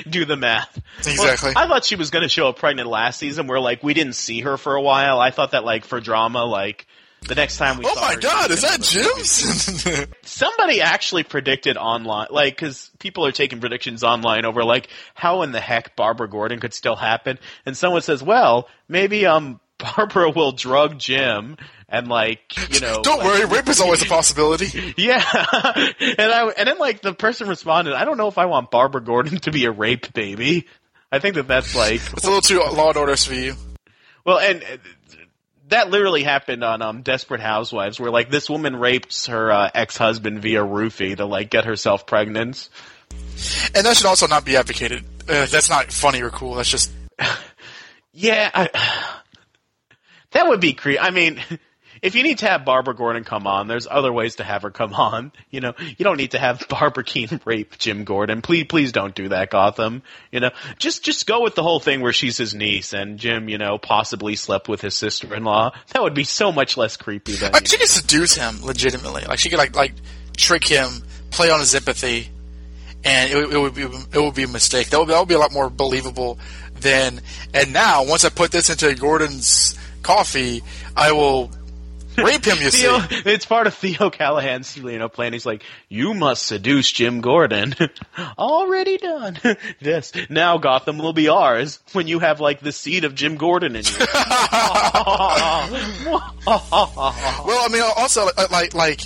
Do 0.09 0.25
the 0.25 0.37
math. 0.37 0.77
Exactly. 0.99 1.51
Well, 1.55 1.63
I 1.65 1.67
thought 1.67 1.85
she 1.85 1.95
was 1.95 2.09
going 2.11 2.23
to 2.23 2.29
show 2.29 2.47
up 2.49 2.57
pregnant 2.57 2.87
last 2.89 3.19
season, 3.19 3.47
where 3.47 3.59
like 3.59 3.83
we 3.83 3.93
didn't 3.93 4.13
see 4.13 4.41
her 4.41 4.57
for 4.57 4.75
a 4.75 4.81
while. 4.81 5.19
I 5.19 5.31
thought 5.31 5.51
that 5.51 5.63
like 5.65 5.85
for 5.85 5.99
drama, 5.99 6.45
like 6.45 6.87
the 7.27 7.35
next 7.35 7.57
time 7.57 7.77
we 7.77 7.85
oh 7.87 7.95
my 7.95 8.13
her, 8.13 8.19
god, 8.19 8.51
is 8.51 8.61
that 8.61 8.81
Jim's? 8.81 10.05
Somebody 10.23 10.81
actually 10.81 11.23
predicted 11.23 11.77
online, 11.77 12.27
like, 12.31 12.55
because 12.55 12.89
people 12.99 13.25
are 13.25 13.31
taking 13.31 13.59
predictions 13.59 14.03
online 14.03 14.45
over 14.45 14.63
like 14.63 14.87
how 15.13 15.41
in 15.43 15.51
the 15.51 15.59
heck 15.59 15.95
Barbara 15.95 16.29
Gordon 16.29 16.59
could 16.59 16.73
still 16.73 16.95
happen, 16.95 17.39
and 17.65 17.75
someone 17.77 18.01
says, 18.01 18.23
well, 18.23 18.67
maybe 18.87 19.25
um 19.25 19.59
Barbara 19.79 20.29
will 20.29 20.51
drug 20.51 20.97
Jim 20.99 21.55
and 21.87 22.07
like 22.09 22.41
you 22.73 22.79
know 22.81 23.01
Don't 23.01 23.19
like- 23.19 23.27
worry, 23.27 23.45
rape 23.45 23.67
is 23.69 23.79
always 23.81 24.01
a 24.01 24.05
possibility. 24.09 24.93
Yeah, 24.97 25.23
and 25.23 26.19
I 26.31 26.51
and 26.57 26.67
then 26.67 26.77
like 26.79 27.01
the 27.01 27.13
person 27.13 27.47
responded, 27.47 27.93
I 27.93 28.05
don't 28.05 28.17
know 28.17 28.27
if 28.27 28.37
I 28.37 28.45
want 28.45 28.71
Barbara 28.71 29.01
Gordon 29.01 29.39
to 29.41 29.51
be 29.51 29.65
a 29.65 29.71
rape 29.71 30.11
baby. 30.13 30.67
I 31.11 31.19
think 31.19 31.35
that 31.35 31.47
that's 31.47 31.75
like 31.75 32.01
It's 32.13 32.23
a 32.23 32.27
little 32.27 32.41
too 32.41 32.59
law 32.59 32.89
and 32.89 32.97
order 32.97 33.15
for 33.15 33.33
you. 33.33 33.55
well, 34.25 34.37
and 34.39 34.61
uh, 34.63 34.77
that 35.69 35.89
literally 35.89 36.23
happened 36.23 36.63
on 36.63 36.81
um 36.81 37.01
Desperate 37.01 37.41
Housewives, 37.41 37.99
where 37.99 38.11
like 38.11 38.29
this 38.29 38.49
woman 38.49 38.75
rapes 38.75 39.27
her 39.27 39.51
uh, 39.51 39.69
ex 39.73 39.97
husband 39.97 40.41
via 40.41 40.63
roofie 40.63 41.17
to 41.17 41.25
like 41.25 41.49
get 41.49 41.65
herself 41.65 42.05
pregnant. 42.05 42.69
And 43.73 43.85
that 43.85 43.97
should 43.97 44.05
also 44.05 44.27
not 44.27 44.45
be 44.45 44.57
advocated. 44.57 45.03
Uh, 45.27 45.45
that's 45.45 45.69
not 45.69 45.91
funny 45.91 46.21
or 46.21 46.29
cool. 46.29 46.55
That's 46.55 46.69
just 46.69 46.91
Yeah, 48.19 48.49
I, 48.53 48.69
that 50.31 50.47
would 50.47 50.59
be 50.59 50.73
creepy. 50.73 50.99
I 50.99 51.11
mean, 51.11 51.39
if 52.01 52.15
you 52.15 52.23
need 52.23 52.39
to 52.39 52.47
have 52.47 52.65
Barbara 52.65 52.95
Gordon 52.95 53.23
come 53.23 53.47
on, 53.47 53.67
there's 53.67 53.87
other 53.89 54.11
ways 54.11 54.35
to 54.35 54.43
have 54.43 54.63
her 54.63 54.71
come 54.71 54.93
on. 54.95 55.31
You 55.49 55.61
know, 55.61 55.73
you 55.79 56.03
don't 56.03 56.17
need 56.17 56.31
to 56.31 56.39
have 56.39 56.65
Barbara 56.69 57.03
Kean 57.03 57.39
rape 57.45 57.77
Jim 57.77 58.03
Gordon. 58.03 58.41
Please, 58.41 58.65
please 58.65 58.91
don't 58.91 59.15
do 59.15 59.29
that, 59.29 59.49
Gotham. 59.49 60.03
You 60.31 60.39
know, 60.39 60.51
just 60.77 61.03
just 61.03 61.27
go 61.27 61.41
with 61.41 61.55
the 61.55 61.63
whole 61.63 61.79
thing 61.79 62.01
where 62.01 62.13
she's 62.13 62.37
his 62.37 62.53
niece 62.53 62.93
and 62.93 63.17
Jim, 63.17 63.49
you 63.49 63.57
know, 63.57 63.77
possibly 63.77 64.35
slept 64.35 64.67
with 64.67 64.81
his 64.81 64.95
sister-in-law. 64.95 65.71
That 65.93 66.03
would 66.03 66.13
be 66.13 66.23
so 66.23 66.51
much 66.51 66.77
less 66.77 66.97
creepy 66.97 67.33
than. 67.33 67.51
like, 67.51 67.67
she 67.67 67.77
could 67.77 67.87
seduce 67.87 68.35
him 68.35 68.63
legitimately. 68.63 69.23
Like 69.23 69.39
she 69.39 69.49
could 69.49 69.59
like 69.59 69.75
like 69.75 69.93
trick 70.37 70.65
him, 70.65 70.89
play 71.31 71.49
on 71.49 71.59
his 71.59 71.75
empathy, 71.75 72.29
and 73.03 73.31
it, 73.31 73.53
it 73.53 73.57
would 73.57 73.75
be 73.75 73.83
it 73.83 74.15
would 74.19 74.35
be 74.35 74.43
a 74.43 74.47
mistake. 74.47 74.89
That 74.89 74.99
would 74.99 75.09
that 75.09 75.19
would 75.19 75.27
be 75.27 75.35
a 75.35 75.39
lot 75.39 75.51
more 75.51 75.69
believable 75.69 76.39
than. 76.79 77.21
And 77.53 77.73
now, 77.73 78.05
once 78.05 78.25
I 78.25 78.29
put 78.29 78.51
this 78.51 78.69
into 78.69 78.93
Gordon's 78.95 79.77
coffee, 80.01 80.63
I 80.95 81.11
will 81.11 81.51
rape 82.23 82.45
him. 82.45 82.57
You 82.59 82.69
see. 82.69 82.87
It's 83.25 83.45
part 83.45 83.67
of 83.67 83.73
Theo 83.73 84.09
Callahan's 84.09 84.75
you 84.75 84.97
know 84.97 85.09
plan. 85.09 85.33
He's 85.33 85.45
like, 85.45 85.63
you 85.87 86.13
must 86.13 86.45
seduce 86.45 86.91
Jim 86.91 87.21
Gordon. 87.21 87.75
Already 88.37 88.97
done. 88.97 89.39
yes. 89.79 90.11
Now 90.29 90.57
Gotham 90.57 90.97
will 90.97 91.13
be 91.13 91.29
ours 91.29 91.79
when 91.93 92.07
you 92.07 92.19
have 92.19 92.39
like 92.39 92.61
the 92.61 92.71
seed 92.71 93.03
of 93.03 93.15
Jim 93.15 93.35
Gordon 93.35 93.75
in 93.75 93.83
you. 93.85 93.91
Well, 96.49 97.59
I 97.61 97.67
mean, 97.71 97.83
also 97.97 98.27
uh, 98.37 98.47
like 98.51 98.73
like, 98.73 99.01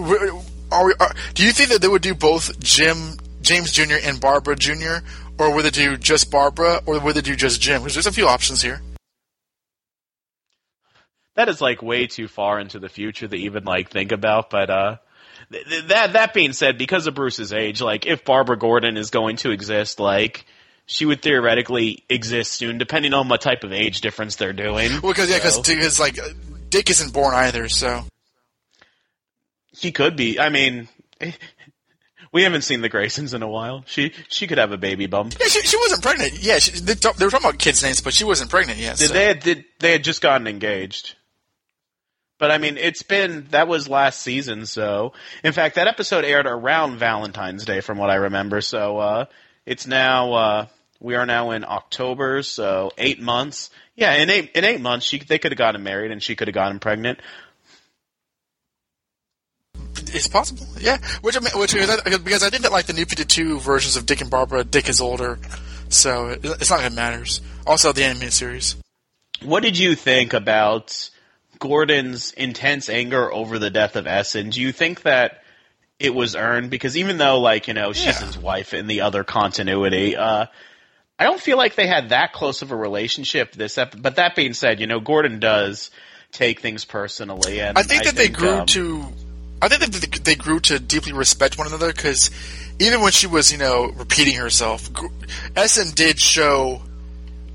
are 0.00 0.84
we? 0.84 0.94
Are, 0.98 1.14
do 1.34 1.44
you 1.44 1.52
think 1.52 1.70
that 1.70 1.80
they 1.80 1.88
would 1.88 2.02
do 2.02 2.14
both 2.14 2.58
Jim 2.60 3.16
James 3.42 3.72
Jr. 3.72 3.96
and 4.02 4.20
Barbara 4.20 4.56
Jr. 4.56 4.98
or 5.38 5.54
would 5.54 5.64
they 5.64 5.70
do 5.70 5.96
just 5.96 6.30
Barbara 6.30 6.80
or 6.86 7.00
would 7.00 7.16
they 7.16 7.20
do 7.20 7.36
just 7.36 7.60
Jim? 7.60 7.82
Because 7.82 7.94
there's 7.94 8.06
a 8.06 8.12
few 8.12 8.26
options 8.26 8.62
here. 8.62 8.80
That 11.40 11.48
is 11.48 11.60
like 11.60 11.82
way 11.82 12.06
too 12.06 12.28
far 12.28 12.60
into 12.60 12.78
the 12.78 12.88
future 12.88 13.26
to 13.26 13.34
even 13.36 13.64
like 13.64 13.90
think 13.90 14.12
about. 14.12 14.50
But 14.50 14.68
uh, 14.70 14.96
th- 15.50 15.66
th- 15.66 15.84
that 15.86 16.12
that 16.12 16.34
being 16.34 16.52
said, 16.52 16.76
because 16.78 17.06
of 17.06 17.14
Bruce's 17.14 17.52
age, 17.52 17.80
like 17.80 18.04
if 18.06 18.24
Barbara 18.24 18.58
Gordon 18.58 18.96
is 18.98 19.10
going 19.10 19.36
to 19.38 19.50
exist, 19.50 19.98
like 19.98 20.44
she 20.86 21.06
would 21.06 21.22
theoretically 21.22 22.04
exist 22.08 22.52
soon, 22.52 22.76
depending 22.78 23.14
on 23.14 23.28
what 23.28 23.40
type 23.40 23.64
of 23.64 23.72
age 23.72 24.00
difference 24.02 24.36
they're 24.36 24.52
doing. 24.52 24.90
Well, 25.02 25.12
because 25.12 25.30
yeah, 25.30 25.38
So- 25.38 25.62
because 25.62 25.98
like 25.98 26.18
uh, 26.18 26.28
Dick 26.68 26.90
isn't 26.90 27.12
born 27.12 27.34
either, 27.34 27.68
so 27.68 28.04
He 29.72 29.92
could 29.92 30.16
be. 30.16 30.38
I 30.38 30.48
mean, 30.50 30.88
we 32.32 32.42
haven't 32.42 32.62
seen 32.62 32.80
the 32.80 32.90
Graysons 32.90 33.34
in 33.34 33.42
a 33.42 33.48
while. 33.48 33.84
She 33.86 34.12
she 34.28 34.46
could 34.46 34.58
have 34.58 34.72
a 34.72 34.76
baby 34.78 35.06
bump. 35.06 35.34
yeah, 35.40 35.46
she, 35.46 35.62
she 35.62 35.76
wasn't 35.76 36.02
pregnant. 36.02 36.42
Yeah, 36.42 36.58
she, 36.58 36.72
they, 36.80 36.94
they 36.94 37.24
were 37.24 37.30
talking 37.30 37.48
about 37.48 37.58
kids' 37.58 37.82
names, 37.82 38.00
but 38.00 38.12
she 38.14 38.24
wasn't 38.24 38.50
pregnant 38.50 38.78
yet. 38.78 38.98
Did 38.98 39.08
so. 39.08 39.14
they 39.14 39.24
had, 39.26 39.40
did 39.40 39.64
they 39.78 39.92
had 39.92 40.04
just 40.04 40.20
gotten 40.20 40.46
engaged? 40.46 41.16
But 42.40 42.50
I 42.50 42.58
mean, 42.58 42.78
it's 42.78 43.02
been 43.02 43.46
that 43.50 43.68
was 43.68 43.86
last 43.86 44.22
season. 44.22 44.64
So, 44.64 45.12
in 45.44 45.52
fact, 45.52 45.76
that 45.76 45.86
episode 45.86 46.24
aired 46.24 46.46
around 46.46 46.96
Valentine's 46.96 47.66
Day, 47.66 47.82
from 47.82 47.98
what 47.98 48.08
I 48.08 48.14
remember. 48.14 48.62
So, 48.62 48.96
uh, 48.98 49.24
it's 49.66 49.86
now 49.86 50.32
uh, 50.32 50.66
we 51.00 51.14
are 51.16 51.26
now 51.26 51.50
in 51.50 51.64
October, 51.64 52.42
so 52.42 52.92
eight 52.96 53.20
months. 53.20 53.68
Yeah, 53.94 54.14
in 54.14 54.30
eight 54.30 54.52
in 54.54 54.64
eight 54.64 54.80
months, 54.80 55.04
she 55.04 55.18
they 55.18 55.38
could 55.38 55.52
have 55.52 55.58
gotten 55.58 55.82
married, 55.82 56.12
and 56.12 56.22
she 56.22 56.34
could 56.34 56.48
have 56.48 56.54
gotten 56.54 56.80
pregnant. 56.80 57.20
It's 60.12 60.26
possible, 60.26 60.66
yeah. 60.80 60.96
Which 61.20 61.36
I 61.36 61.40
mean, 61.40 61.52
which 61.54 61.74
is 61.74 61.86
because 62.20 62.42
I 62.42 62.48
think 62.48 62.62
that 62.62 62.72
like 62.72 62.86
the 62.86 62.94
new 62.94 63.04
Fifty 63.04 63.26
Two 63.26 63.60
versions 63.60 63.96
of 63.96 64.06
Dick 64.06 64.22
and 64.22 64.30
Barbara, 64.30 64.64
Dick 64.64 64.88
is 64.88 65.02
older, 65.02 65.38
so 65.90 66.36
it's 66.42 66.70
not 66.70 66.80
that 66.80 66.92
it 66.92 66.94
matters. 66.94 67.42
Also, 67.66 67.92
the 67.92 68.04
animated 68.04 68.32
series. 68.32 68.76
What 69.42 69.62
did 69.62 69.76
you 69.78 69.94
think 69.94 70.32
about 70.32 71.10
Gordon's 71.60 72.32
intense 72.32 72.88
anger 72.88 73.32
over 73.32 73.60
the 73.60 73.70
death 73.70 73.94
of 73.94 74.08
Essen? 74.08 74.50
Do 74.50 74.60
you 74.60 74.72
think 74.72 75.02
that 75.02 75.42
it 76.00 76.12
was 76.14 76.34
earned? 76.34 76.70
Because 76.70 76.96
even 76.96 77.18
though, 77.18 77.38
like, 77.38 77.68
you 77.68 77.74
know, 77.74 77.92
she's 77.92 78.06
Yeah. 78.20 78.26
his 78.26 78.36
wife 78.36 78.74
in 78.74 78.88
the 78.88 79.02
other 79.02 79.22
continuity, 79.22 80.16
uh, 80.16 80.46
I 81.18 81.24
don't 81.24 81.40
feel 81.40 81.58
like 81.58 81.74
they 81.76 81.86
had 81.86 82.08
that 82.08 82.32
close 82.32 82.62
of 82.62 82.72
a 82.72 82.76
relationship 82.76 83.52
this 83.52 83.76
ep- 83.78 83.94
But 84.00 84.16
that 84.16 84.34
being 84.34 84.54
said, 84.54 84.80
you 84.80 84.86
know, 84.86 84.98
Gordon 85.00 85.38
does 85.38 85.90
take 86.32 86.60
things 86.60 86.84
personally. 86.86 87.60
And 87.60 87.76
I 87.76 87.82
think 87.82 88.04
that 88.04 88.16
they 88.16 88.28
grew 88.28 88.50
um, 88.60 88.66
to. 88.66 89.04
I 89.62 89.68
think 89.68 89.82
that 89.82 89.92
they- 89.92 90.18
they 90.18 90.34
grew 90.36 90.60
to 90.60 90.78
deeply 90.78 91.12
respect 91.12 91.58
one 91.58 91.66
another 91.66 91.92
because 91.92 92.30
even 92.78 93.02
when 93.02 93.12
she 93.12 93.26
was, 93.26 93.52
you 93.52 93.58
know, 93.58 93.92
repeating 93.94 94.36
herself, 94.36 94.88
Essen 95.54 95.90
did 95.90 96.18
show 96.18 96.80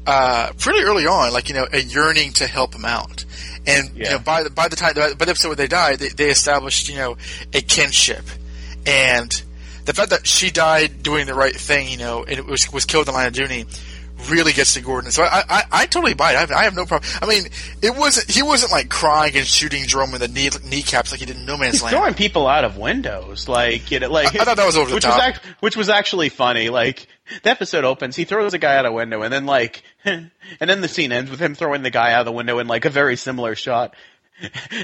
uh, 0.07 0.51
pretty 0.59 0.81
early 0.83 1.05
on, 1.07 1.33
like 1.33 1.49
you 1.49 1.55
know, 1.55 1.67
a 1.71 1.79
yearning 1.81 2.31
to 2.33 2.47
help 2.47 2.73
him 2.75 2.85
out. 2.85 3.25
And 3.67 3.95
you 3.95 4.03
know, 4.05 4.19
by 4.19 4.43
the 4.43 4.49
by 4.49 4.67
the 4.67 4.75
time 4.75 4.93
by 4.95 5.09
the 5.13 5.29
episode 5.31 5.49
where 5.49 5.55
they 5.55 5.67
died, 5.67 5.99
they, 5.99 6.09
they 6.09 6.29
established 6.29 6.87
you 6.89 6.95
know 6.97 7.17
a 7.53 7.61
kinship, 7.61 8.23
and 8.85 9.41
the 9.85 9.93
fact 9.93 10.09
that 10.11 10.27
she 10.27 10.51
died 10.51 11.03
doing 11.03 11.25
the 11.25 11.33
right 11.33 11.55
thing, 11.55 11.87
you 11.87 11.97
know, 11.97 12.23
and 12.23 12.37
it 12.37 12.45
was 12.45 12.71
was 12.71 12.85
killed 12.85 13.07
in 13.07 13.13
the 13.13 13.17
line 13.17 13.27
of 13.27 13.33
duty, 13.33 13.65
really 14.29 14.53
gets 14.53 14.73
to 14.75 14.81
Gordon. 14.81 15.11
So 15.11 15.23
I 15.23 15.43
I, 15.49 15.63
I 15.71 15.85
totally 15.87 16.13
buy 16.13 16.33
it. 16.33 16.35
I 16.35 16.39
have, 16.41 16.51
I 16.51 16.63
have 16.65 16.75
no 16.75 16.85
problem. 16.85 17.09
I 17.21 17.25
mean, 17.27 17.45
it 17.81 17.95
wasn't 17.95 18.29
he 18.29 18.43
wasn't 18.43 18.71
like 18.71 18.89
crying 18.89 19.35
and 19.35 19.45
shooting 19.47 19.85
Jerome 19.85 20.13
in 20.13 20.19
the 20.21 20.27
knee, 20.27 20.49
kneecaps 20.63 21.11
like 21.11 21.19
he 21.19 21.25
did 21.25 21.37
in 21.37 21.45
No 21.45 21.57
Man's 21.57 21.75
He's 21.75 21.83
Land. 21.83 21.95
throwing 21.95 22.13
people 22.13 22.47
out 22.47 22.65
of 22.65 22.77
windows, 22.77 23.47
like 23.49 23.89
you 23.89 23.99
know, 23.99 24.11
like 24.11 24.35
I- 24.35 24.41
I 24.41 24.43
thought 24.45 24.57
that 24.57 24.65
was 24.65 24.77
over 24.77 24.89
the 24.89 24.95
which 24.95 25.03
top. 25.05 25.17
Was 25.17 25.23
act- 25.23 25.45
which 25.61 25.75
was 25.75 25.89
actually 25.89 26.29
funny. 26.29 26.69
Like 26.69 27.07
the 27.43 27.49
episode 27.49 27.83
opens, 27.85 28.15
he 28.15 28.25
throws 28.25 28.53
a 28.53 28.57
guy 28.57 28.77
out 28.77 28.85
a 28.85 28.91
window, 28.91 29.21
and 29.21 29.31
then 29.33 29.45
like, 29.45 29.83
and 30.05 30.31
then 30.59 30.81
the 30.81 30.87
scene 30.87 31.11
ends 31.11 31.31
with 31.31 31.39
him 31.39 31.55
throwing 31.55 31.81
the 31.81 31.89
guy 31.89 32.13
out 32.13 32.21
of 32.21 32.25
the 32.25 32.31
window 32.31 32.59
in 32.59 32.67
like 32.67 32.85
a 32.85 32.89
very 32.89 33.15
similar 33.15 33.55
shot. 33.55 33.95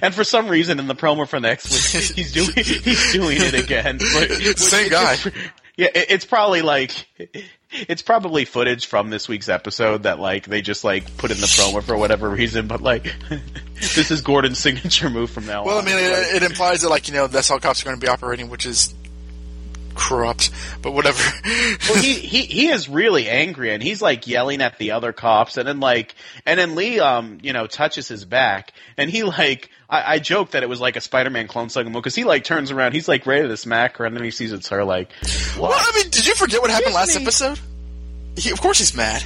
And 0.02 0.16
for 0.16 0.24
some 0.24 0.48
reason, 0.48 0.80
in 0.80 0.88
the 0.88 0.96
promo 0.96 1.28
for 1.28 1.38
next 1.42 1.70
week, 1.70 2.04
he's 2.16 2.32
doing 2.32 2.54
he's 2.56 3.12
doing 3.12 3.36
it 3.38 3.54
again. 3.54 4.00
Same 4.00 4.90
guy. 4.90 5.14
is- 5.14 5.28
yeah, 5.76 5.88
it, 5.94 6.06
it's 6.10 6.26
probably 6.26 6.62
like 6.62 6.92
it's 7.70 8.02
probably 8.02 8.46
footage 8.46 8.86
from 8.86 9.10
this 9.10 9.28
week's 9.28 9.50
episode 9.50 10.04
that 10.04 10.20
like 10.20 10.46
they 10.46 10.62
just 10.62 10.84
like 10.86 11.18
put 11.18 11.32
in 11.32 11.38
the 11.38 11.48
promo 11.48 11.84
for 11.84 11.98
whatever 11.98 12.30
reason. 12.30 12.68
But 12.68 12.82
like, 12.82 13.14
this 13.76 14.10
is 14.12 14.22
Gordon's 14.22 14.58
signature 14.60 15.10
move 15.10 15.30
from 15.30 15.46
now 15.48 15.62
on. 15.62 15.68
Well, 15.68 15.80
I 15.80 15.86
mean, 15.86 15.98
it, 15.98 16.36
it 16.36 16.44
implies 16.44 16.82
that 16.84 16.90
like 16.90 17.08
you 17.10 17.14
know 17.14 17.28
that's 17.28 17.50
how 17.50 17.58
cops 17.60 17.82
are 17.82 17.86
going 17.86 18.00
to 18.00 18.06
be 18.06 18.10
operating, 18.10 18.50
which 18.50 18.66
is 18.66 18.94
corrupt. 19.96 20.52
But 20.82 20.92
whatever. 20.92 21.22
well, 21.90 22.02
he, 22.02 22.14
he 22.14 22.42
he 22.42 22.70
is 22.70 22.90
really 22.90 23.30
angry 23.30 23.74
and 23.74 23.82
he's 23.82 24.02
like 24.02 24.28
yelling 24.28 24.62
at 24.62 24.78
the 24.78 24.92
other 24.92 25.14
cops 25.14 25.58
and 25.58 25.68
then 25.68 25.80
like 25.80 26.16
and 26.46 26.60
then 26.60 26.76
Lee 26.76 27.00
um 27.00 27.40
you 27.42 27.54
know 27.54 27.68
touches 27.68 28.08
his 28.08 28.26
back 28.26 28.74
and 28.98 29.10
he 29.10 29.24
like 29.24 29.70
I, 29.90 30.16
I 30.16 30.20
joke 30.20 30.52
that 30.52 30.64
it 30.64 30.70
was 30.70 30.82
like 30.82 30.96
a 30.96 31.02
Spider-Man 31.02 31.48
clone 31.48 31.70
sucking 31.70 31.94
because 31.94 32.16
he 32.16 32.24
like 32.24 32.44
turns 32.44 32.72
around 32.72 32.94
he's 32.94 33.08
like 33.08 33.26
ready 33.26 33.48
to 33.48 33.58
smack 33.58 33.98
her 33.98 34.06
and 34.06 34.16
then 34.16 34.24
he 34.24 34.32
sees 34.32 34.54
it's 34.54 34.70
her 34.70 34.84
like 34.84 35.10
well, 35.58 35.72
I 35.74 35.92
mean, 35.96 36.10
did 36.10 36.26
you 36.26 36.36
forget 36.36 36.62
what 36.62 36.72
happened 36.72 36.94
last 36.94 37.16
me. 37.16 37.22
episode? 37.22 37.60
He, 38.38 38.52
of 38.52 38.62
course, 38.62 38.80
he's 38.80 38.96
mad, 38.96 39.24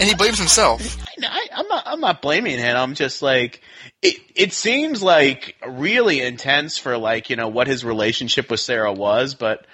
and 0.00 0.08
he 0.08 0.14
blames 0.16 0.38
himself. 0.38 0.96
I, 1.22 1.48
I'm 1.54 1.68
not. 1.68 1.82
I'm 1.86 2.00
not 2.00 2.22
blaming 2.22 2.58
him. 2.58 2.76
I'm 2.76 2.94
just 2.94 3.22
like 3.22 3.60
it. 4.02 4.16
It 4.34 4.52
seems 4.52 5.02
like 5.02 5.56
really 5.66 6.20
intense 6.20 6.78
for 6.78 6.96
like 6.98 7.30
you 7.30 7.36
know 7.36 7.48
what 7.48 7.66
his 7.66 7.84
relationship 7.84 8.50
with 8.50 8.60
Sarah 8.60 8.92
was, 8.92 9.34
but 9.34 9.66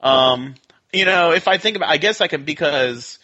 um, 0.00 0.54
you 0.92 1.04
know, 1.04 1.32
if 1.32 1.48
I 1.48 1.58
think 1.58 1.76
about, 1.76 1.90
I 1.90 1.96
guess 1.96 2.20
I 2.20 2.28
can 2.28 2.44
because 2.44 3.18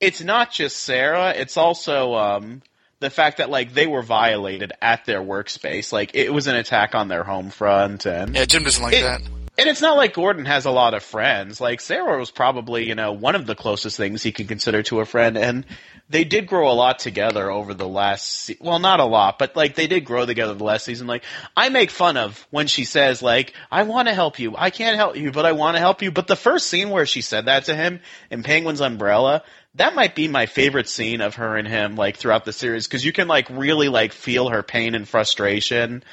it's 0.00 0.20
not 0.22 0.52
just 0.52 0.78
Sarah. 0.78 1.30
It's 1.36 1.56
also 1.56 2.14
um 2.14 2.62
the 3.00 3.10
fact 3.10 3.38
that 3.38 3.50
like 3.50 3.72
they 3.74 3.86
were 3.86 4.02
violated 4.02 4.72
at 4.82 5.04
their 5.06 5.20
workspace. 5.20 5.92
Like 5.92 6.10
it 6.14 6.32
was 6.32 6.46
an 6.46 6.56
attack 6.56 6.94
on 6.94 7.08
their 7.08 7.24
home 7.24 7.50
front, 7.50 8.06
and 8.06 8.34
Yeah, 8.36 8.44
Jim 8.44 8.62
doesn't 8.64 8.82
like 8.82 8.94
It- 8.94 9.02
that. 9.02 9.22
and 9.58 9.68
it's 9.68 9.80
not 9.82 9.96
like 9.96 10.14
Gordon 10.14 10.44
has 10.46 10.64
a 10.66 10.70
lot 10.70 10.94
of 10.94 11.02
friends. 11.02 11.60
Like 11.60 11.80
Sarah 11.80 12.18
was 12.18 12.30
probably, 12.30 12.86
you 12.88 12.94
know, 12.94 13.12
one 13.12 13.34
of 13.34 13.46
the 13.46 13.54
closest 13.54 13.96
things 13.96 14.22
he 14.22 14.32
could 14.32 14.48
consider 14.48 14.82
to 14.84 15.00
a 15.00 15.04
friend, 15.06 15.36
and 15.36 15.64
they 16.08 16.24
did 16.24 16.46
grow 16.46 16.70
a 16.70 16.74
lot 16.74 16.98
together 16.98 17.50
over 17.50 17.74
the 17.74 17.88
last. 17.88 18.26
Se- 18.26 18.58
well, 18.60 18.78
not 18.78 19.00
a 19.00 19.04
lot, 19.04 19.38
but 19.38 19.56
like 19.56 19.74
they 19.74 19.86
did 19.86 20.04
grow 20.04 20.26
together 20.26 20.54
the 20.54 20.64
last 20.64 20.84
season. 20.84 21.06
Like 21.06 21.24
I 21.56 21.68
make 21.68 21.90
fun 21.90 22.16
of 22.16 22.46
when 22.50 22.66
she 22.66 22.84
says, 22.84 23.22
like, 23.22 23.54
"I 23.70 23.84
want 23.84 24.08
to 24.08 24.14
help 24.14 24.38
you. 24.38 24.54
I 24.56 24.70
can't 24.70 24.96
help 24.96 25.16
you, 25.16 25.32
but 25.32 25.46
I 25.46 25.52
want 25.52 25.76
to 25.76 25.80
help 25.80 26.02
you." 26.02 26.10
But 26.10 26.26
the 26.26 26.36
first 26.36 26.68
scene 26.68 26.90
where 26.90 27.06
she 27.06 27.22
said 27.22 27.46
that 27.46 27.64
to 27.64 27.74
him 27.74 28.00
in 28.30 28.42
Penguin's 28.42 28.80
Umbrella. 28.80 29.42
That 29.76 29.94
might 29.94 30.14
be 30.14 30.28
my 30.28 30.44
favorite 30.44 30.86
scene 30.86 31.22
of 31.22 31.36
her 31.36 31.56
and 31.56 31.66
him, 31.66 31.96
like 31.96 32.18
throughout 32.18 32.44
the 32.44 32.52
series, 32.52 32.86
because 32.86 33.06
you 33.06 33.12
can 33.12 33.26
like 33.26 33.48
really 33.48 33.88
like 33.88 34.12
feel 34.12 34.50
her 34.50 34.62
pain 34.62 34.94
and 34.94 35.08
frustration, 35.08 36.04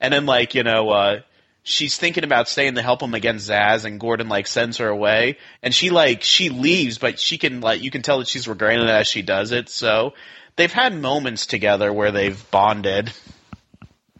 and 0.00 0.14
then 0.14 0.24
like 0.24 0.54
you 0.54 0.62
know, 0.62 0.90
uh, 0.90 1.20
she's 1.68 1.98
thinking 1.98 2.24
about 2.24 2.48
staying 2.48 2.74
to 2.76 2.82
help 2.82 3.02
him 3.02 3.14
against 3.14 3.48
Zsasz, 3.48 3.84
and 3.84 4.00
Gordon 4.00 4.28
like 4.28 4.46
sends 4.46 4.78
her 4.78 4.88
away, 4.88 5.38
and 5.62 5.74
she 5.74 5.90
like 5.90 6.22
she 6.22 6.48
leaves, 6.48 6.98
but 6.98 7.20
she 7.20 7.38
can 7.38 7.60
like 7.60 7.82
you 7.82 7.90
can 7.90 8.02
tell 8.02 8.18
that 8.18 8.28
she's 8.28 8.48
regretting 8.48 8.82
it 8.82 8.90
as 8.90 9.06
she 9.06 9.22
does 9.22 9.52
it. 9.52 9.68
So 9.68 10.14
they've 10.56 10.72
had 10.72 10.94
moments 10.94 11.46
together 11.46 11.92
where 11.92 12.10
they've 12.10 12.50
bonded. 12.50 13.12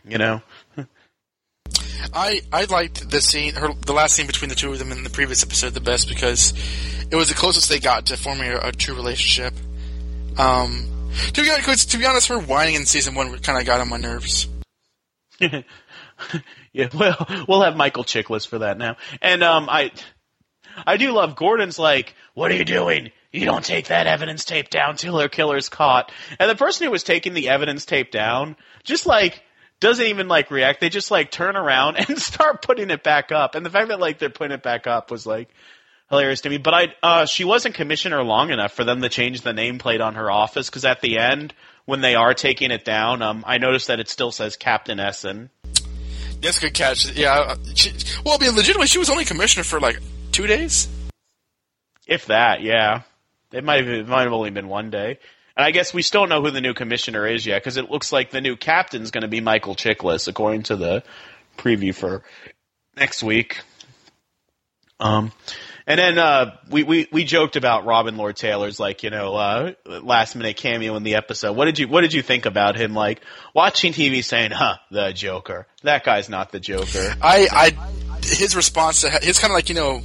You 0.04 0.18
know, 0.18 0.42
I 2.14 2.42
I 2.52 2.64
liked 2.64 3.10
the 3.10 3.20
scene, 3.20 3.54
her, 3.54 3.72
the 3.74 3.94
last 3.94 4.14
scene 4.14 4.26
between 4.26 4.50
the 4.50 4.54
two 4.54 4.70
of 4.70 4.78
them 4.78 4.92
in 4.92 5.02
the 5.02 5.10
previous 5.10 5.42
episode 5.42 5.74
the 5.74 5.80
best 5.80 6.08
because 6.08 6.52
it 7.10 7.16
was 7.16 7.28
the 7.28 7.34
closest 7.34 7.68
they 7.68 7.80
got 7.80 8.06
to 8.06 8.16
forming 8.16 8.50
a, 8.50 8.58
a 8.58 8.72
true 8.72 8.94
relationship. 8.94 9.54
Um, 10.38 11.10
to 11.32 11.42
be 11.42 11.50
honest, 11.50 11.90
to 11.92 11.98
be 11.98 12.06
honest, 12.06 12.28
her 12.28 12.38
whining 12.38 12.74
in 12.74 12.86
season 12.86 13.14
one 13.14 13.38
kind 13.38 13.58
of 13.58 13.66
got 13.66 13.80
on 13.80 13.88
my 13.88 13.96
nerves. 13.96 14.48
yeah. 16.72 16.88
Well, 16.94 17.44
we'll 17.48 17.62
have 17.62 17.76
Michael 17.76 18.04
Chiklis 18.04 18.46
for 18.46 18.60
that 18.60 18.78
now, 18.78 18.96
and 19.22 19.42
um, 19.42 19.68
I 19.70 19.92
I 20.86 20.96
do 20.96 21.12
love 21.12 21.36
Gordon's 21.36 21.78
like, 21.78 22.14
what 22.34 22.50
are 22.50 22.56
you 22.56 22.64
doing? 22.64 23.10
You 23.32 23.44
don't 23.44 23.64
take 23.64 23.88
that 23.88 24.06
evidence 24.06 24.44
tape 24.44 24.70
down 24.70 24.96
till 24.96 25.18
her 25.18 25.28
killer's 25.28 25.68
caught. 25.68 26.12
And 26.38 26.48
the 26.48 26.54
person 26.54 26.86
who 26.86 26.90
was 26.90 27.02
taking 27.02 27.34
the 27.34 27.50
evidence 27.50 27.84
tape 27.84 28.10
down, 28.10 28.56
just 28.84 29.06
like, 29.06 29.42
doesn't 29.80 30.06
even 30.06 30.28
like 30.28 30.50
react. 30.50 30.80
They 30.80 30.88
just 30.88 31.10
like 31.10 31.30
turn 31.30 31.56
around 31.56 31.96
and 32.08 32.18
start 32.18 32.62
putting 32.62 32.90
it 32.90 33.02
back 33.02 33.32
up. 33.32 33.54
And 33.54 33.64
the 33.64 33.70
fact 33.70 33.88
that 33.88 34.00
like 34.00 34.18
they're 34.18 34.30
putting 34.30 34.54
it 34.54 34.62
back 34.62 34.86
up 34.86 35.10
was 35.10 35.26
like 35.26 35.48
hilarious 36.08 36.40
to 36.42 36.50
me. 36.50 36.58
But 36.58 36.74
I, 36.74 36.86
uh, 37.02 37.26
she 37.26 37.44
wasn't 37.44 37.74
commissioner 37.74 38.22
long 38.22 38.50
enough 38.50 38.72
for 38.72 38.84
them 38.84 39.02
to 39.02 39.08
change 39.08 39.42
the 39.42 39.52
nameplate 39.52 40.04
on 40.04 40.14
her 40.14 40.30
office 40.30 40.68
because 40.68 40.84
at 40.84 41.00
the 41.00 41.18
end, 41.18 41.54
when 41.84 42.00
they 42.00 42.14
are 42.14 42.34
taking 42.34 42.70
it 42.70 42.84
down, 42.84 43.22
um, 43.22 43.44
I 43.46 43.58
noticed 43.58 43.86
that 43.86 44.00
it 44.00 44.08
still 44.08 44.30
says 44.30 44.56
Captain 44.56 45.00
Essen. 45.00 45.50
That's 46.40 46.58
a 46.58 46.60
good 46.60 46.74
catch. 46.74 47.12
Yeah. 47.12 47.56
She, 47.74 47.92
well, 48.24 48.36
I 48.40 48.44
mean, 48.44 48.54
legitimately, 48.54 48.86
she 48.86 48.98
was 48.98 49.10
only 49.10 49.24
commissioner 49.24 49.64
for 49.64 49.80
like 49.80 50.00
two 50.32 50.46
days. 50.46 50.88
If 52.06 52.26
that, 52.26 52.62
yeah. 52.62 53.02
It 53.52 53.64
might 53.64 53.84
have, 53.84 53.88
it 53.88 54.08
might 54.08 54.22
have 54.22 54.32
only 54.32 54.50
been 54.50 54.68
one 54.68 54.90
day. 54.90 55.18
And 55.56 55.64
I 55.64 55.72
guess 55.72 55.92
we 55.92 56.02
still 56.02 56.22
don't 56.22 56.28
know 56.28 56.42
who 56.42 56.50
the 56.50 56.60
new 56.60 56.74
commissioner 56.74 57.26
is 57.26 57.44
yet, 57.44 57.60
because 57.60 57.76
it 57.76 57.90
looks 57.90 58.12
like 58.12 58.30
the 58.30 58.40
new 58.40 58.56
captain's 58.56 59.10
going 59.10 59.22
to 59.22 59.28
be 59.28 59.40
Michael 59.40 59.74
Chiklis, 59.74 60.28
according 60.28 60.62
to 60.64 60.76
the 60.76 61.02
preview 61.56 61.94
for 61.94 62.22
next 62.96 63.22
week. 63.22 63.62
Um, 65.00 65.32
and 65.88 65.98
then 65.98 66.18
uh, 66.18 66.54
we, 66.68 66.82
we 66.82 67.08
we 67.10 67.24
joked 67.24 67.56
about 67.56 67.86
Robin 67.86 68.18
Lord 68.18 68.36
Taylor's 68.36 68.78
like 68.78 69.02
you 69.02 69.08
know 69.08 69.34
uh, 69.34 69.72
last 69.86 70.36
minute 70.36 70.58
cameo 70.58 70.94
in 70.96 71.02
the 71.02 71.14
episode. 71.14 71.56
What 71.56 71.64
did 71.64 71.78
you 71.78 71.88
what 71.88 72.02
did 72.02 72.12
you 72.12 72.20
think 72.20 72.44
about 72.44 72.76
him 72.76 72.92
like 72.92 73.22
watching 73.54 73.94
TV 73.94 74.22
saying, 74.22 74.50
"Huh, 74.50 74.76
the 74.90 75.12
Joker. 75.12 75.66
That 75.84 76.04
guy's 76.04 76.28
not 76.28 76.52
the 76.52 76.60
Joker." 76.60 77.14
I, 77.22 77.48
I, 77.50 78.18
his 78.22 78.54
response 78.54 79.00
to 79.00 79.08
his 79.08 79.38
kind 79.38 79.50
of 79.50 79.54
like 79.54 79.70
you 79.70 79.74
know, 79.74 80.02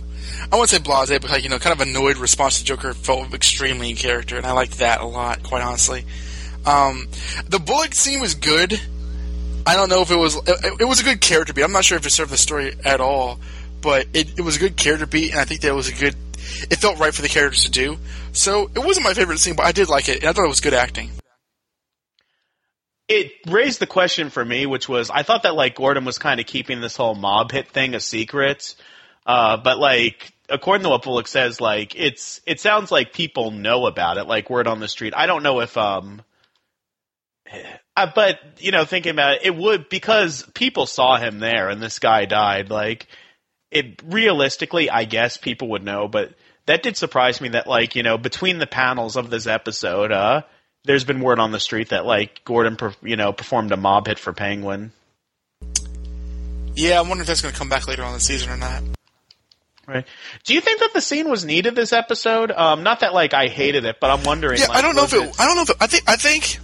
I 0.50 0.56
won't 0.56 0.70
say 0.70 0.78
blasé, 0.78 1.20
but 1.22 1.30
like 1.30 1.44
you 1.44 1.50
know, 1.50 1.60
kind 1.60 1.80
of 1.80 1.86
annoyed 1.86 2.16
response 2.16 2.60
to 2.60 2.66
Joker 2.66 2.94
felt 2.94 3.34
extremely 3.34 3.90
in 3.90 3.98
character, 3.98 4.38
and 4.38 4.46
I 4.46 4.54
liked 4.54 4.80
that 4.80 5.02
a 5.02 5.06
lot, 5.06 5.44
quite 5.44 5.64
honestly. 5.64 6.06
Um, 6.66 7.10
the 7.50 7.60
bullet 7.60 7.94
scene 7.94 8.22
was 8.22 8.36
good. 8.36 8.80
I 9.68 9.76
don't 9.76 9.90
know 9.90 10.02
if 10.02 10.12
it 10.12 10.16
was 10.16 10.38
it, 10.38 10.80
it 10.80 10.86
was 10.86 11.02
a 11.02 11.04
good 11.04 11.20
character 11.20 11.52
beat. 11.52 11.64
I'm 11.64 11.74
not 11.74 11.84
sure 11.84 11.98
if 11.98 12.06
it 12.06 12.12
served 12.12 12.32
the 12.32 12.38
story 12.38 12.74
at 12.86 13.02
all, 13.02 13.42
but 13.84 14.08
it, 14.14 14.40
it 14.40 14.42
was 14.42 14.56
a 14.56 14.60
good 14.60 14.78
character 14.78 15.06
beat, 15.06 15.32
and 15.32 15.40
I 15.40 15.46
think 15.46 15.62
that 15.62 15.76
was 15.76 15.90
a 15.90 15.94
good. 15.94 16.16
It 16.72 16.78
felt 16.78 17.00
right 17.00 17.14
for 17.14 17.22
the 17.22 17.30
characters 17.30 17.66
to 17.66 17.72
do. 17.72 17.98
So 18.32 18.70
it 18.76 18.84
wasn't 18.84 19.06
my 19.06 19.14
favorite 19.14 19.40
scene, 19.40 19.56
but 19.56 19.66
I 19.66 19.72
did 19.72 19.90
like 19.90 20.10
it, 20.10 20.20
and 20.22 20.26
I 20.26 20.34
thought 20.34 20.46
it 20.46 20.50
was 20.50 20.62
good 20.62 20.74
acting. 20.74 21.12
it 23.08 23.32
raised 23.48 23.80
the 23.80 23.88
question 23.88 24.30
for 24.30 24.44
me, 24.44 24.66
which 24.66 24.88
was 24.90 25.10
I 25.10 25.24
thought 25.24 25.44
that 25.44 25.56
like 25.56 25.76
Gordon 25.76 26.06
was 26.06 26.18
kind 26.18 26.40
of 26.40 26.46
keeping 26.46 26.82
this 26.82 26.96
whole 26.96 27.16
mob 27.16 27.52
hit 27.52 27.68
thing 27.70 27.96
a 27.96 28.00
secret, 28.00 28.76
uh, 29.26 29.58
but 29.58 29.78
like 29.78 30.34
according 30.50 30.84
to 30.84 30.90
what 30.90 31.04
Bullock 31.04 31.28
says, 31.28 31.60
like 31.62 31.96
it's 31.96 32.42
it 32.46 32.60
sounds 32.60 32.92
like 32.92 33.14
people 33.14 33.52
know 33.52 33.86
about 33.86 34.18
it, 34.18 34.26
like 34.26 34.50
word 34.50 34.68
on 34.68 34.80
the 34.80 34.88
street. 34.88 35.14
I 35.16 35.26
don't 35.26 35.44
know 35.44 35.60
if 35.60 35.78
um, 35.78 36.22
uh, 37.96 38.12
but 38.16 38.40
you 38.60 38.72
know, 38.72 38.86
thinking 38.86 39.12
about 39.12 39.36
it, 39.36 39.42
it 39.46 39.56
would 39.56 39.90
because 39.90 40.44
people 40.54 40.86
saw 40.86 41.18
him 41.18 41.40
there 41.40 41.70
and 41.70 41.82
this 41.82 42.00
guy 42.00 42.26
died. 42.26 42.70
Like 42.70 43.08
it 43.74 44.02
realistically, 44.06 44.90
I 44.90 45.06
guess 45.06 45.38
people 45.38 45.70
would 45.70 45.84
know, 45.84 46.08
but 46.08 46.34
that 46.66 46.84
did 46.84 46.98
surprise 46.98 47.42
me 47.42 47.50
that 47.50 47.68
like 47.68 47.96
you 47.96 48.04
know 48.04 48.18
between 48.18 48.58
the 48.58 48.68
panels 48.68 49.16
of 49.16 49.30
this 49.30 49.48
episode, 49.48 50.12
uh, 50.12 50.44
there's 50.86 51.04
been 51.04 51.20
word 51.22 51.40
on 51.40 51.52
the 51.52 51.60
street 51.60 51.90
that 51.90 52.06
like 52.06 52.44
Gordon, 52.46 52.78
you 53.02 53.16
know, 53.16 53.34
performed 53.34 53.72
a 53.72 53.78
mob 53.78 54.08
hit 54.08 54.20
for 54.20 54.34
Penguin. 54.34 54.92
Yeah, 56.76 57.00
I 57.00 57.02
wonder 57.02 57.22
if 57.22 57.28
that's 57.28 57.42
going 57.42 57.54
to 57.54 57.58
come 57.58 57.70
back 57.70 57.88
later 57.88 58.04
on 58.04 58.10
in 58.10 58.14
the 58.16 58.20
season 58.20 58.50
or 58.50 58.58
not. 58.58 58.84
Right. 59.86 60.06
Do 60.46 60.54
you 60.54 60.62
think 60.62 60.80
that 60.80 60.94
the 60.94 61.02
scene 61.02 61.30
was 61.30 61.44
needed 61.44 61.76
this 61.76 61.92
episode? 61.92 62.52
Um, 62.52 62.84
not 62.84 63.02
that 63.02 63.14
like 63.14 63.34
I 63.34 63.48
hated 63.48 63.86
it, 63.86 63.98
but 64.00 64.10
I'm 64.10 64.24
wondering. 64.24 64.60
Yeah, 64.60 64.68
like, 64.68 64.78
I 64.78 64.82
don't 64.82 64.96
know 64.96 65.04
if 65.04 65.12
was 65.12 65.22
it, 65.22 65.40
I 65.40 65.46
don't 65.46 65.56
know 65.56 65.62
if 65.64 65.70
it, 65.72 65.78
I 65.82 65.88
think 65.88 66.04
I 66.08 66.16
think 66.16 66.60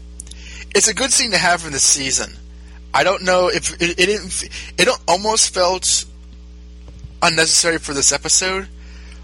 it's 0.74 0.88
a 0.88 0.93
good 0.93 1.12
scene 1.12 1.32
to 1.32 1.38
have 1.38 1.66
in 1.66 1.74
the 1.74 1.80
season. 1.80 2.32
I 2.93 3.03
don't 3.03 3.24
know 3.24 3.49
if 3.49 3.74
it, 3.82 3.99
it 3.99 4.05
didn't. 4.05 4.43
It 4.78 4.89
almost 5.07 5.53
felt 5.53 6.05
unnecessary 7.22 7.78
for 7.78 7.93
this 7.93 8.11
episode, 8.11 8.67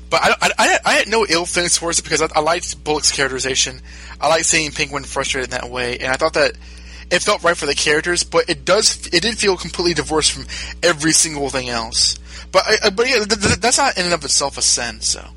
but 0.09 0.21
I, 0.23 0.35
I, 0.57 0.79
I, 0.85 0.93
had 0.93 1.07
no 1.07 1.25
ill 1.27 1.45
feelings 1.45 1.77
towards 1.77 1.99
it 1.99 2.03
because 2.03 2.21
I, 2.21 2.27
I 2.35 2.39
liked 2.39 2.83
Bullock's 2.83 3.11
characterization. 3.11 3.81
I 4.21 4.29
liked 4.29 4.45
seeing 4.45 4.71
Penguin 4.71 5.03
frustrated 5.03 5.51
in 5.53 5.59
that 5.59 5.69
way, 5.69 5.97
and 5.97 6.11
I 6.11 6.15
thought 6.15 6.33
that 6.33 6.53
it 7.11 7.21
felt 7.21 7.43
right 7.43 7.57
for 7.57 7.65
the 7.65 7.75
characters, 7.75 8.23
but 8.23 8.49
it 8.49 8.65
does 8.65 9.07
it 9.07 9.21
did 9.21 9.37
feel 9.37 9.57
completely 9.57 9.93
divorced 9.93 10.31
from 10.31 10.45
every 10.83 11.11
single 11.11 11.49
thing 11.49 11.69
else. 11.69 12.17
But 12.51 12.63
I, 12.65 12.89
but 12.89 13.07
yeah, 13.07 13.23
th- 13.23 13.41
th- 13.41 13.59
that's 13.59 13.77
not 13.77 13.97
in 13.97 14.05
and 14.05 14.13
of 14.13 14.23
itself 14.23 14.57
a 14.57 14.61
sin. 14.61 15.01
So 15.01 15.27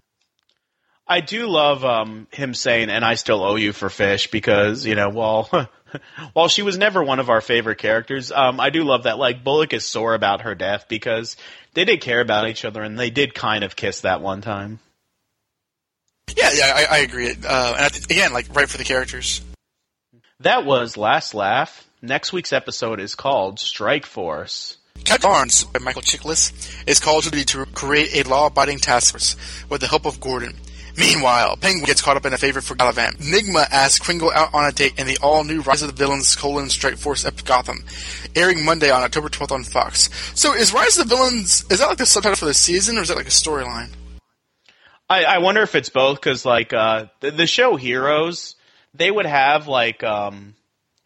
I 1.06 1.20
do 1.20 1.46
love 1.46 1.84
um, 1.84 2.26
him 2.32 2.54
saying, 2.54 2.90
"And 2.90 3.04
I 3.04 3.14
still 3.14 3.42
owe 3.42 3.56
you 3.56 3.72
for 3.72 3.90
fish," 3.90 4.30
because 4.30 4.86
you 4.86 4.94
know, 4.94 5.08
while 5.08 5.68
while 6.32 6.48
she 6.48 6.62
was 6.62 6.78
never 6.78 7.02
one 7.02 7.18
of 7.18 7.30
our 7.30 7.40
favorite 7.40 7.78
characters, 7.78 8.30
um, 8.30 8.60
I 8.60 8.70
do 8.70 8.84
love 8.84 9.04
that. 9.04 9.18
Like 9.18 9.44
Bullock 9.44 9.72
is 9.72 9.84
sore 9.84 10.14
about 10.14 10.42
her 10.42 10.54
death 10.54 10.86
because 10.88 11.36
they 11.74 11.84
did 11.84 12.00
care 12.00 12.20
about 12.20 12.48
each 12.48 12.64
other 12.64 12.82
and 12.82 12.98
they 12.98 13.10
did 13.10 13.34
kind 13.34 13.64
of 13.64 13.76
kiss 13.76 14.00
that 14.00 14.20
one 14.20 14.40
time. 14.40 14.80
yeah, 16.36 16.50
yeah, 16.52 16.72
I, 16.74 16.96
I 16.96 16.98
agree. 16.98 17.30
Uh, 17.30 17.32
and 17.76 17.84
I 17.84 17.88
th- 17.88 18.04
again, 18.04 18.32
like 18.32 18.54
right 18.54 18.68
for 18.68 18.78
the 18.78 18.84
characters. 18.84 19.40
That 20.40 20.64
was 20.64 20.96
last 20.96 21.34
laugh. 21.34 21.88
Next 22.00 22.32
week's 22.32 22.52
episode 22.52 23.00
is 23.00 23.14
called 23.14 23.58
Strike 23.58 24.06
Force. 24.06 24.76
Captain 25.04 25.30
Barnes 25.30 25.64
by 25.64 25.80
Michael 25.80 26.02
Chiklis 26.02 26.84
is 26.86 27.00
called 27.00 27.24
to 27.24 27.30
be 27.30 27.44
to 27.44 27.64
create 27.66 28.14
a 28.14 28.28
law-abiding 28.28 28.78
task 28.78 29.12
force 29.12 29.36
with 29.68 29.80
the 29.80 29.86
help 29.86 30.06
of 30.06 30.20
Gordon. 30.20 30.54
Meanwhile, 30.98 31.56
Penguin 31.58 31.84
gets 31.84 32.02
caught 32.02 32.16
up 32.16 32.26
in 32.26 32.32
a 32.32 32.38
favor 32.38 32.60
for 32.60 32.74
Galavan. 32.74 33.16
Nigma 33.18 33.68
asks 33.70 34.00
Kringle 34.00 34.32
out 34.32 34.52
on 34.52 34.68
a 34.68 34.72
date 34.72 34.98
in 34.98 35.06
the 35.06 35.18
all-new 35.22 35.60
Rise 35.60 35.82
of 35.82 35.88
the 35.88 35.94
Villains 35.94 36.34
colon 36.34 36.68
Strike 36.68 36.96
Force 36.96 37.24
Epic 37.24 37.44
Gotham, 37.44 37.84
airing 38.34 38.64
Monday 38.64 38.90
on 38.90 39.02
October 39.02 39.28
12th 39.28 39.52
on 39.52 39.62
Fox. 39.62 40.10
So 40.34 40.54
is 40.54 40.72
Rise 40.72 40.98
of 40.98 41.08
the 41.08 41.14
Villains, 41.14 41.64
is 41.70 41.78
that 41.78 41.86
like 41.86 41.98
the 41.98 42.06
subtitle 42.06 42.36
for 42.36 42.46
the 42.46 42.54
season 42.54 42.98
or 42.98 43.02
is 43.02 43.08
that 43.08 43.16
like 43.16 43.26
a 43.26 43.30
storyline? 43.30 43.90
I, 45.08 45.24
I 45.24 45.38
wonder 45.38 45.62
if 45.62 45.74
it's 45.74 45.88
both 45.88 46.20
because 46.20 46.44
like 46.44 46.72
uh, 46.72 47.06
the, 47.20 47.30
the 47.30 47.46
show 47.46 47.76
Heroes, 47.76 48.56
they 48.92 49.10
would 49.10 49.26
have 49.26 49.68
like 49.68 50.02
um, 50.02 50.54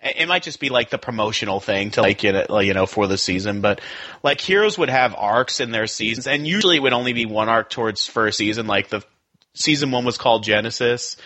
it 0.03 0.27
might 0.27 0.43
just 0.43 0.59
be 0.59 0.69
like 0.71 0.91
the 0.91 0.99
promotional 0.99 1.61
thing 1.61 1.93
to 1.93 2.03
like, 2.03 2.23
you 2.25 2.33
know 2.75 2.87
for 2.87 3.07
the 3.07 3.19
season, 3.19 3.61
but 3.61 3.81
like 4.23 4.41
Heroes 4.41 4.77
would 4.77 4.91
have 4.91 5.15
arcs 5.17 5.61
in 5.61 5.71
their 5.71 5.87
seasons, 5.87 6.27
and 6.27 6.47
usually 6.47 6.77
it 6.77 6.83
would 6.83 6.93
only 6.93 7.13
be 7.13 7.27
one 7.27 7.49
arc 7.49 7.71
towards 7.71 8.07
first 8.07 8.39
season. 8.39 8.67
Like 8.67 8.89
the 8.89 9.03
season 9.55 9.91
one 9.91 10.05
was 10.05 10.19
called 10.19 10.45
Genesis, 10.45 11.17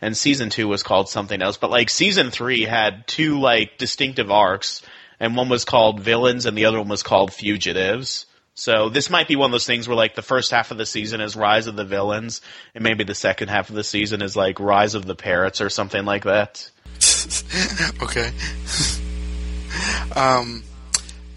and 0.00 0.16
season 0.16 0.50
two 0.50 0.68
was 0.68 0.82
called 0.82 1.08
something 1.08 1.40
else. 1.40 1.56
But 1.56 1.70
like 1.70 1.90
season 1.90 2.30
three 2.30 2.62
had 2.62 3.06
two 3.06 3.40
like 3.40 3.78
distinctive 3.78 4.30
arcs, 4.30 4.82
and 5.20 5.36
one 5.36 5.48
was 5.48 5.64
called 5.64 6.00
Villains, 6.00 6.46
and 6.46 6.56
the 6.56 6.66
other 6.66 6.78
one 6.78 6.88
was 6.88 7.02
called 7.02 7.32
Fugitives. 7.32 8.26
So 8.54 8.88
this 8.88 9.10
might 9.10 9.26
be 9.26 9.34
one 9.34 9.50
of 9.50 9.52
those 9.52 9.66
things 9.66 9.88
where 9.88 9.96
like 9.96 10.14
the 10.14 10.22
first 10.22 10.52
half 10.52 10.70
of 10.70 10.78
the 10.78 10.86
season 10.86 11.20
is 11.20 11.34
Rise 11.34 11.66
of 11.66 11.74
the 11.74 11.84
Villains, 11.84 12.40
and 12.74 12.84
maybe 12.84 13.02
the 13.04 13.14
second 13.14 13.48
half 13.48 13.68
of 13.68 13.74
the 13.74 13.84
season 13.84 14.22
is 14.22 14.36
like 14.36 14.60
Rise 14.60 14.94
of 14.94 15.06
the 15.06 15.16
Parrots 15.16 15.60
or 15.60 15.70
something 15.70 16.04
like 16.04 16.24
that. 16.24 16.70
okay. 18.02 18.28
um, 20.14 20.62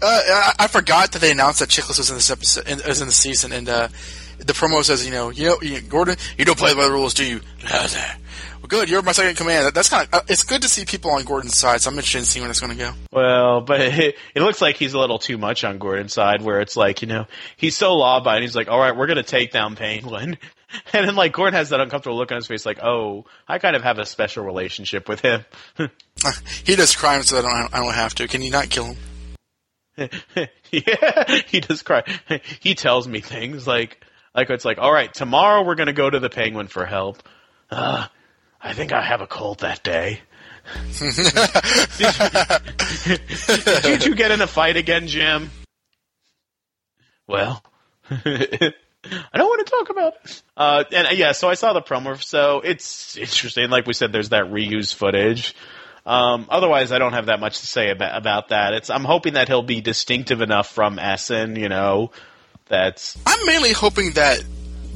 uh, 0.00 0.52
I, 0.58 0.68
forgot 0.68 1.10
that 1.12 1.18
they 1.18 1.32
announced 1.32 1.58
that 1.58 1.70
Chiklis 1.70 1.98
was 1.98 2.10
in 2.10 2.16
this 2.16 2.30
episode, 2.30 2.68
in, 2.68 2.80
was 2.86 3.00
in 3.00 3.08
the 3.08 3.12
season, 3.12 3.50
and 3.50 3.68
uh, 3.68 3.88
the 4.38 4.52
promo 4.52 4.82
says, 4.84 5.04
you 5.04 5.12
know, 5.12 5.30
you 5.30 5.46
know, 5.46 5.58
you, 5.60 5.80
Gordon, 5.80 6.16
you 6.36 6.44
don't 6.44 6.58
play 6.58 6.74
by 6.74 6.84
the 6.84 6.90
rules, 6.92 7.14
do 7.14 7.24
you? 7.24 7.40
Well, 8.60 8.68
good. 8.68 8.90
You're 8.90 9.02
my 9.02 9.12
second 9.12 9.36
command. 9.36 9.74
That's 9.74 9.88
kind 9.88 10.08
of. 10.08 10.14
Uh, 10.14 10.22
it's 10.28 10.44
good 10.44 10.62
to 10.62 10.68
see 10.68 10.84
people 10.84 11.10
on 11.10 11.24
Gordon's 11.24 11.56
side. 11.56 11.80
So 11.80 11.90
I'm 11.90 11.96
interested 11.96 12.18
in 12.18 12.24
seeing 12.24 12.42
where 12.42 12.50
it's 12.50 12.60
going 12.60 12.76
to 12.76 12.78
go. 12.78 12.92
Well, 13.12 13.60
but 13.60 13.80
it, 13.80 14.16
it 14.34 14.42
looks 14.42 14.60
like 14.60 14.76
he's 14.76 14.94
a 14.94 14.98
little 14.98 15.18
too 15.18 15.38
much 15.38 15.64
on 15.64 15.78
Gordon's 15.78 16.12
side, 16.12 16.42
where 16.42 16.60
it's 16.60 16.76
like, 16.76 17.02
you 17.02 17.08
know, 17.08 17.26
he's 17.56 17.76
so 17.76 17.94
law-abiding. 17.94 18.42
He's 18.42 18.56
like, 18.56 18.68
all 18.68 18.78
right, 18.78 18.96
we're 18.96 19.06
going 19.06 19.16
to 19.16 19.22
take 19.22 19.52
down 19.52 19.76
Penguin. 19.76 20.38
And 20.92 21.08
then, 21.08 21.16
like, 21.16 21.32
Gordon 21.32 21.54
has 21.54 21.70
that 21.70 21.80
uncomfortable 21.80 22.18
look 22.18 22.30
on 22.30 22.36
his 22.36 22.46
face, 22.46 22.66
like, 22.66 22.82
oh, 22.82 23.24
I 23.48 23.58
kind 23.58 23.74
of 23.74 23.82
have 23.84 23.98
a 23.98 24.04
special 24.04 24.44
relationship 24.44 25.08
with 25.08 25.20
him. 25.20 25.46
he 26.62 26.76
does 26.76 26.94
crime, 26.94 27.22
so 27.22 27.38
I 27.38 27.40
don't. 27.40 27.74
I 27.74 27.78
don't 27.82 27.94
have 27.94 28.14
to. 28.16 28.28
Can 28.28 28.42
you 28.42 28.50
not 28.50 28.68
kill 28.68 28.94
him? 29.96 30.10
yeah, 30.70 31.40
he 31.46 31.60
does 31.60 31.80
cry. 31.82 32.02
He 32.60 32.74
tells 32.74 33.08
me 33.08 33.22
things 33.22 33.66
like, 33.66 34.04
like 34.38 34.50
it's 34.50 34.64
like, 34.64 34.78
all 34.78 34.92
right, 34.92 35.12
tomorrow 35.12 35.64
we're 35.64 35.74
going 35.74 35.88
to 35.88 35.92
go 35.92 36.08
to 36.08 36.20
the 36.20 36.30
Penguin 36.30 36.68
for 36.68 36.86
help. 36.86 37.28
Uh, 37.70 38.06
I 38.60 38.72
think 38.72 38.92
I 38.92 39.02
have 39.02 39.20
a 39.20 39.26
cold 39.26 39.60
that 39.60 39.82
day. 39.82 40.20
did, 41.00 41.18
you, 43.04 43.18
did 43.82 44.06
you 44.06 44.14
get 44.14 44.30
in 44.30 44.40
a 44.40 44.46
fight 44.46 44.76
again, 44.76 45.08
Jim? 45.08 45.50
Well, 47.26 47.64
I 48.10 48.72
don't 49.34 49.48
want 49.48 49.66
to 49.66 49.70
talk 49.70 49.90
about 49.90 50.14
it. 50.24 50.42
Uh, 50.56 50.84
and 50.92 51.08
uh, 51.08 51.10
yeah, 51.10 51.32
so 51.32 51.48
I 51.48 51.54
saw 51.54 51.72
the 51.72 51.82
promo. 51.82 52.22
So 52.22 52.60
it's 52.60 53.16
interesting. 53.16 53.70
Like 53.70 53.86
we 53.86 53.92
said, 53.92 54.12
there's 54.12 54.28
that 54.28 54.44
reused 54.44 54.94
footage. 54.94 55.56
Um, 56.06 56.46
otherwise, 56.48 56.92
I 56.92 56.98
don't 56.98 57.12
have 57.12 57.26
that 57.26 57.40
much 57.40 57.60
to 57.60 57.66
say 57.66 57.90
about, 57.90 58.16
about 58.16 58.48
that. 58.50 58.72
It's 58.72 58.88
I'm 58.88 59.04
hoping 59.04 59.34
that 59.34 59.48
he'll 59.48 59.62
be 59.62 59.80
distinctive 59.80 60.42
enough 60.42 60.70
from 60.70 61.00
Essen. 61.00 61.56
You 61.56 61.68
know, 61.68 62.12
that's 62.68 63.16
I'm 63.26 63.46
mainly 63.46 63.72
hoping 63.72 64.12
that 64.12 64.44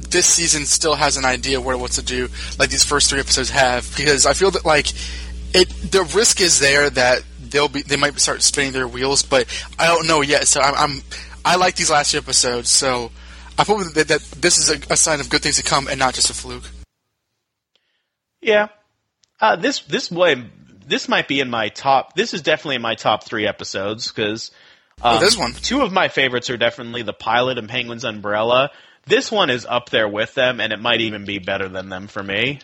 this 0.09 0.27
season 0.27 0.65
still 0.65 0.95
has 0.95 1.17
an 1.17 1.25
idea 1.25 1.59
what 1.59 1.73
it 1.75 1.79
wants 1.79 1.95
to 1.95 2.03
do, 2.03 2.29
like 2.59 2.69
these 2.69 2.83
first 2.83 3.09
three 3.09 3.19
episodes 3.19 3.49
have, 3.49 3.91
because 3.95 4.25
I 4.25 4.33
feel 4.33 4.51
that 4.51 4.65
like 4.65 4.91
it, 5.53 5.69
the 5.91 6.03
risk 6.15 6.39
is 6.41 6.59
there 6.59 6.89
that 6.89 7.23
they'll 7.41 7.67
be 7.67 7.81
they 7.81 7.97
might 7.97 8.19
start 8.19 8.41
spinning 8.43 8.73
their 8.73 8.87
wheels, 8.87 9.23
but 9.23 9.47
I 9.79 9.87
don't 9.87 10.07
know 10.07 10.21
yet. 10.21 10.47
So 10.47 10.61
I'm, 10.61 10.75
I'm 10.75 11.01
I 11.43 11.55
like 11.55 11.75
these 11.75 11.89
last 11.89 12.11
two 12.11 12.17
episodes, 12.17 12.69
so 12.69 13.11
I'm 13.57 13.65
hoping 13.65 13.91
that, 13.93 14.07
that 14.07 14.21
this 14.39 14.57
is 14.57 14.69
a, 14.69 14.93
a 14.93 14.97
sign 14.97 15.19
of 15.19 15.29
good 15.29 15.41
things 15.41 15.57
to 15.57 15.63
come 15.63 15.87
and 15.87 15.99
not 15.99 16.13
just 16.13 16.29
a 16.29 16.33
fluke. 16.33 16.69
yeah. 18.41 18.67
Uh, 19.41 19.55
this 19.55 19.81
this 19.81 20.11
way 20.11 20.35
this 20.85 21.07
might 21.07 21.27
be 21.27 21.39
in 21.39 21.49
my 21.49 21.69
top. 21.69 22.15
This 22.15 22.33
is 22.33 22.41
definitely 22.41 22.75
in 22.75 22.81
my 22.81 22.95
top 22.95 23.23
three 23.23 23.47
episodes 23.47 24.11
because 24.11 24.51
um, 25.01 25.17
Oh, 25.17 25.19
this 25.19 25.37
one. 25.37 25.53
Two 25.53 25.81
of 25.81 25.91
my 25.91 26.07
favorites 26.07 26.49
are 26.49 26.57
definitely 26.57 27.01
the 27.01 27.13
pilot 27.13 27.57
and 27.57 27.69
Penguin's 27.69 28.05
Umbrella. 28.05 28.71
This 29.05 29.31
one 29.31 29.49
is 29.49 29.65
up 29.65 29.89
there 29.89 30.07
with 30.07 30.33
them, 30.33 30.59
and 30.61 30.71
it 30.71 30.79
might 30.79 31.01
even 31.01 31.25
be 31.25 31.39
better 31.39 31.67
than 31.67 31.89
them 31.89 32.07
for 32.07 32.23
me. 32.23 32.59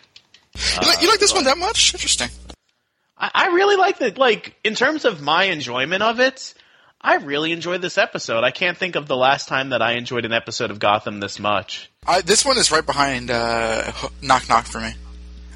you, 0.56 0.88
like, 0.88 1.02
you 1.02 1.10
like 1.10 1.20
this 1.20 1.34
one 1.34 1.44
that 1.44 1.58
much? 1.58 1.94
Interesting. 1.94 2.30
I, 3.18 3.32
I 3.34 3.48
really 3.48 3.76
like 3.76 4.02
it. 4.02 4.18
Like 4.18 4.56
in 4.64 4.76
terms 4.76 5.06
of 5.06 5.22
my 5.22 5.46
enjoyment 5.46 6.02
of 6.02 6.20
it, 6.20 6.54
I 7.02 7.16
really 7.16 7.52
enjoyed 7.52 7.82
this 7.82 7.98
episode. 7.98 8.44
I 8.44 8.52
can't 8.52 8.78
think 8.78 8.96
of 8.96 9.08
the 9.08 9.16
last 9.16 9.48
time 9.48 9.70
that 9.70 9.82
I 9.82 9.94
enjoyed 9.94 10.26
an 10.26 10.34
episode 10.34 10.72
of 10.72 10.80
Gotham 10.80 11.20
this 11.20 11.40
much. 11.40 11.90
I, 12.08 12.22
this 12.22 12.46
one 12.46 12.58
is 12.58 12.72
right 12.72 12.86
behind 12.86 13.32
uh, 13.32 13.92
Knock 14.22 14.50
Knock 14.50 14.66
for 14.66 14.80
me. 14.80 14.94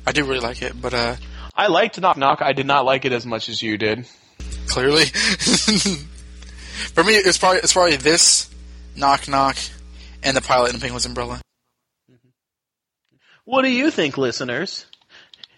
I 0.06 0.12
do 0.12 0.26
really 0.26 0.42
like 0.42 0.62
it, 0.62 0.80
but 0.80 0.94
uh, 0.94 1.16
I 1.56 1.68
liked 1.68 2.00
Knock 2.00 2.18
Knock. 2.18 2.42
I 2.42 2.54
did 2.54 2.66
not 2.66 2.86
like 2.86 3.06
it 3.06 3.14
as 3.14 3.26
much 3.26 3.48
as 3.50 3.62
you 3.62 3.78
did. 3.78 4.06
clearly, 4.68 5.06
for 6.94 7.04
me, 7.04 7.14
it's 7.14 7.38
probably 7.38 7.60
it's 7.60 7.74
probably 7.74 7.96
this 7.98 8.50
Knock 8.96 9.28
Knock 9.28 9.58
and 10.24 10.36
the 10.38 10.42
pilot 10.42 10.72
and 10.74 10.82
Penguin's 10.82 11.06
Umbrella. 11.06 11.40
What 13.46 13.64
do 13.64 13.70
you 13.70 13.92
think, 13.92 14.18
listeners? 14.18 14.86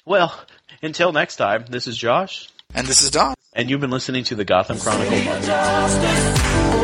Well, 0.05 0.39
until 0.81 1.11
next 1.11 1.35
time, 1.35 1.65
this 1.69 1.87
is 1.87 1.97
Josh, 1.97 2.49
And 2.73 2.87
this 2.87 3.01
is 3.01 3.11
Don. 3.11 3.35
and 3.53 3.69
you've 3.69 3.81
been 3.81 3.91
listening 3.91 4.23
to 4.25 4.35
the 4.35 4.45
Gotham 4.45 4.77
Chronicle 4.79 6.74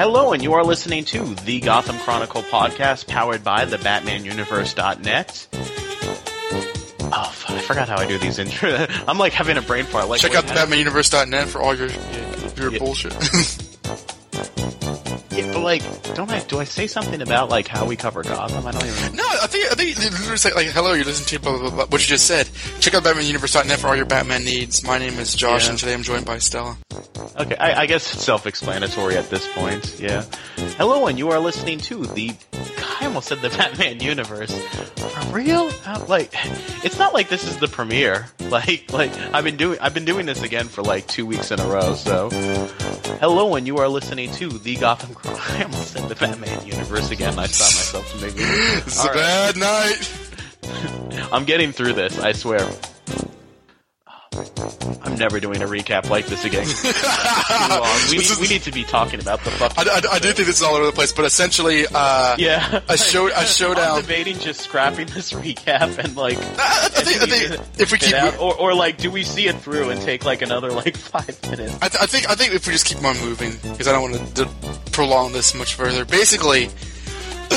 Hello, 0.00 0.32
and 0.32 0.42
you 0.42 0.54
are 0.54 0.64
listening 0.64 1.04
to 1.04 1.34
the 1.44 1.60
Gotham 1.60 1.98
Chronicle 1.98 2.40
podcast 2.40 3.06
powered 3.06 3.44
by 3.44 3.66
the 3.66 3.76
BatmanUniverse.net. 3.76 5.48
Oh, 7.12 7.30
fuck, 7.34 7.50
I 7.50 7.60
forgot 7.60 7.90
how 7.90 7.98
I 7.98 8.06
do 8.06 8.16
these 8.16 8.38
intro. 8.38 8.70
I'm 9.06 9.18
like 9.18 9.34
having 9.34 9.58
a 9.58 9.60
brain 9.60 9.84
fart. 9.84 10.08
Like, 10.08 10.22
Check 10.22 10.34
out 10.34 10.46
the 10.46 10.54
BatmanUniverse.net 10.54 11.48
for 11.48 11.60
all 11.60 11.74
your 11.74 11.90
your 12.56 12.72
Yeah. 12.72 12.78
bullshit. 12.78 13.12
Yeah, 15.30 15.52
but 15.52 15.60
like, 15.62 15.82
don't 16.14 16.30
I? 16.30 16.40
Do 16.40 16.58
I 16.58 16.64
say 16.64 16.86
something 16.86 17.22
about 17.22 17.48
like 17.50 17.68
how 17.68 17.86
we 17.86 17.96
cover 17.96 18.22
Gotham? 18.22 18.66
I 18.66 18.72
don't 18.72 18.84
even. 18.84 19.16
no, 19.16 19.24
I 19.24 19.46
think 19.46 19.70
I 19.70 19.74
think 19.74 19.96
you 19.96 20.10
literally 20.10 20.36
say 20.36 20.52
like, 20.54 20.66
"Hello, 20.68 20.92
you're 20.92 21.04
listening 21.04 21.28
to 21.28 21.38
blah 21.40 21.58
blah 21.58 21.70
blah." 21.70 21.86
what 21.86 22.00
you 22.00 22.06
just 22.08 22.26
said. 22.26 22.48
Check 22.80 22.94
out 22.94 23.04
BatmanUniverse.net 23.04 23.78
for 23.78 23.88
all 23.88 23.96
your 23.96 24.06
Batman 24.06 24.44
needs. 24.44 24.82
My 24.84 24.98
name 24.98 25.18
is 25.18 25.34
Josh, 25.34 25.64
Yeah. 25.64 25.70
and 25.70 25.78
today 25.78 25.94
I'm 25.94 26.02
joined 26.02 26.26
by 26.26 26.38
Stella. 26.38 26.76
Okay, 27.38 27.54
I, 27.56 27.82
I 27.82 27.86
guess 27.86 28.12
it's 28.12 28.24
self-explanatory 28.24 29.16
at 29.16 29.30
this 29.30 29.46
point. 29.54 29.98
Yeah. 30.00 30.24
Hello, 30.78 31.06
and 31.06 31.16
you 31.18 31.30
are 31.30 31.38
listening 31.38 31.78
to 31.80 32.06
the. 32.06 32.32
I 33.00 33.06
almost 33.06 33.28
said 33.28 33.40
the 33.40 33.48
Batman 33.56 34.00
universe. 34.00 34.52
For 34.96 35.34
real? 35.36 35.70
How- 35.70 36.04
like, 36.06 36.32
it's 36.84 36.98
not 36.98 37.14
like 37.14 37.28
this 37.28 37.44
is 37.46 37.56
the 37.58 37.68
premiere. 37.68 38.26
Like, 38.50 38.92
like 38.92 39.12
I've 39.32 39.44
been 39.44 39.56
doing. 39.56 39.78
I've 39.80 39.94
been 39.94 40.04
doing 40.04 40.26
this 40.26 40.42
again 40.42 40.66
for 40.66 40.82
like 40.82 41.06
two 41.06 41.24
weeks 41.24 41.52
in 41.52 41.60
a 41.60 41.66
row. 41.68 41.94
So, 41.94 42.30
hello, 43.20 43.54
and 43.54 43.64
you 43.64 43.76
are 43.78 43.86
listening 43.86 44.32
to 44.32 44.48
the 44.48 44.74
Gotham. 44.74 45.14
I 45.24 45.62
almost 45.64 45.92
said 45.92 46.08
the 46.08 46.14
Batman 46.14 46.66
universe 46.66 47.10
again. 47.10 47.38
I 47.38 47.46
stopped 47.46 47.74
myself 47.76 48.10
from 48.10 48.20
making. 48.22 48.38
This 48.38 48.86
is 48.98 49.04
a 49.04 49.08
bad 49.08 49.56
night. 49.56 51.28
I'm 51.32 51.44
getting 51.44 51.72
through 51.72 51.94
this. 51.94 52.18
I 52.18 52.32
swear. 52.32 52.66
I'm 55.02 55.16
never 55.16 55.40
doing 55.40 55.60
a 55.60 55.66
recap 55.66 56.08
like 56.08 56.26
this 56.26 56.44
again. 56.44 56.66
We, 58.10 58.18
need, 58.18 58.38
we 58.40 58.48
need 58.48 58.62
to 58.62 58.72
be 58.72 58.82
talking 58.84 59.20
about 59.20 59.44
the 59.44 59.50
fuck. 59.52 59.72
I, 59.78 59.82
I, 59.82 60.14
I 60.14 60.18
do 60.18 60.32
think 60.32 60.46
this 60.46 60.56
is 60.56 60.62
all 60.62 60.74
over 60.74 60.86
the 60.86 60.92
place, 60.92 61.12
but 61.12 61.24
essentially, 61.24 61.84
uh, 61.92 62.34
yeah, 62.38 62.80
a 62.88 62.98
show 62.98 63.28
a 63.28 63.34
I'm 63.34 63.46
showdown. 63.46 64.00
debating 64.00 64.38
just 64.38 64.60
scrapping 64.60 65.06
this 65.08 65.32
recap 65.32 65.98
and 65.98 66.16
like. 66.16 66.38
I, 66.38 66.88
think, 66.88 67.30
think 67.30 67.80
if 67.80 67.92
we 67.92 67.98
keep, 67.98 68.14
out, 68.14 68.38
or, 68.38 68.56
or 68.56 68.74
like, 68.74 68.98
do 68.98 69.10
we 69.10 69.22
see 69.22 69.46
it 69.46 69.56
through 69.56 69.90
and 69.90 70.00
take 70.00 70.24
like 70.24 70.42
another 70.42 70.70
like 70.72 70.96
five 70.96 71.40
minutes? 71.50 71.78
th- 71.78 71.94
I 72.00 72.06
think 72.06 72.28
I 72.28 72.34
think 72.34 72.54
if 72.54 72.66
we 72.66 72.72
just 72.72 72.86
keep 72.86 73.02
on 73.04 73.18
moving, 73.20 73.52
because 73.62 73.86
I 73.86 73.92
don't 73.92 74.10
want 74.10 74.34
to 74.36 74.44
prolong 75.00 75.32
this 75.32 75.54
much 75.54 75.72
further. 75.74 76.04
Basically, 76.04 76.66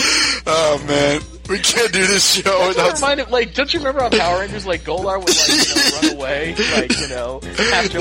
oh 0.47 0.81
man, 0.87 1.19
we 1.49 1.59
can't 1.59 1.91
do 1.91 2.07
this 2.07 2.35
show 2.35 2.41
Don't 2.43 2.67
without. 2.69 2.93
remind 2.95 3.19
it, 3.19 3.29
like, 3.31 3.53
don't 3.53 3.73
you 3.73 3.79
remember 3.79 4.01
on 4.01 4.11
Power 4.11 4.39
Rangers, 4.39 4.65
like 4.65 4.83
Goldar 4.83 5.19
would 5.19 5.27
like 5.27 5.47
you 5.49 5.75
know, 5.75 5.89
run 6.01 6.15
away, 6.19 6.55
like 6.73 6.97
you 7.01 7.09
know, 7.09 7.39
that 7.41 7.91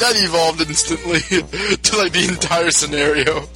that 0.00 0.12
evolved 0.16 0.60
instantly 0.62 1.20
to 1.82 1.96
like 1.96 2.12
the 2.12 2.26
entire 2.28 2.72
scenario. 2.72 3.46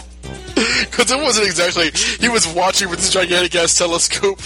Because 0.55 1.11
it 1.13 1.21
wasn't 1.21 1.47
exactly 1.47 1.91
he 2.21 2.29
was 2.29 2.47
watching 2.49 2.89
with 2.91 3.01
his 3.01 3.11
gigantic 3.11 3.55
ass 3.57 3.77
telescope. 3.77 4.39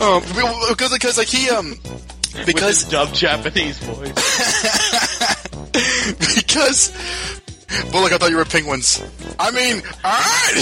um, 0.00 0.22
because 0.68 0.92
because 0.92 1.18
like 1.18 1.28
he 1.28 1.50
um 1.50 1.74
because 2.46 2.84
dubbed 2.84 3.14
Japanese 3.14 3.78
voice. 3.78 4.12
because 6.36 6.92
Bullock, 7.92 8.12
I 8.12 8.18
thought 8.18 8.30
you 8.30 8.36
were 8.36 8.44
penguins. 8.44 9.02
I 9.38 9.50
mean, 9.50 9.82
alright. 10.04 10.54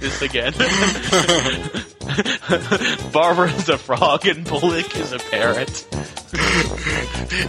this 0.00 0.22
again. 0.22 0.52
Barbara 3.12 3.50
is 3.52 3.68
a 3.68 3.78
frog 3.78 4.26
and 4.26 4.44
Bullock 4.44 4.96
is 4.96 5.12
a 5.12 5.18
parrot. 5.18 5.68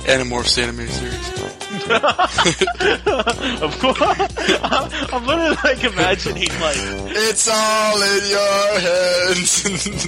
Animorphs 0.08 0.58
animated 0.62 0.94
series. 0.94 1.34
Of 1.88 3.80
course, 3.80 3.98
I'm 5.14 5.26
literally 5.26 5.56
like 5.64 5.84
imagining 5.84 6.50
like 6.60 6.76
It's 6.78 7.48
all 7.48 8.02
in 8.02 8.30
your 8.30 8.80
hands. 8.82 10.08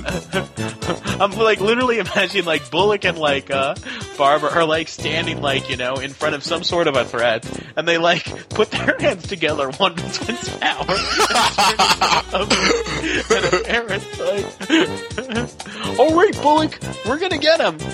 I'm 1.21 1.31
like 1.31 1.61
literally 1.61 1.99
imagining 1.99 2.45
like 2.45 2.69
Bullock 2.69 3.05
and 3.05 3.17
like 3.17 3.49
uh 3.49 3.75
Barbara 4.17 4.51
are 4.51 4.65
like 4.65 4.87
standing 4.89 5.41
like 5.41 5.69
you 5.69 5.77
know 5.77 5.95
in 5.95 6.11
front 6.11 6.35
of 6.35 6.43
some 6.43 6.63
sort 6.63 6.87
of 6.87 6.95
a 6.95 7.05
threat, 7.05 7.45
and 7.77 7.87
they 7.87 7.97
like 7.97 8.49
put 8.49 8.71
their 8.71 8.97
hands 8.99 9.27
together, 9.27 9.69
Wonder 9.79 10.01
Twins 10.01 10.49
power, 10.57 10.85
and 13.29 13.45
a 13.45 13.63
parrot's 13.63 14.19
like, 14.19 14.38
"Oh 15.99 16.15
wait, 16.17 16.35
Bullock, 16.41 16.79
we're 17.05 17.19
gonna 17.19 17.37
get 17.37 17.59
him." 17.59 17.77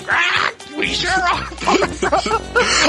We 0.76 0.88
sure 0.88 1.10
are. 1.10 1.18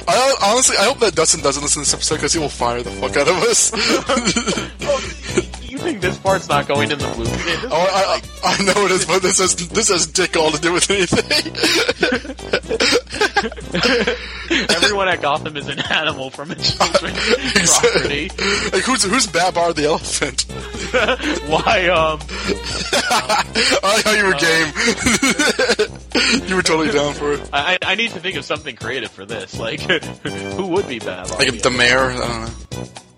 I 0.09 0.35
honestly, 0.43 0.75
I 0.75 0.83
hope 0.83 0.99
that 0.99 1.15
Dustin 1.15 1.39
doesn't 1.41 1.63
listen 1.63 1.83
to 1.83 1.85
this 1.89 1.93
episode 1.93 2.15
because 2.15 2.33
he 2.33 2.39
will 2.39 2.49
fire 2.49 2.83
the 2.83 2.91
fuck 2.91 3.15
out 3.15 3.29
of 3.29 3.37
us. 3.43 3.71
Oh, 4.81 5.66
you 5.77 5.83
think 5.83 6.01
this 6.01 6.17
part's 6.17 6.49
not 6.49 6.67
going 6.67 6.89
in 6.91 6.97
the 6.97 7.07
blue? 7.15 7.25
Oh, 7.69 7.71
I, 7.71 8.19
I, 8.43 8.55
I 8.55 8.63
know 8.63 8.85
it 8.85 8.91
is, 8.91 9.05
but 9.05 9.21
this 9.21 9.37
has 9.39 9.55
this 9.69 9.89
has 9.89 10.07
dick 10.07 10.35
all 10.35 10.49
to 10.51 10.59
do 10.59 10.73
with 10.73 10.89
anything. 10.89 11.23
Everyone 14.75 15.07
at 15.07 15.21
Gotham 15.21 15.55
is 15.57 15.67
an 15.67 15.79
animal 15.79 16.29
from 16.29 16.51
a 16.51 16.55
children's 16.55 17.77
property. 17.79 18.29
like 18.73 18.83
who's 18.83 19.03
who's 19.03 19.27
Babar 19.27 19.73
the 19.73 19.85
elephant? 19.85 20.45
Why, 21.47 21.87
um, 21.89 22.19
I 23.83 24.01
how 24.03 24.13
you 24.13 24.25
were 24.25 24.33
game. 24.33 24.73
you 26.47 26.55
were 26.55 26.63
totally 26.63 26.91
down 26.91 27.13
for 27.13 27.33
it. 27.33 27.49
I, 27.53 27.77
I 27.81 27.95
need 27.95 28.11
to 28.11 28.19
think 28.19 28.37
of 28.37 28.45
something 28.45 28.75
creative 28.75 29.11
for 29.11 29.25
this. 29.25 29.57
Like, 29.59 29.81
who 29.81 30.67
would 30.67 30.87
be 30.87 30.99
bad? 30.99 31.29
Like 31.31 31.61
the 31.61 31.69
mayor. 31.69 32.11
I 32.11 32.17
don't 32.17 32.41
know. 32.41 32.49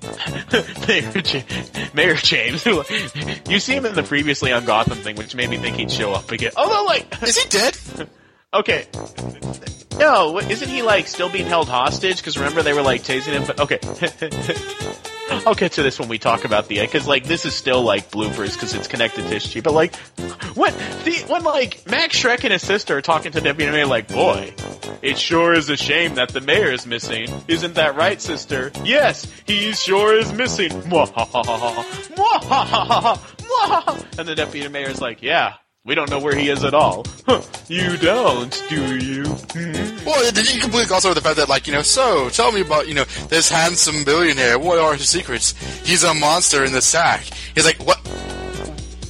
Mayor, 0.87 1.21
Ja- 1.25 1.89
Mayor 1.93 2.15
James. 2.15 2.65
you 2.65 3.59
see 3.59 3.75
him 3.75 3.85
in 3.85 3.95
the 3.95 4.03
previously 4.03 4.51
on 4.51 4.65
Gotham 4.65 4.97
thing, 4.97 5.15
which 5.15 5.35
made 5.35 5.49
me 5.49 5.57
think 5.57 5.77
he'd 5.77 5.91
show 5.91 6.13
up 6.13 6.31
again. 6.31 6.51
Although, 6.57 6.85
like, 6.85 7.21
Is 7.23 7.37
he 7.37 7.49
dead? 7.49 7.77
okay. 8.53 8.87
No, 9.97 10.39
isn't 10.39 10.69
he, 10.69 10.81
like, 10.81 11.07
still 11.07 11.29
being 11.29 11.45
held 11.45 11.67
hostage? 11.67 12.17
Because 12.17 12.37
remember 12.37 12.63
they 12.63 12.73
were, 12.73 12.81
like, 12.81 13.03
tasing 13.03 13.33
him? 13.33 13.43
But, 13.45 13.59
okay. 13.59 13.79
I'll 15.31 15.55
get 15.55 15.73
to 15.73 15.83
this 15.83 15.99
when 15.99 16.09
we 16.09 16.17
talk 16.17 16.45
about 16.45 16.67
the 16.67 16.79
end, 16.79 16.91
because 16.91 17.07
like 17.07 17.25
this 17.25 17.45
is 17.45 17.53
still 17.53 17.81
like 17.81 18.11
bloopers 18.11 18.53
because 18.53 18.73
it's 18.73 18.87
connected 18.87 19.23
to 19.23 19.27
history. 19.27 19.61
But 19.61 19.73
like 19.73 19.95
when 20.55 20.73
the 21.03 21.25
when 21.27 21.43
like 21.43 21.85
Max 21.89 22.21
Shreck 22.21 22.43
and 22.43 22.53
his 22.53 22.61
sister 22.61 22.97
are 22.97 23.01
talking 23.01 23.31
to 23.33 23.41
Deputy 23.41 23.71
Mayor, 23.71 23.85
like, 23.85 24.07
boy, 24.07 24.53
it 25.01 25.17
sure 25.17 25.53
is 25.53 25.69
a 25.69 25.77
shame 25.77 26.15
that 26.15 26.29
the 26.29 26.41
mayor 26.41 26.71
is 26.71 26.85
missing. 26.85 27.29
Isn't 27.47 27.75
that 27.75 27.95
right, 27.95 28.21
sister? 28.21 28.71
Yes, 28.83 29.31
he 29.45 29.71
sure 29.73 30.17
is 30.17 30.33
missing. 30.33 30.69
Mwahahaha. 30.89 31.83
Mwahahaha. 32.15 33.17
Mwahaha. 33.17 34.19
And 34.19 34.27
the 34.27 34.35
deputy 34.35 34.67
mayor 34.67 34.89
is 34.89 35.01
like, 35.01 35.21
yeah, 35.21 35.53
we 35.89 35.95
don't 35.95 36.11
know 36.11 36.19
where 36.19 36.35
he 36.35 36.49
is 36.49 36.63
at 36.63 36.75
all. 36.75 37.03
Huh, 37.25 37.41
you 37.67 37.97
don't, 37.97 38.63
do 38.69 38.97
you? 38.99 39.25
Hmm. 39.25 40.05
Well, 40.05 40.31
did 40.31 40.53
you 40.53 40.61
completely 40.61 40.87
gloss 40.87 41.03
over 41.03 41.15
the 41.15 41.21
fact 41.21 41.37
that, 41.37 41.49
like, 41.49 41.65
you 41.65 41.73
know, 41.73 41.81
so 41.81 42.29
tell 42.29 42.51
me 42.51 42.61
about, 42.61 42.87
you 42.87 42.93
know, 42.93 43.05
this 43.27 43.49
handsome 43.49 44.03
billionaire. 44.03 44.59
What 44.59 44.77
are 44.77 44.93
his 44.93 45.09
secrets? 45.09 45.55
He's 45.83 46.03
a 46.03 46.13
monster 46.13 46.63
in 46.63 46.73
the 46.73 46.81
sack. 46.81 47.23
He's 47.55 47.65
like, 47.65 47.83
what? 47.87 47.97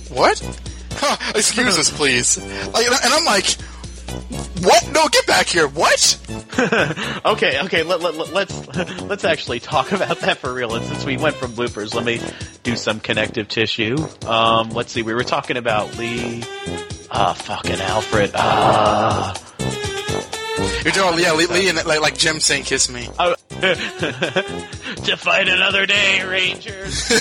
What? 0.07 0.59
Huh, 0.93 1.17
excuse 1.35 1.77
us, 1.77 1.91
please. 1.91 2.37
Like, 2.37 2.87
and 2.87 3.13
I'm 3.13 3.25
like, 3.25 3.57
what? 4.61 4.91
No, 4.91 5.07
get 5.07 5.25
back 5.25 5.47
here. 5.47 5.67
What? 5.67 6.17
okay, 7.25 7.59
okay. 7.61 7.83
Let, 7.83 8.01
let, 8.01 8.15
let, 8.15 8.33
let's 8.33 8.67
let's 9.01 9.23
actually 9.23 9.59
talk 9.59 9.91
about 9.93 10.19
that 10.19 10.37
for 10.37 10.53
real. 10.53 10.75
And 10.75 10.85
since 10.85 11.05
we 11.05 11.17
went 11.17 11.35
from 11.35 11.53
bloopers, 11.53 11.93
let 11.93 12.05
me 12.05 12.21
do 12.63 12.75
some 12.75 12.99
connective 12.99 13.47
tissue. 13.47 13.97
Um, 14.25 14.69
let's 14.71 14.91
see. 14.91 15.01
We 15.01 15.13
were 15.13 15.23
talking 15.23 15.57
about 15.57 15.97
Lee. 15.97 16.43
Ah, 17.11 17.33
fucking 17.33 17.79
Alfred. 17.79 18.31
Ah. 18.35 19.33
You're 20.83 20.93
doing, 20.93 21.19
yeah, 21.19 21.33
Lee, 21.33 21.47
Lee 21.47 21.69
and 21.69 21.85
like, 21.85 22.01
like 22.01 22.17
Jim 22.17 22.39
saying, 22.39 22.63
"Kiss 22.63 22.89
me." 22.89 23.07
Oh. 23.17 23.35
to 23.59 25.17
fight 25.17 25.47
another 25.47 25.85
day, 25.85 26.23
Rangers. 26.23 27.11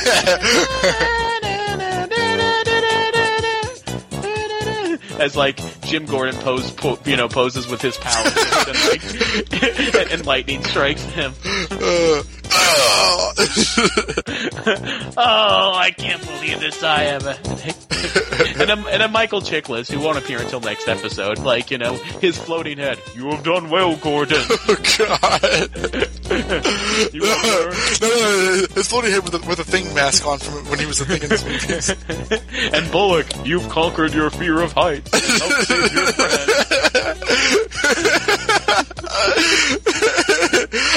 As 5.19 5.37
like 5.37 5.61
Jim 5.83 6.07
Gordon 6.07 6.37
pose, 6.37 6.71
po- 6.71 6.99
you 7.05 7.17
know, 7.17 7.29
poses 7.29 7.67
with 7.67 7.83
his 7.83 7.97
powers, 7.97 8.33
and, 8.69 8.79
like, 8.89 10.13
and, 10.13 10.27
lightning 10.27 10.65
strikes 10.65 11.03
him. 11.03 11.35
Uh, 11.71 12.23
uh, 12.53 13.33
Oh, 15.17 15.73
I 15.75 15.91
can't 15.97 16.23
believe 16.25 16.61
this! 16.61 16.83
I 16.83 17.03
have 17.05 17.27
a 17.27 17.37
and 18.61 18.71
a, 18.71 18.89
and 18.89 19.03
a 19.03 19.09
Michael 19.09 19.41
Chiklis 19.41 19.91
who 19.91 20.01
won't 20.01 20.19
appear 20.19 20.41
until 20.41 20.61
next 20.61 20.87
episode. 20.89 21.39
Like 21.39 21.71
you 21.71 21.79
know, 21.79 21.95
his 21.95 22.39
floating 22.39 22.79
head. 22.79 23.01
You 23.15 23.31
have 23.31 23.43
done 23.43 23.71
well, 23.71 23.97
Gordon. 23.97 24.43
oh 24.51 24.77
God! 24.99 25.43
You 27.13 27.21
no, 27.21 27.71
no, 28.01 28.09
no, 28.09 28.67
his 28.75 28.89
floating 28.89 29.11
head 29.11 29.25
with 29.25 29.35
a, 29.35 29.49
with 29.49 29.59
a 29.59 29.65
thing 29.65 29.93
mask 29.95 30.27
on 30.27 30.39
from 30.39 30.65
when 30.71 30.79
he 30.79 30.87
was 30.87 31.01
a 31.01 31.05
thing 31.05 31.23
in 31.23 31.29
movies. 31.31 31.91
And 32.73 32.91
Bullock, 32.93 33.27
you've 33.47 33.69
conquered 33.69 34.15
your 34.15 34.31
fear 34.31 34.61
of 34.61 34.73
heights. 34.73 35.11
Help 35.13 35.53
save 35.65 35.93
your 35.93 36.13
friend. 36.13 37.19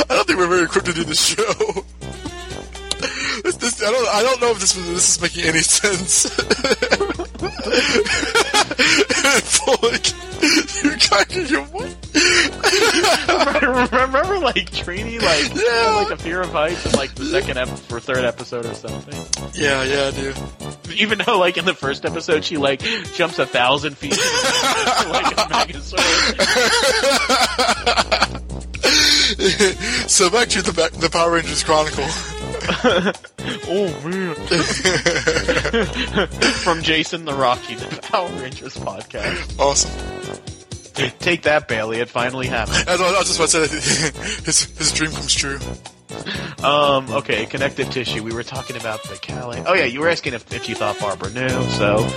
I 0.10 0.15
don't 0.15 0.28
think 0.28 0.40
we're 0.40 0.48
very 0.48 0.64
equipped 0.64 0.88
to 0.88 0.94
do 0.94 1.03
this 1.03 1.23
show. 1.26 1.84
This, 3.44 3.56
this, 3.57 3.82
I 3.84 3.90
don't. 3.91 4.07
I 4.10 4.22
don't 4.22 4.40
know 4.41 4.52
if 4.52 4.60
this 4.60 4.73
this 4.73 5.15
is 5.15 5.22
making 5.22 5.45
any 5.45 5.60
sense. 5.61 6.30
Bullock, 9.65 10.06
you 10.84 10.91
conquered 11.10 11.49
your 11.49 11.64
what? 11.65 11.95
Remember, 13.91 14.40
like 14.40 14.69
Trini, 14.72 15.19
like 15.22 15.53
Yeah. 15.56 15.95
like 16.02 16.11
a 16.11 16.18
fear 16.18 16.41
of 16.41 16.52
heights 16.52 16.86
in 16.86 16.91
like 16.94 17.14
the 17.15 17.26
second 17.26 17.57
ep- 17.57 17.69
or 17.91 17.99
third 17.99 18.23
episode 18.26 18.65
or 18.65 18.73
something. 18.76 19.15
Yeah, 19.53 19.84
yeah, 19.84 20.07
I 20.07 20.11
do. 20.11 20.34
Even 20.94 21.19
though, 21.26 21.40
like 21.40 21.57
in 21.57 21.65
the 21.65 21.73
first 21.73 22.06
episode, 22.06 22.44
she 22.45 22.57
like 22.57 22.82
jumps 23.15 23.40
a 23.40 23.45
thousand 23.45 23.98
feet 23.98 24.11
like 24.18 25.32
a 25.32 25.48
Megazord. 25.49 26.38
so 30.07 30.29
back 30.29 30.47
to 30.49 30.61
the 30.61 30.73
back, 30.73 30.91
the 30.93 31.09
Power 31.11 31.31
Rangers 31.31 31.63
Chronicle. 31.63 32.07
Oh 33.73 33.87
man! 34.05 34.35
From 36.63 36.83
Jason 36.83 37.25
the 37.25 37.33
Rocky, 37.33 37.73
the 37.75 37.99
Power 38.03 38.29
Rangers 38.29 38.77
podcast. 38.77 39.59
Awesome. 39.59 39.89
Take 41.19 41.41
that, 41.43 41.67
Bailey! 41.67 41.99
It 41.99 42.09
finally 42.09 42.45
happened. 42.47 42.87
I 42.87 42.97
was 42.97 43.27
just 43.27 43.39
about 43.39 43.49
to 43.49 43.67
say, 43.67 44.43
his 44.43 44.63
his 44.77 44.91
dream 44.91 45.11
comes 45.11 45.33
true. 45.33 45.57
Um, 46.63 47.09
okay, 47.11 47.45
connective 47.47 47.89
tissue. 47.89 48.23
We 48.23 48.33
were 48.33 48.43
talking 48.43 48.75
about 48.75 49.01
the 49.03 49.15
Cali. 49.15 49.63
Oh 49.65 49.73
yeah, 49.73 49.85
you 49.85 50.01
were 50.01 50.09
asking 50.09 50.33
if, 50.33 50.53
if 50.53 50.69
you 50.69 50.75
thought 50.75 50.99
Barbara 50.99 51.31
knew. 51.31 51.49
So 51.69 52.07